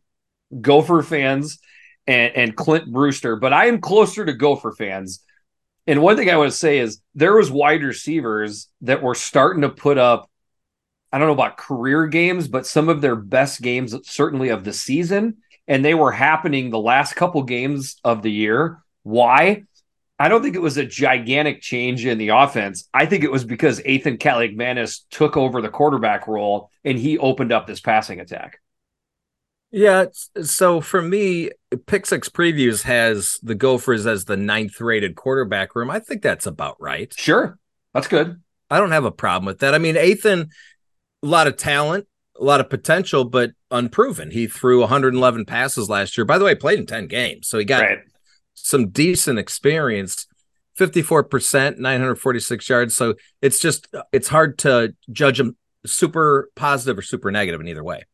Gopher 0.61 1.03
fans 1.03 1.59
and, 2.07 2.37
and 2.37 2.57
Clint 2.57 2.93
Brewster, 2.93 3.37
but 3.37 3.55
I 3.55 3.67
am 3.67 3.81
closer 3.81 4.27
to 4.27 4.35
Gopher 4.35 4.73
fans. 4.73 5.25
And 5.87 6.03
one 6.03 6.17
thing 6.17 6.31
I 6.31 6.37
want 6.37 6.51
to 6.51 6.57
say 6.57 6.79
is 6.79 7.01
there 7.15 7.35
was 7.35 7.51
wide 7.51 7.83
receivers 7.83 8.69
that 8.83 9.03
were 9.03 9.15
starting 9.15 9.63
to 9.63 9.69
put 9.69 9.99
up. 9.99 10.31
I 11.13 11.19
don't 11.19 11.27
know 11.27 11.35
about 11.35 11.57
career 11.57 12.07
games, 12.07 12.47
but 12.47 12.67
some 12.67 12.89
of 12.89 13.01
their 13.01 13.17
best 13.17 13.61
games, 13.61 13.95
certainly 14.05 14.51
of 14.51 14.63
the 14.63 14.73
season, 14.73 15.39
and 15.67 15.85
they 15.85 15.95
were 15.95 16.13
happening 16.13 16.71
the 16.71 16.79
last 16.79 17.15
couple 17.15 17.43
games 17.43 17.97
of 18.05 18.23
the 18.23 18.31
year. 18.31 18.83
Why? 19.03 19.65
I 20.19 20.29
don't 20.29 20.43
think 20.43 20.55
it 20.55 20.63
was 20.63 20.77
a 20.77 20.85
gigantic 20.85 21.63
change 21.63 22.05
in 22.05 22.19
the 22.19 22.29
offense. 22.29 22.89
I 22.93 23.07
think 23.07 23.25
it 23.25 23.33
was 23.33 23.43
because 23.43 23.85
Ethan 23.87 24.19
Kaliakmanis 24.19 25.01
took 25.11 25.37
over 25.37 25.63
the 25.63 25.71
quarterback 25.71 26.29
role 26.29 26.71
and 26.85 26.99
he 26.99 27.17
opened 27.17 27.53
up 27.53 27.67
this 27.67 27.81
passing 27.81 28.21
attack. 28.21 28.61
Yeah. 29.71 30.07
So 30.43 30.81
for 30.81 31.01
me, 31.01 31.51
Pick 31.87 32.07
Six 32.07 32.29
Previews 32.29 32.83
has 32.83 33.39
the 33.43 33.55
Gophers 33.55 34.07
as 34.07 34.25
the 34.25 34.37
ninth 34.37 34.81
rated 34.81 35.15
quarterback 35.15 35.75
room. 35.75 35.91
I 35.91 36.01
think 36.01 36.23
that's 36.23 36.47
about 36.47 36.77
right. 36.81 37.13
Sure. 37.17 37.59
That's 37.95 38.09
good. 38.09 38.41
I 38.71 38.79
don't 38.79 38.91
have 38.93 39.05
a 39.05 39.11
problem 39.13 39.47
with 39.47 39.61
that. 39.61 39.75
I 39.75 39.79
mean, 39.79 39.97
Ethan, 39.97 40.51
a 41.23 41.27
lot 41.27 41.47
of 41.47 41.57
talent, 41.57 42.07
a 42.39 42.45
lot 42.45 42.61
of 42.61 42.71
potential, 42.71 43.25
but 43.25 43.51
unproven. 43.71 44.31
He 44.31 44.47
threw 44.47 44.81
111 44.81 45.45
passes 45.45 45.89
last 45.89 46.17
year. 46.17 46.25
By 46.25 46.39
the 46.39 46.45
way, 46.45 46.55
played 46.55 46.79
in 46.79 46.87
10 46.87 47.07
games. 47.07 47.49
So 47.49 47.59
he 47.59 47.65
got 47.65 47.83
Right. 47.83 47.99
some 48.55 48.89
decent 48.89 49.39
experience. 49.39 50.27
54%, 50.79 51.79
946 51.79 52.69
yards. 52.69 52.95
So 52.95 53.15
it's 53.43 53.59
just 53.59 53.89
it's 54.13 54.29
hard 54.29 54.59
to 54.61 54.95
judge 55.13 55.39
him 55.39 55.57
super 55.85 56.49
positive 56.57 56.97
or 56.99 57.03
super 57.03 57.31
negative 57.31 57.61
in 57.61 57.69
either 57.69 57.85
way. 57.85 58.05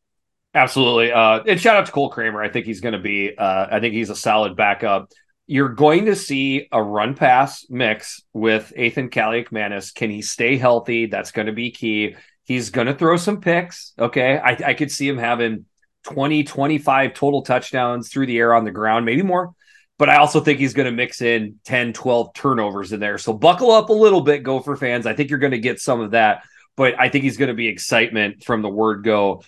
Absolutely. 0.57 1.13
Uh, 1.13 1.43
and 1.47 1.61
shout 1.61 1.77
out 1.77 1.85
to 1.85 1.93
Cole 1.93 2.09
Kramer. 2.09 2.43
I 2.43 2.49
think 2.49 2.65
he's 2.65 2.81
going 2.81 2.95
to 2.95 2.99
be, 2.99 3.37
uh, 3.37 3.67
I 3.71 3.79
think 3.79 3.93
he's 3.93 4.09
a 4.09 4.17
solid 4.17 4.57
backup. 4.57 5.13
You're 5.47 5.69
going 5.69 6.07
to 6.07 6.17
see 6.17 6.67
a 6.73 6.83
run 6.83 7.15
pass 7.15 7.67
mix 7.69 8.23
with 8.33 8.73
Ethan 8.75 9.11
Kaliakmanis. 9.11 9.95
Can 9.95 10.11
he 10.11 10.23
stay 10.23 10.57
healthy? 10.57 11.07
That's 11.07 11.31
going 11.31 11.47
to 11.47 11.53
be 11.53 11.73
key. 11.73 12.17
He's 12.45 12.71
going 12.71 12.87
to 12.87 12.95
throw 12.95 13.19
some 13.19 13.43
picks. 13.43 13.93
Okay. 13.99 14.39
I, 14.39 14.57
I 14.69 14.75
could 14.75 14.91
see 14.91 15.07
him 15.07 15.19
having 15.19 15.67
20, 16.05 16.45
25 16.45 17.13
total 17.13 17.43
touchdowns 17.43 18.09
through 18.09 18.27
the 18.27 18.39
air 18.39 18.55
on 18.55 18.65
the 18.65 18.71
ground, 18.71 19.05
maybe 19.05 19.23
more. 19.23 19.53
But 19.99 20.09
I 20.09 20.17
also 20.17 20.41
think 20.41 20.59
he's 20.59 20.73
going 20.75 20.87
to 20.87 20.93
mix 20.93 21.21
in 21.21 21.57
10, 21.67 21.93
12 21.93 22.33
turnovers 22.33 22.95
in 22.95 23.01
there. 23.01 23.19
So 23.19 23.35
buckle 23.35 23.73
up 23.73 23.91
a 23.91 23.95
little 23.95 24.23
bit, 24.23 24.43
Gopher 24.43 24.77
fans. 24.77 25.05
I 25.07 25.13
think 25.13 25.29
you're 25.29 25.39
going 25.39 25.53
to 25.53 25.59
get 25.59 25.81
some 25.81 26.01
of 26.01 26.13
that, 26.13 26.45
but 26.77 26.99
I 26.99 27.11
think 27.11 27.25
he's 27.25 27.37
going 27.37 27.49
to 27.49 27.55
be 27.55 27.69
excitement 27.69 28.43
from 28.43 28.63
the 28.63 28.71
word 28.71 29.05
go. 29.05 29.43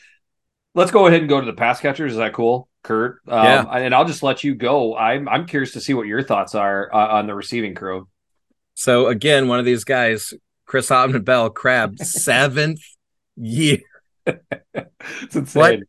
Let's 0.79 0.93
go 0.93 1.09
ahead 1.09 1.19
and 1.19 1.29
go 1.29 1.41
to 1.41 1.45
the 1.45 1.55
pass 1.55 1.81
catchers. 1.81 2.13
Is 2.13 2.19
that 2.19 2.33
cool, 2.33 2.69
Kurt? 2.85 3.19
Um, 3.27 3.45
yeah. 3.45 3.65
And 3.79 3.93
I'll 3.93 4.05
just 4.05 4.23
let 4.23 4.45
you 4.45 4.55
go. 4.55 4.97
I'm 4.97 5.29
I'm 5.29 5.45
curious 5.45 5.73
to 5.73 5.81
see 5.81 5.93
what 5.93 6.07
your 6.07 6.23
thoughts 6.23 6.55
are 6.55 6.89
uh, 6.95 7.17
on 7.17 7.27
the 7.27 7.35
receiving 7.35 7.75
crew. 7.75 8.07
So 8.75 9.09
again, 9.09 9.49
one 9.49 9.59
of 9.59 9.65
these 9.65 9.83
guys, 9.83 10.33
Chris 10.67 10.89
Autman-Bell, 10.89 11.51
Crab, 11.51 11.99
seventh 12.05 12.79
year. 13.35 13.81
it's 14.25 15.35
insane. 15.35 15.85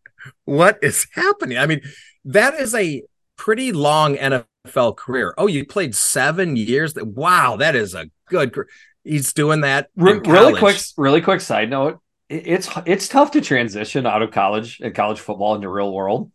What, 0.46 0.74
what 0.74 0.80
is 0.82 1.06
happening? 1.14 1.60
I 1.60 1.68
mean, 1.68 1.82
that 2.26 2.56
is 2.56 2.74
a 2.74 3.04
pretty 3.36 3.72
long 3.72 4.16
NFL 4.16 4.98
career. 4.98 5.36
Oh, 5.38 5.46
you 5.46 5.68
played 5.68 5.94
seven 5.94 6.56
years. 6.56 6.96
Wow, 6.96 7.58
that 7.58 7.76
is 7.76 7.94
a 7.94 8.10
good. 8.28 8.56
He's 9.04 9.34
doing 9.34 9.62
that. 9.62 9.90
Re- 9.96 10.20
really 10.26 10.58
quick, 10.58 10.78
really 10.98 11.22
quick 11.22 11.42
side 11.42 11.70
note 11.70 12.00
it's 12.30 12.70
it's 12.86 13.08
tough 13.08 13.32
to 13.32 13.42
transition 13.42 14.06
out 14.06 14.22
of 14.22 14.32
college 14.32 14.80
and 14.82 14.94
college 14.94 15.20
football 15.20 15.56
into 15.56 15.68
real 15.68 15.92
world. 15.92 16.32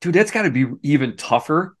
Dude, 0.00 0.14
that's 0.14 0.30
got 0.30 0.42
to 0.42 0.50
be 0.50 0.66
even 0.82 1.16
tougher. 1.16 1.76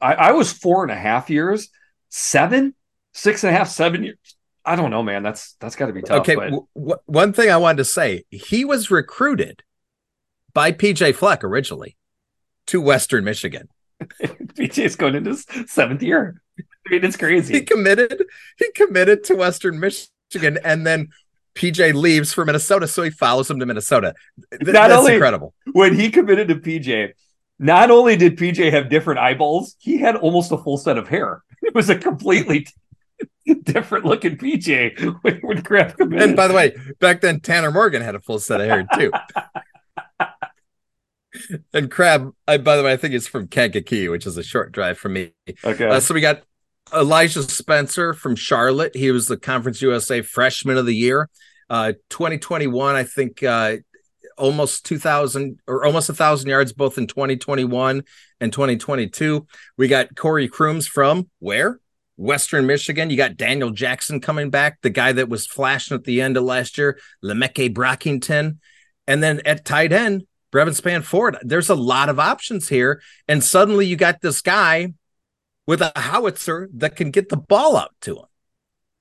I, 0.00 0.14
I, 0.14 0.32
was 0.32 0.52
four 0.52 0.82
and 0.82 0.90
a 0.90 0.96
half 0.96 1.30
years, 1.30 1.68
seven, 2.08 2.74
six 3.12 3.44
and 3.44 3.54
a 3.54 3.58
half, 3.58 3.68
seven 3.68 4.02
years. 4.02 4.18
I 4.64 4.76
don't 4.76 4.90
know, 4.90 5.02
man. 5.02 5.22
That's 5.22 5.54
that's 5.60 5.76
got 5.76 5.86
to 5.86 5.92
be 5.92 6.02
tough. 6.02 6.20
Okay, 6.20 6.34
but... 6.34 6.50
w- 6.74 6.96
one 7.06 7.32
thing 7.32 7.50
I 7.50 7.56
wanted 7.58 7.78
to 7.78 7.84
say: 7.84 8.24
he 8.30 8.64
was 8.64 8.90
recruited 8.90 9.62
by 10.54 10.72
PJ 10.72 11.14
Fleck 11.14 11.44
originally 11.44 11.96
to 12.66 12.80
Western 12.80 13.24
Michigan. 13.24 13.68
PJ 14.22 14.78
is 14.84 14.96
going 14.96 15.14
into 15.14 15.30
his 15.30 15.46
seventh 15.66 16.02
year. 16.02 16.40
I 16.58 16.90
mean, 16.90 17.04
it's 17.04 17.16
crazy. 17.16 17.54
He 17.54 17.62
committed. 17.62 18.24
He 18.58 18.70
committed 18.72 19.24
to 19.24 19.34
Western 19.34 19.80
Michigan, 19.80 20.58
and 20.64 20.86
then 20.86 21.08
PJ 21.54 21.94
leaves 21.94 22.32
for 22.32 22.44
Minnesota, 22.44 22.86
so 22.86 23.02
he 23.02 23.10
follows 23.10 23.50
him 23.50 23.60
to 23.60 23.66
Minnesota. 23.66 24.14
Th- 24.50 24.62
not 24.62 24.88
that's 24.88 24.94
only, 24.94 25.14
incredible. 25.14 25.54
When 25.72 25.94
he 25.94 26.10
committed 26.10 26.48
to 26.48 26.56
PJ, 26.56 27.12
not 27.58 27.90
only 27.90 28.16
did 28.16 28.36
PJ 28.36 28.70
have 28.72 28.88
different 28.88 29.20
eyeballs, 29.20 29.76
he 29.78 29.98
had 29.98 30.16
almost 30.16 30.50
a 30.52 30.58
full 30.58 30.78
set 30.78 30.98
of 30.98 31.08
hair. 31.08 31.42
It 31.64 31.76
was 31.76 31.88
a 31.88 31.96
completely 31.96 32.66
different 33.62 34.04
looking 34.04 34.36
PJ 34.36 35.22
when, 35.22 35.36
when 35.36 35.62
Crab 35.62 35.96
committed. 35.96 36.30
And 36.30 36.36
by 36.36 36.48
the 36.48 36.54
way, 36.54 36.76
back 36.98 37.20
then 37.20 37.38
Tanner 37.38 37.70
Morgan 37.70 38.02
had 38.02 38.16
a 38.16 38.20
full 38.20 38.40
set 38.40 38.60
of 38.60 38.66
hair 38.66 38.84
too. 38.94 39.12
and 41.72 41.88
Crab, 41.88 42.34
I, 42.48 42.58
by 42.58 42.76
the 42.76 42.82
way, 42.82 42.92
I 42.92 42.96
think 42.96 43.14
it's 43.14 43.28
from 43.28 43.46
Kankakee, 43.46 44.08
which 44.08 44.26
is 44.26 44.36
a 44.36 44.42
short 44.42 44.72
drive 44.72 44.98
from 44.98 45.12
me. 45.12 45.32
Okay. 45.64 45.86
Uh, 45.86 46.00
so 46.00 46.14
we 46.14 46.20
got 46.20 46.42
Elijah 46.92 47.42
Spencer 47.42 48.14
from 48.14 48.36
Charlotte. 48.36 48.94
He 48.94 49.10
was 49.10 49.26
the 49.26 49.36
Conference 49.36 49.82
USA 49.82 50.22
Freshman 50.22 50.76
of 50.76 50.86
the 50.86 50.94
Year. 50.94 51.28
Uh, 51.70 51.92
2021, 52.10 52.94
I 52.94 53.04
think 53.04 53.42
uh, 53.42 53.76
almost 54.36 54.84
2,000 54.86 55.58
or 55.66 55.84
almost 55.84 56.08
a 56.08 56.14
thousand 56.14 56.48
yards 56.48 56.72
both 56.72 56.98
in 56.98 57.06
2021 57.06 58.02
and 58.40 58.52
2022. 58.52 59.46
We 59.78 59.88
got 59.88 60.14
Corey 60.16 60.48
Crooms 60.48 60.86
from 60.86 61.30
where? 61.38 61.80
Western 62.16 62.66
Michigan. 62.66 63.10
You 63.10 63.16
got 63.16 63.36
Daniel 63.36 63.70
Jackson 63.70 64.20
coming 64.20 64.50
back, 64.50 64.78
the 64.82 64.90
guy 64.90 65.12
that 65.12 65.28
was 65.28 65.46
flashing 65.46 65.94
at 65.94 66.04
the 66.04 66.20
end 66.20 66.36
of 66.36 66.44
last 66.44 66.76
year, 66.76 66.98
Le'Meke 67.24 67.74
Brockington. 67.74 68.58
And 69.06 69.22
then 69.22 69.40
at 69.44 69.64
tight 69.64 69.92
end, 69.92 70.24
Brevin 70.52 70.78
Spann-Ford. 70.78 71.38
There's 71.42 71.70
a 71.70 71.74
lot 71.74 72.08
of 72.08 72.20
options 72.20 72.68
here. 72.68 73.00
And 73.26 73.42
suddenly 73.42 73.86
you 73.86 73.96
got 73.96 74.20
this 74.20 74.42
guy 74.42 74.92
with 75.66 75.80
a 75.80 75.92
howitzer 75.96 76.68
that 76.74 76.96
can 76.96 77.10
get 77.10 77.28
the 77.28 77.36
ball 77.36 77.76
out 77.76 77.94
to 78.02 78.16
him. 78.16 78.24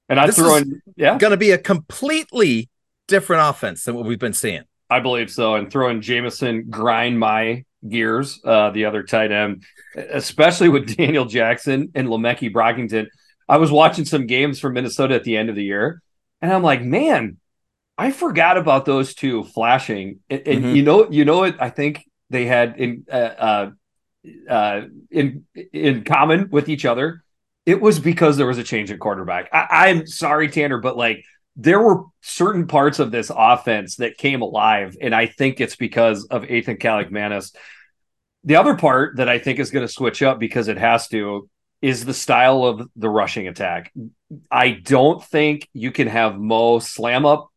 And 0.10 0.20
I'm 0.20 0.32
throwing, 0.32 0.82
yeah, 0.96 1.18
going 1.18 1.32
to 1.32 1.38
be 1.38 1.52
a 1.52 1.58
completely 1.58 2.70
different 3.08 3.50
offense 3.50 3.86
than 3.86 3.96
what 3.96 4.06
we've 4.06 4.20
been 4.20 4.34
seeing. 4.34 4.64
I 4.90 5.00
believe 5.00 5.32
so. 5.32 5.56
And 5.56 5.72
throwing 5.72 6.02
Jameson 6.02 6.70
grind 6.70 7.18
my 7.18 7.64
gears, 7.88 8.42
uh, 8.44 8.72
the 8.72 8.86
other 8.86 9.04
tight 9.04 9.32
end, 9.32 9.64
especially 9.96 10.70
with 10.70 10.96
Daniel 10.98 11.26
Jackson 11.26 11.92
and 11.96 12.10
Le'Meke 12.10 12.54
Brockington. 12.54 13.08
I 13.48 13.58
was 13.58 13.72
watching 13.72 14.06
some 14.06 14.28
games 14.28 14.60
from 14.60 14.74
Minnesota 14.74 15.16
at 15.16 15.24
the 15.24 15.38
end 15.38 15.50
of 15.50 15.56
the 15.56 15.64
year, 15.64 16.02
and 16.42 16.52
I'm 16.52 16.64
like, 16.64 16.82
man, 16.82 17.38
I 17.98 18.12
forgot 18.12 18.58
about 18.58 18.86
those 18.86 19.14
two 19.14 19.44
flashing. 19.44 20.20
And, 20.30 20.42
and 20.46 20.64
mm-hmm. 20.64 20.76
you 20.76 20.84
know, 20.84 21.10
you 21.10 21.26
know 21.26 21.40
what? 21.40 21.62
I 21.62 21.70
think 21.70 22.04
they 22.30 22.46
had 22.46 22.78
in 22.78 23.06
uh, 23.12 23.16
uh, 23.16 23.72
uh, 24.50 24.82
in 25.10 25.46
in 25.74 26.04
common 26.04 26.50
with 26.50 26.70
each 26.70 26.86
other, 26.86 27.24
it 27.66 27.82
was 27.82 28.00
because 28.00 28.38
there 28.38 28.48
was 28.48 28.58
a 28.58 28.64
change 28.64 28.92
in 28.92 28.98
quarterback. 28.98 29.50
I, 29.54 29.90
I'm 29.90 30.08
sorry, 30.08 30.50
Tanner, 30.50 30.80
but 30.80 30.98
like 30.98 31.24
there 31.56 31.82
were 31.82 32.04
certain 32.22 32.68
parts 32.68 33.00
of 33.00 33.12
this 33.12 33.32
offense 33.36 33.98
that 33.98 34.18
came 34.18 34.42
alive, 34.42 34.96
and 35.02 35.14
I 35.14 35.28
think 35.28 35.60
it's 35.60 35.76
because 35.76 36.26
of 36.26 36.50
Ethan 36.50 36.78
Kaliakmanis. 36.78 37.56
The 38.44 38.56
other 38.56 38.76
part 38.76 39.18
that 39.18 39.30
I 39.30 39.38
think 39.38 39.60
is 39.60 39.72
going 39.72 39.86
to 39.86 39.92
switch 39.92 40.24
up 40.24 40.40
because 40.40 40.68
it 40.68 40.78
has 40.78 41.08
to 41.10 41.50
is 41.82 42.06
the 42.06 42.14
style 42.14 42.64
of 42.64 42.90
the 42.96 43.10
rushing 43.10 43.48
attack. 43.48 43.92
I 44.50 44.72
don't 44.72 45.24
think 45.24 45.68
you 45.74 45.92
can 45.92 46.08
have 46.08 46.40
Mo 46.40 46.80
slam 46.80 47.26
up 47.26 47.50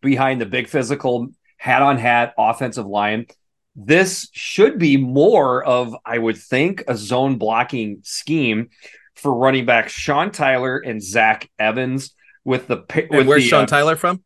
behind 0.00 0.40
the 0.40 0.46
big 0.46 0.68
physical 0.68 1.28
hat 1.56 1.82
on 1.82 1.98
hat 1.98 2.34
offensive 2.36 2.86
line 2.86 3.26
this 3.76 4.28
should 4.32 4.78
be 4.78 4.96
more 4.96 5.64
of, 5.64 5.94
I 6.04 6.18
would 6.18 6.36
think, 6.36 6.84
a 6.88 6.96
zone 6.96 7.36
blocking 7.36 8.00
scheme 8.02 8.70
for 9.14 9.34
running 9.34 9.66
back 9.66 9.88
Sean 9.88 10.30
Tyler 10.30 10.78
and 10.78 11.02
Zach 11.02 11.48
Evans. 11.58 12.14
With 12.44 12.68
the 12.68 12.76
with 12.88 13.10
and 13.10 13.28
where's 13.28 13.42
the, 13.42 13.48
Sean 13.48 13.64
uh, 13.64 13.66
Tyler 13.66 13.96
from? 13.96 14.22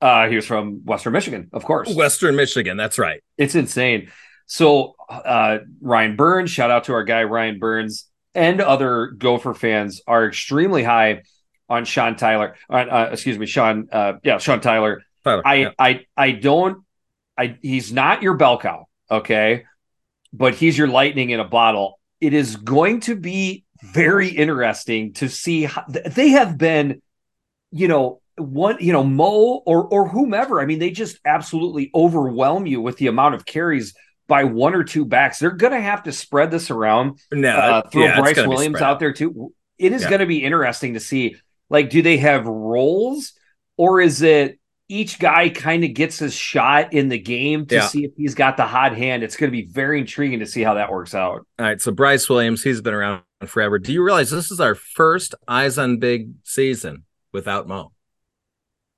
Uh, 0.00 0.28
he 0.28 0.36
was 0.36 0.46
from 0.46 0.84
Western 0.84 1.12
Michigan, 1.12 1.50
of 1.52 1.64
course. 1.64 1.94
Western 1.94 2.36
Michigan, 2.36 2.76
that's 2.76 2.98
right. 2.98 3.22
It's 3.36 3.54
insane. 3.54 4.10
So 4.46 4.94
uh, 5.08 5.58
Ryan 5.80 6.16
Burns, 6.16 6.50
shout 6.50 6.70
out 6.70 6.84
to 6.84 6.94
our 6.94 7.04
guy 7.04 7.24
Ryan 7.24 7.58
Burns, 7.58 8.08
and 8.34 8.60
other 8.60 9.08
Gopher 9.08 9.54
fans 9.54 10.00
are 10.06 10.26
extremely 10.26 10.82
high 10.82 11.22
on 11.68 11.84
Sean 11.84 12.16
Tyler. 12.16 12.56
Uh, 12.68 12.76
uh, 12.76 13.08
excuse 13.12 13.38
me, 13.38 13.46
Sean. 13.46 13.88
Uh, 13.90 14.14
yeah, 14.22 14.38
Sean 14.38 14.60
Tyler. 14.60 15.02
Tyler 15.24 15.42
I, 15.46 15.54
yeah. 15.54 15.70
I 15.78 16.06
I 16.16 16.32
don't 16.32 16.83
I 17.36 17.58
he's 17.62 17.92
not 17.92 18.22
your 18.22 18.34
bell 18.34 18.58
cow, 18.58 18.86
okay, 19.10 19.64
but 20.32 20.54
he's 20.54 20.76
your 20.78 20.88
lightning 20.88 21.30
in 21.30 21.40
a 21.40 21.44
bottle. 21.44 21.98
It 22.20 22.32
is 22.32 22.56
going 22.56 23.00
to 23.00 23.16
be 23.16 23.64
very 23.82 24.28
interesting 24.28 25.12
to 25.14 25.28
see 25.28 25.64
how 25.64 25.84
they 25.88 26.30
have 26.30 26.56
been, 26.56 27.02
you 27.70 27.88
know, 27.88 28.20
one, 28.36 28.78
you 28.80 28.92
know, 28.92 29.04
Mo 29.04 29.62
or 29.66 29.86
or 29.86 30.08
whomever. 30.08 30.60
I 30.60 30.66
mean, 30.66 30.78
they 30.78 30.90
just 30.90 31.18
absolutely 31.24 31.90
overwhelm 31.94 32.66
you 32.66 32.80
with 32.80 32.96
the 32.96 33.08
amount 33.08 33.34
of 33.34 33.44
carries 33.44 33.94
by 34.26 34.44
one 34.44 34.74
or 34.74 34.84
two 34.84 35.04
backs. 35.04 35.38
They're 35.38 35.50
going 35.50 35.72
to 35.72 35.80
have 35.80 36.04
to 36.04 36.12
spread 36.12 36.50
this 36.50 36.70
around. 36.70 37.18
No, 37.32 37.50
uh, 37.50 37.88
throw 37.88 38.04
yeah, 38.04 38.20
Bryce 38.20 38.46
Williams 38.46 38.80
out 38.80 39.00
there 39.00 39.12
too. 39.12 39.52
It 39.78 39.92
is 39.92 40.02
yeah. 40.02 40.08
going 40.08 40.20
to 40.20 40.26
be 40.26 40.42
interesting 40.42 40.94
to 40.94 41.00
see. 41.00 41.36
Like, 41.70 41.90
do 41.90 42.02
they 42.02 42.18
have 42.18 42.46
roles, 42.46 43.32
or 43.76 44.00
is 44.00 44.22
it 44.22 44.58
each 44.88 45.18
guy 45.18 45.48
kind 45.48 45.82
of 45.84 45.94
gets 45.94 46.18
his 46.18 46.34
shot 46.34 46.92
in 46.92 47.08
the 47.08 47.18
game 47.18 47.66
to 47.66 47.76
yeah. 47.76 47.86
see 47.86 48.04
if 48.04 48.12
he's 48.16 48.34
got 48.34 48.56
the 48.56 48.66
hot 48.66 48.96
hand. 48.96 49.22
It's 49.22 49.36
going 49.36 49.50
to 49.50 49.56
be 49.56 49.66
very 49.66 50.00
intriguing 50.00 50.40
to 50.40 50.46
see 50.46 50.62
how 50.62 50.74
that 50.74 50.90
works 50.90 51.14
out. 51.14 51.46
All 51.58 51.66
right. 51.66 51.80
So 51.80 51.90
Bryce 51.90 52.28
Williams, 52.28 52.62
he's 52.62 52.80
been 52.80 52.94
around 52.94 53.22
forever. 53.46 53.78
Do 53.78 53.92
you 53.92 54.02
realize 54.02 54.30
this 54.30 54.50
is 54.50 54.60
our 54.60 54.74
first 54.74 55.34
eyes 55.48 55.78
on 55.78 55.98
big 55.98 56.32
season 56.42 57.04
without 57.32 57.66
Mo? 57.66 57.92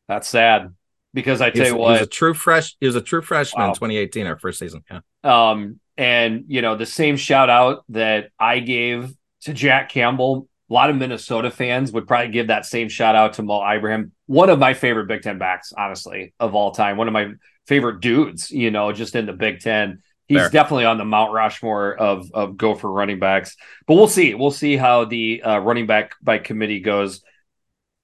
That's 0.09 0.29
sad 0.29 0.75
because 1.15 1.41
I 1.41 1.51
tell 1.51 1.63
he's, 1.63 1.73
you 1.73 1.79
what, 1.79 1.89
he 1.89 1.93
was 1.93 2.03
a 2.03 2.11
true 2.11 2.35
fresh. 2.35 2.77
He 2.81 2.87
was 2.87 2.97
a 2.97 3.01
true 3.01 3.23
freshman 3.23 3.63
wow. 3.63 3.69
in 3.69 3.75
2018, 3.75 4.27
our 4.27 4.39
first 4.39 4.59
season. 4.59 4.83
Yeah. 4.91 5.01
Um, 5.25 5.81
and 5.97 6.45
you 6.49 6.63
know 6.63 6.77
the 6.77 6.87
same 6.87 7.17
shout 7.17 7.49
out 7.49 7.85
that 7.89 8.31
I 8.39 8.59
gave 8.59 9.15
to 9.43 9.55
Jack 9.55 9.89
Campbell 9.89 10.49
a 10.69 10.73
lot 10.73 10.91
of 10.91 10.97
Minnesota 10.97 11.51
fans 11.51 11.93
would 11.93 12.09
probably 12.09 12.33
give 12.33 12.49
that 12.49 12.67
same 12.67 12.89
shout 12.89 13.15
out 13.15 13.35
to 13.35 13.43
Mo 13.43 13.63
Ibrahim, 13.65 14.13
one 14.27 14.51
of 14.51 14.59
my 14.59 14.75
favorite 14.75 15.07
Big 15.07 15.23
Ten 15.23 15.39
backs, 15.39 15.73
honestly, 15.77 16.35
of 16.41 16.55
all 16.55 16.73
time. 16.73 16.97
One 16.97 17.07
of 17.07 17.13
my 17.13 17.33
favorite 17.67 18.01
dudes, 18.01 18.51
you 18.51 18.71
know, 18.71 18.93
just 18.93 19.15
in 19.15 19.27
the 19.27 19.33
Big 19.33 19.61
Ten. 19.61 20.03
he's 20.27 20.39
Fair. 20.39 20.51
definitely 20.51 20.87
on 20.87 20.99
the 20.99 21.05
Mount 21.05 21.33
Rushmore 21.33 21.95
of 21.95 22.31
of 22.33 22.57
Gopher 22.57 22.91
running 22.91 23.21
backs. 23.21 23.57
But 23.87 23.95
we'll 23.95 24.09
see. 24.09 24.35
We'll 24.35 24.51
see 24.51 24.77
how 24.77 25.05
the 25.05 25.43
uh, 25.43 25.59
running 25.59 25.87
back 25.87 26.15
by 26.23 26.39
committee 26.39 26.81
goes. 26.81 27.23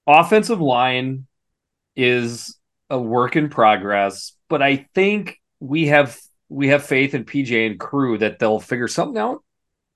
Offensive 0.06 0.60
line 0.60 1.26
is 1.97 2.56
a 2.90 2.98
work 3.01 3.36
in 3.36 3.48
progress, 3.48 4.32
but 4.48 4.62
I 4.62 4.89
think 4.94 5.40
we 5.60 5.89
have 5.89 6.18
we 6.48 6.68
have 6.68 6.84
faith 6.84 7.14
in 7.14 7.24
PJ 7.24 7.66
and 7.66 7.80
crew 7.80 8.18
that 8.18 8.39
they'll 8.39 8.60
figure 8.60 8.89
something 8.89 9.20
out. 9.20 9.43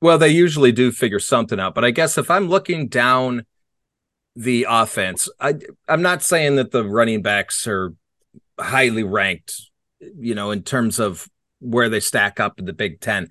Well, 0.01 0.19
they 0.19 0.29
usually 0.29 0.73
do 0.73 0.93
figure 0.93 1.19
something 1.19 1.59
out, 1.59 1.75
but 1.75 1.85
I 1.85 1.91
guess 1.91 2.19
if 2.19 2.31
I'm 2.31 2.49
looking 2.49 2.89
down 2.89 3.47
the 4.35 4.67
offense, 4.69 5.29
I 5.41 5.55
I'm 5.89 6.03
not 6.03 6.23
saying 6.23 6.57
that 6.57 6.71
the 6.71 6.85
running 6.85 7.23
backs 7.23 7.67
are 7.67 7.95
highly 8.61 9.03
ranked, 9.03 9.55
you 10.01 10.35
know, 10.35 10.51
in 10.51 10.63
terms 10.63 10.99
of 10.99 11.29
where 11.61 11.89
they 11.89 12.01
stack 12.01 12.39
up 12.41 12.59
in 12.59 12.67
the 12.67 12.73
Big 12.73 13.01
10. 13.01 13.29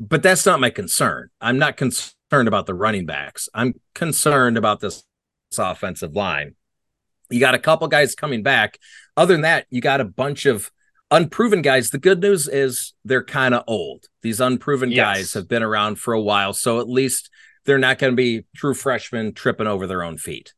But 0.00 0.22
that's 0.22 0.46
not 0.46 0.60
my 0.60 0.70
concern. 0.70 1.28
I'm 1.40 1.58
not 1.58 1.76
concerned 1.76 2.48
about 2.48 2.66
the 2.66 2.74
running 2.74 3.06
backs. 3.06 3.48
I'm 3.54 3.74
concerned 3.94 4.58
about 4.58 4.80
this, 4.80 5.04
this 5.50 5.58
offensive 5.58 6.16
line. 6.16 6.56
You 7.30 7.40
got 7.40 7.54
a 7.54 7.58
couple 7.58 7.86
guys 7.88 8.14
coming 8.14 8.42
back. 8.42 8.78
Other 9.16 9.34
than 9.34 9.42
that, 9.42 9.66
you 9.70 9.80
got 9.80 10.00
a 10.00 10.04
bunch 10.04 10.46
of 10.46 10.70
unproven 11.14 11.62
guys. 11.62 11.90
The 11.90 11.98
good 11.98 12.20
news 12.20 12.48
is 12.48 12.94
they're 13.04 13.24
kind 13.24 13.54
of 13.54 13.64
old. 13.66 14.06
These 14.22 14.40
unproven 14.40 14.90
Yes. 14.90 15.16
guys 15.16 15.32
have 15.34 15.48
been 15.48 15.62
around 15.62 15.98
for 15.98 16.14
a 16.14 16.20
while, 16.20 16.52
so 16.52 16.80
at 16.80 16.88
least 16.88 17.30
they're 17.64 17.78
not 17.78 17.98
going 17.98 18.12
to 18.12 18.16
be 18.16 18.44
true 18.56 18.74
freshmen 18.74 19.32
tripping 19.32 19.66
over 19.66 19.86
their 19.86 20.02
own 20.02 20.18
feet. 20.18 20.52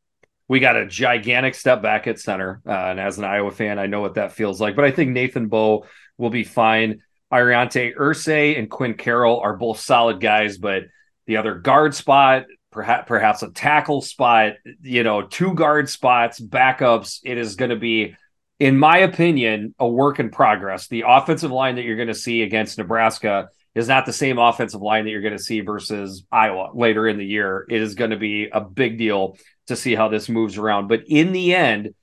We 0.49 0.59
got 0.59 0.77
a 0.77 0.85
gigantic 0.85 1.55
step 1.55 1.81
back 1.81 2.07
at 2.07 2.19
center, 2.19 2.61
uh, 2.65 2.71
and 2.71 2.99
as 2.99 3.17
an 3.17 3.25
Iowa 3.25 3.51
fan, 3.51 3.79
I 3.79 3.85
know 3.85 4.01
what 4.01 4.15
that 4.15 4.31
feels 4.31 4.61
like. 4.61 4.75
But 4.75 4.85
I 4.85 4.91
think 4.91 5.11
Nathan 5.11 5.47
Boe 5.47 5.85
will 6.17 6.29
be 6.29 6.43
fine. 6.43 7.01
Aireontae 7.31 7.95
Ersery 7.95 8.57
and 8.57 8.69
Quinn 8.69 8.93
Carroll 8.93 9.41
are 9.41 9.57
both 9.57 9.79
solid 9.79 10.21
guys, 10.21 10.57
but 10.57 10.83
the 11.25 11.37
other 11.37 11.55
guard 11.55 11.93
spot, 11.93 12.45
perhaps 12.71 13.07
perhaps 13.07 13.43
a 13.43 13.51
tackle 13.51 14.01
spot, 14.01 14.53
you 14.81 15.03
know, 15.03 15.21
two 15.21 15.53
guard 15.53 15.89
spots, 15.89 16.39
backups. 16.39 17.19
It 17.25 17.37
is 17.37 17.55
going 17.57 17.71
to 17.71 17.75
be, 17.75 18.15
in 18.59 18.77
my 18.77 18.99
opinion, 18.99 19.75
a 19.79 19.87
work 19.87 20.19
in 20.19 20.29
progress. 20.29 20.87
The 20.87 21.03
offensive 21.07 21.51
line 21.51 21.75
that 21.75 21.83
you're 21.83 21.95
going 21.95 22.07
to 22.07 22.15
see 22.15 22.41
against 22.41 22.77
Nebraska 22.77 23.49
is 23.75 23.87
not 23.87 24.07
the 24.07 24.13
same 24.13 24.39
offensive 24.39 24.81
line 24.81 25.05
that 25.05 25.11
you're 25.11 25.21
going 25.21 25.37
to 25.37 25.43
see 25.43 25.61
versus 25.61 26.23
Iowa 26.31 26.71
later 26.73 27.07
in 27.07 27.17
the 27.17 27.25
year. 27.25 27.65
It 27.69 27.81
is 27.81 27.93
going 27.93 28.09
to 28.11 28.17
be 28.17 28.49
a 28.51 28.61
big 28.61 28.97
deal 28.97 29.37
to 29.67 29.75
see 29.75 29.93
how 29.93 30.07
this 30.07 30.29
moves 30.29 30.57
around. 30.57 30.87
But 30.87 31.03
in 31.07 31.31
the 31.31 31.53
end, 31.53 31.93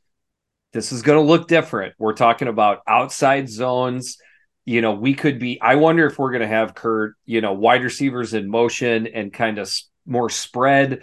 this 0.73 0.93
is 0.93 1.03
going 1.03 1.19
to 1.19 1.29
look 1.29 1.49
different. 1.49 1.95
We're 1.99 2.15
talking 2.15 2.49
about 2.49 2.81
outside 2.87 3.49
zones. 3.49 4.19
You 4.65 4.81
know, 4.81 4.95
we 4.95 5.15
could 5.15 5.41
be. 5.41 5.61
I 5.61 5.75
wonder 5.75 6.07
if 6.07 6.19
we're 6.19 6.31
going 6.31 6.43
to 6.43 6.49
have 6.49 6.75
Kurt, 6.75 7.15
you 7.25 7.41
know, 7.41 7.53
wide 7.53 7.83
receivers 7.83 8.35
in 8.35 8.49
motion 8.49 9.09
and 9.09 9.33
kind 9.33 9.59
of 9.59 9.73
more 10.07 10.31
spread, 10.31 11.03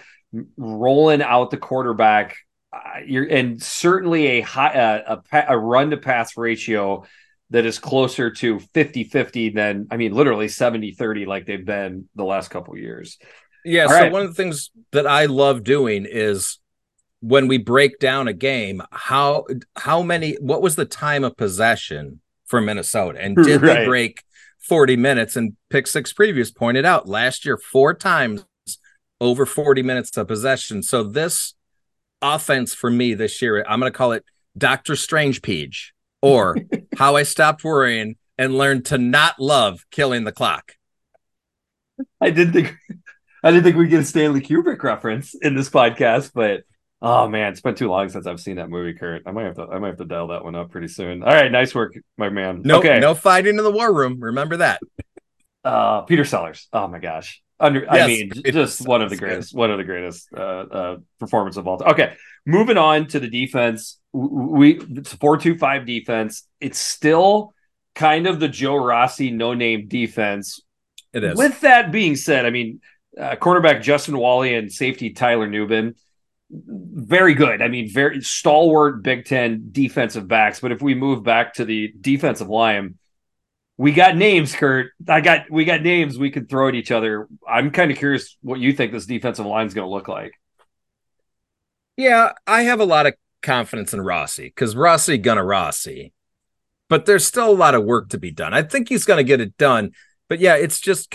rolling 0.56 1.22
out 1.22 1.52
the 1.52 1.58
quarterback. 1.58 2.38
Uh, 2.74 3.00
you're 3.06 3.26
and 3.26 3.62
certainly 3.62 4.28
a 4.28 4.42
high 4.42 4.74
uh, 4.74 5.22
a, 5.32 5.46
a 5.50 5.58
run 5.58 5.90
to 5.92 5.98
pass 5.98 6.38
ratio 6.38 7.06
that 7.50 7.66
is 7.66 7.80
closer 7.80 8.32
to 8.32 8.60
50-50 8.74 9.50
than 9.50 9.88
I 9.92 9.98
mean 9.98 10.14
literally 10.14 10.48
70-30 10.48 11.26
like 11.26 11.46
they've 11.46 11.66
been 11.66 12.08
the 12.16 12.24
last 12.24 12.50
couple 12.50 12.78
years. 12.78 13.18
Yeah. 13.64 13.88
All 13.88 13.90
so 13.90 13.96
right. 13.96 14.12
one 14.12 14.22
of 14.24 14.30
the 14.30 14.34
things 14.36 14.72
that 14.92 15.06
I 15.06 15.26
love 15.26 15.64
doing 15.64 16.06
is 16.10 16.60
when 17.20 17.48
we 17.48 17.58
break 17.58 18.00
down 18.00 18.28
a 18.28 18.34
game, 18.34 18.82
how 18.92 19.46
how 19.76 20.02
many 20.02 20.36
what 20.40 20.62
was 20.62 20.76
the 20.76 20.86
time 20.86 21.24
of 21.24 21.38
possession 21.38 22.22
for 22.48 22.62
Minnesota? 22.62 23.20
And 23.22 23.38
did 23.42 23.62
Right. 23.62 23.80
they 23.80 23.86
break 23.86 24.24
40 24.60 24.96
minutes? 24.96 25.36
And 25.36 25.56
pick 25.70 25.88
six 25.88 26.14
previews 26.14 26.56
pointed 26.56 26.86
out 26.86 27.08
last 27.08 27.46
year 27.46 27.58
four 27.58 27.94
times 27.94 28.46
over 29.20 29.46
40 29.46 29.84
minutes 29.84 30.16
of 30.18 30.28
possession. 30.28 30.82
So 30.82 31.04
this 31.04 31.54
offense 32.22 32.74
for 32.74 32.90
me 32.90 33.14
this 33.14 33.42
year, 33.42 33.66
I'm 33.68 33.80
gonna 33.80 33.92
call 33.92 34.12
it 34.12 34.26
Doctor 34.58 34.96
Strange 34.96 35.42
Peach 35.42 35.94
or 36.22 36.58
how 36.98 37.16
I 37.16 37.24
stopped 37.24 37.64
worrying 37.64 38.16
and 38.38 38.58
learned 38.58 38.86
to 38.86 38.98
not 38.98 39.40
love 39.40 39.86
killing 39.92 40.24
the 40.24 40.32
clock. 40.32 40.74
I 42.20 42.30
didn't 42.30 42.54
think 42.54 42.76
I 43.44 43.52
didn't 43.52 43.64
think 43.64 43.76
we'd 43.76 43.90
get 43.90 44.02
a 44.02 44.06
Stanley 44.06 44.42
Kubrick 44.42 44.82
reference 44.84 45.36
in 45.36 45.56
this 45.56 45.70
podcast, 45.70 46.32
but 46.34 46.64
oh 47.02 47.28
man, 47.28 47.52
it's 47.52 47.62
been 47.62 47.76
too 47.76 47.90
long 47.90 48.10
since 48.10 48.28
I've 48.28 48.40
seen 48.40 48.58
that 48.58 48.70
movie, 48.70 48.94
Kurt. 48.94 49.24
I 49.26 49.32
might 49.32 49.46
have 49.46 49.56
to 49.56 49.64
I 49.64 49.80
might 49.80 49.90
have 49.90 49.98
to 49.98 50.06
dial 50.06 50.28
that 50.28 50.44
one 50.44 50.56
up 50.56 50.72
pretty 50.72 50.88
soon. 50.88 51.24
All 51.24 51.34
right, 51.34 51.52
nice 51.52 51.74
work, 51.74 51.94
my 52.18 52.30
man. 52.30 52.62
No, 52.64 52.80
okay. 52.80 53.00
no 53.00 53.14
fighting 53.16 53.58
in 53.58 53.64
the 53.64 53.72
war 53.72 53.94
room. 53.94 54.20
Remember 54.20 54.58
that. 54.58 54.82
Uh 55.64 56.02
Peter 56.02 56.26
Sellers. 56.26 56.68
Oh 56.74 56.88
my 56.88 57.00
gosh. 57.00 57.42
Under 57.62 57.90
I 57.90 58.08
mean 58.08 58.32
just 58.44 58.86
one 58.86 59.02
of 59.02 59.10
the 59.10 59.18
greatest 59.18 59.54
one 59.54 59.72
of 59.72 59.78
the 59.78 59.84
greatest 59.84 60.28
uh 60.36 60.40
uh 60.40 60.98
performance 61.20 61.58
of 61.58 61.68
all 61.68 61.78
time. 61.78 61.90
Okay. 61.90 62.16
Moving 62.46 62.78
on 62.78 63.08
to 63.08 63.20
the 63.20 63.30
defense. 63.30 64.00
We 64.14 64.80
it's 64.80 65.14
a 65.14 65.18
4-2-5 65.18 65.86
defense. 65.86 66.48
It's 66.60 66.80
still 66.80 67.54
kind 67.96 68.28
of 68.28 68.40
the 68.40 68.48
Joe 68.48 68.76
Rossi 68.76 69.32
no 69.32 69.54
name 69.54 69.88
defense 69.88 70.60
It 71.14 71.24
is. 71.24 71.38
With 71.38 71.62
that 71.62 71.92
being 71.92 72.16
said, 72.16 72.46
I 72.46 72.50
mean, 72.50 72.82
uh, 73.20 73.36
cornerback 73.36 73.82
Justin 73.82 74.18
Walley 74.18 74.56
and 74.56 74.72
safety 74.72 75.12
Tyler 75.12 75.48
Nubin, 75.48 75.96
very 76.50 77.34
good. 77.34 77.62
I 77.62 77.68
mean, 77.68 77.90
very 77.90 78.22
stalwart 78.22 79.04
Big 79.04 79.26
Ten 79.26 79.70
defensive 79.72 80.28
backs. 80.28 80.60
But 80.60 80.72
if 80.72 80.82
we 80.82 80.96
move 80.96 81.24
back 81.24 81.56
to 81.56 81.66
the 81.66 81.94
defensive 82.00 82.50
line, 82.50 82.98
we 83.82 83.94
got 83.94 84.16
names, 84.16 84.54
Kurt. 84.54 84.92
I 85.08 85.22
got 85.22 85.50
we 85.50 85.66
got 85.66 85.82
names 85.82 86.16
we 86.16 86.30
could 86.30 86.48
throw 86.48 86.68
at 86.68 86.76
each 86.76 86.92
other. 86.92 87.28
I'm 87.50 87.72
kind 87.72 87.90
of 87.90 87.98
curious 87.98 88.38
what 88.42 88.60
you 88.60 88.74
think 88.74 88.92
this 88.92 89.08
defensive 89.08 89.48
line 89.48 89.66
is 89.66 89.74
going 89.74 89.88
to 89.88 89.92
look 89.92 90.08
like. 90.08 90.34
yeah, 91.98 92.34
I 92.46 92.62
have 92.62 92.80
a 92.80 92.86
lot 92.86 93.08
of 93.08 93.16
confidence 93.42 93.92
in 93.92 94.02
Rossi 94.02 94.44
because 94.44 94.76
Rossi 94.76 95.18
gonna 95.18 95.44
Rossi, 95.44 96.14
but 96.90 97.08
there's 97.08 97.26
still 97.26 97.50
a 97.50 97.56
lot 97.56 97.74
of 97.74 97.84
work 97.84 98.10
to 98.10 98.20
be 98.20 98.30
done. 98.30 98.54
I 98.54 98.62
think 98.62 98.88
he's 98.88 99.04
gonna 99.04 99.24
get 99.24 99.42
it 99.42 99.58
done. 99.58 99.94
But 100.30 100.40
yeah, 100.40 100.58
it's 100.58 100.80
just 100.80 101.12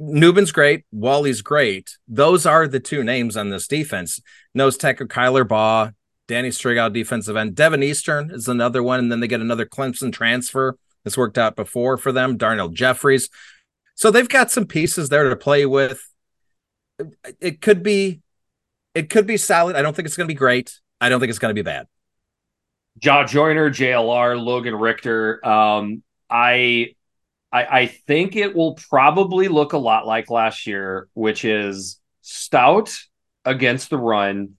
Nubin's 0.00 0.52
great, 0.52 0.86
Walley's 0.90 1.42
great. 1.42 1.98
Those 2.08 2.46
are 2.46 2.66
the 2.66 2.80
two 2.80 3.04
names 3.04 3.36
on 3.36 3.50
this 3.50 3.68
defense. 3.68 4.22
Nose 4.54 4.78
tackle 4.78 5.06
Kyler 5.06 5.46
Baugh, 5.46 5.90
Danny 6.28 6.48
Striggow, 6.48 6.90
defensive 6.90 7.36
end. 7.36 7.56
Deven 7.56 7.84
Eastern 7.84 8.30
is 8.30 8.48
another 8.48 8.82
one, 8.82 9.00
and 9.00 9.12
then 9.12 9.20
they 9.20 9.28
get 9.28 9.42
another 9.42 9.66
Clemson 9.66 10.14
transfer. 10.14 10.78
This 11.04 11.16
worked 11.16 11.38
out 11.38 11.56
before 11.56 11.96
for 11.96 12.12
them. 12.12 12.36
Darnell 12.36 12.68
Jefferies. 12.68 13.28
So 13.94 14.10
they've 14.10 14.28
got 14.28 14.50
some 14.50 14.66
pieces 14.66 15.08
there 15.08 15.28
to 15.28 15.36
play 15.36 15.66
with. 15.66 16.02
It 17.40 17.60
could 17.60 17.82
be, 17.82 18.20
it 18.94 19.10
could 19.10 19.26
be 19.26 19.36
solid. 19.36 19.76
I 19.76 19.82
don't 19.82 19.94
think 19.94 20.06
it's 20.06 20.16
going 20.16 20.26
to 20.26 20.32
be 20.32 20.38
great. 20.38 20.80
I 21.00 21.08
don't 21.08 21.20
think 21.20 21.30
it's 21.30 21.38
going 21.38 21.50
to 21.50 21.54
be 21.54 21.62
bad. 21.62 21.86
Jah 22.98 23.24
Joyner, 23.26 23.70
JLR, 23.70 24.40
Logan 24.40 24.74
Richter. 24.74 25.44
Um, 25.46 26.02
I, 26.30 26.94
I, 27.52 27.64
I 27.64 27.86
think 27.86 28.36
it 28.36 28.54
will 28.54 28.74
probably 28.74 29.48
look 29.48 29.72
a 29.72 29.78
lot 29.78 30.06
like 30.06 30.30
last 30.30 30.66
year, 30.66 31.08
which 31.14 31.44
is 31.44 32.00
stout 32.20 32.96
against 33.44 33.90
the 33.90 33.98
run, 33.98 34.54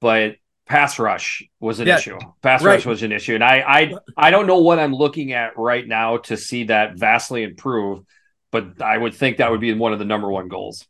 but 0.00 0.36
pass 0.68 0.98
rush 0.98 1.42
was 1.60 1.80
an 1.80 1.88
Yeah, 1.88 1.96
issue. 1.98 2.18
Pass 2.42 2.62
right. 2.62 2.74
rush 2.74 2.86
was 2.86 3.02
an 3.02 3.12
issue, 3.12 3.34
and 3.34 3.44
I, 3.44 3.60
I, 3.66 3.94
I 4.16 4.30
don't 4.30 4.46
know 4.46 4.58
what 4.58 4.78
I'm 4.78 4.94
looking 4.94 5.32
at 5.32 5.56
right 5.58 5.86
now 5.86 6.18
to 6.18 6.36
see 6.36 6.64
that 6.64 6.96
vastly 6.96 7.42
improve, 7.42 8.04
but 8.50 8.80
I 8.80 8.96
would 8.96 9.14
think 9.14 9.38
that 9.38 9.50
would 9.50 9.60
be 9.60 9.72
one 9.74 9.92
of 9.92 9.98
the 9.98 10.04
number 10.04 10.30
one 10.30 10.48
goals. 10.48 10.86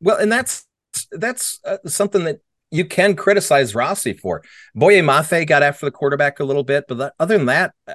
Well, 0.00 0.18
and 0.18 0.30
that's 0.30 0.66
that's 1.10 1.60
uh, 1.64 1.78
something 1.86 2.24
that 2.24 2.40
you 2.70 2.84
can 2.84 3.16
criticize 3.16 3.74
Rossi 3.74 4.12
for. 4.12 4.42
Boye 4.74 5.00
Mafe 5.00 5.46
got 5.46 5.62
after 5.62 5.86
the 5.86 5.92
quarterback 5.92 6.40
a 6.40 6.44
little 6.44 6.64
bit, 6.64 6.84
but 6.88 6.98
that, 6.98 7.14
other 7.18 7.36
than 7.36 7.46
that, 7.46 7.72
uh, 7.86 7.94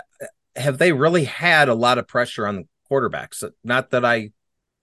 have 0.55 0.77
they 0.77 0.91
really 0.91 1.25
had 1.25 1.69
a 1.69 1.75
lot 1.75 1.97
of 1.97 2.07
pressure 2.07 2.47
on 2.47 2.55
the 2.57 2.67
quarterbacks? 2.89 3.43
Not 3.63 3.91
that 3.91 4.05
I 4.05 4.31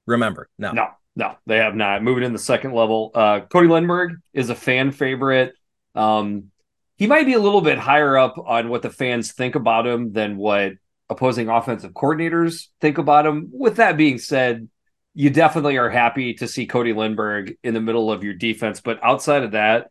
remember. 0.07 0.49
No. 0.59 0.73
No, 0.73 0.89
no, 1.17 1.37
they 1.47 1.57
have 1.59 1.75
not. 1.75 2.03
Moving 2.03 2.25
in 2.25 2.33
the 2.33 2.39
second 2.39 2.73
level, 2.73 3.11
uh, 3.15 3.41
Cody 3.41 3.69
Lindenberg 3.69 4.17
is 4.33 4.51
a 4.51 4.55
fan 4.55 4.93
favorite. 4.93 5.55
Um, 5.95 6.51
he 6.97 7.07
might 7.07 7.27
be 7.27 7.35
a 7.35 7.41
little 7.41 7.61
bit 7.61 7.79
higher 7.79 8.17
up 8.17 8.37
on 8.39 8.69
what 8.69 8.83
the 8.83 8.91
fans 8.91 9.33
think 9.33 9.55
about 9.55 9.87
him 9.87 10.13
than 10.13 10.37
what 10.37 10.73
opposing 11.09 11.49
offensive 11.49 11.93
coordinators 11.93 12.69
think 12.81 12.99
about 12.99 13.27
him. 13.27 13.49
With 13.53 13.77
that 13.77 13.97
being 13.97 14.19
said, 14.19 14.69
you 15.15 15.31
definitely 15.31 15.77
are 15.77 15.91
happy 15.91 16.35
to 16.35 16.49
see 16.49 16.67
Cody 16.67 16.93
Lindenberg 16.93 17.57
in 17.63 17.75
the 17.75 17.81
middle 17.81 18.11
of 18.11 18.25
your 18.25 18.35
defense. 18.35 18.81
But 18.81 19.03
outside 19.03 19.43
of 19.43 19.53
that, 19.53 19.91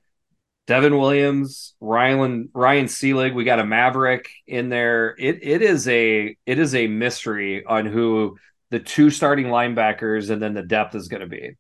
Devin 0.65 0.97
Williams, 0.97 1.75
Ryan 1.81 2.49
Ryan 2.53 2.85
Seelig, 2.85 3.34
we 3.34 3.43
got 3.43 3.59
a 3.59 3.65
Maverick 3.65 4.30
in 4.47 4.69
there. 4.69 5.15
It 5.17 5.39
it 5.41 5.61
is 5.61 5.88
a 5.88 6.38
it 6.45 6.59
is 6.59 6.73
a 6.73 6.88
mystery 6.88 7.65
on 7.65 7.85
who 7.85 8.38
the 8.69 8.80
two 8.80 9.09
starting 9.09 9.47
linebackers 9.47 10.30
and 10.30 10.41
then 10.41 10.53
the 10.53 10.63
depth 10.63 10.95
is 10.95 11.07
going 11.07 11.21
to 11.21 11.27
be. 11.27 11.51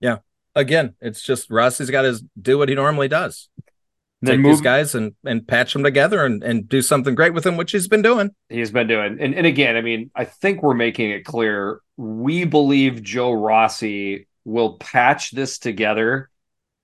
Yeah. 0.00 0.18
Again, 0.54 0.94
it's 1.00 1.22
just 1.22 1.50
Russ. 1.50 1.78
He's 1.78 1.90
got 1.90 2.02
to 2.02 2.18
do 2.40 2.58
what 2.58 2.68
he 2.68 2.74
normally 2.74 3.08
does. 3.08 3.48
Take 4.24 4.40
move, 4.40 4.52
these 4.52 4.60
guys 4.60 4.94
and 4.94 5.14
and 5.24 5.46
patch 5.46 5.72
them 5.72 5.82
together 5.82 6.24
and 6.24 6.42
and 6.42 6.68
do 6.68 6.82
something 6.82 7.14
great 7.14 7.34
with 7.34 7.44
them, 7.44 7.56
which 7.56 7.72
he's 7.72 7.88
been 7.88 8.02
doing. 8.02 8.30
He's 8.48 8.70
been 8.70 8.86
doing, 8.86 9.18
and 9.20 9.34
and 9.34 9.46
again, 9.46 9.76
I 9.76 9.80
mean, 9.80 10.10
I 10.14 10.24
think 10.24 10.62
we're 10.62 10.74
making 10.74 11.10
it 11.10 11.24
clear 11.24 11.80
we 11.96 12.44
believe 12.44 13.02
Joe 13.02 13.32
Rossi 13.32 14.26
will 14.44 14.78
patch 14.78 15.32
this 15.32 15.58
together 15.58 16.30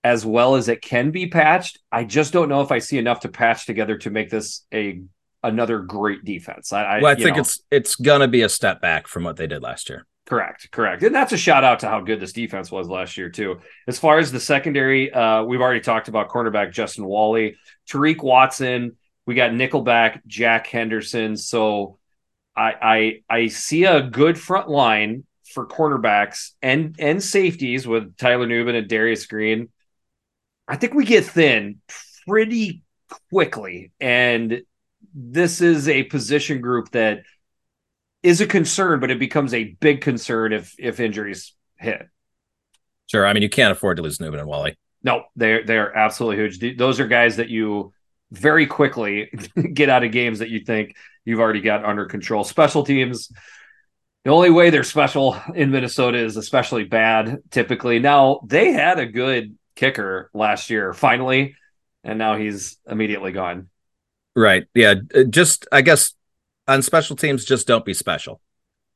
as 0.05 0.25
well 0.25 0.55
as 0.55 0.69
it 0.69 0.83
can 0.83 1.11
be 1.11 1.27
patched. 1.27 1.81
I 1.91 2.05
just 2.05 2.33
don't 2.33 2.49
know 2.49 2.61
if 2.61 2.71
I 2.71 2.79
see 2.79 2.99
enough 2.99 3.21
to 3.21 3.29
patch 3.29 3.67
together 3.67 3.99
to 3.99 4.11
make 4.11 4.31
this 4.31 4.65
a 4.73 5.03
another 5.43 5.81
great 5.81 6.25
defense. 6.25 6.73
I, 6.73 6.85
I 6.85 7.01
well, 7.01 7.13
I 7.13 7.15
think 7.15 7.37
know. 7.37 7.41
it's 7.41 7.61
it's 7.71 7.97
gonna 7.97 8.29
be 8.29 8.43
a 8.43 8.49
step 8.49 8.81
back 8.81 9.09
from 9.09 9.25
what 9.25 9.37
they 9.37 9.47
did 9.47 9.63
last 9.63 9.89
year. 9.89 10.07
Correct, 10.27 10.73
correct, 10.73 11.05
and 11.05 11.15
that's 11.15 11.33
a 11.33 11.37
shout 11.37 11.63
out 11.63 11.81
to 11.81 11.89
how 11.89 12.01
good 12.01 12.19
this 12.19 12.33
defense 12.33 12.69
was 12.69 12.89
last 12.89 13.17
year 13.17 13.31
too. 13.31 13.61
As 13.87 13.99
far 14.01 14.19
as 14.19 14.33
the 14.33 14.41
secondary, 14.41 15.13
uh, 15.13 15.45
we've 15.45 15.61
already 15.61 15.81
talked 15.81 16.09
about 16.09 16.31
cornerback 16.31 16.73
Justin 16.73 17.05
Walley, 17.07 17.57
Tariq 17.89 18.21
Watson. 18.23 18.97
We 19.25 19.37
got 19.37 19.53
Nickelback 19.53 20.27
Jack 20.27 20.67
Henderson. 20.67 21.37
So 21.37 21.99
I 22.57 23.23
I 23.29 23.35
I 23.37 23.47
see 23.47 23.85
a 23.85 24.03
good 24.03 24.37
front 24.37 24.69
line 24.69 25.25
for 25.55 25.65
cornerbacks 25.65 26.51
and 26.61 26.97
and 26.99 27.23
safeties 27.23 27.87
with 27.87 28.17
Tyler 28.17 28.49
Nubin 28.49 28.75
and 28.75 28.89
Darius 28.89 29.27
Green. 29.27 29.69
I 30.67 30.75
think 30.75 30.95
we 30.95 31.05
get 31.05 31.25
thin 31.25 31.81
pretty 32.27 32.83
quickly. 33.31 33.93
And 34.01 34.63
this 35.15 35.61
is 35.61 35.89
a 35.89 36.03
position 36.03 36.61
group 36.61 36.91
that 36.91 37.23
is 38.27 38.41
a 38.41 38.47
concern, 38.47 38.99
but 38.99 39.11
it 39.11 39.21
becomes 39.21 39.55
a 39.55 39.65
big 39.65 40.01
concern 40.01 40.53
if 40.53 40.75
if 40.79 40.99
injuries 40.99 41.55
hit. 41.77 42.09
Sure. 43.07 43.25
I 43.25 43.33
mean, 43.33 43.45
you 43.45 43.49
can't 43.49 43.71
afford 43.71 43.99
to 43.99 44.03
lose 44.03 44.19
Nubin 44.19 44.41
and 44.41 44.49
Walley. 44.49 44.77
No, 45.03 45.25
they're 45.37 45.65
they're 45.65 45.97
absolutely 45.97 46.43
huge. 46.43 46.77
Those 46.77 46.99
are 46.99 47.07
guys 47.07 47.37
that 47.37 47.49
you 47.49 47.93
very 48.33 48.67
quickly 48.67 49.31
get 49.73 49.89
out 49.89 50.03
of 50.03 50.11
games 50.11 50.41
that 50.41 50.51
you 50.51 50.61
think 50.61 50.97
you've 51.25 51.41
already 51.41 51.61
got 51.61 51.85
under 51.85 52.07
control. 52.07 52.43
Special 52.43 52.83
teams, 52.83 53.31
the 54.25 54.31
only 54.31 54.51
way 54.51 54.71
they're 54.71 54.83
special 54.83 55.41
in 55.55 55.71
Minnesota 55.71 56.19
is 56.19 56.37
especially 56.37 56.83
bad 56.83 57.39
typically. 57.51 58.01
Now, 58.01 58.41
they 58.45 58.73
had 58.73 58.99
a 58.99 59.07
good 59.07 59.57
kicker 59.77 60.31
last 60.35 60.69
year, 60.69 60.93
finally, 60.93 61.55
and 62.03 62.19
now 62.19 62.37
he's 62.37 62.79
immediately 62.89 63.31
gone. 63.31 63.69
Right. 64.35 64.67
Yeah. 64.75 64.95
Just, 65.31 65.69
I 65.71 65.83
guess, 65.83 66.15
on 66.69 66.83
special 66.83 67.17
teams, 67.17 67.45
just 67.45 67.67
don't 67.67 67.85
be 67.85 67.95
special. 67.95 68.41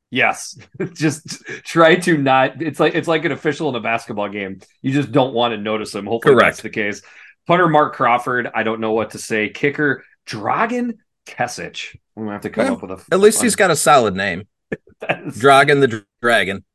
Yes, 0.09 0.57
just 0.93 1.43
try 1.63 1.95
to 1.95 2.17
not. 2.17 2.61
It's 2.61 2.79
like 2.79 2.95
it's 2.95 3.07
like 3.07 3.25
an 3.25 3.31
official 3.31 3.69
in 3.69 3.75
a 3.75 3.79
basketball 3.79 4.29
game. 4.29 4.59
You 4.81 4.91
just 4.91 5.11
don't 5.11 5.33
want 5.33 5.53
to 5.53 5.57
notice 5.57 5.91
them. 5.91 6.05
Hopefully, 6.05 6.35
Correct. 6.35 6.47
that's 6.57 6.61
the 6.61 6.69
case. 6.69 7.01
Punter 7.47 7.69
Mark 7.69 7.95
Crawford. 7.95 8.49
I 8.53 8.63
don't 8.63 8.81
know 8.81 8.91
what 8.91 9.11
to 9.11 9.17
say. 9.17 9.49
Kicker 9.49 10.03
Dragan 10.27 10.97
Kesich. 11.25 11.95
I'm 12.15 12.23
gonna 12.23 12.33
have 12.33 12.41
to 12.41 12.49
come 12.49 12.65
well, 12.65 12.73
up 12.73 12.81
with 12.81 12.91
a. 12.91 13.13
At 13.13 13.21
least 13.21 13.41
he's 13.41 13.55
got 13.55 13.71
a 13.71 13.75
solid 13.75 14.15
name. 14.15 14.47
Dragon 15.37 15.79
the 15.79 16.03
Dragon. 16.21 16.65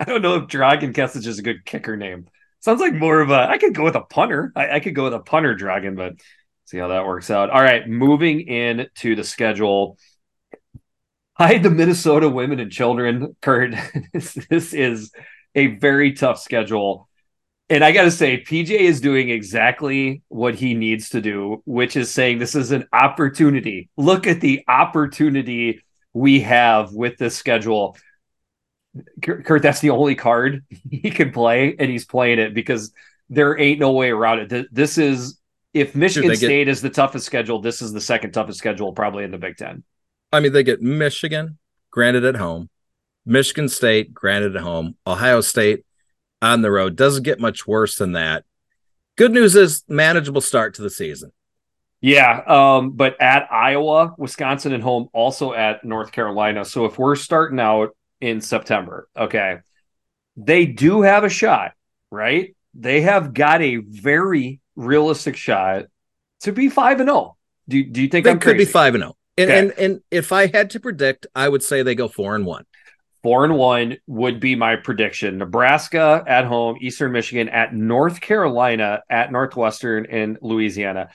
I 0.00 0.04
don't 0.04 0.22
know 0.22 0.36
if 0.36 0.44
Dragan 0.44 0.92
Kesich 0.94 1.26
is 1.26 1.38
a 1.38 1.42
good 1.42 1.64
kicker 1.64 1.96
name. 1.96 2.28
Sounds 2.60 2.80
like 2.80 2.94
more 2.94 3.20
of 3.20 3.30
a. 3.30 3.48
I 3.48 3.58
could 3.58 3.74
go 3.74 3.84
with 3.84 3.94
a 3.94 4.00
punter. 4.00 4.52
I, 4.56 4.76
I 4.76 4.80
could 4.80 4.94
go 4.94 5.04
with 5.04 5.14
a 5.14 5.20
punter 5.20 5.54
dragon, 5.54 5.94
but 5.94 6.14
see 6.64 6.78
how 6.78 6.88
that 6.88 7.06
works 7.06 7.30
out. 7.30 7.50
All 7.50 7.62
right, 7.62 7.86
moving 7.88 8.40
in 8.40 8.88
to 8.96 9.14
the 9.14 9.22
schedule. 9.22 9.98
Hi, 11.38 11.58
the 11.58 11.68
Minnesota 11.68 12.30
women 12.30 12.60
and 12.60 12.72
children, 12.72 13.36
Kurt. 13.42 13.74
this, 14.14 14.32
this 14.48 14.72
is 14.72 15.12
a 15.54 15.66
very 15.66 16.14
tough 16.14 16.40
schedule. 16.40 17.10
And 17.68 17.84
I 17.84 17.92
got 17.92 18.04
to 18.04 18.10
say, 18.10 18.42
PJ 18.42 18.70
is 18.70 19.02
doing 19.02 19.28
exactly 19.28 20.22
what 20.28 20.54
he 20.54 20.72
needs 20.72 21.10
to 21.10 21.20
do, 21.20 21.62
which 21.66 21.94
is 21.94 22.10
saying 22.10 22.38
this 22.38 22.54
is 22.54 22.72
an 22.72 22.88
opportunity. 22.90 23.90
Look 23.98 24.26
at 24.26 24.40
the 24.40 24.64
opportunity 24.66 25.82
we 26.14 26.40
have 26.40 26.94
with 26.94 27.18
this 27.18 27.36
schedule. 27.36 27.98
Kurt, 29.22 29.60
that's 29.60 29.80
the 29.80 29.90
only 29.90 30.14
card 30.14 30.64
he 30.90 31.10
can 31.10 31.32
play, 31.32 31.76
and 31.78 31.90
he's 31.90 32.06
playing 32.06 32.38
it 32.38 32.54
because 32.54 32.94
there 33.28 33.60
ain't 33.60 33.78
no 33.78 33.92
way 33.92 34.10
around 34.10 34.50
it. 34.50 34.74
This 34.74 34.96
is 34.96 35.38
if 35.74 35.94
Michigan 35.94 36.30
get, 36.30 36.38
State 36.38 36.68
is 36.68 36.80
the 36.80 36.88
toughest 36.88 37.26
schedule, 37.26 37.60
this 37.60 37.82
is 37.82 37.92
the 37.92 38.00
second 38.00 38.32
toughest 38.32 38.58
schedule 38.58 38.94
probably 38.94 39.24
in 39.24 39.32
the 39.32 39.38
Big 39.38 39.58
Ten. 39.58 39.84
I 40.36 40.40
mean, 40.40 40.52
they 40.52 40.62
get 40.62 40.82
Michigan, 40.82 41.58
granted 41.90 42.24
at 42.24 42.36
home, 42.36 42.68
Michigan 43.24 43.68
State, 43.68 44.12
granted 44.12 44.54
at 44.54 44.62
home, 44.62 44.96
Ohio 45.06 45.40
State 45.40 45.84
on 46.42 46.62
the 46.62 46.70
road. 46.70 46.94
Doesn't 46.94 47.22
get 47.22 47.40
much 47.40 47.66
worse 47.66 47.96
than 47.96 48.12
that. 48.12 48.44
Good 49.16 49.32
news 49.32 49.56
is 49.56 49.82
manageable 49.88 50.42
start 50.42 50.74
to 50.74 50.82
the 50.82 50.90
season. 50.90 51.32
Yeah, 52.02 52.42
um, 52.46 52.90
but 52.92 53.20
at 53.20 53.50
Iowa, 53.50 54.14
Wisconsin, 54.18 54.74
and 54.74 54.82
home, 54.82 55.08
also 55.14 55.54
at 55.54 55.82
North 55.84 56.12
Carolina. 56.12 56.64
So 56.64 56.84
if 56.84 56.98
we're 56.98 57.16
starting 57.16 57.58
out 57.58 57.96
in 58.20 58.40
September. 58.40 59.08
Okay. 59.16 59.58
They 60.36 60.66
do 60.66 61.02
have 61.02 61.24
a 61.24 61.28
shot, 61.28 61.72
right? 62.10 62.54
They 62.74 63.00
have 63.02 63.32
got 63.32 63.62
a 63.62 63.76
very 63.76 64.60
realistic 64.74 65.36
shot 65.36 65.84
to 66.40 66.52
be 66.52 66.68
5 66.68 67.00
and 67.00 67.08
0. 67.08 67.36
Do, 67.68 67.82
do 67.82 68.02
you 68.02 68.08
think 68.08 68.26
they 68.26 68.36
could 68.36 68.58
be 68.58 68.66
5 68.66 68.94
and 68.94 69.02
0? 69.02 69.15
And, 69.38 69.50
and 69.50 69.72
and 69.78 70.00
if 70.10 70.32
I 70.32 70.46
had 70.46 70.70
to 70.70 70.80
predict, 70.80 71.26
I 71.34 71.48
would 71.48 71.62
say 71.62 71.82
they 71.82 71.94
go 71.94 72.08
4 72.08 72.36
and 72.36 72.46
1. 72.46 72.64
4 73.22 73.44
and 73.44 73.54
1 73.56 73.96
would 74.06 74.40
be 74.40 74.54
my 74.54 74.76
prediction. 74.76 75.38
Nebraska 75.38 76.24
at 76.26 76.44
home, 76.44 76.76
Eastern 76.80 77.12
Michigan 77.12 77.48
at 77.48 77.74
North 77.74 78.20
Carolina, 78.20 79.02
at 79.10 79.32
Northwestern 79.32 80.06
and 80.06 80.38
Louisiana. 80.40 81.10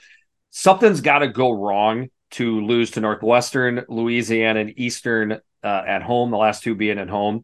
Something's 0.50 1.02
got 1.02 1.20
to 1.20 1.30
go 1.30 1.52
wrong 1.52 2.10
to 2.32 2.62
lose 2.62 2.92
to 2.92 3.02
Northwestern, 3.02 3.86
Louisiana, 3.88 4.60
and 4.62 4.74
Eastern 4.78 5.40
uh, 5.64 5.84
at 5.88 6.02
home, 6.02 6.32
the 6.32 6.38
last 6.38 6.64
two 6.64 6.76
being 6.76 7.00
at 7.00 7.10
home. 7.10 7.44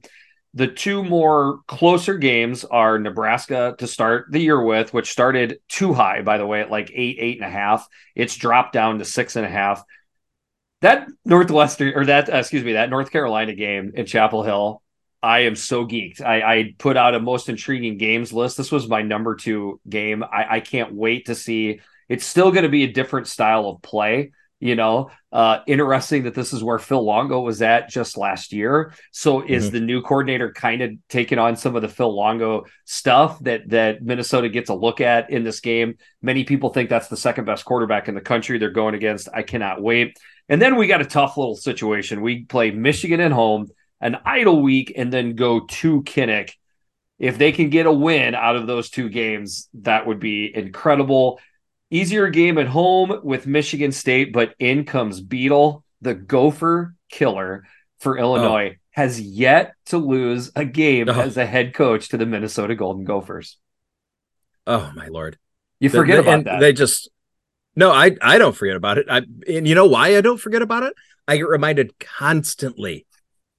The 0.53 0.67
two 0.67 1.03
more 1.03 1.59
closer 1.67 2.17
games 2.17 2.65
are 2.65 2.97
Nebraska 2.97 3.75
to 3.77 3.87
start 3.87 4.25
the 4.31 4.39
year 4.39 4.61
with, 4.61 4.93
which 4.93 5.11
started 5.11 5.59
too 5.69 5.93
high, 5.93 6.21
by 6.21 6.37
the 6.37 6.47
way, 6.47 6.61
at 6.61 6.71
like 6.71 6.89
eight, 6.93 7.17
eight 7.19 7.37
and 7.37 7.45
a 7.45 7.49
half. 7.49 7.87
It's 8.15 8.35
dropped 8.35 8.73
down 8.73 8.99
to 8.99 9.05
six 9.05 9.35
and 9.35 9.45
a 9.45 9.49
half. 9.49 9.83
That 10.81 11.07
Northwestern 11.25 11.93
or 11.95 12.05
that, 12.05 12.31
uh, 12.31 12.37
excuse 12.37 12.63
me, 12.63 12.73
that 12.73 12.89
North 12.89 13.11
Carolina 13.11 13.55
game 13.55 13.93
in 13.95 14.05
Chapel 14.05 14.43
Hill, 14.43 14.83
I 15.23 15.39
am 15.39 15.55
so 15.55 15.85
geeked. 15.85 16.21
I, 16.21 16.41
I, 16.41 16.75
put 16.77 16.95
out 16.95 17.15
a 17.15 17.19
most 17.19 17.49
intriguing 17.49 17.97
games 17.97 18.31
list. 18.31 18.57
This 18.57 18.71
was 18.71 18.87
my 18.87 19.01
number 19.01 19.35
two 19.35 19.79
game. 19.89 20.23
I, 20.23 20.57
I 20.57 20.59
can't 20.59 20.93
wait 20.93 21.25
to 21.25 21.35
see. 21.35 21.81
It's 22.07 22.25
still 22.25 22.51
going 22.51 22.63
to 22.63 22.69
be 22.69 22.83
a 22.83 22.93
different 22.93 23.27
style 23.27 23.67
of 23.67 23.81
play. 23.81 24.31
You 24.59 24.75
know, 24.75 25.11
uh, 25.31 25.59
interesting 25.67 26.23
that 26.23 26.33
this 26.33 26.51
is 26.51 26.63
where 26.63 26.79
Phil 26.79 27.03
Longo 27.03 27.41
was 27.41 27.61
at 27.61 27.89
just 27.89 28.17
last 28.17 28.51
year. 28.51 28.91
So 29.11 29.41
is 29.45 29.65
mm-hmm. 29.65 29.73
the 29.73 29.81
new 29.81 30.01
coordinator 30.01 30.51
kind 30.51 30.81
of 30.81 30.91
taking 31.09 31.37
on 31.37 31.57
some 31.57 31.75
of 31.75 31.83
the 31.83 31.87
Phil 31.87 32.15
Longo 32.15 32.65
stuff 32.85 33.39
that 33.41 33.69
that 33.69 34.01
Minnesota 34.01 34.49
gets 34.49 34.71
a 34.71 34.73
look 34.73 34.99
at 34.99 35.29
in 35.29 35.43
this 35.43 35.59
game? 35.59 35.97
Many 36.23 36.43
people 36.43 36.71
think 36.71 36.89
that's 36.89 37.07
the 37.07 37.17
second 37.17 37.45
best 37.45 37.65
quarterback 37.65 38.07
in 38.07 38.15
the 38.15 38.21
country. 38.21 38.57
They're 38.57 38.71
going 38.71 38.95
against. 38.95 39.29
I 39.31 39.43
cannot 39.43 39.81
wait. 39.81 40.17
And 40.49 40.61
then 40.61 40.75
we 40.75 40.87
got 40.87 41.01
a 41.01 41.05
tough 41.05 41.37
little 41.37 41.55
situation. 41.55 42.21
We 42.21 42.45
play 42.45 42.71
Michigan 42.71 43.19
at 43.19 43.31
home, 43.31 43.67
an 43.99 44.17
idle 44.25 44.61
week, 44.61 44.93
and 44.95 45.11
then 45.11 45.35
go 45.35 45.61
to 45.61 46.03
Kinnick. 46.03 46.51
If 47.19 47.37
they 47.37 47.51
can 47.51 47.69
get 47.69 47.85
a 47.85 47.91
win 47.91 48.35
out 48.35 48.55
of 48.55 48.67
those 48.67 48.89
two 48.89 49.09
games, 49.09 49.69
that 49.73 50.05
would 50.05 50.19
be 50.19 50.55
incredible. 50.55 51.39
Easier 51.89 52.29
game 52.29 52.57
at 52.57 52.67
home 52.67 53.21
with 53.23 53.47
Michigan 53.47 53.91
State, 53.91 54.33
but 54.33 54.53
in 54.59 54.85
comes 54.85 55.21
Bielema, 55.21 55.81
the 56.01 56.13
Gopher 56.13 56.95
killer 57.09 57.63
for 57.99 58.17
Illinois, 58.17 58.73
oh. 58.73 58.79
has 58.91 59.19
yet 59.19 59.73
to 59.87 59.97
lose 59.97 60.51
a 60.55 60.65
game 60.65 61.09
oh. 61.09 61.19
as 61.19 61.37
a 61.37 61.45
head 61.45 61.73
coach 61.73 62.09
to 62.09 62.17
the 62.17 62.25
Minnesota 62.25 62.75
Golden 62.75 63.03
Gophers. 63.03 63.57
Oh 64.67 64.91
my 64.95 65.07
lord! 65.07 65.37
You 65.79 65.89
forget 65.89 66.17
the, 66.17 66.21
about 66.21 66.43
that. 66.43 66.59
They 66.59 66.73
just 66.73 67.09
no, 67.77 67.91
I 67.91 68.17
I 68.21 68.39
don't 68.39 68.55
forget 68.55 68.75
about 68.75 68.97
it. 68.97 69.05
I 69.07 69.17
and 69.47 69.67
you 69.67 69.75
know 69.75 69.85
why 69.85 70.17
I 70.17 70.21
don't 70.21 70.39
forget 70.39 70.63
about 70.63 70.81
it? 70.81 70.93
I 71.27 71.37
get 71.37 71.47
reminded 71.47 71.97
constantly 71.99 73.05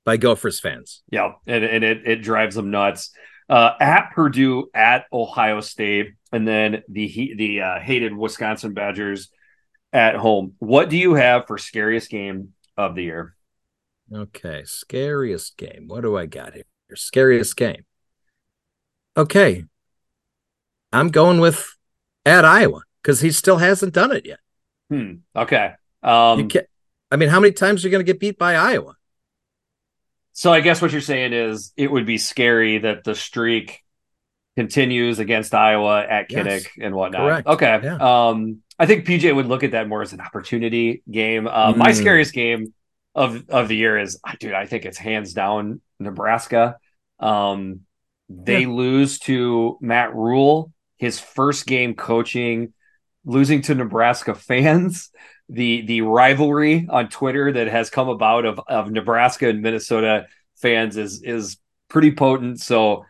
by 0.05 0.17
Gophers 0.17 0.59
fans. 0.59 1.03
Yeah, 1.09 1.35
and, 1.47 1.65
and 1.65 1.85
it 1.85 2.03
it 2.05 2.17
drives 2.17 2.57
them 2.57 2.71
nuts. 2.73 3.13
Uh, 3.49 3.73
at 3.81 4.11
Purdue, 4.15 4.69
at 4.75 5.07
Ohio 5.13 5.61
State, 5.61 6.15
and 6.33 6.47
then 6.47 6.83
the 6.89 7.33
the 7.37 7.61
uh, 7.63 7.79
hated 7.79 8.15
Wisconsin 8.15 8.75
Badgers 8.75 9.31
at 9.93 10.17
home. 10.17 10.55
What 10.59 10.91
do 10.91 10.99
you 10.99 11.15
have 11.15 11.47
for 11.47 11.57
scariest 11.57 12.11
game 12.11 12.55
of 12.77 12.97
the 12.97 13.05
year? 13.05 13.37
Okay, 14.13 14.65
scariest 14.65 15.57
game. 15.57 15.85
What 15.87 16.01
do 16.01 16.17
I 16.17 16.27
got 16.27 16.55
here? 16.55 16.65
Scariest 16.93 17.57
game. 17.57 17.85
Okay, 19.17 19.65
I'm 20.93 21.09
going 21.09 21.39
with 21.39 21.77
at 22.27 22.45
Iowa 22.45 22.83
because 23.09 23.23
he 23.23 23.31
still 23.31 23.57
hasn't 23.57 23.95
done 23.95 24.13
it 24.13 24.27
yet. 24.27 24.39
Hmm. 24.91 25.13
Okay. 25.35 25.73
Um, 26.03 26.51
I 27.11 27.17
mean, 27.17 27.31
how 27.31 27.41
many 27.41 27.55
times 27.55 27.83
are 27.83 27.89
you 27.89 27.91
going 27.91 28.05
to 28.05 28.13
get 28.13 28.21
beat 28.21 28.37
by 28.37 28.55
Iowa? 28.55 28.97
So 30.35 30.53
I 30.53 30.61
guess 30.61 30.83
what 30.83 30.93
you're 30.93 31.01
saying 31.01 31.33
is 31.33 31.73
it 31.75 31.91
would 31.91 32.05
be 32.05 32.19
scary 32.19 32.77
that 32.77 33.05
the 33.05 33.15
streak 33.15 33.81
continues 34.59 35.21
against 35.21 35.55
Iowa 35.55 36.05
at 36.07 36.29
Kinnick 36.29 36.65
yes, 36.65 36.69
and 36.83 36.95
whatnot. 36.95 37.23
Correct. 37.23 37.47
Okay. 37.47 37.81
Yeah. 37.83 37.97
Um, 38.29 38.59
I 38.79 38.85
think 38.85 39.07
PJ 39.07 39.35
would 39.35 39.47
look 39.47 39.65
at 39.65 39.71
that 39.71 39.89
more 39.89 40.03
as 40.03 40.13
an 40.13 40.21
opportunity 40.21 41.03
game. 41.11 41.47
Uh, 41.49 41.73
My 41.77 41.93
Mm. 41.93 41.95
scariest 41.95 42.35
game 42.35 42.75
of 43.15 43.49
of 43.49 43.69
the 43.69 43.77
year 43.77 43.99
is, 43.99 44.21
dude. 44.39 44.53
I 44.53 44.67
think 44.67 44.85
it's 44.85 44.99
hands 44.99 45.33
down 45.33 45.81
Nebraska. 45.99 46.77
Um, 47.19 47.81
they 48.29 48.67
lose 48.67 49.19
to 49.21 49.79
Matt 49.81 50.15
Rhule, 50.15 50.73
his 50.99 51.19
first 51.19 51.67
game 51.67 51.95
coaching, 51.95 52.75
losing 53.29 53.63
to 53.63 53.75
Nebraska 53.75 54.35
fans. 54.35 55.11
The 55.49 55.83
the 55.83 56.01
rivalry 56.03 56.87
on 56.91 57.09
Twitter 57.09 57.53
that 57.53 57.69
has 57.69 57.89
come 57.89 58.09
about 58.09 58.45
of 58.45 58.61
of 58.69 58.91
Nebraska 58.91 59.49
and 59.49 59.63
Minnesota 59.63 60.27
fans 60.57 60.97
is 60.97 61.23
is 61.23 61.57
pretty 61.89 62.13
potent. 62.13 62.61
So, 62.61 63.07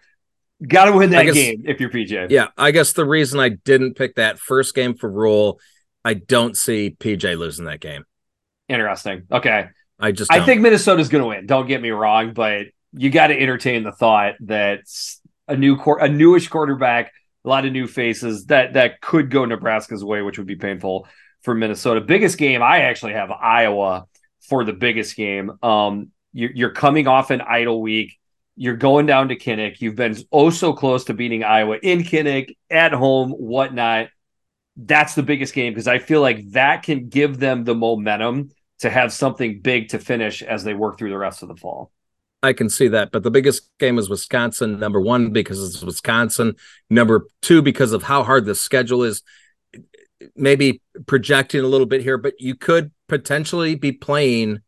got 0.65 0.85
to 0.85 0.93
win 0.93 1.11
that 1.11 1.25
guess- 1.25 1.35
game 1.35 1.65
if 1.67 1.81
you're 1.81 1.91
PJ. 1.91 2.31
Yeah, 2.31 2.49
I 2.57 2.71
guess 2.71 2.93
the 2.93 3.05
reason 3.05 3.41
I 3.41 3.49
didn't 3.49 3.95
pick 3.95 4.17
that 4.17 4.39
first 4.39 4.75
game 4.75 4.95
for 4.95 5.11
Rhule, 5.11 5.59
I 6.05 6.15
don't 6.15 6.57
see 6.57 6.95
PJ 6.97 7.37
losing 7.37 7.65
that 7.65 7.81
game. 7.81 8.05
Interesting. 8.69 9.25
Okay. 9.33 9.69
I 9.99 10.13
just 10.13 10.33
I 10.33 10.37
don't. 10.37 10.47
think 10.47 10.61
Minnesota's 10.61 11.09
going 11.09 11.23
to 11.23 11.29
win. 11.29 11.47
Don't 11.47 11.67
get 11.67 11.83
me 11.83 11.91
wrong, 11.91 12.35
but 12.35 12.67
you 12.93 13.11
got 13.11 13.29
to 13.29 13.35
entertain 13.41 13.83
the 13.83 13.91
thought 13.91 14.35
that 14.43 14.83
a 15.49 15.57
new 15.57 15.75
a 16.01 16.09
newish 16.09 16.47
quarterback, 16.47 17.13
a 17.49 17.51
lot 17.51 17.65
of 17.65 17.73
new 17.73 17.87
faces 17.87 18.45
that 18.47 18.75
that 18.75 19.01
could 19.01 19.31
go 19.31 19.47
Nebraska's 19.47 20.05
way, 20.05 20.21
which 20.21 20.37
would 20.37 20.47
be 20.47 20.57
painful 20.57 21.09
for 21.41 21.55
Minnesota. 21.55 22.03
Biggest 22.03 22.37
game, 22.37 22.63
I 22.63 22.83
actually 22.83 23.15
have 23.15 23.31
Iowa 23.31 24.05
for 24.49 24.65
the 24.65 24.75
biggest 24.75 25.17
game. 25.17 25.53
Um, 25.63 26.11
you're, 26.35 26.51
you're 26.51 26.73
coming 26.73 27.07
off 27.07 27.31
an 27.31 27.41
idle 27.41 27.81
week. 27.81 28.19
You're 28.55 28.77
going 28.77 29.07
down 29.07 29.29
to 29.29 29.37
Kinnick. 29.37 29.81
You've 29.81 29.95
been 29.95 30.17
oh 30.31 30.51
so 30.51 30.75
close 30.75 31.05
to 31.05 31.15
beating 31.15 31.43
Iowa 31.43 31.79
in 31.83 32.01
Kinnick 32.01 32.55
at 32.69 32.93
home, 32.93 33.31
whatnot. 33.31 34.09
That's 34.77 35.15
the 35.15 35.23
biggest 35.23 35.55
game 35.55 35.73
because 35.73 35.89
I 35.89 36.01
feel 36.01 36.21
like 36.21 36.51
that 36.51 36.83
can 36.83 37.09
give 37.09 37.39
them 37.39 37.65
the 37.65 37.75
momentum 37.75 38.51
to 38.81 38.91
have 38.91 39.11
something 39.11 39.61
big 39.63 39.89
to 39.89 39.99
finish 39.99 40.43
as 40.43 40.65
they 40.65 40.75
work 40.75 40.99
through 40.99 41.11
the 41.11 41.19
rest 41.19 41.43
of 41.43 41.49
the 41.49 41.57
fall. 41.57 41.93
I 42.43 42.53
can 42.53 42.69
see 42.69 42.89
that. 42.89 43.11
But 43.11 43.23
the 43.23 43.31
biggest 43.31 43.69
game 43.79 43.99
is 43.99 44.09
Wisconsin, 44.09 44.79
number 44.79 45.01
one, 45.01 45.33
because 45.33 45.63
it's 45.63 45.83
Wisconsin, 45.83 46.55
number 46.89 47.27
two, 47.43 47.63
because 47.63 47.93
of 47.93 48.03
how 48.03 48.23
hard 48.23 48.45
the 48.45 48.55
schedule 48.55 49.03
is. 49.03 49.23
Maybe 50.35 50.83
projecting 51.07 51.61
a 51.63 51.69
little 51.69 51.87
bit 51.87 52.03
here, 52.03 52.19
but 52.19 52.35
you 52.39 52.55
could 52.55 52.91
potentially 53.09 53.75
be 53.75 53.93
playing 53.93 54.61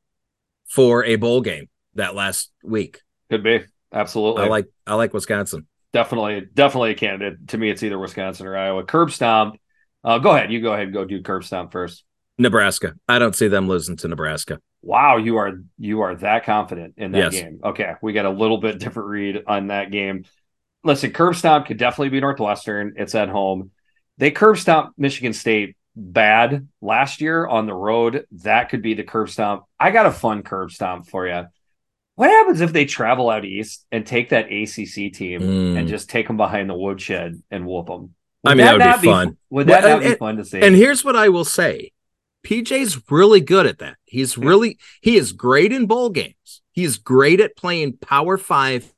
for 0.68 1.04
a 1.04 1.16
bowl 1.16 1.40
game 1.40 1.68
that 1.94 2.14
last 2.14 2.52
week. 2.62 3.02
Could 3.30 3.42
be 3.42 3.64
absolutely. 3.92 4.44
I 4.44 4.46
like 4.48 4.66
I 4.86 4.94
like 4.94 5.12
Wisconsin. 5.12 5.66
definitely, 5.92 6.46
definitely 6.54 6.92
a 6.92 6.94
candidate. 6.94 7.48
To 7.48 7.58
me, 7.58 7.70
it's 7.70 7.82
either 7.82 7.98
Wisconsin 7.98 8.46
or 8.46 8.56
Iowa. 8.56 8.84
Curb 8.84 9.10
stomp. 9.10 9.56
Uh, 10.04 10.18
go 10.18 10.30
ahead. 10.30 10.52
You 10.52 10.60
go 10.60 10.72
ahead 10.72 10.84
and 10.84 10.94
go 10.94 11.04
do 11.04 11.20
curb 11.22 11.44
stomp 11.44 11.72
first. 11.72 12.04
Nebraska. 12.38 12.94
I 13.08 13.18
don't 13.18 13.34
see 13.34 13.48
them 13.48 13.68
losing 13.68 13.96
to 13.98 14.08
Nebraska. 14.08 14.60
Wow, 14.82 15.18
you 15.18 15.36
are 15.36 15.60
you 15.78 16.00
are 16.00 16.14
that 16.16 16.44
confident 16.44 16.94
in 16.96 17.12
that 17.12 17.32
Yes. 17.32 17.42
game. 17.42 17.60
Okay, 17.62 17.94
we 18.00 18.12
got 18.12 18.24
a 18.24 18.30
little 18.30 18.58
bit 18.58 18.78
different 18.78 19.08
read 19.10 19.42
on 19.46 19.66
that 19.68 19.90
game. 19.90 20.24
Listen, 20.82 21.10
curb 21.12 21.36
stomp 21.36 21.66
could 21.66 21.76
definitely 21.76 22.08
be 22.08 22.20
Northwestern. 22.20 22.94
It's 22.96 23.14
at 23.14 23.28
home. 23.28 23.70
They 24.16 24.30
curb 24.30 24.56
stomp 24.58 24.94
Michigan 24.96 25.32
State 25.34 25.76
bad 25.94 26.66
last 26.80 27.20
year 27.20 27.46
on 27.46 27.66
the 27.66 27.74
road. 27.74 28.24
That 28.42 28.70
could 28.70 28.80
be 28.80 28.94
the 28.94 29.04
curb 29.04 29.28
stomp. 29.28 29.64
I 29.78 29.90
got 29.90 30.06
a 30.06 30.10
fun 30.12 30.42
curb 30.42 30.70
stomp 30.70 31.06
for 31.08 31.26
you. 31.26 31.46
What 32.14 32.30
happens 32.30 32.60
if 32.62 32.72
they 32.72 32.84
travel 32.86 33.28
out 33.30 33.44
east 33.44 33.86
and 33.92 34.06
take 34.06 34.30
that 34.30 34.46
ACC 34.50 35.10
team 35.12 35.40
Mm. 35.40 35.78
and 35.78 35.88
just 35.88 36.08
take 36.10 36.26
them 36.26 36.36
behind 36.36 36.68
the 36.70 36.74
woodshed 36.74 37.34
and 37.50 37.66
whoop 37.66 37.86
them? 37.86 38.14
I 38.44 38.54
mean, 38.54 38.64
that 38.64 38.72
would 38.72 38.78
be 38.78 38.84
not 38.84 39.00
fun. 39.04 39.36
Would 39.50 39.66
that 39.66 39.84
Well, 39.84 40.00
not 40.00 40.02
be 40.08 40.14
fun 40.16 40.36
to 40.38 40.44
see? 40.44 40.60
And 40.60 40.74
here's 40.74 41.04
what 41.04 41.16
I 41.16 41.28
will 41.28 41.44
say. 41.44 41.92
PJ's 42.44 43.10
really 43.10 43.40
good 43.40 43.66
at 43.66 43.78
that. 43.78 43.96
He's 44.04 44.38
really 44.38 44.78
he 45.00 45.16
is 45.16 45.32
great 45.32 45.72
in 45.72 45.86
bowl 45.86 46.10
games. 46.10 46.62
He's 46.72 46.98
great 46.98 47.40
at 47.40 47.56
playing 47.56 47.98
Power 47.98 48.38
5 48.38 48.92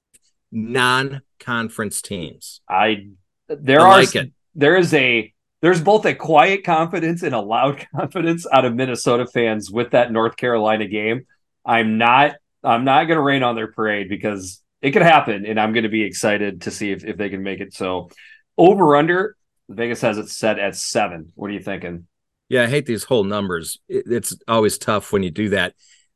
non-conference 0.50 2.02
teams. 2.02 2.60
I 2.68 3.08
there 3.48 3.80
I 3.80 3.84
are 3.84 3.90
like 3.90 4.14
it. 4.14 4.32
there 4.54 4.76
is 4.76 4.92
a 4.94 5.32
there's 5.62 5.80
both 5.80 6.04
a 6.06 6.14
quiet 6.14 6.64
confidence 6.64 7.22
and 7.22 7.34
a 7.34 7.40
loud 7.40 7.86
confidence 7.96 8.46
out 8.52 8.64
of 8.64 8.74
Minnesota 8.74 9.26
fans 9.26 9.70
with 9.70 9.92
that 9.92 10.12
North 10.12 10.36
Carolina 10.36 10.86
game. 10.86 11.26
I'm 11.64 11.98
not 11.98 12.36
I'm 12.64 12.84
not 12.84 13.04
going 13.04 13.16
to 13.16 13.22
rain 13.22 13.42
on 13.42 13.56
their 13.56 13.72
parade 13.72 14.08
because 14.08 14.62
it 14.80 14.92
could 14.92 15.02
happen, 15.02 15.46
and 15.46 15.58
I'm 15.58 15.72
going 15.72 15.84
to 15.84 15.88
be 15.88 16.02
excited 16.02 16.62
to 16.62 16.70
see 16.70 16.90
if, 16.92 17.04
if 17.04 17.16
they 17.16 17.28
can 17.28 17.42
make 17.42 17.60
it. 17.60 17.74
So 17.74 18.10
over 18.58 18.96
under 18.96 19.36
Vegas 19.68 20.00
has 20.02 20.18
it 20.18 20.28
set 20.28 20.58
at 20.58 20.76
seven. 20.76 21.32
What 21.34 21.50
are 21.50 21.54
you 21.54 21.60
thinking? 21.62 22.06
Yeah, 22.52 22.64
I 22.64 22.66
hate 22.66 22.84
these 22.84 23.04
whole 23.04 23.24
numbers. 23.24 23.78
It- 23.88 24.04
It's 24.06 24.36
always 24.46 24.76
tough 24.76 25.10
when 25.10 25.22
you 25.22 25.30
do 25.30 25.48
that. 25.48 25.72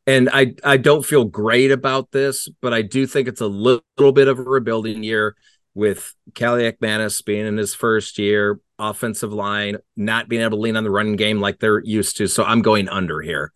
And 0.06 0.28
I 0.30 0.54
I 0.62 0.76
don't 0.76 1.04
feel 1.04 1.24
great 1.24 1.70
about 1.72 2.12
this, 2.12 2.46
but 2.60 2.74
I 2.74 2.82
do 2.82 3.06
think 3.06 3.26
it's 3.26 3.40
a 3.40 3.46
li- 3.46 3.80
little 3.96 4.12
bit 4.12 4.28
of 4.28 4.38
a 4.38 4.42
rebuilding 4.42 5.02
year 5.02 5.34
with 5.74 6.14
Kaliakmanis 6.32 7.24
being 7.24 7.46
in 7.46 7.56
his 7.56 7.74
first 7.74 8.18
year, 8.18 8.60
offensive 8.78 9.32
line 9.32 9.78
not 9.96 10.28
being 10.28 10.42
able 10.42 10.58
to 10.58 10.60
lean 10.60 10.76
on 10.76 10.84
the 10.84 10.90
running 10.90 11.16
game 11.16 11.40
like 11.40 11.58
they're 11.58 11.82
used 11.82 12.18
to. 12.18 12.26
So 12.28 12.44
I'm 12.44 12.60
going 12.60 12.88
under 12.90 13.22
here. 13.22 13.50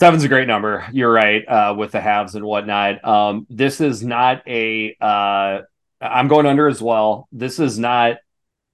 Seven's 0.00 0.24
a 0.24 0.28
great 0.28 0.48
number. 0.48 0.84
You're 0.92 1.12
right 1.12 1.46
uh, 1.46 1.74
with 1.78 1.92
the 1.92 2.00
halves 2.00 2.34
and 2.34 2.44
whatnot. 2.44 3.04
Um, 3.04 3.46
this 3.48 3.80
is 3.80 4.02
not 4.02 4.42
a. 4.48 4.96
Uh, 5.00 5.60
I'm 6.00 6.26
going 6.26 6.46
under 6.46 6.66
as 6.66 6.82
well. 6.82 7.28
This 7.30 7.60
is 7.60 7.78
not 7.78 8.16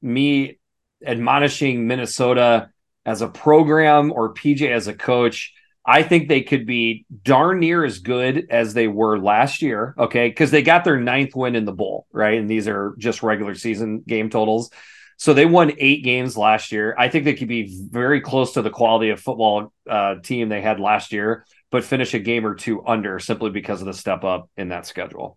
me 0.01 0.59
admonishing 1.05 1.87
Minnesota 1.87 2.71
as 3.05 3.22
a 3.22 3.28
program 3.28 4.12
or 4.12 4.35
PJ 4.35 4.70
as 4.70 4.86
a 4.89 4.94
coach. 4.94 5.55
I 5.86 6.02
think 6.02 6.28
they 6.28 6.43
could 6.43 6.66
be 6.66 7.06
darn 7.22 7.60
near 7.60 7.85
as 7.85 7.98
good 7.98 8.47
as 8.51 8.74
they 8.74 8.86
were 8.86 9.18
last 9.18 9.62
year. 9.62 9.94
Okay, 9.98 10.28
because 10.28 10.51
they 10.51 10.62
got 10.62 10.85
their 10.85 11.01
ninth 11.01 11.35
win 11.35 11.56
in 11.56 11.64
the 11.64 11.72
bowl, 11.72 12.06
right? 12.12 12.39
And 12.39 12.48
these 12.48 12.68
are 12.68 12.94
just 12.98 13.22
regular 13.22 13.55
season 13.55 14.02
game 14.06 14.31
totals. 14.31 14.70
So 15.16 15.35
they 15.35 15.47
won 15.47 15.72
eight 15.78 16.02
games 16.02 16.36
last 16.36 16.72
year. 16.72 16.94
I 16.98 17.09
think 17.09 17.24
they 17.24 17.35
could 17.35 17.48
be 17.48 17.78
very 17.90 18.20
close 18.20 18.55
to 18.55 18.62
the 18.62 18.70
quality 18.70 19.10
of 19.10 19.20
football 19.20 19.72
uh, 19.89 20.14
team 20.22 20.48
they 20.48 20.62
had 20.62 20.81
last 20.81 21.12
year, 21.12 21.44
but 21.70 21.85
finish 21.85 22.14
a 22.14 22.18
game 22.18 22.47
or 22.47 22.55
two 22.55 22.86
under 22.86 23.18
simply 23.18 23.51
because 23.51 23.81
of 23.82 23.86
the 23.86 23.93
step 23.93 24.24
up 24.24 24.48
in 24.56 24.68
that 24.68 24.86
schedule. 24.86 25.36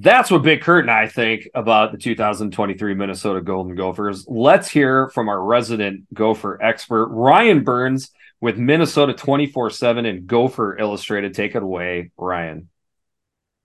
That's 0.00 0.30
what 0.30 0.42
Big 0.42 0.60
Kurt 0.60 0.84
and 0.84 0.90
I 0.92 1.08
think 1.08 1.48
about 1.54 1.90
the 1.90 1.98
2023 1.98 2.94
Minnesota 2.94 3.40
Golden 3.40 3.74
Gophers. 3.74 4.24
Let's 4.28 4.68
hear 4.68 5.08
from 5.08 5.28
our 5.28 5.42
resident 5.42 6.12
Gopher 6.14 6.62
expert, 6.62 7.08
Ryan 7.08 7.64
Burns, 7.64 8.12
with 8.40 8.58
Minnesota 8.58 9.12
24 9.12 9.70
7 9.70 10.06
and 10.06 10.24
Gopher 10.28 10.78
Illustrated. 10.78 11.34
Take 11.34 11.56
it 11.56 11.64
away, 11.64 12.12
Ryan. 12.16 12.68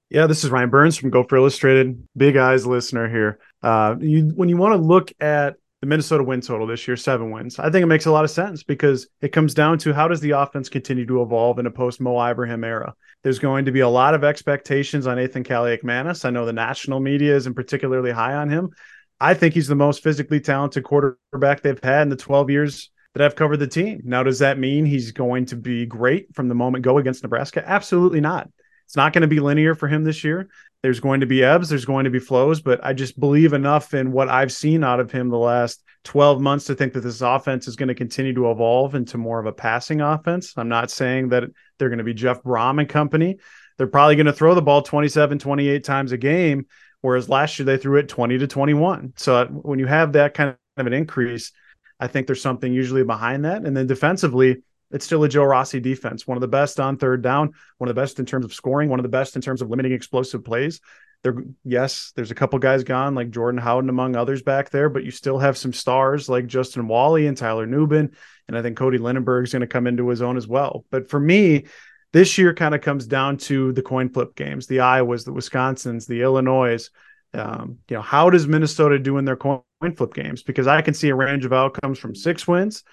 Yeah, 0.10 0.26
this 0.26 0.44
is 0.44 0.50
Ryan 0.50 0.72
Burns 0.72 0.98
from 0.98 1.12
Gopher 1.12 1.36
Illustrated. 1.36 2.08
Big 2.18 2.36
eyes 2.36 2.66
listener 2.66 3.08
here. 3.08 3.38
Uh, 3.62 3.96
you, 4.00 4.32
when 4.36 4.50
you 4.50 4.58
want 4.58 4.74
to 4.74 4.82
look 4.82 5.12
at 5.20 5.58
the 5.84 5.88
Minnesota 5.88 6.24
win 6.24 6.40
total 6.40 6.66
this 6.66 6.88
year, 6.88 6.96
seven 6.96 7.30
wins, 7.30 7.60
I 7.60 7.70
think 7.70 7.84
it 7.84 7.88
makes 7.88 8.06
a 8.06 8.12
lot 8.12 8.24
of 8.24 8.32
sense 8.32 8.64
because 8.64 9.06
it 9.20 9.34
comes 9.34 9.54
down 9.54 9.80
to 9.80 9.94
how 9.94 10.08
does 10.08 10.22
the 10.22 10.32
offense 10.32 10.70
continue 10.70 11.06
to 11.08 11.22
evolve 11.22 11.60
in 11.60 11.66
a 11.66 11.72
post 11.72 12.00
Mo 12.00 12.26
Ibrahim 12.26 12.64
era. 12.64 12.96
There's 13.22 13.38
going 13.38 13.66
to 13.66 13.72
be 13.74 13.82
a 13.82 13.90
lot 13.90 14.14
of 14.14 14.24
expectations 14.24 15.08
on 15.08 15.18
Nathan 15.18 15.44
Kaliakmanis. 15.44 16.24
I 16.24 16.30
know 16.30 16.46
the 16.46 16.54
national 16.54 17.02
media 17.02 17.36
isn't 17.36 17.54
particularly 17.54 18.12
high 18.12 18.34
on 18.36 18.50
him. 18.50 18.70
I 19.20 19.34
think 19.34 19.56
he's 19.56 19.68
the 19.68 19.76
most 19.76 20.02
physically 20.02 20.40
talented 20.40 20.86
quarterback 20.86 21.64
they've 21.64 21.84
had 21.84 22.04
in 22.04 22.10
the 22.10 22.16
12 22.16 22.50
years 22.50 22.90
that 23.14 23.22
I've 23.22 23.36
covered 23.36 23.58
the 23.58 23.68
team. 23.68 24.04
Now, 24.06 24.24
does 24.24 24.40
that 24.40 24.58
mean 24.58 24.86
he's 24.86 25.12
going 25.12 25.48
to 25.48 25.58
be 25.58 25.86
great 25.86 26.34
from 26.34 26.48
the 26.48 26.56
moment 26.56 26.86
go 26.86 26.98
against 26.98 27.24
Nebraska? 27.24 27.62
Absolutely 27.68 28.22
not. 28.22 28.50
It's 28.86 28.96
not 28.96 29.14
going 29.14 29.22
to 29.22 29.28
be 29.28 29.40
linear 29.40 29.76
for 29.76 29.88
him 29.88 30.04
this 30.04 30.24
year. 30.24 30.50
There's 30.82 31.00
going 31.00 31.22
to 31.22 31.26
be 31.26 31.44
ebbs, 31.44 31.70
there's 31.70 31.86
going 31.86 32.04
to 32.04 32.10
be 32.10 32.20
flows, 32.20 32.62
but 32.62 32.84
I 32.84 32.92
just 32.92 33.18
believe 33.18 33.54
enough 33.54 33.94
in 33.94 34.12
what 34.12 34.28
I've 34.28 34.52
seen 34.52 34.84
out 34.84 35.00
of 35.00 35.12
him 35.12 35.30
the 35.30 35.38
last 35.38 35.82
12 36.04 36.42
months 36.42 36.66
to 36.66 36.76
think 36.76 36.92
that 36.94 37.02
this 37.02 37.22
offense 37.22 37.68
is 37.68 37.78
going 37.78 37.88
to 37.88 37.96
continue 37.96 38.34
to 38.34 38.52
evolve 38.52 38.94
into 38.94 39.18
more 39.18 39.40
of 39.40 39.46
a 39.46 39.54
passing 39.54 40.02
offense. 40.02 40.54
I'm 40.58 40.68
not 40.68 40.92
saying 40.92 41.30
that 41.30 41.46
they're 41.78 41.90
going 41.90 42.00
to 42.00 42.04
be 42.04 42.14
Jeff 42.14 42.44
Brohm 42.44 42.80
and 42.80 42.90
company. 42.90 43.38
They're 43.78 43.88
probably 43.88 44.16
going 44.18 44.26
to 44.26 44.34
throw 44.34 44.56
the 44.56 44.62
ball 44.62 44.82
27, 44.82 45.40
28 45.40 45.84
times 45.84 46.12
a 46.12 46.18
game, 46.18 46.66
whereas 47.02 47.30
last 47.30 47.58
year 47.58 47.66
they 47.66 47.78
threw 47.78 47.98
it 48.00 48.10
20 48.10 48.38
to 48.40 48.48
21. 48.48 49.14
So 49.16 49.36
uh, 49.36 49.46
when 49.48 49.80
you 49.80 49.88
have 49.88 50.14
that 50.14 50.34
kind 50.34 50.56
of 50.78 50.88
an 50.88 50.94
increase, 50.94 51.54
I 52.00 52.08
think 52.08 52.28
there's 52.28 52.42
something 52.42 52.72
usually 52.72 53.04
behind 53.04 53.46
that. 53.46 53.66
And 53.66 53.76
then 53.76 53.88
defensively, 53.88 54.64
it's 54.94 55.06
still 55.06 55.24
a 55.24 55.30
Joe 55.30 55.44
Rossi 55.44 55.80
defense, 55.80 56.28
one 56.28 56.38
of 56.38 56.42
the 56.42 56.48
best 56.48 56.80
on 56.80 56.98
third 56.98 57.22
down, 57.22 57.54
one 57.80 57.90
of 57.90 57.96
the 57.96 58.02
best 58.02 58.20
in 58.20 58.26
terms 58.26 58.46
of 58.46 58.54
scoring, 58.54 58.90
one 58.90 59.00
of 59.00 59.04
the 59.04 59.10
best 59.10 59.36
in 59.36 59.42
terms 59.42 59.62
of 59.62 59.70
limiting 59.70 59.92
explosive 59.92 60.46
plays. 60.46 60.80
There, 61.24 61.36
yes, 61.64 62.14
there's 62.16 62.32
a 62.32 62.36
couple 62.36 62.60
guys 62.60 62.84
gone 62.84 63.16
like 63.16 63.32
Jordan 63.32 63.60
Howden 63.60 63.90
among 63.90 64.16
others 64.16 64.44
back 64.44 64.70
there, 64.70 64.90
but 64.90 65.04
you 65.04 65.12
still 65.12 65.40
have 65.40 65.58
some 65.58 65.74
stars 65.74 66.30
like 66.30 66.48
Justin 66.48 66.88
Walley 66.88 67.28
and 67.28 67.36
Tyler 67.36 67.66
Nubin, 67.66 68.14
and 68.48 68.58
I 68.58 68.62
think 68.62 68.78
Cody 68.78 68.98
Lindenberg 69.00 69.46
is 69.46 69.52
going 69.52 69.62
to 69.62 69.68
come 69.68 69.88
into 69.88 70.10
his 70.10 70.22
own 70.22 70.38
as 70.38 70.48
well. 70.48 70.86
But 70.92 71.10
for 71.10 71.20
me, 71.20 71.66
this 72.12 72.38
year 72.38 72.54
kind 72.54 72.76
of 72.76 72.82
comes 72.82 73.08
down 73.08 73.38
to 73.38 73.72
the 73.72 73.82
coin 73.82 74.10
flip 74.10 74.36
games, 74.36 74.68
the 74.68 74.78
Iowas, 74.78 75.26
the 75.26 75.34
Wisconsins, 75.34 76.06
the 76.06 76.22
Illinois. 76.22 76.88
Um, 77.34 77.80
you 77.90 77.96
know, 77.96 78.02
how 78.04 78.30
does 78.30 78.48
Minnesota 78.48 79.00
do 79.00 79.18
in 79.18 79.26
their 79.26 79.38
coin 79.38 79.64
flip 79.96 80.14
games 80.14 80.44
because 80.44 80.68
I 80.68 80.82
can 80.84 80.94
see 80.94 81.10
a 81.10 81.16
range 81.16 81.46
of 81.46 81.54
outcomes 81.54 81.98
from 81.98 82.14
six 82.14 82.48
wins 82.48 82.84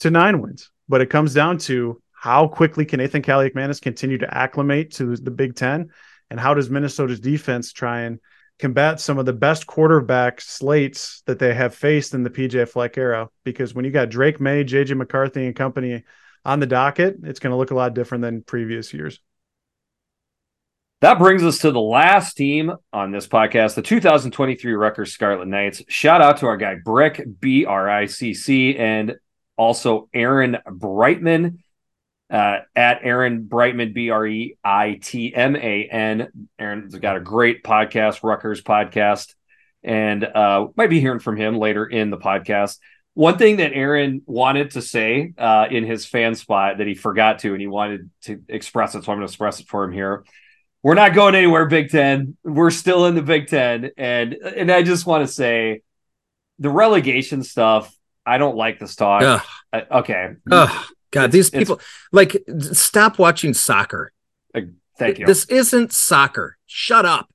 to 0.00 0.10
nine 0.10 0.40
wins. 0.40 0.70
But 0.88 1.00
it 1.00 1.10
comes 1.10 1.34
down 1.34 1.58
to 1.58 2.00
how 2.12 2.48
quickly 2.48 2.84
can 2.84 2.98
Nathan 2.98 3.22
Kaliakmanis 3.22 3.80
continue 3.80 4.18
to 4.18 4.36
acclimate 4.36 4.94
to 4.94 5.16
the 5.16 5.30
Big 5.30 5.54
Ten, 5.54 5.90
and 6.30 6.40
how 6.40 6.54
does 6.54 6.70
Minnesota's 6.70 7.20
defense 7.20 7.72
try 7.72 8.00
and 8.00 8.18
combat 8.58 9.00
some 9.00 9.18
of 9.18 9.26
the 9.26 9.32
best 9.32 9.66
quarterback 9.66 10.40
slates 10.40 11.22
that 11.26 11.38
they 11.38 11.54
have 11.54 11.74
faced 11.74 12.14
in 12.14 12.24
the 12.24 12.30
PJ 12.30 12.68
Fleck 12.68 12.98
era? 12.98 13.28
Because 13.44 13.74
when 13.74 13.84
you 13.84 13.90
got 13.90 14.08
Drake 14.08 14.40
Maye, 14.40 14.64
JJ 14.64 14.96
McCarthy, 14.96 15.46
and 15.46 15.54
company 15.54 16.04
on 16.44 16.60
the 16.60 16.66
docket, 16.66 17.18
it's 17.22 17.40
going 17.40 17.52
to 17.52 17.56
look 17.56 17.70
a 17.70 17.76
lot 17.76 17.94
different 17.94 18.22
than 18.22 18.42
previous 18.42 18.92
years. 18.92 19.20
That 21.00 21.20
brings 21.20 21.44
us 21.44 21.58
to 21.58 21.70
the 21.70 21.80
last 21.80 22.34
team 22.34 22.72
on 22.92 23.12
this 23.12 23.28
podcast, 23.28 23.76
the 23.76 23.82
2023 23.82 24.72
Rutgers 24.72 25.12
Scarlet 25.12 25.46
Knights. 25.46 25.82
Shout 25.86 26.20
out 26.20 26.38
to 26.38 26.46
our 26.46 26.56
guy 26.56 26.74
Brick 26.84 27.24
B 27.38 27.64
R 27.64 27.88
I 27.88 28.06
C 28.06 28.34
C 28.34 28.76
and 28.76 29.14
also 29.58 30.08
Aaron 30.14 30.56
Breitman 30.66 31.58
uh, 32.30 32.58
at 32.74 33.00
Aaron 33.02 33.44
Breitman, 33.44 33.92
B 33.92 34.10
R 34.10 34.26
E 34.26 34.56
I 34.64 34.98
T 35.02 35.34
M 35.34 35.56
A 35.56 35.88
N. 35.90 36.48
Aaron's 36.58 36.94
got 36.94 37.16
a 37.16 37.20
great 37.20 37.62
podcast, 37.62 38.22
Rutgers 38.22 38.62
podcast, 38.62 39.34
and 39.82 40.24
uh, 40.24 40.68
might 40.76 40.90
be 40.90 41.00
hearing 41.00 41.20
from 41.20 41.36
him 41.36 41.58
later 41.58 41.84
in 41.84 42.10
the 42.10 42.18
podcast. 42.18 42.78
One 43.14 43.36
thing 43.36 43.56
that 43.56 43.72
Aaron 43.72 44.22
wanted 44.26 44.72
to 44.72 44.82
say 44.82 45.34
uh, 45.36 45.66
in 45.70 45.84
his 45.84 46.06
fan 46.06 46.36
spot 46.36 46.78
that 46.78 46.86
he 46.86 46.94
forgot 46.94 47.40
to, 47.40 47.52
and 47.52 47.60
he 47.60 47.66
wanted 47.66 48.10
to 48.22 48.42
express 48.48 48.94
it, 48.94 49.04
so 49.04 49.12
I'm 49.12 49.18
going 49.18 49.26
to 49.26 49.30
express 49.30 49.60
it 49.60 49.66
for 49.66 49.84
him 49.84 49.92
here 49.92 50.24
we're 50.82 50.94
not 50.94 51.14
going 51.14 51.34
anywhere 51.34 51.66
Big 51.66 51.90
10. 51.90 52.36
We're 52.44 52.70
still 52.70 53.06
in 53.06 53.14
the 53.14 53.22
Big 53.22 53.48
10 53.48 53.90
and 53.96 54.34
and 54.34 54.70
I 54.70 54.82
just 54.82 55.06
want 55.06 55.26
to 55.26 55.32
say 55.32 55.82
the 56.58 56.70
relegation 56.70 57.42
stuff, 57.42 57.94
I 58.28 58.38
don't 58.38 58.56
like 58.56 58.78
this 58.78 58.94
talk. 58.94 59.42
I, 59.72 59.86
okay. 59.90 60.34
Ugh. 60.50 60.86
God, 61.10 61.24
it's, 61.24 61.32
these 61.32 61.50
people 61.50 61.80
like 62.12 62.36
stop 62.72 63.18
watching 63.18 63.54
soccer. 63.54 64.12
Uh, 64.54 64.60
thank 64.98 65.18
you. 65.18 65.26
This 65.26 65.46
isn't 65.46 65.92
soccer. 65.92 66.58
Shut 66.66 67.06
up. 67.06 67.32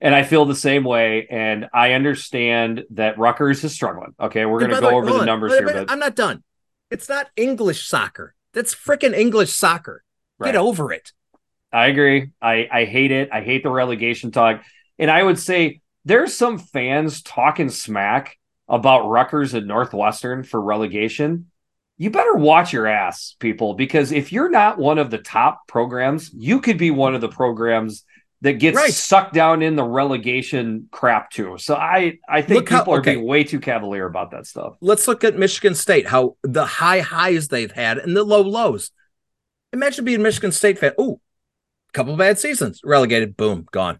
And 0.00 0.14
I 0.14 0.22
feel 0.22 0.46
the 0.46 0.54
same 0.54 0.84
way. 0.84 1.26
And 1.30 1.68
I 1.72 1.92
understand 1.92 2.84
that 2.90 3.18
Rutgers 3.18 3.62
is 3.62 3.74
struggling. 3.74 4.14
Okay, 4.18 4.46
we're 4.46 4.60
going 4.60 4.70
to 4.70 4.80
go 4.80 4.88
way, 4.88 4.94
over 4.94 5.18
the 5.18 5.24
numbers 5.26 5.52
here. 5.52 5.64
But 5.64 5.90
I'm 5.90 5.98
not 5.98 6.16
done. 6.16 6.42
It's 6.90 7.08
not 7.08 7.28
English 7.36 7.86
soccer. 7.86 8.34
That's 8.52 8.74
freaking 8.74 9.14
English 9.14 9.52
soccer. 9.52 10.02
Right. 10.38 10.52
Get 10.52 10.56
over 10.56 10.92
it. 10.92 11.12
I 11.72 11.86
agree. 11.86 12.30
I, 12.40 12.68
I 12.72 12.84
hate 12.84 13.10
it. 13.10 13.30
I 13.32 13.42
hate 13.42 13.62
the 13.62 13.70
relegation 13.70 14.30
talk. 14.30 14.62
And 14.98 15.10
I 15.10 15.22
would 15.22 15.38
say 15.38 15.80
there's 16.04 16.34
some 16.34 16.58
fans 16.58 17.22
talking 17.22 17.68
smack 17.68 18.38
about 18.68 19.08
Rutgers 19.08 19.54
and 19.54 19.66
Northwestern 19.66 20.42
for 20.42 20.60
relegation. 20.60 21.50
You 21.96 22.10
better 22.10 22.34
watch 22.34 22.72
your 22.72 22.86
ass, 22.86 23.36
people, 23.38 23.74
because 23.74 24.10
if 24.10 24.32
you're 24.32 24.50
not 24.50 24.78
one 24.78 24.98
of 24.98 25.10
the 25.10 25.18
top 25.18 25.68
programs, 25.68 26.30
you 26.34 26.60
could 26.60 26.78
be 26.78 26.90
one 26.90 27.14
of 27.14 27.20
the 27.20 27.28
programs 27.28 28.04
that 28.40 28.54
gets 28.54 28.76
right. 28.76 28.92
sucked 28.92 29.32
down 29.32 29.62
in 29.62 29.74
the 29.74 29.84
relegation 29.84 30.88
crap 30.90 31.30
too. 31.30 31.56
So 31.56 31.74
I 31.76 32.18
I 32.28 32.42
think 32.42 32.56
look 32.56 32.68
people 32.68 32.94
how, 32.94 32.98
okay. 32.98 33.12
are 33.12 33.14
being 33.14 33.26
way 33.26 33.44
too 33.44 33.60
cavalier 33.60 34.06
about 34.06 34.32
that 34.32 34.46
stuff. 34.46 34.76
Let's 34.80 35.08
look 35.08 35.24
at 35.24 35.38
Michigan 35.38 35.74
State, 35.74 36.06
how 36.06 36.36
the 36.42 36.66
high 36.66 37.00
highs 37.00 37.48
they've 37.48 37.70
had 37.70 37.98
and 37.98 38.16
the 38.16 38.24
low 38.24 38.42
lows. 38.42 38.90
Imagine 39.72 40.04
being 40.04 40.20
Michigan 40.20 40.52
State 40.52 40.78
fan. 40.78 40.92
Oh, 40.98 41.20
couple 41.94 42.16
bad 42.16 42.38
seasons, 42.38 42.80
relegated, 42.84 43.36
boom, 43.36 43.66
gone. 43.72 43.98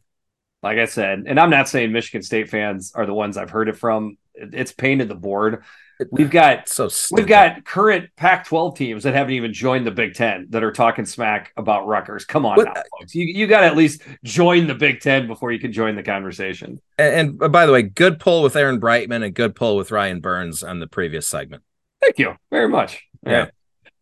Like 0.63 0.79
I 0.79 0.87
said, 0.87 1.25
and 1.27 1.39
I'm 1.39 1.51
not 1.51 1.69
saying 1.69 1.93
Michigan 1.93 2.23
State 2.23 2.51
fans 2.51 2.93
are 2.95 3.07
the 3.07 3.15
ones 3.15 3.37
I've 3.37 3.51
heard 3.51 3.69
it 3.69 3.77
from. 3.77 4.19
It's 4.35 4.73
painted 4.73 5.09
the 5.09 5.15
board. 5.15 5.65
We've 6.11 6.31
got 6.31 6.69
so 6.69 6.89
stupid. 6.89 7.23
we've 7.23 7.29
got 7.29 7.65
current 7.65 8.11
Pac-12 8.17 8.77
teams 8.77 9.05
that 9.05 9.15
haven't 9.15 9.35
even 9.35 9.53
joined 9.53 9.87
the 9.87 9.93
Big 9.93 10.15
Ten 10.15 10.47
that 10.51 10.65
are 10.65 10.73
talking 10.73 11.07
smack 11.07 11.53
about 11.57 11.87
Rutgers. 11.87 12.25
Come 12.25 12.45
on, 12.45 12.57
now, 12.57 12.75
folks. 12.99 13.15
You 13.15 13.27
you 13.27 13.47
got 13.47 13.61
to 13.61 13.67
at 13.67 13.77
least 13.77 14.03
join 14.25 14.67
the 14.67 14.75
Big 14.75 15.01
Ten 15.01 15.29
before 15.29 15.53
you 15.53 15.61
can 15.61 15.73
join 15.73 15.95
the 15.95 16.03
conversation. 16.03 16.81
And, 16.99 17.15
and 17.15 17.43
uh, 17.43 17.49
by 17.49 17.67
the 17.67 17.73
way, 17.73 17.83
good 17.83 18.19
pull 18.19 18.43
with 18.43 18.57
Aaron 18.57 18.81
Breitman 18.81 19.25
and 19.25 19.35
good 19.35 19.55
pull 19.55 19.77
with 19.77 19.93
Ryan 19.93 20.21
Burns 20.21 20.63
on 20.65 20.81
the 20.81 20.89
previous 20.89 21.29
segment. 21.29 21.63
Thank 22.01 22.19
you 22.19 22.35
very 22.51 22.69
much. 22.69 23.03
Yeah. 23.25 23.51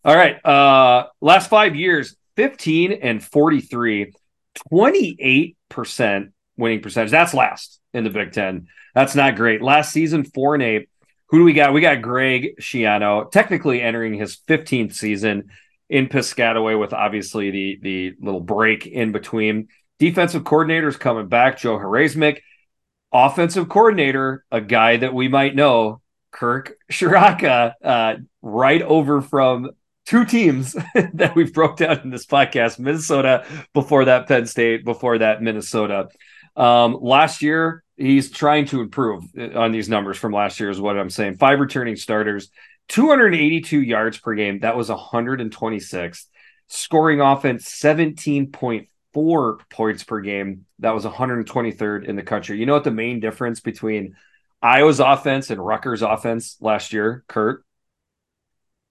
All 0.04 0.16
right. 0.16 0.44
Uh, 0.44 1.08
last 1.20 1.48
five 1.48 1.76
years, 1.76 2.16
15 2.36 2.92
and 2.92 3.22
43, 3.22 4.12
28% 4.72 6.32
winning 6.56 6.80
percentage. 6.80 7.10
That's 7.10 7.34
last 7.34 7.80
in 7.92 8.04
the 8.04 8.10
Big 8.10 8.32
Ten. 8.32 8.68
That's 8.94 9.14
not 9.14 9.36
great. 9.36 9.62
Last 9.62 9.92
season, 9.92 10.24
four 10.24 10.54
and 10.54 10.62
eight. 10.62 10.88
Who 11.28 11.38
do 11.38 11.44
we 11.44 11.54
got? 11.54 11.72
We 11.72 11.80
got 11.80 12.02
Greg 12.02 12.56
Schiano, 12.60 13.30
technically 13.30 13.80
entering 13.80 14.14
his 14.14 14.36
15th 14.48 14.94
season 14.94 15.50
in 15.88 16.08
Piscataway 16.08 16.78
with 16.78 16.92
obviously 16.92 17.50
the, 17.50 17.78
the 17.82 18.14
little 18.20 18.40
break 18.40 18.86
in 18.86 19.12
between. 19.12 19.68
Defensive 19.98 20.42
coordinators 20.42 20.98
coming 20.98 21.28
back, 21.28 21.58
Joe 21.58 21.78
Harasymiak. 21.78 22.40
Offensive 23.12 23.68
coordinator, 23.68 24.44
a 24.50 24.60
guy 24.60 24.96
that 24.96 25.12
we 25.12 25.28
might 25.28 25.54
know, 25.54 26.00
Kirk 26.30 26.78
Ciarrocca, 26.90 27.74
uh, 27.84 28.14
right 28.40 28.80
over 28.80 29.20
from 29.20 29.70
two 30.06 30.24
teams 30.24 30.72
that 31.14 31.34
we've 31.34 31.52
broke 31.52 31.76
down 31.76 32.00
in 32.00 32.10
this 32.10 32.26
podcast 32.26 32.78
Minnesota, 32.78 33.46
before 33.74 34.06
that, 34.06 34.28
Penn 34.28 34.46
State, 34.46 34.84
before 34.84 35.18
that, 35.18 35.42
Minnesota. 35.42 36.08
Um, 36.56 36.98
last 37.00 37.42
year, 37.42 37.82
he's 37.96 38.30
trying 38.30 38.66
to 38.66 38.80
improve 38.80 39.24
on 39.54 39.72
these 39.72 39.88
numbers 39.88 40.18
from 40.18 40.32
last 40.32 40.60
year, 40.60 40.70
is 40.70 40.80
what 40.80 40.98
I'm 40.98 41.10
saying. 41.10 41.36
Five 41.36 41.60
returning 41.60 41.96
starters, 41.96 42.50
282 42.88 43.80
yards 43.80 44.18
per 44.18 44.34
game. 44.34 44.60
That 44.60 44.76
was 44.76 44.88
126. 44.88 46.28
Scoring 46.68 47.20
offense, 47.20 47.68
17.4 47.68 49.60
points 49.70 50.04
per 50.04 50.20
game. 50.20 50.66
That 50.78 50.94
was 50.94 51.04
123rd 51.04 52.04
in 52.04 52.16
the 52.16 52.22
country. 52.22 52.58
You 52.58 52.66
know 52.66 52.74
what 52.74 52.84
the 52.84 52.90
main 52.90 53.20
difference 53.20 53.60
between 53.60 54.16
Iowa's 54.60 55.00
offense 55.00 55.50
and 55.50 55.64
Rutgers' 55.64 56.02
offense 56.02 56.56
last 56.60 56.92
year, 56.92 57.24
Kurt? 57.28 57.64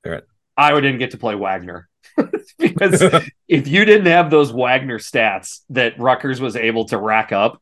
They're 0.04 0.24
Iowa 0.58 0.82
didn't 0.82 1.00
get 1.00 1.12
to 1.12 1.18
play 1.18 1.36
Wagner. 1.36 1.90
because 2.58 3.02
if 3.48 3.68
you 3.68 3.86
didn't 3.86 4.08
have 4.08 4.30
those 4.30 4.52
Wagner 4.52 5.00
stats 5.00 5.62
that 5.70 6.00
Rutgers 6.00 6.42
was 6.42 6.56
able 6.56 6.86
to 6.86 6.98
rack 6.98 7.32
up, 7.32 7.62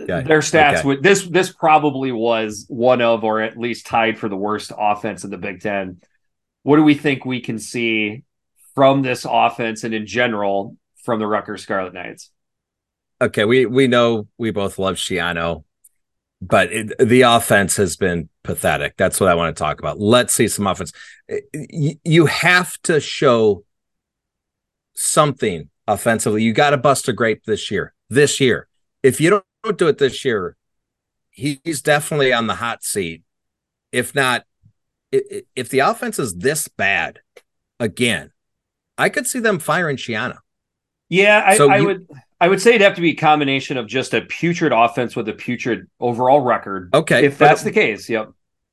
okay. 0.00 0.22
their 0.22 0.40
stats 0.40 0.78
okay. 0.78 0.86
would 0.86 1.02
this 1.02 1.26
this 1.26 1.52
probably 1.52 2.12
was 2.12 2.66
one 2.68 3.00
of 3.00 3.24
or 3.24 3.40
at 3.40 3.56
least 3.56 3.86
tied 3.86 4.18
for 4.18 4.28
the 4.28 4.36
worst 4.36 4.72
offense 4.76 5.24
in 5.24 5.30
the 5.30 5.38
Big 5.38 5.60
Ten. 5.60 6.00
What 6.62 6.76
do 6.76 6.82
we 6.82 6.94
think 6.94 7.24
we 7.24 7.40
can 7.40 7.58
see 7.58 8.24
from 8.74 9.02
this 9.02 9.26
offense 9.28 9.84
and 9.84 9.94
in 9.94 10.06
general 10.06 10.76
from 11.04 11.20
the 11.20 11.26
Rutgers 11.26 11.62
Scarlet 11.62 11.94
Knights? 11.94 12.30
Okay, 13.20 13.44
we 13.44 13.66
we 13.66 13.86
know 13.86 14.28
we 14.36 14.50
both 14.50 14.78
love 14.78 14.96
Schiano 14.96 15.64
but 16.40 16.72
it, 16.72 16.98
the 16.98 17.22
offense 17.22 17.76
has 17.76 17.96
been 17.96 18.28
pathetic. 18.42 18.94
That's 18.96 19.20
what 19.20 19.28
I 19.28 19.34
want 19.34 19.56
to 19.56 19.58
talk 19.58 19.78
about. 19.78 19.98
Let's 19.98 20.34
see 20.34 20.48
some 20.48 20.66
offense. 20.66 20.92
Eh, 21.28 21.40
eh, 21.54 21.94
you 22.04 22.26
have 22.26 22.80
to 22.82 23.00
show 23.00 23.64
something 24.94 25.70
offensively. 25.86 26.42
You 26.42 26.52
got 26.52 26.70
to 26.70 26.76
bust 26.76 27.08
a 27.08 27.12
grape 27.12 27.44
this 27.44 27.70
year. 27.70 27.94
This 28.08 28.40
year, 28.40 28.68
if 29.02 29.20
you 29.20 29.42
don't 29.64 29.78
do 29.78 29.88
it 29.88 29.98
this 29.98 30.24
year, 30.24 30.56
he's 31.30 31.82
definitely 31.82 32.32
on 32.32 32.46
the 32.46 32.54
hot 32.54 32.84
seat. 32.84 33.22
If 33.92 34.14
not, 34.14 34.44
if 35.10 35.68
the 35.68 35.80
offense 35.80 36.18
is 36.18 36.34
this 36.34 36.68
bad 36.68 37.20
again, 37.80 38.32
I 38.98 39.08
could 39.08 39.26
see 39.26 39.40
them 39.40 39.58
firing 39.58 39.96
Schiano. 39.96 40.38
Yeah, 41.08 41.42
I, 41.46 41.56
so 41.56 41.70
I 41.70 41.78
you, 41.78 41.86
would. 41.86 42.08
I 42.40 42.48
would 42.48 42.60
say 42.60 42.70
it'd 42.70 42.82
have 42.82 42.96
to 42.96 43.00
be 43.00 43.10
a 43.10 43.16
combination 43.16 43.76
of 43.76 43.86
just 43.86 44.12
a 44.12 44.20
putrid 44.20 44.72
offense 44.72 45.16
with 45.16 45.28
a 45.28 45.32
putrid 45.32 45.88
overall 45.98 46.40
record. 46.40 46.94
Okay. 46.94 47.24
If 47.24 47.38
that's 47.38 47.62
the 47.62 47.70
case, 47.70 48.08
yep. 48.08 48.30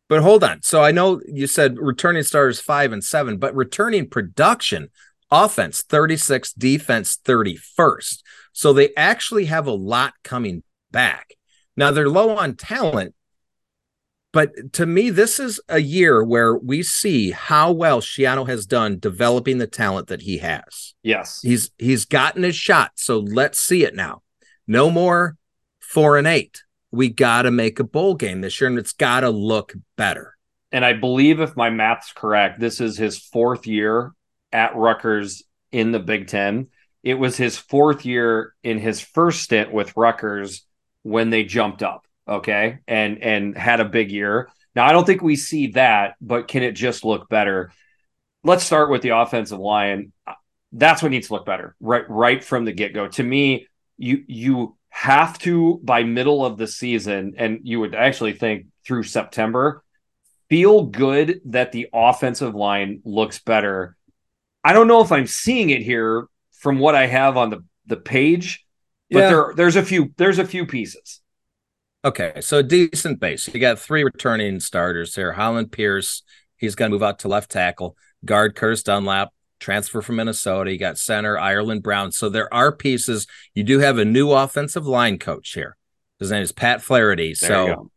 But 0.10 0.22
hold 0.22 0.44
on. 0.44 0.61
So 0.61 0.84
I 0.84 0.91
know 0.91 1.22
you 1.26 1.48
said 1.48 1.77
returning 1.80 2.23
stars 2.23 2.60
five 2.60 2.91
and 2.91 3.03
seven, 3.03 3.38
but 3.38 3.56
returning 3.56 4.10
production, 4.10 4.90
offense 5.31 5.81
36, 5.81 6.53
defense 6.53 7.18
31st. 7.23 8.22
So 8.52 8.73
they 8.73 8.94
actually 8.95 9.45
have 9.45 9.65
a 9.65 9.72
lot 9.72 10.14
coming 10.23 10.64
back. 10.91 11.35
Now 11.77 11.91
they're 11.91 12.10
low 12.10 12.35
on 12.35 12.56
talent, 12.56 13.15
but 14.34 14.73
to 14.73 14.88
me, 14.88 15.11
this 15.11 15.39
is 15.39 15.61
a 15.69 15.80
year 15.80 16.23
where 16.23 16.57
we 16.57 16.81
see 16.81 17.30
how 17.31 17.72
well 17.72 18.01
Schiano 18.01 18.47
has 18.47 18.65
done 18.65 18.97
developing 18.97 19.60
the 19.60 19.68
talent 19.68 20.07
that 20.07 20.23
he 20.23 20.39
has. 20.39 20.95
Yes. 21.03 21.39
He's 21.43 21.69
he's 21.77 22.05
gotten 22.05 22.41
his 22.41 22.55
shot. 22.55 22.93
So 22.95 23.19
let's 23.19 23.60
see 23.60 23.85
it 23.85 23.95
now. 23.95 24.23
No 24.68 24.89
more 24.89 25.38
four 25.80 26.18
and 26.18 26.26
eight. 26.26 26.64
We 26.91 27.10
gotta 27.10 27.51
make 27.51 27.80
a 27.80 27.84
bowl 27.84 28.15
game 28.15 28.41
this 28.41 28.60
year, 28.60 28.69
and 28.69 28.80
it's 28.80 28.93
gotta 28.93 29.30
look 29.30 29.73
better. 29.97 30.35
And 30.72 30.84
I 30.84 30.93
believe 30.93 31.39
if 31.39 31.55
my 31.55 31.69
math's 31.69 32.11
correct, 32.11 32.60
this 32.60 32.81
is 32.81 32.97
his 32.97 33.19
fourth 33.19 33.68
year 33.68 34.14
at 34.51 34.76
Rutgers 34.76 35.43
in 35.72 35.91
the 35.91 35.99
Big 35.99 36.27
Ten. 36.27 36.69
It 37.03 37.15
was 37.15 37.38
his 37.38 37.57
fourth 37.57 38.03
year 38.03 38.55
in 38.64 38.80
his 38.80 38.99
first 38.99 39.43
stint 39.43 39.72
with 39.72 39.95
Rutgers 39.95 40.65
when 41.03 41.30
they 41.30 41.43
jumped 41.43 41.84
up 41.84 42.07
okay, 42.27 42.79
and 42.87 43.21
and 43.21 43.57
had 43.57 43.79
a 43.79 43.85
big 43.85 44.11
year. 44.11 44.49
Now 44.75 44.85
I 44.85 44.91
don't 44.91 45.05
think 45.05 45.21
we 45.21 45.35
see 45.35 45.67
that, 45.67 46.15
but 46.21 46.47
can 46.47 46.63
it 46.63 46.73
just 46.73 47.03
look 47.05 47.29
better? 47.29 47.71
Let's 48.43 48.63
start 48.63 48.89
with 48.89 49.01
the 49.01 49.09
offensive 49.09 49.59
line. 49.59 50.11
That's 50.71 51.01
what 51.03 51.11
needs 51.11 51.27
to 51.27 51.33
look 51.33 51.45
better 51.45 51.75
right 51.79 52.09
right 52.09 52.43
from 52.43 52.65
the 52.65 52.71
get 52.73 52.93
go. 52.93 53.07
To 53.07 53.23
me, 53.23 53.67
you 53.97 54.23
you 54.27 54.77
have 54.89 55.37
to 55.39 55.79
by 55.83 56.03
middle 56.03 56.45
of 56.45 56.57
the 56.57 56.67
season, 56.67 57.33
and 57.37 57.59
you 57.63 57.79
would 57.79 57.95
actually 57.95 58.33
think 58.33 58.67
through 58.85 59.03
September, 59.03 59.83
feel 60.49 60.83
good 60.83 61.41
that 61.45 61.71
the 61.71 61.87
offensive 61.93 62.53
line 62.53 63.01
looks 63.05 63.39
better. 63.39 63.95
I 64.63 64.73
don't 64.73 64.87
know 64.87 65.01
if 65.01 65.11
I'm 65.11 65.27
seeing 65.27 65.69
it 65.69 65.81
here 65.81 66.27
from 66.59 66.79
what 66.79 66.95
I 66.95 67.07
have 67.07 67.37
on 67.37 67.49
the 67.49 67.63
the 67.85 67.97
page, 67.97 68.65
but 69.11 69.19
Yeah. 69.19 69.29
there 69.29 69.53
there's 69.55 69.75
a 69.75 69.83
few 69.83 70.13
there's 70.17 70.39
a 70.39 70.45
few 70.45 70.65
pieces. 70.65 71.21
Okay, 72.05 72.41
so 72.41 72.57
a 72.57 72.63
decent 72.63 73.19
base. 73.19 73.47
You 73.47 73.59
got 73.59 73.80
three 73.80 74.03
returning 74.03 74.59
starters 74.59 75.15
here. 75.15 75.31
Hollin 75.31 75.69
Pierce, 75.69 76.23
he's 76.57 76.75
going 76.75 76.91
to 76.91 76.95
move 76.95 77.03
out 77.03 77.19
to 77.19 77.30
left 77.30 77.51
tackle. 77.51 77.95
Guard 78.25 78.55
Curtis 78.55 78.84
Dunlap, 78.84 79.30
transfer 79.59 80.01
from 80.01 80.17
Minnesota. 80.17 80.71
You 80.71 80.77
got 80.77 80.97
center 80.97 81.38
Ireland 81.38 81.81
Brown. 81.81 82.11
So 82.11 82.27
there 82.27 82.53
are 82.53 82.75
pieces. 82.75 83.25
You 83.53 83.63
do 83.63 83.80
have 83.80 83.97
a 83.97 84.05
new 84.05 84.31
offensive 84.31 84.85
line 84.85 85.17
coach 85.17 85.53
here. 85.53 85.77
His 86.19 86.30
name 86.30 86.41
is 86.41 86.51
Pat 86.51 86.81
Flaherty. 86.81 87.35
There 87.39 87.47
so 87.47 87.89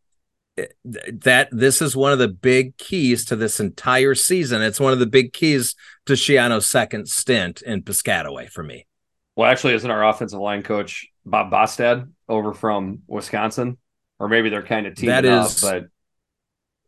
eh, 0.57 0.67
th- 0.91 1.21
that 1.23 1.49
this 1.51 1.83
is 1.83 1.97
one 1.97 2.13
of 2.13 2.21
the 2.21 2.29
big 2.29 2.77
keys 2.77 3.25
to 3.27 3.37
this 3.37 3.59
entire 3.59 4.15
season. 4.15 4.63
It's 4.63 4.81
one 4.81 4.93
of 4.93 5.01
the 5.01 5.07
big 5.07 5.33
keys 5.33 5.75
to 6.07 6.13
Schiano's 6.13 6.67
second 6.67 7.09
stint 7.09 7.63
in 7.63 7.83
Piscataway 7.83 8.49
for 8.49 8.63
me. 8.63 8.87
Well, 9.35 9.51
actually, 9.51 9.75
isn't 9.75 9.91
our 9.91 10.09
offensive 10.09 10.41
line 10.41 10.63
coach 10.63 11.09
Bob 11.25 11.51
Bostad 11.51 12.09
over 12.29 12.55
from 12.55 13.03
Wisconsin? 13.07 13.77
Or 14.19 14.29
maybe 14.29 14.49
they're 14.49 14.63
kind 14.63 14.87
of 14.87 14.95
teaming 14.95 15.15
That 15.15 15.25
up, 15.27 15.51
but 15.61 15.85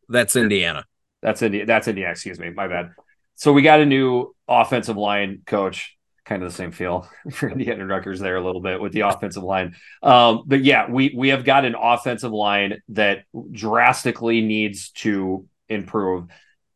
That's 0.08 0.36
Indiana. 0.36 0.84
that's 1.22 1.42
India. 1.42 1.66
That's 1.66 1.88
India. 1.88 2.10
Excuse 2.10 2.38
me, 2.38 2.50
my 2.50 2.68
bad. 2.68 2.92
So 3.34 3.52
we 3.52 3.62
got 3.62 3.80
a 3.80 3.86
new 3.86 4.34
offensive 4.48 4.96
line 4.96 5.42
coach. 5.46 5.94
Kind 6.24 6.42
of 6.42 6.50
the 6.50 6.54
same 6.56 6.72
feel 6.72 7.08
for 7.32 7.48
Indiana 7.50 7.86
Rutgers 7.86 8.20
there 8.20 8.36
a 8.36 8.44
little 8.44 8.60
bit 8.60 8.80
with 8.80 8.92
the 8.92 9.00
offensive 9.00 9.42
line. 9.42 9.74
Um, 10.02 10.42
but 10.46 10.62
yeah, 10.64 10.90
we 10.90 11.12
we 11.16 11.28
have 11.30 11.44
got 11.44 11.64
an 11.64 11.74
offensive 11.74 12.32
line 12.32 12.82
that 12.90 13.24
drastically 13.52 14.40
needs 14.40 14.90
to 14.90 15.46
improve. 15.68 16.26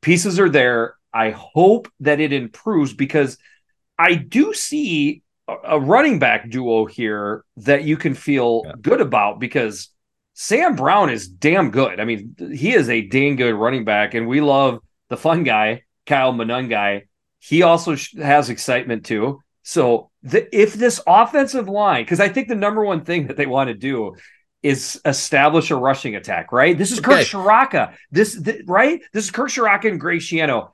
Pieces 0.01 0.39
are 0.41 0.49
there. 0.49 0.95
I 1.13 1.31
hope 1.31 1.89
that 2.01 2.21
it 2.21 2.33
improves 2.33 2.95
because 2.95 3.37
I 3.99 4.15
do 4.15 4.55
see 4.55 5.23
a, 5.49 5.55
a 5.65 5.81
running 5.81 6.19
back 6.19 6.49
duo 6.49 6.87
here 6.87 7.45
that 7.59 7.85
you 7.85 7.97
can 7.99 8.15
feel 8.15 8.63
Yeah. 8.65 8.73
good 8.81 9.01
about 9.03 9.39
because 9.41 9.91
Sam 10.35 10.77
Brown 10.77 11.11
is 11.11 11.29
damn 11.29 11.71
good. 11.71 12.01
I 12.01 12.05
mean, 12.05 12.35
he 12.55 12.73
is 12.73 12.89
a 12.89 13.03
dang 13.03 13.37
good 13.37 13.55
running 13.55 13.85
back, 13.85 14.15
and 14.15 14.27
we 14.27 14.41
love 14.41 14.81
the 15.09 15.17
fun 15.17 15.45
guy, 15.45 15.83
Kyle 16.07 16.33
Monangai. 16.33 17.03
He 17.39 17.63
also 17.63 17.97
has 18.21 18.51
excitement 18.51 19.05
too. 19.05 19.41
So 19.63 20.11
the, 20.23 20.49
if 20.57 20.75
this 20.75 21.01
offensive 21.07 21.69
line, 21.69 22.05
because 22.05 22.21
I 22.21 22.29
think 22.29 22.49
the 22.49 22.55
number 22.55 22.85
one 22.85 23.05
thing 23.05 23.27
that 23.27 23.37
they 23.37 23.47
want 23.47 23.69
to 23.69 23.75
do 23.75 24.17
is 24.63 25.01
establish 25.05 25.71
a 25.71 25.77
rushing 25.77 26.15
attack, 26.15 26.53
right? 26.53 26.77
This 26.79 26.93
is 26.93 27.01
Kurt 27.01 27.15
Okay. 27.15 27.25
Ciarrocca. 27.25 27.95
This, 28.11 28.41
th- 28.41 28.63
right? 28.67 29.01
This 29.13 29.25
is 29.25 29.31
Kurt 29.31 29.51
Ciarrocca 29.51 29.91
and 29.91 30.01
Greg 30.01 30.21
Schiano. 30.21 30.71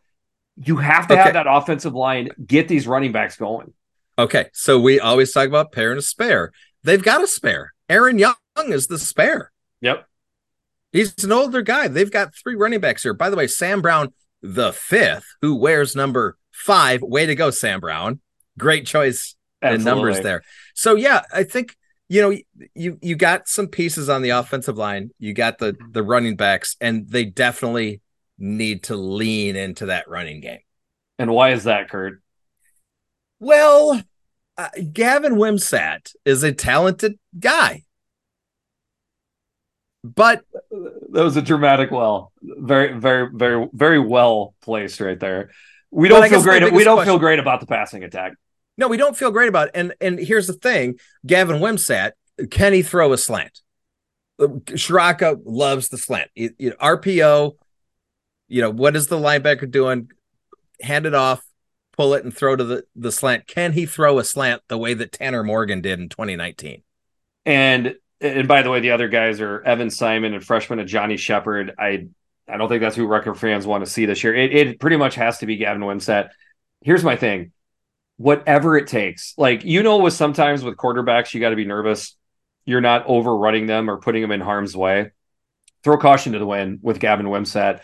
You 0.57 0.77
have 0.77 1.09
to 1.09 1.17
have 1.17 1.35
that 1.35 1.47
offensive 1.49 1.95
line 1.95 2.31
get 2.45 2.69
these 2.69 2.87
running 2.87 3.13
backs 3.13 3.37
going. 3.37 3.73
Okay, 4.19 4.47
so 4.53 4.79
we 4.81 4.99
always 4.99 5.33
talk 5.33 5.47
about 5.47 5.73
pair 5.73 5.91
and 5.91 5.99
a 5.99 6.03
spare. 6.03 6.53
They've 6.83 7.03
got 7.03 7.23
a 7.23 7.29
spare. 7.29 7.73
Aaron 7.89 8.19
Young 8.19 8.35
is 8.67 8.87
the 8.87 8.99
spare. 8.99 9.53
Yep. 9.81 10.07
He's 10.93 11.23
an 11.25 11.33
older 11.33 11.63
guy. 11.63 11.89
They've 11.89 12.11
got 12.11 12.35
three 12.35 12.55
running 12.55 12.81
backs 12.81 13.03
here. 13.03 13.15
By 13.15 13.31
the 13.31 13.37
way, 13.37 13.47
Sam 13.47 13.83
Brown, 13.83 14.13
the 14.43 14.73
fifth, 14.73 15.25
who 15.43 15.55
wears 15.57 15.95
number 15.95 16.37
five. 16.53 17.03
Way 17.03 17.27
to 17.27 17.35
go, 17.35 17.51
Sam 17.51 17.81
Brown. 17.81 18.21
Great 18.59 18.87
choice 18.87 19.37
in 19.63 19.85
numbers 19.85 20.21
there. 20.21 20.43
So 20.75 20.95
yeah, 20.95 21.23
I 21.33 21.45
think 21.45 21.77
you 22.09 22.23
know 22.23 22.37
you 22.75 22.99
you 23.03 23.17
got 23.17 23.49
some 23.49 23.69
pieces 23.69 24.09
on 24.09 24.23
the 24.23 24.31
offensive 24.31 24.79
line. 24.79 25.11
You 25.19 25.35
got 25.35 25.59
the 25.59 25.77
the 25.91 26.03
running 26.03 26.37
backs, 26.37 26.77
and 26.81 27.09
they 27.09 27.25
definitely 27.25 28.01
need 28.39 28.85
to 28.85 28.97
lean 28.97 29.57
into 29.57 29.87
that 29.87 30.09
running 30.09 30.41
game. 30.41 30.61
And 31.19 31.31
why 31.33 31.51
is 31.51 31.65
that, 31.65 31.91
Kurt? 31.91 32.23
Well, 33.41 34.03
uh, 34.57 34.69
Gavin 34.93 35.35
Wimsatt 35.35 36.13
is 36.25 36.43
a 36.43 36.53
talented 36.53 37.19
guy, 37.39 37.85
but 40.19 40.45
That 41.13 41.23
was 41.25 41.37
a 41.37 41.43
dramatic 41.43 41.91
well. 41.91 42.33
Very, 42.43 42.99
very, 42.99 43.31
very, 43.33 43.69
very 43.73 43.99
well 43.99 44.55
placed 44.61 45.01
right 45.01 45.19
there. 45.19 45.51
We 45.91 46.09
don't 46.09 46.29
feel 46.29 46.43
great. 46.43 46.63
We 46.73 46.85
don't 46.85 46.97
question- 46.97 47.13
feel 47.13 47.19
great 47.19 47.39
about 47.39 47.61
the 47.61 47.67
passing 47.67 48.05
attack. 48.05 48.33
no, 48.77 48.89
we 48.89 48.97
don't 48.99 49.17
feel 49.17 49.31
great 49.31 49.49
about 49.49 49.69
it. 49.69 49.73
And 49.75 49.95
and 50.01 50.19
here's 50.19 50.47
the 50.47 50.53
thing: 50.53 50.99
Gavin 51.25 51.61
Wimsatt, 51.61 52.13
can 52.51 52.73
he 52.75 52.83
throw 52.83 53.13
a 53.13 53.19
slant? 53.19 53.63
Ciarrocca 54.39 55.41
loves 55.45 55.89
the 55.89 55.99
slant. 55.99 56.31
You 56.35 56.51
know, 56.61 56.77
RPO. 56.77 57.57
You 58.49 58.63
know 58.63 58.71
what 58.71 58.97
is 58.97 59.07
the 59.07 59.17
linebacker 59.19 59.71
doing? 59.71 60.11
Hand 60.81 61.07
it 61.07 61.15
off, 61.15 61.43
pull 61.97 62.15
it, 62.15 62.25
and 62.25 62.35
throw 62.35 62.55
to 62.57 62.65
the 62.65 62.85
the 62.95 63.13
slant. 63.13 63.47
Can 63.47 63.73
he 63.73 63.87
throw 63.87 64.19
a 64.19 64.25
slant 64.25 64.63
the 64.69 64.79
way 64.79 64.95
that 64.95 65.13
Tanner 65.13 65.43
Morgan 65.43 65.81
did 65.81 65.99
in 65.99 66.09
2019? 66.09 66.83
And 67.47 67.97
and 68.21 68.49
by 68.49 68.63
the 68.63 68.71
way, 68.71 68.81
the 68.81 68.91
other 68.93 69.09
guys 69.09 69.41
are 69.41 69.63
Evan 69.63 69.91
Simon 69.91 70.35
and 70.35 70.45
freshman 70.45 70.79
and 70.79 70.89
Johnny 70.89 71.17
Shepard. 71.17 71.75
I 71.79 72.09
I 72.49 72.57
don't 72.57 72.69
think 72.69 72.81
that's 72.81 72.97
who 72.97 73.07
Rutgers 73.07 73.39
fans 73.39 73.67
want 73.67 73.85
to 73.85 73.91
see 73.91 74.07
this 74.07 74.25
year. 74.25 74.35
It, 74.35 74.55
it 74.55 74.81
pretty 74.81 74.97
much 74.97 75.15
has 75.17 75.39
to 75.39 75.47
be 75.47 75.57
Gavin 75.57 75.83
Wimsatt. 75.83 76.31
Here's 76.83 77.05
my 77.05 77.17
thing: 77.17 77.53
whatever 78.17 78.77
it 78.77 78.87
takes. 78.89 79.35
Like 79.37 79.65
you 79.65 79.83
know, 79.83 79.99
with 79.99 80.15
sometimes 80.15 80.63
with 80.63 80.77
quarterbacks, 80.77 81.35
you 81.35 81.41
got 81.41 81.51
to 81.51 81.57
be 81.57 81.65
nervous. 81.65 82.17
You're 82.65 82.81
not 82.81 83.07
overrunning 83.07 83.67
them 83.67 83.89
or 83.89 83.99
putting 83.99 84.23
them 84.23 84.33
in 84.33 84.41
harm's 84.41 84.77
way. 84.77 85.11
Throw 85.85 85.97
caution 85.97 86.33
to 86.33 86.39
the 86.39 86.47
wind 86.47 86.81
with 86.83 87.01
Gavin 87.01 87.27
Wimsatt. 87.27 87.81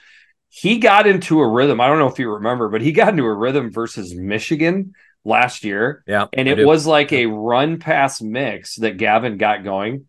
He 0.48 0.78
got 0.78 1.06
into 1.06 1.40
a 1.40 1.48
rhythm. 1.48 1.81
I 1.81 1.89
don't 1.89 1.98
know 1.98 2.09
if 2.09 2.19
you 2.19 2.31
remember, 2.35 2.69
but 2.69 2.81
he 2.82 2.93
got 2.93 3.09
into 3.09 3.24
a 3.24 3.35
rhythm 3.35 3.73
versus 3.73 4.15
Michigan 4.15 4.94
last 5.24 5.65
year. 5.65 6.05
Yeah, 6.06 6.27
And 6.32 6.48
I 6.48 6.52
it 6.52 6.56
do. 6.56 6.66
was 6.66 6.86
like 6.86 7.12
a 7.12 7.27
run 7.27 7.78
pass 7.78 8.20
mix 8.20 8.77
that 8.77 8.97
Gavin 8.97 9.36
got 9.39 9.65
going. 9.65 10.06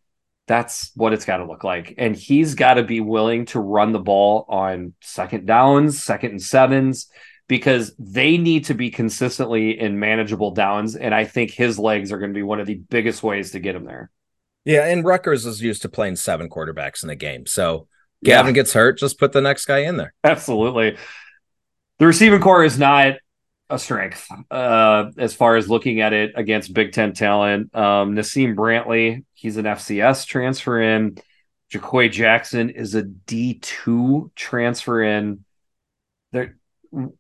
That's 0.48 0.92
what 0.96 1.14
it's 1.14 1.26
got 1.26 1.38
to 1.38 1.46
look 1.46 1.64
like. 1.64 1.96
And 1.98 2.16
he's 2.16 2.56
got 2.56 2.76
to 2.76 2.84
be 2.84 3.02
willing 3.02 3.46
to 3.48 3.60
run 3.60 3.92
the 3.92 4.00
ball 4.00 4.46
on 4.48 4.94
second 5.02 5.48
downs, 5.48 6.02
second 6.02 6.32
and 6.32 6.42
sevens, 6.42 7.08
because 7.48 7.96
they 7.98 8.38
need 8.38 8.66
to 8.66 8.74
be 8.74 8.92
consistently 8.92 9.80
in 9.80 10.00
manageable 10.00 10.52
downs. 10.52 10.96
And 10.96 11.16
I 11.16 11.26
think 11.26 11.52
his 11.52 11.80
legs 11.80 12.12
are 12.12 12.20
going 12.20 12.32
to 12.32 12.38
be 12.38 12.44
one 12.44 12.60
of 12.60 12.68
the 12.68 12.76
biggest 12.76 13.24
ways 13.24 13.52
to 13.52 13.60
get 13.60 13.76
him 13.76 13.86
there. 13.86 14.12
Yeah, 14.66 14.86
and 14.86 15.06
Rutgers 15.06 15.46
is 15.46 15.62
used 15.62 15.84
to 15.84 15.90
playing 15.90 16.16
seven 16.16 16.50
quarterbacks 16.50 17.04
in 17.04 17.10
a 17.10 17.16
game. 17.16 17.46
So 17.46 17.88
Gavin 18.24 18.54
gets 18.54 18.74
hurt, 18.74 18.98
just 18.98 19.20
put 19.20 19.32
the 19.32 19.42
next 19.42 19.66
guy 19.66 19.80
in 19.80 19.98
there. 19.98 20.14
Absolutely. 20.24 20.98
The 22.00 22.08
receiving 22.08 22.42
core 22.42 22.64
is 22.64 22.78
not 22.78 23.16
a 23.70 23.80
strength 23.80 24.28
uh, 24.52 25.12
as 25.18 25.34
far 25.34 25.56
as 25.56 25.70
looking 25.70 26.02
at 26.02 26.14
it 26.14 26.34
against 26.36 26.74
Big 26.74 26.92
Ten 26.92 27.14
talent. 27.14 27.76
Um, 27.76 28.16
Naseim 28.16 28.56
Brantley, 28.56 29.24
he's 29.34 29.58
an 29.58 29.66
FCS 29.66 30.26
transfer 30.26 30.82
in. 30.82 31.18
JaQuae 31.74 32.12
Jackson 32.12 32.70
is 32.70 32.96
a 32.96 33.04
D2 33.04 34.32
transfer 34.36 35.02
in. 35.02 35.44
There, 36.32 36.58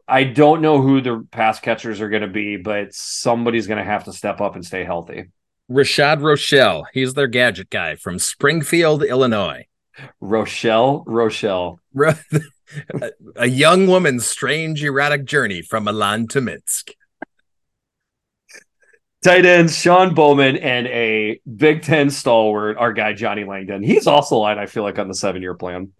I 0.07 0.23
don't 0.23 0.61
know 0.61 0.81
who 0.81 1.01
the 1.01 1.27
pass 1.31 1.59
catchers 1.59 1.99
are 1.99 2.09
going 2.09 2.22
to 2.22 2.27
be, 2.27 2.57
but 2.57 2.93
somebody's 2.93 3.67
going 3.67 3.80
to 3.80 3.84
have 3.84 4.05
to 4.05 4.13
step 4.13 4.41
up 4.41 4.55
and 4.55 4.65
stay 4.65 4.84
healthy. 4.84 5.26
Rashad 5.69 6.22
Rochelle, 6.22 6.85
he's 6.93 7.15
their 7.15 7.27
gadget 7.27 7.72
guy 7.72 7.95
from 7.95 8.19
Springfield, 8.19 9.03
Illinois. 9.03 9.65
Rochelle, 10.19 11.03
Rochelle. 11.07 11.80
Ro- 11.93 12.13
a- 13.02 13.12
a 13.36 13.48
young 13.48 13.88
woman's 13.88 14.26
strange, 14.26 14.84
erratic 14.84 15.26
journey 15.26 15.62
from 15.62 15.84
Milan 15.86 16.28
to 16.28 16.42
Minsk. 16.42 16.92
Tight 19.24 19.46
ends, 19.46 19.76
Sean 19.78 20.14
Bowman 20.14 20.58
and 20.58 20.86
a 20.88 21.40
Big 21.56 21.82
Ten 21.82 22.12
stalwart, 22.12 22.78
our 22.78 22.94
guy 22.94 23.14
Johnny 23.14 23.44
Langan. 23.44 23.82
He's 23.82 24.06
also 24.06 24.38
line, 24.38 24.60
I 24.60 24.68
feel 24.68 24.84
like, 24.84 25.00
on 25.00 25.08
the 25.08 25.16
seven 25.16 25.42
year 25.42 25.56
plan. 25.56 25.94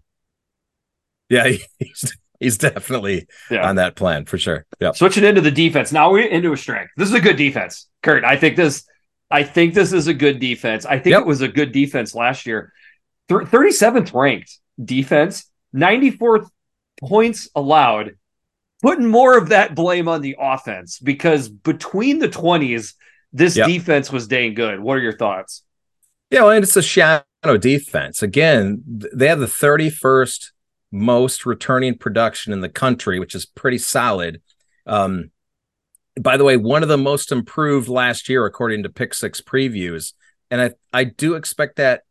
Yeah, 1.28 1.48
he's, 1.80 2.18
he's 2.40 2.58
definitely 2.60 3.28
Yeah. 3.50 3.68
on 3.68 3.78
that 3.78 3.96
plan 3.96 4.26
for 4.26 4.38
sure. 4.38 4.66
Yeah. 4.80 4.92
Switching 4.92 5.24
into 5.24 5.42
the 5.42 5.50
defense. 5.50 5.92
Now 5.92 6.12
we're 6.12 6.28
into 6.28 6.54
a 6.54 6.58
strength. 6.58 6.92
This 6.98 7.10
is 7.10 7.16
a 7.16 7.20
good 7.22 7.36
defense. 7.38 7.88
Kurt, 8.04 8.24
I 8.24 8.38
think 8.38 8.58
this 8.58 8.86
I 9.32 9.42
think 9.42 9.74
this 9.74 9.92
is 9.92 10.06
a 10.06 10.14
good 10.14 10.40
defense. 10.40 10.86
I 10.86 11.00
think 11.00 11.14
Yep. 11.14 11.22
it 11.22 11.26
was 11.28 11.42
a 11.42 11.48
good 11.48 11.72
defense 11.72 12.14
last 12.14 12.46
year. 12.46 12.72
Thir- 13.28 13.46
37th 13.46 14.14
ranked 14.14 14.60
defense, 14.84 15.50
94th 15.76 16.48
points 16.99 17.49
allowed. 17.55 18.17
Putting 18.81 19.07
more 19.07 19.38
of 19.38 19.49
that 19.49 19.73
blame 19.73 20.07
on 20.07 20.22
the 20.22 20.35
offense 20.39 20.99
because 20.99 21.49
between 21.49 22.19
the 22.19 22.27
20s, 22.30 22.93
this 23.34 23.55
Yep. 23.55 23.67
defense 23.67 24.11
was 24.11 24.27
dang 24.27 24.53
good. 24.53 24.80
What 24.80 24.97
are 24.97 25.01
your 25.01 25.17
thoughts? 25.17 25.63
Yeah, 26.30 26.41
well, 26.41 26.51
and 26.51 26.63
it's 26.63 26.76
a 26.76 26.81
shadow 26.81 27.57
defense, 27.59 28.22
again, 28.23 28.84
they 28.85 29.27
have 29.27 29.39
the 29.39 29.47
31st 29.47 30.51
most 30.91 31.45
returning 31.45 31.97
production 31.97 32.53
in 32.53 32.61
the 32.61 32.69
country, 32.69 33.19
which 33.19 33.35
is 33.35 33.45
pretty 33.45 33.77
solid. 33.77 34.41
Um, 34.85 35.31
by 36.19 36.38
the 36.38 36.43
way, 36.43 36.57
one 36.57 36.84
of 36.84 36.89
the 36.89 36.97
most 36.97 37.31
improved 37.31 37.89
last 37.89 38.30
year, 38.30 38.45
according 38.45 38.84
to 38.84 38.89
Pick 38.89 39.13
Six 39.13 39.41
previews. 39.41 40.13
And 40.49 40.61
I, 40.61 40.72
I 40.93 41.03
do 41.03 41.35
expect 41.35 41.76
that 41.77 42.03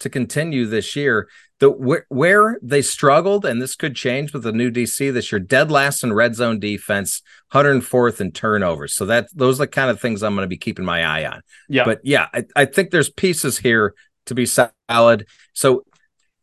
to 0.00 0.10
continue 0.10 0.66
this 0.66 0.96
year. 0.96 1.28
The 1.62 1.70
where, 1.70 2.06
where 2.08 2.58
they 2.60 2.82
struggled, 2.82 3.44
and 3.44 3.62
this 3.62 3.76
could 3.76 3.94
change 3.94 4.32
with 4.32 4.42
the 4.42 4.50
new 4.50 4.68
DC 4.68 5.12
this 5.12 5.30
year, 5.30 5.38
dead 5.38 5.70
last 5.70 6.02
in 6.02 6.12
red 6.12 6.34
zone 6.34 6.58
defense, 6.58 7.22
104th 7.52 8.20
in 8.20 8.32
turnovers. 8.32 8.94
So 8.94 9.06
that 9.06 9.28
those 9.32 9.60
are 9.60 9.66
the 9.66 9.68
kind 9.68 9.88
of 9.88 10.00
things 10.00 10.24
I'm 10.24 10.34
going 10.34 10.42
to 10.42 10.48
be 10.48 10.56
keeping 10.56 10.84
my 10.84 11.04
eye 11.04 11.24
on. 11.24 11.42
Yeah. 11.68 11.84
But 11.84 12.00
yeah, 12.02 12.26
I, 12.34 12.46
I 12.56 12.64
think 12.64 12.90
there's 12.90 13.10
pieces 13.10 13.58
here 13.58 13.94
to 14.26 14.34
be 14.34 14.44
solid. 14.44 15.28
So 15.52 15.84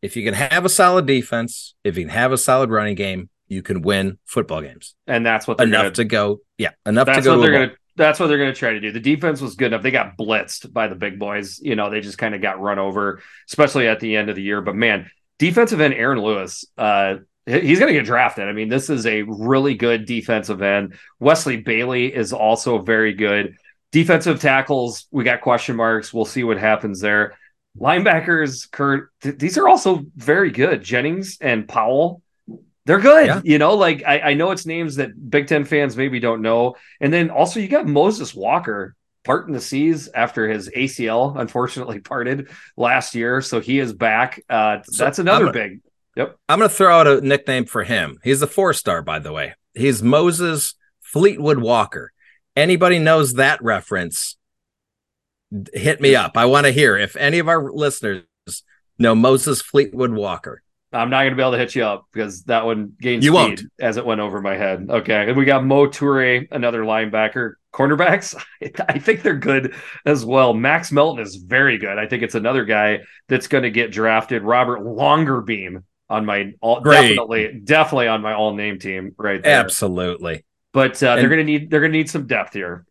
if 0.02 0.16
you 0.16 0.24
can 0.24 0.36
have 0.36 0.64
a 0.64 0.70
solid 0.70 1.06
defense, 1.06 1.76
if 1.84 1.98
you 1.98 2.04
can 2.06 2.14
have 2.14 2.32
a 2.32 2.38
solid 2.38 2.70
running 2.70 2.96
game, 2.96 3.30
you 3.50 3.62
can 3.62 3.82
win 3.82 4.20
football 4.24 4.62
games. 4.62 4.96
And 5.06 5.26
that's 5.26 5.50
what 5.50 5.58
they're 5.58 5.68
enough 5.68 5.82
gonna, 5.82 5.92
to 5.96 6.06
go. 6.06 6.40
Yeah, 6.58 6.72
enough 6.86 7.08
that's 7.08 7.18
to 7.18 7.24
go. 7.26 7.38
what 7.38 7.46
to 7.46 7.52
they're 7.52 7.68
gonna 7.68 7.78
that's 8.00 8.20
what 8.20 8.28
they're 8.28 8.38
gonna 8.38 8.56
try 8.56 8.72
to 8.72 8.80
do. 8.80 8.92
The 8.92 9.00
defense 9.00 9.42
was 9.42 9.56
good 9.56 9.68
enough. 9.68 9.84
They 9.84 9.92
got 9.92 10.18
blitzed 10.18 10.74
by 10.74 10.88
the 10.88 10.96
big 10.96 11.20
boys. 11.20 11.60
You 11.62 11.76
know, 11.76 11.90
they 11.90 12.02
just 12.02 12.18
kind 12.18 12.34
of 12.34 12.42
got 12.42 12.60
run 12.60 12.80
over, 12.80 13.22
especially 13.48 13.88
at 13.88 14.00
the 14.00 14.16
end 14.16 14.30
of 14.30 14.36
the 14.36 14.42
year. 14.42 14.62
But 14.62 14.76
man, 14.76 15.12
defensive 15.38 15.82
end 15.82 15.94
Aaron 15.94 16.22
Lewis, 16.22 16.66
uh, 16.78 17.16
he's 17.46 17.80
going 17.80 17.92
to 17.92 18.00
get 18.00 18.06
drafted. 18.06 18.48
I 18.48 18.54
mean, 18.54 18.70
this 18.70 18.90
is 18.90 19.06
a 19.06 19.24
really 19.24 19.76
good 19.76 20.06
defensive 20.06 20.62
end. 20.62 20.96
Wesley 21.20 21.58
Bailey 21.58 22.14
is 22.14 22.34
also 22.34 22.80
very 22.80 23.14
good. 23.14 23.56
Defensive 23.92 24.40
tackles, 24.40 25.08
we 25.12 25.24
got 25.24 25.42
question 25.42 25.76
marks. 25.76 26.14
We'll 26.14 26.26
see 26.26 26.44
what 26.44 26.58
happens 26.58 27.02
there. 27.02 27.38
Linebackers, 27.80 28.70
Kurt, 28.70 29.10
th- 29.22 29.38
these 29.38 29.58
are 29.58 29.68
also 29.68 30.06
very 30.16 30.52
good. 30.52 30.84
Jennings 30.84 31.38
and 31.42 31.68
Powell, 31.68 32.22
they're 32.90 33.00
good. 33.00 33.28
Yeah. 33.28 33.42
You 33.44 33.60
know, 33.60 33.76
like 33.76 34.02
I, 34.04 34.20
I 34.20 34.34
know 34.34 34.50
it's 34.50 34.66
names 34.66 34.96
that 34.96 35.30
Big 35.30 35.46
Ten 35.46 35.64
fans 35.64 35.96
maybe 35.96 36.20
don't 36.20 36.42
know. 36.42 36.76
And 37.00 37.14
then 37.14 37.30
also 37.30 37.60
you 37.60 37.68
got 37.68 37.86
Moses 37.86 38.34
Walker 38.34 38.96
parting 39.24 39.54
the 39.54 39.62
seas 39.62 40.10
after 40.12 40.50
his 40.50 40.70
ACL 40.70 41.40
unfortunately 41.40 42.00
parted 42.14 42.50
last 42.76 43.14
year. 43.14 43.42
So 43.42 43.62
he 43.62 43.78
is 43.78 43.94
back. 43.94 44.42
Uh, 44.50 44.80
So 44.86 45.04
that's 45.04 45.20
another 45.20 45.52
big. 45.52 45.82
Yep. 46.16 46.36
I'm 46.50 46.58
going 46.58 46.68
to 46.68 46.76
throw 46.76 47.00
out 47.00 47.06
a 47.06 47.22
nickname 47.22 47.66
for 47.66 47.84
him. 47.84 48.18
He's 48.24 48.42
a 48.42 48.48
four 48.48 48.74
star, 48.74 49.04
by 49.04 49.20
the 49.20 49.32
way. 49.32 49.54
He's 49.76 50.02
Moses 50.02 50.74
Fleetwood 51.02 51.60
Walker. 51.60 52.12
Anybody 52.56 52.98
knows 52.98 53.36
that 53.36 53.64
reference? 53.64 54.36
Hit 55.76 56.02
me 56.02 56.16
up. 56.16 56.36
I 56.38 56.46
want 56.46 56.66
to 56.66 56.72
hear 56.72 56.98
if 56.98 57.16
any 57.16 57.38
of 57.38 57.48
our 57.48 57.72
listeners 57.72 58.24
know 58.98 59.14
Moses 59.14 59.62
Fleetwood 59.62 60.12
Walker. 60.12 60.64
I'm 60.92 61.10
not 61.10 61.22
going 61.22 61.32
to 61.32 61.36
be 61.36 61.42
able 61.44 61.52
to 61.52 61.58
hit 61.60 61.76
you 61.76 61.84
up 61.84 62.08
because 62.12 62.44
that 62.44 62.66
one 62.66 62.94
gained 63.00 63.24
You 63.24 63.32
speed 63.32 63.36
won't. 63.36 63.62
as 63.80 63.98
it 63.98 64.06
went 64.06 64.22
over 64.22 64.42
my 64.42 64.56
head. 64.56 64.88
Okay. 64.90 65.28
And 65.28 65.38
we 65.38 65.46
got 65.46 65.64
Mo 65.64 65.88
Toure, 65.88 66.48
another 66.52 66.82
linebacker. 66.84 67.54
Cornerbacks, 67.72 68.36
I 68.90 68.98
think 68.98 69.22
they're 69.22 69.36
good 69.36 69.76
as 70.04 70.26
well. 70.26 70.56
Max 70.56 70.92
Melton 70.92 71.22
is 71.22 71.36
very 71.36 71.78
good. 71.78 72.00
I 72.00 72.08
think 72.08 72.24
it's 72.24 72.34
another 72.34 72.66
guy 72.66 73.02
that's 73.28 73.48
going 73.48 73.64
to 73.64 73.70
get 73.70 73.92
drafted. 73.92 74.42
Robert 74.42 74.80
Longerbeam 74.80 75.84
on 76.10 76.26
my 76.26 76.54
all, 76.62 76.82
Great. 76.82 77.10
definitely 77.10 77.62
definitely 77.64 78.08
on 78.08 78.22
my 78.24 78.34
all 78.34 78.56
name 78.56 78.80
team 78.80 79.14
right 79.18 79.44
there. 79.44 79.60
Absolutely. 79.60 80.44
But 80.74 81.02
uh, 81.04 81.18
they're 81.18 81.30
going 81.30 81.38
to 81.40 81.44
need 81.44 81.70
they're 81.70 81.82
going 81.82 81.92
to 81.92 81.98
need 82.00 82.10
some 82.10 82.26
depth 82.26 82.54
here. 82.54 82.86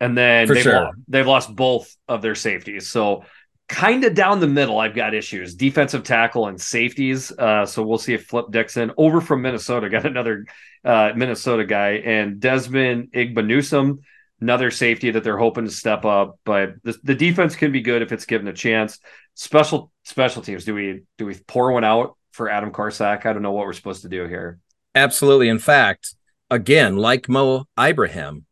And 0.00 0.16
then 0.16 0.46
they've, 0.46 0.62
sure. 0.62 0.80
lo- 0.80 0.90
they've 1.08 1.26
lost 1.26 1.54
both 1.54 1.96
of 2.06 2.22
their 2.22 2.34
safeties. 2.34 2.88
So 2.88 3.24
kind 3.68 4.04
of 4.04 4.14
down 4.14 4.40
the 4.40 4.48
middle, 4.48 4.78
I've 4.78 4.94
got 4.94 5.14
issues. 5.14 5.54
Defensive 5.54 6.02
tackle 6.02 6.46
and 6.48 6.60
safeties. 6.60 7.30
Uh, 7.30 7.66
so 7.66 7.82
we'll 7.82 7.98
see 7.98 8.14
if 8.14 8.26
Flip 8.26 8.46
Dixon 8.50 8.92
over 8.96 9.20
from 9.20 9.42
Minnesota 9.42 9.88
got 9.90 10.06
another 10.06 10.46
uh, 10.84 11.12
Minnesota 11.14 11.64
guy 11.64 11.90
and 12.04 12.40
Desmond 12.40 13.12
Igbinosun, 13.12 13.98
another 14.40 14.70
safety 14.70 15.10
that 15.10 15.22
they're 15.22 15.38
hoping 15.38 15.66
to 15.66 15.70
step 15.70 16.04
up. 16.04 16.38
But 16.44 16.82
the, 16.82 16.98
the 17.02 17.14
defense 17.14 17.56
can 17.56 17.70
be 17.70 17.82
good 17.82 18.02
if 18.02 18.10
it's 18.10 18.26
given 18.26 18.48
a 18.48 18.52
chance. 18.52 18.98
Special 19.34 19.92
special 20.04 20.42
teams. 20.42 20.64
Do 20.64 20.74
we 20.74 21.02
do 21.18 21.26
we 21.26 21.34
pour 21.34 21.70
one 21.72 21.84
out 21.84 22.16
for 22.32 22.48
Adam 22.48 22.72
Korsak? 22.72 23.26
I 23.26 23.32
don't 23.32 23.42
know 23.42 23.52
what 23.52 23.66
we're 23.66 23.74
supposed 23.74 24.02
to 24.02 24.08
do 24.08 24.26
here. 24.26 24.58
Absolutely. 24.94 25.48
In 25.48 25.58
fact, 25.58 26.14
again, 26.50 26.96
like 26.96 27.28
Mo 27.28 27.66
Ibrahim, 27.78 28.46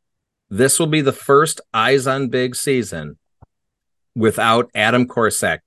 this 0.50 0.78
will 0.78 0.86
be 0.86 1.00
the 1.00 1.12
first 1.12 1.60
eyes 1.72 2.06
on 2.06 2.28
big 2.28 2.54
season 2.54 3.18
without 4.16 4.70
Adam 4.74 5.06
Korsak 5.06 5.58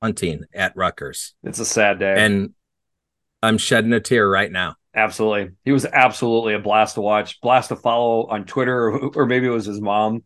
punting 0.00 0.44
at 0.54 0.76
Rutgers. 0.76 1.34
It's 1.42 1.58
a 1.58 1.64
sad 1.64 1.98
day. 1.98 2.14
And 2.16 2.50
I'm 3.42 3.58
shedding 3.58 3.92
a 3.94 4.00
tear 4.00 4.28
right 4.28 4.52
now. 4.52 4.76
Absolutely. 4.94 5.56
He 5.64 5.72
was 5.72 5.86
absolutely 5.86 6.54
a 6.54 6.60
blast 6.60 6.94
to 6.94 7.00
watch, 7.00 7.40
blast 7.40 7.70
to 7.70 7.76
follow 7.76 8.26
on 8.26 8.44
Twitter, 8.44 8.88
or, 8.90 9.10
or 9.16 9.26
maybe 9.26 9.46
it 9.46 9.50
was 9.50 9.66
his 9.66 9.80
mom. 9.80 10.22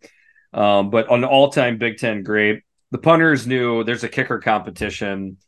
Um, 0.53 0.91
but 0.91 1.11
an 1.11 1.25
all 1.25 1.51
time 1.51 1.79
Big 1.79 1.99
Ten 1.99 2.23
great. 2.23 2.63
The 2.91 2.99
punters 2.99 3.47
knew 3.47 3.85
there's 3.85 4.05
a 4.05 4.09
kicker 4.09 4.41
competition. 4.41 5.39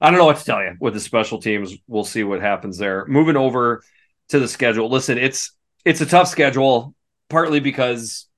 I 0.00 0.10
don't 0.10 0.18
know 0.18 0.26
what 0.26 0.38
to 0.38 0.44
tell 0.44 0.62
you 0.62 0.76
with 0.80 0.94
the 0.94 1.00
special 1.00 1.40
teams. 1.40 1.74
We'll 1.86 2.04
see 2.04 2.24
what 2.24 2.40
happens 2.40 2.78
there. 2.78 3.06
Moving 3.06 3.36
over 3.36 3.82
to 4.28 4.38
the 4.38 4.48
schedule. 4.48 4.88
Listen, 4.90 5.18
it's 5.18 5.52
it's 5.84 6.00
a 6.00 6.06
tough 6.06 6.28
schedule, 6.28 6.94
partly 7.28 7.60
because 7.60 8.28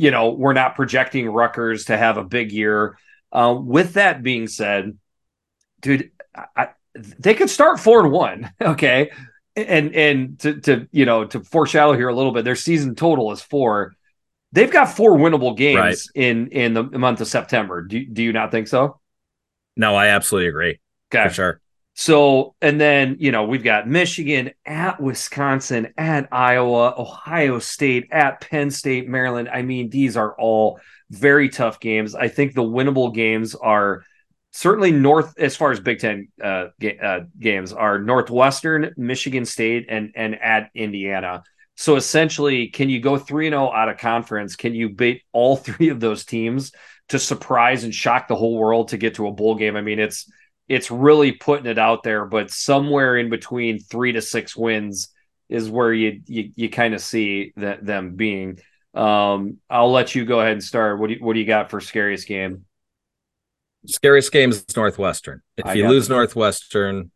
you 0.00 0.10
know 0.10 0.30
we're 0.30 0.52
not 0.54 0.74
projecting 0.76 1.28
Rutgers 1.28 1.86
to 1.86 1.96
have 1.96 2.16
a 2.16 2.24
big 2.24 2.52
year. 2.52 2.96
Uh, 3.32 3.54
with 3.56 3.94
that 3.94 4.22
being 4.22 4.48
said, 4.48 4.96
dude, 5.80 6.10
I, 6.34 6.44
I, 6.56 6.68
they 6.94 7.34
could 7.34 7.50
start 7.50 7.78
four 7.78 8.00
and 8.00 8.10
one. 8.10 8.52
Okay, 8.60 9.10
and 9.56 9.94
and 9.94 10.38
to 10.40 10.60
to 10.62 10.88
you 10.90 11.04
know 11.04 11.24
to 11.26 11.40
foreshadow 11.40 11.92
here 11.92 12.08
a 12.08 12.14
little 12.14 12.32
bit, 12.32 12.44
their 12.44 12.56
season 12.56 12.94
total 12.94 13.30
is 13.32 13.42
four. 13.42 13.94
They've 14.52 14.70
got 14.72 14.86
four 14.86 15.16
winnable 15.16 15.56
games 15.56 15.78
Right. 15.78 16.22
in 16.24 16.48
in 16.48 16.74
the 16.74 16.82
month 16.82 17.20
of 17.20 17.28
September. 17.28 17.82
Do 17.82 18.04
do 18.04 18.22
you 18.22 18.32
not 18.32 18.50
think 18.50 18.68
so? 18.68 18.98
No, 19.76 19.94
I 19.94 20.08
absolutely 20.08 20.48
agree. 20.48 20.80
Okay, 21.14 21.28
For 21.28 21.34
sure. 21.34 21.60
So 22.00 22.54
and 22.62 22.80
then 22.80 23.18
you 23.20 23.30
know 23.30 23.44
we've 23.44 23.62
got 23.62 23.86
Michigan 23.86 24.52
at 24.64 25.02
Wisconsin 25.02 25.92
at 25.98 26.28
Iowa, 26.32 26.94
Ohio 26.96 27.58
State 27.58 28.08
at 28.10 28.40
Penn 28.40 28.70
State, 28.70 29.06
Maryland. 29.06 29.50
I 29.52 29.60
mean, 29.60 29.90
these 29.90 30.16
are 30.16 30.34
all 30.40 30.80
very 31.10 31.50
tough 31.50 31.78
games. 31.78 32.14
I 32.14 32.28
think 32.28 32.54
the 32.54 32.62
winnable 32.62 33.14
games 33.14 33.54
are 33.54 34.02
certainly 34.50 34.92
north 34.92 35.38
as 35.38 35.56
far 35.56 35.72
as 35.72 35.80
Big 35.80 35.98
Ten 35.98 36.28
uh, 36.42 36.68
uh, 37.02 37.20
games 37.38 37.74
are 37.74 37.98
Northwestern, 37.98 38.94
Michigan 38.96 39.44
State, 39.44 39.84
and 39.90 40.12
and 40.14 40.40
at 40.40 40.70
Indiana. 40.74 41.42
So 41.76 41.96
essentially, 41.96 42.68
can 42.68 42.88
you 42.88 43.00
go 43.00 43.18
three 43.18 43.46
and 43.46 43.52
zero 43.52 43.70
out 43.70 43.90
of 43.90 43.98
conference? 43.98 44.56
Can 44.56 44.74
you 44.74 44.88
beat 44.88 45.20
all 45.32 45.54
three 45.58 45.90
of 45.90 46.00
those 46.00 46.24
teams 46.24 46.72
to 47.10 47.18
surprise 47.18 47.84
and 47.84 47.94
shock 47.94 48.26
the 48.26 48.36
whole 48.36 48.56
world 48.56 48.88
to 48.88 48.96
get 48.96 49.16
to 49.16 49.26
a 49.26 49.32
bowl 49.32 49.54
game? 49.54 49.76
I 49.76 49.82
mean, 49.82 49.98
it's 49.98 50.26
it's 50.70 50.88
really 50.88 51.32
putting 51.32 51.66
it 51.66 51.78
out 51.78 52.04
there, 52.04 52.24
but 52.24 52.48
somewhere 52.52 53.16
in 53.16 53.28
between 53.28 53.80
three 53.80 54.12
to 54.12 54.22
six 54.22 54.56
wins 54.56 55.12
is 55.48 55.68
where 55.68 55.92
you 55.92 56.22
you, 56.26 56.52
you 56.54 56.70
kind 56.70 56.94
of 56.94 57.00
see 57.00 57.52
that 57.56 57.84
them 57.84 58.14
being. 58.14 58.60
Um, 58.94 59.58
I'll 59.68 59.90
let 59.90 60.14
you 60.14 60.24
go 60.24 60.38
ahead 60.38 60.52
and 60.52 60.62
start. 60.62 61.00
What 61.00 61.08
do 61.08 61.14
you, 61.14 61.24
what 61.24 61.32
do 61.34 61.40
you 61.40 61.46
got 61.46 61.70
for 61.70 61.80
scariest 61.80 62.28
game? 62.28 62.66
Scariest 63.84 64.30
game 64.30 64.50
is 64.50 64.64
Northwestern. 64.76 65.42
If 65.56 65.66
I 65.66 65.74
you 65.74 65.88
lose 65.88 66.08
Northwestern, 66.08 67.10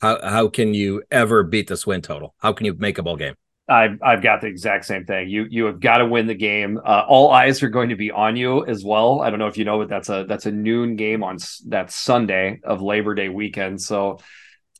how 0.00 0.18
how 0.20 0.48
can 0.48 0.74
you 0.74 1.04
ever 1.08 1.44
beat 1.44 1.68
this 1.68 1.86
win 1.86 2.02
total? 2.02 2.34
How 2.38 2.52
can 2.52 2.66
you 2.66 2.74
make 2.74 2.98
a 2.98 3.04
bowl 3.04 3.16
game? 3.16 3.36
I've 3.72 4.02
I've 4.02 4.22
got 4.22 4.40
the 4.40 4.46
exact 4.46 4.84
same 4.84 5.04
thing. 5.04 5.28
You 5.28 5.46
you 5.48 5.64
have 5.64 5.80
got 5.80 5.98
to 5.98 6.06
win 6.06 6.26
the 6.26 6.34
game. 6.34 6.78
Uh, 6.78 7.04
all 7.08 7.30
eyes 7.30 7.62
are 7.62 7.68
going 7.68 7.88
to 7.88 7.96
be 7.96 8.10
on 8.10 8.36
you 8.36 8.64
as 8.66 8.84
well. 8.84 9.20
I 9.20 9.30
don't 9.30 9.38
know 9.38 9.46
if 9.46 9.56
you 9.56 9.64
know, 9.64 9.78
but 9.78 9.88
that's 9.88 10.08
a 10.08 10.24
that's 10.28 10.46
a 10.46 10.52
noon 10.52 10.96
game 10.96 11.22
on 11.24 11.38
that 11.68 11.90
Sunday 11.90 12.60
of 12.62 12.82
Labor 12.82 13.14
Day 13.14 13.28
weekend. 13.28 13.80
So 13.80 14.18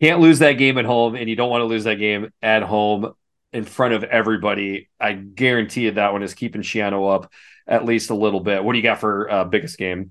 can't 0.01 0.21
lose 0.21 0.41
that 0.41 0.55
game 0.55 0.79
at 0.79 0.85
home, 0.85 1.15
and 1.15 1.29
you 1.29 1.37
don't 1.37 1.51
want 1.51 1.63
to 1.63 1.67
lose 1.67 1.85
that 1.85 1.97
game 1.97 2.31
at 2.43 2.63
home 2.63 3.13
in 3.53 3.65
front 3.65 3.95
of 3.95 4.05
everybody. 4.05 4.89
I 5.01 5.13
guarantee 5.13 5.85
you 5.85 5.93
that 5.93 6.13
one 6.13 6.23
is 6.23 6.35
keeping 6.35 6.63
Shiano 6.63 7.15
up 7.15 7.33
at 7.67 7.85
least 7.85 8.11
a 8.11 8.15
little 8.15 8.41
bit. 8.41 8.63
What 8.63 8.73
do 8.73 8.79
you 8.79 8.83
got 8.83 9.01
for 9.01 9.31
uh, 9.31 9.45
biggest 9.45 9.79
game? 9.79 10.11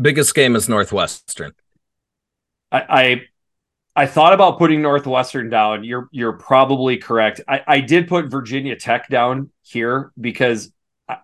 Biggest 0.00 0.34
game 0.34 0.56
is 0.56 0.68
Northwestern. 0.68 1.52
I, 2.72 2.84
I 2.88 3.22
I 3.96 4.06
thought 4.06 4.32
about 4.32 4.58
putting 4.58 4.82
Northwestern 4.82 5.50
down. 5.50 5.84
You're 5.84 6.08
you're 6.12 6.34
probably 6.34 6.96
correct. 6.96 7.40
I, 7.48 7.62
I 7.66 7.80
did 7.80 8.08
put 8.08 8.26
Virginia 8.26 8.76
Tech 8.76 9.08
down 9.08 9.50
here 9.62 10.12
because 10.20 10.72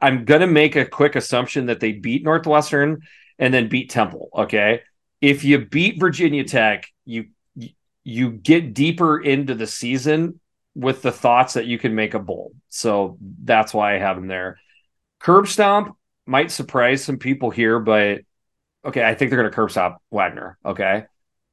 I'm 0.02 0.24
gonna 0.24 0.48
make 0.48 0.76
a 0.76 0.84
quick 0.84 1.16
assumption 1.16 1.66
that 1.66 1.80
they 1.80 1.92
beat 1.92 2.24
Northwestern 2.24 3.02
and 3.38 3.54
then 3.54 3.68
beat 3.68 3.90
Temple. 3.90 4.30
Okay. 4.36 4.82
If 5.20 5.44
you 5.44 5.64
beat 5.64 6.00
Virginia 6.00 6.44
Tech, 6.44 6.86
you 7.04 7.26
you- 8.04 8.30
get 8.30 8.72
deeper 8.72 9.18
into 9.18 9.54
the 9.54 9.66
season 9.66 10.38
with 10.76 11.02
the 11.02 11.10
thoughts 11.10 11.54
that 11.54 11.66
you 11.66 11.78
can 11.78 11.94
make 11.94 12.14
a 12.14 12.18
bowl. 12.20 12.52
So 12.68 13.18
that's 13.42 13.74
why 13.74 13.96
I 13.96 13.98
have 13.98 14.16
them 14.16 14.28
there. 14.28 14.58
Curb 15.18 15.48
stomp 15.48 15.96
might 16.26 16.50
surprise 16.50 17.02
some 17.02 17.18
people 17.18 17.50
here, 17.50 17.80
but 17.80 18.20
okay, 18.84 19.02
I 19.04 19.14
think 19.14 19.30
they're 19.30 19.40
going 19.40 19.50
to 19.50 19.56
curb 19.56 19.70
stop 19.70 20.02
Wagner. 20.10 20.58
Okay, 20.64 21.06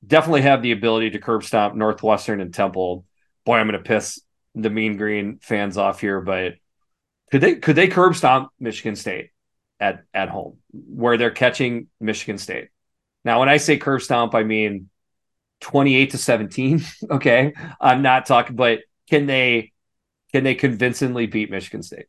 definitely 0.06 0.42
have 0.42 0.62
the 0.62 0.72
ability 0.72 1.12
to 1.12 1.20
curb 1.20 1.44
stomp 1.44 1.76
Northwestern 1.76 2.42
and 2.42 2.54
Temple. 2.54 3.06
Boy, 3.46 3.58
I'm 3.58 3.68
going 3.68 3.82
to 3.82 3.88
piss 3.88 4.22
the 4.56 4.70
Mean 4.70 4.98
Green 4.98 5.40
fans 5.42 5.78
off 5.78 6.00
here, 6.00 6.22
but 6.22 6.56
could 7.32 7.42
they 7.42 7.56
could 7.56 7.76
they 7.76 7.88
curb 7.88 8.16
stomp 8.16 8.50
Michigan 8.60 8.96
State 8.96 9.32
at 9.80 10.04
at 10.14 10.30
home 10.30 10.58
where 10.72 11.18
they're 11.18 11.32
catching 11.32 11.88
Michigan 12.00 12.38
State? 12.38 12.70
Now, 13.26 13.40
when 13.40 13.50
I 13.50 13.58
say 13.58 13.78
curb 13.78 14.02
stomp, 14.02 14.36
I 14.36 14.44
mean 14.44 14.90
28 15.62 16.12
to 16.12 16.18
17. 16.18 16.82
Okay, 17.10 17.54
I'm 17.80 18.02
not 18.02 18.26
talking, 18.26 18.56
but 18.56 18.80
can 19.10 19.26
they 19.26 19.72
can 20.32 20.44
they 20.44 20.56
convincingly 20.56 21.28
beat 21.28 21.50
Michigan 21.50 21.84
State? 21.84 22.06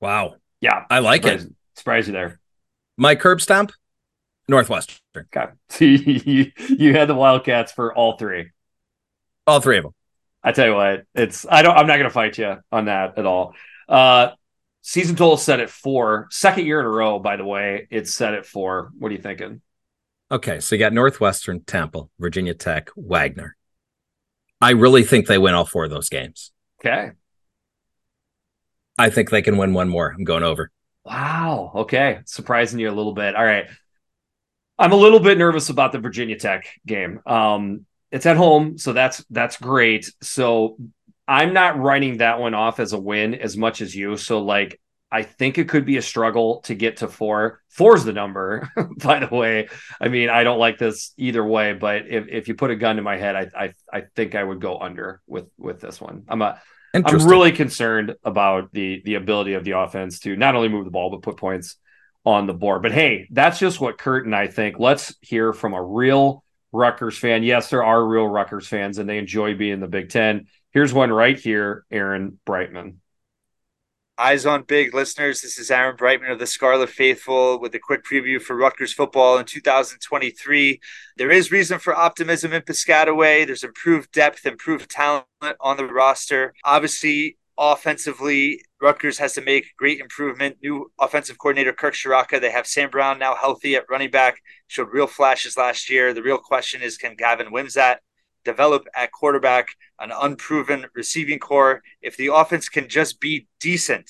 Wow. 0.00 0.36
Yeah, 0.60 0.84
I 0.90 1.00
like 1.00 1.22
surprise, 1.22 1.44
it. 1.44 1.52
Surprise 1.74 2.06
you 2.06 2.12
there. 2.12 2.40
My 2.96 3.14
curb 3.14 3.40
stomp, 3.40 3.72
Northwestern. 4.48 4.96
Okay, 5.16 5.46
so 5.68 5.84
you, 5.84 6.52
you 6.68 6.92
had 6.94 7.08
the 7.08 7.14
Wildcats 7.14 7.72
for 7.72 7.94
all 7.94 8.16
three. 8.16 8.50
All 9.46 9.60
three 9.60 9.78
of 9.78 9.84
them. 9.84 9.94
I 10.42 10.52
tell 10.52 10.66
you 10.66 10.74
what, 10.74 11.04
it's 11.14 11.46
I 11.48 11.62
don't 11.62 11.76
I'm 11.76 11.86
not 11.86 11.96
gonna 11.96 12.10
fight 12.10 12.38
you 12.38 12.56
on 12.70 12.86
that 12.86 13.18
at 13.18 13.26
all. 13.26 13.54
Uh 13.88 14.30
season 14.82 15.16
total 15.16 15.36
set 15.36 15.60
at 15.60 15.70
four. 15.70 16.28
Second 16.30 16.66
year 16.66 16.80
in 16.80 16.86
a 16.86 16.90
row, 16.90 17.18
by 17.18 17.36
the 17.36 17.44
way, 17.44 17.88
it's 17.90 18.14
set 18.14 18.34
at 18.34 18.46
four. 18.46 18.90
What 18.98 19.10
are 19.10 19.14
you 19.14 19.20
thinking? 19.20 19.60
Okay, 20.30 20.60
so 20.60 20.74
you 20.74 20.80
got 20.80 20.92
Northwestern, 20.92 21.60
Temple, 21.62 22.10
Virginia 22.18 22.54
Tech, 22.54 22.90
Wagner. 22.96 23.56
I 24.60 24.70
really 24.70 25.04
think 25.04 25.26
they 25.26 25.38
win 25.38 25.54
all 25.54 25.64
four 25.64 25.84
of 25.84 25.90
those 25.90 26.08
games. 26.08 26.52
Okay. 26.80 27.12
I 28.98 29.10
think 29.10 29.30
they 29.30 29.42
can 29.42 29.56
win 29.56 29.74
one 29.74 29.88
more. 29.88 30.10
I'm 30.16 30.24
going 30.24 30.42
over. 30.42 30.70
Wow. 31.04 31.72
Okay. 31.74 32.20
Surprising 32.24 32.80
you 32.80 32.88
a 32.88 32.92
little 32.92 33.12
bit. 33.12 33.36
All 33.36 33.44
right. 33.44 33.66
I'm 34.78 34.92
a 34.92 34.96
little 34.96 35.20
bit 35.20 35.38
nervous 35.38 35.70
about 35.70 35.92
the 35.92 35.98
Virginia 35.98 36.36
Tech 36.36 36.66
game. 36.86 37.20
Um, 37.26 37.86
it's 38.10 38.26
at 38.26 38.36
home, 38.36 38.78
so 38.78 38.92
that's 38.92 39.24
that's 39.30 39.56
great. 39.56 40.12
So 40.22 40.76
I'm 41.26 41.52
not 41.52 41.78
writing 41.78 42.18
that 42.18 42.38
one 42.38 42.54
off 42.54 42.78
as 42.78 42.92
a 42.92 42.98
win 42.98 43.34
as 43.34 43.56
much 43.56 43.80
as 43.80 43.94
you. 43.94 44.16
So 44.16 44.42
like 44.42 44.80
I 45.10 45.22
think 45.22 45.58
it 45.58 45.68
could 45.68 45.84
be 45.84 45.96
a 45.96 46.02
struggle 46.02 46.60
to 46.62 46.74
get 46.74 46.98
to 46.98 47.08
four. 47.08 47.62
Four's 47.70 48.04
the 48.04 48.12
number, 48.12 48.70
by 48.98 49.20
the 49.20 49.34
way. 49.34 49.68
I 50.00 50.08
mean, 50.08 50.28
I 50.28 50.44
don't 50.44 50.58
like 50.58 50.78
this 50.78 51.12
either 51.16 51.44
way, 51.44 51.72
but 51.72 52.06
if, 52.08 52.28
if 52.28 52.48
you 52.48 52.54
put 52.54 52.70
a 52.70 52.76
gun 52.76 52.96
to 52.96 53.02
my 53.02 53.16
head, 53.16 53.36
I, 53.36 53.64
I 53.64 53.72
I 53.92 54.02
think 54.14 54.34
I 54.34 54.44
would 54.44 54.60
go 54.60 54.78
under 54.78 55.20
with 55.26 55.46
with 55.58 55.80
this 55.80 56.00
one. 56.00 56.24
I'm 56.28 56.42
a 56.42 56.60
I'm 56.94 57.26
really 57.26 57.52
concerned 57.52 58.14
about 58.24 58.72
the 58.72 59.02
the 59.04 59.14
ability 59.14 59.54
of 59.54 59.64
the 59.64 59.72
offense 59.72 60.20
to 60.20 60.36
not 60.36 60.54
only 60.54 60.68
move 60.68 60.84
the 60.84 60.90
ball 60.90 61.10
but 61.10 61.22
put 61.22 61.36
points 61.36 61.76
on 62.26 62.46
the 62.46 62.52
board. 62.52 62.82
But 62.82 62.92
hey, 62.92 63.28
that's 63.30 63.58
just 63.58 63.80
what 63.80 63.96
Kurt 63.96 64.26
and 64.26 64.34
I 64.34 64.48
think. 64.48 64.78
Let's 64.78 65.14
hear 65.22 65.52
from 65.52 65.72
a 65.72 65.82
real 65.82 66.42
Rutgers 66.72 67.16
fan. 67.16 67.44
Yes, 67.44 67.70
there 67.70 67.84
are 67.84 68.04
real 68.04 68.26
Rutgers 68.26 68.66
fans, 68.66 68.98
and 68.98 69.08
they 69.08 69.16
enjoy 69.16 69.54
being 69.54 69.74
in 69.74 69.80
the 69.80 69.86
Big 69.86 70.10
Ten. 70.10 70.48
Here's 70.72 70.92
one 70.92 71.12
right 71.12 71.38
here, 71.38 71.86
Aaron 71.90 72.38
Breitman. 72.44 72.96
Eyes 74.18 74.46
on 74.46 74.62
Big 74.62 74.94
listeners, 74.94 75.42
this 75.42 75.58
is 75.58 75.70
Aaron 75.70 75.94
Breitman 75.94 76.32
of 76.32 76.38
the 76.38 76.46
Scarlet 76.46 76.88
Faithful 76.88 77.60
with 77.60 77.74
a 77.74 77.78
quick 77.78 78.02
preview 78.02 78.40
for 78.40 78.56
Rutgers 78.56 78.92
football 78.92 79.38
in 79.38 79.44
2023. 79.44 80.80
There 81.18 81.30
is 81.30 81.52
reason 81.52 81.78
for 81.78 81.94
optimism 81.94 82.54
in 82.54 82.62
Piscataway. 82.62 83.46
There's 83.46 83.62
improved 83.62 84.10
depth, 84.12 84.46
improved 84.46 84.90
talent 84.90 85.26
on 85.60 85.76
the 85.76 85.84
roster. 85.84 86.54
Obviously, 86.64 87.36
offensively, 87.58 88.60
Rutgers 88.80 89.18
has 89.18 89.32
to 89.34 89.40
make 89.40 89.76
great 89.76 90.00
improvement. 90.00 90.58
New 90.62 90.90
offensive 91.00 91.38
coordinator 91.38 91.72
Kirk 91.72 91.94
Ciarrocca. 91.94 92.40
They 92.40 92.50
have 92.50 92.66
Sam 92.66 92.90
Brown 92.90 93.18
now 93.18 93.34
healthy 93.34 93.76
at 93.76 93.84
running 93.88 94.10
back. 94.10 94.38
Showed 94.66 94.88
real 94.92 95.06
flashes 95.06 95.56
last 95.56 95.88
year. 95.90 96.12
The 96.12 96.22
real 96.22 96.38
question 96.38 96.82
is, 96.82 96.96
can 96.96 97.14
Gavin 97.14 97.52
Wimsatt 97.52 97.96
develop 98.46 98.86
at 98.94 99.12
quarterback, 99.12 99.68
an 99.98 100.12
unproven 100.12 100.86
receiving 100.94 101.38
core. 101.38 101.82
If 102.00 102.16
the 102.16 102.32
offense 102.32 102.68
can 102.68 102.88
just 102.88 103.20
be 103.20 103.48
decent, 103.60 104.08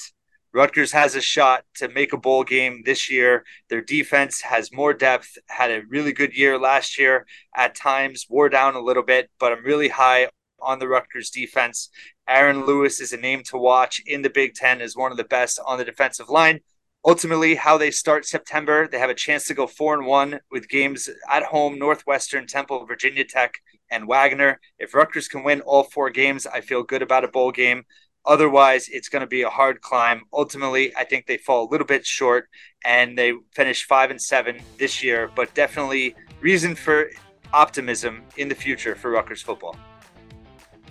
Rutgers 0.53 0.93
has 0.93 1.15
a 1.15 1.21
shot 1.21 1.65
to 1.77 1.89
make 1.89 2.13
a 2.13 2.19
bowl 2.19 2.45
game 2.45 2.83
this 2.85 3.11
year. 3.11 3.45
Their 3.69 3.83
defense 3.83 4.41
has 4.43 4.73
more 4.73 4.95
depth, 4.95 5.37
had 5.49 5.71
a 5.71 5.83
really 5.89 6.13
good 6.13 6.35
year 6.37 6.59
last 6.59 6.99
year. 6.99 7.27
At 7.55 7.75
times, 7.75 8.27
wore 8.29 8.49
down 8.49 8.75
a 8.75 8.81
little 8.81 9.03
bit, 9.03 9.29
but 9.41 9.53
I'm 9.53 9.65
really 9.65 9.89
high 9.89 10.29
on 10.61 10.79
the 10.79 10.89
Rutgers 10.89 11.31
defense. 11.31 11.91
Aaron 12.29 12.65
Lewis 12.67 13.01
is 13.01 13.13
a 13.13 13.17
name 13.17 13.43
to 13.45 13.59
watch 13.59 14.01
in 14.07 14.23
the 14.23 14.31
Big 14.31 14.55
Ten 14.55 14.81
as 14.81 14.97
one 14.97 15.11
of 15.11 15.17
the 15.17 15.25
best 15.25 15.61
on 15.67 15.79
the 15.79 15.85
defensive 15.85 16.29
line. 16.29 16.61
Ultimately, 17.05 17.55
how 17.55 17.79
they 17.79 17.93
start 17.93 18.27
September, 18.27 18.89
they 18.89 18.99
have 18.99 19.11
a 19.11 19.15
chance 19.15 19.47
to 19.47 19.55
go 19.55 19.69
four 19.69 19.95
and 19.95 20.07
one 20.07 20.41
with 20.51 20.69
games 20.69 21.09
at 21.31 21.45
home, 21.45 21.79
Northwestern, 21.79 22.49
Temple, 22.49 22.85
Virginia 22.85 23.25
Tech, 23.25 23.55
and 23.91 24.09
Wagner. 24.09 24.61
If 24.79 24.93
Rutgers 24.93 25.29
can 25.29 25.45
win 25.45 25.61
all 25.61 25.85
four 25.85 26.11
games, 26.11 26.49
I 26.49 26.61
feel 26.61 26.83
good 26.83 27.03
about 27.03 27.23
a 27.23 27.29
bowl 27.29 27.53
game. 27.53 27.85
Otherwise, 28.27 28.89
it's 28.89 29.09
going 29.09 29.21
to 29.21 29.29
be 29.29 29.43
a 29.43 29.49
hard 29.49 29.81
climb. 29.81 30.23
Ultimately, 30.33 30.93
I 30.97 31.05
think 31.05 31.27
they 31.27 31.37
fall 31.37 31.69
a 31.69 31.71
little 31.71 31.87
bit 31.87 32.05
short 32.05 32.49
and 32.85 33.17
they 33.17 33.35
finish 33.55 33.87
five 33.87 34.11
and 34.11 34.21
seven 34.21 34.61
this 34.79 35.01
year, 35.01 35.31
but 35.37 35.55
definitely 35.55 36.17
reason 36.41 36.75
for 36.75 37.09
optimism 37.53 38.25
in 38.37 38.49
the 38.49 38.55
future 38.55 38.97
for 38.97 39.13
Rutgers 39.13 39.43
football. 39.43 39.77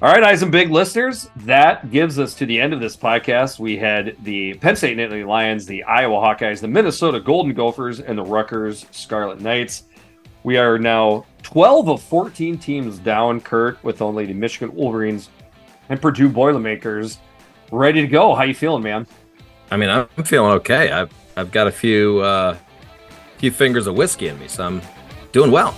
All 0.01 0.11
right, 0.11 0.23
Eyes 0.23 0.41
and 0.41 0.51
Big 0.51 0.71
listeners, 0.71 1.29
that 1.37 1.89
gives 1.89 2.19
us 2.19 2.33
to 2.35 2.45
the 2.45 2.59
end 2.59 2.73
of 2.73 2.81
this 2.81 2.97
podcast. 2.97 3.59
We 3.59 3.77
had 3.77 4.17
the 4.25 4.53
Penn 4.55 4.75
State 4.75 4.97
Nittany 4.97 5.25
Lions, 5.25 5.65
the 5.65 5.83
Iowa 5.83 6.17
Hawkeyes, 6.17 6.59
the 6.59 6.67
Minnesota 6.67 7.21
Golden 7.21 7.53
Gophers, 7.53 8.01
and 8.01 8.17
the 8.17 8.23
Rutgers 8.23 8.85
Scarlet 8.91 9.39
Knights. 9.39 9.83
We 10.43 10.57
are 10.57 10.77
now 10.77 11.25
12 11.43 11.87
of 11.87 12.01
14 12.03 12.57
teams 12.57 12.99
down, 12.99 13.39
Kurt, 13.39 13.81
with 13.85 14.01
only 14.01 14.25
the 14.25 14.33
Michigan 14.33 14.75
Wolverines 14.75 15.29
and 15.87 16.01
Purdue 16.01 16.27
Boilermakers 16.27 17.19
ready 17.71 18.01
to 18.01 18.07
go. 18.07 18.35
How 18.35 18.43
you 18.43 18.53
feeling, 18.53 18.83
man? 18.83 19.07
I 19.71 19.77
mean, 19.77 19.89
I'm 19.89 20.07
feeling 20.25 20.51
okay. 20.55 20.91
I've 20.91 21.11
I've 21.37 21.51
got 21.51 21.67
a 21.67 21.71
few 21.71 22.19
uh, 22.19 22.57
few 23.37 23.49
fingers 23.49 23.87
of 23.87 23.95
whiskey 23.95 24.27
in 24.27 24.37
me, 24.39 24.49
so 24.49 24.65
I'm 24.65 24.81
doing 25.31 25.51
well. 25.51 25.73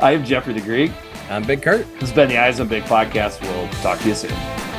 I 0.00 0.12
am 0.12 0.24
Jeffrey 0.24 0.54
the 0.54 0.60
Greek. 0.60 0.92
I'm 1.32 1.44
Big 1.44 1.62
Kurt. 1.62 1.90
This 1.94 2.10
has 2.10 2.12
been 2.12 2.28
the 2.28 2.36
Eyes 2.36 2.60
on 2.60 2.68
Big 2.68 2.82
podcast. 2.82 3.40
We'll 3.40 3.68
talk 3.80 3.98
to 4.00 4.08
you 4.08 4.14
soon. 4.14 4.71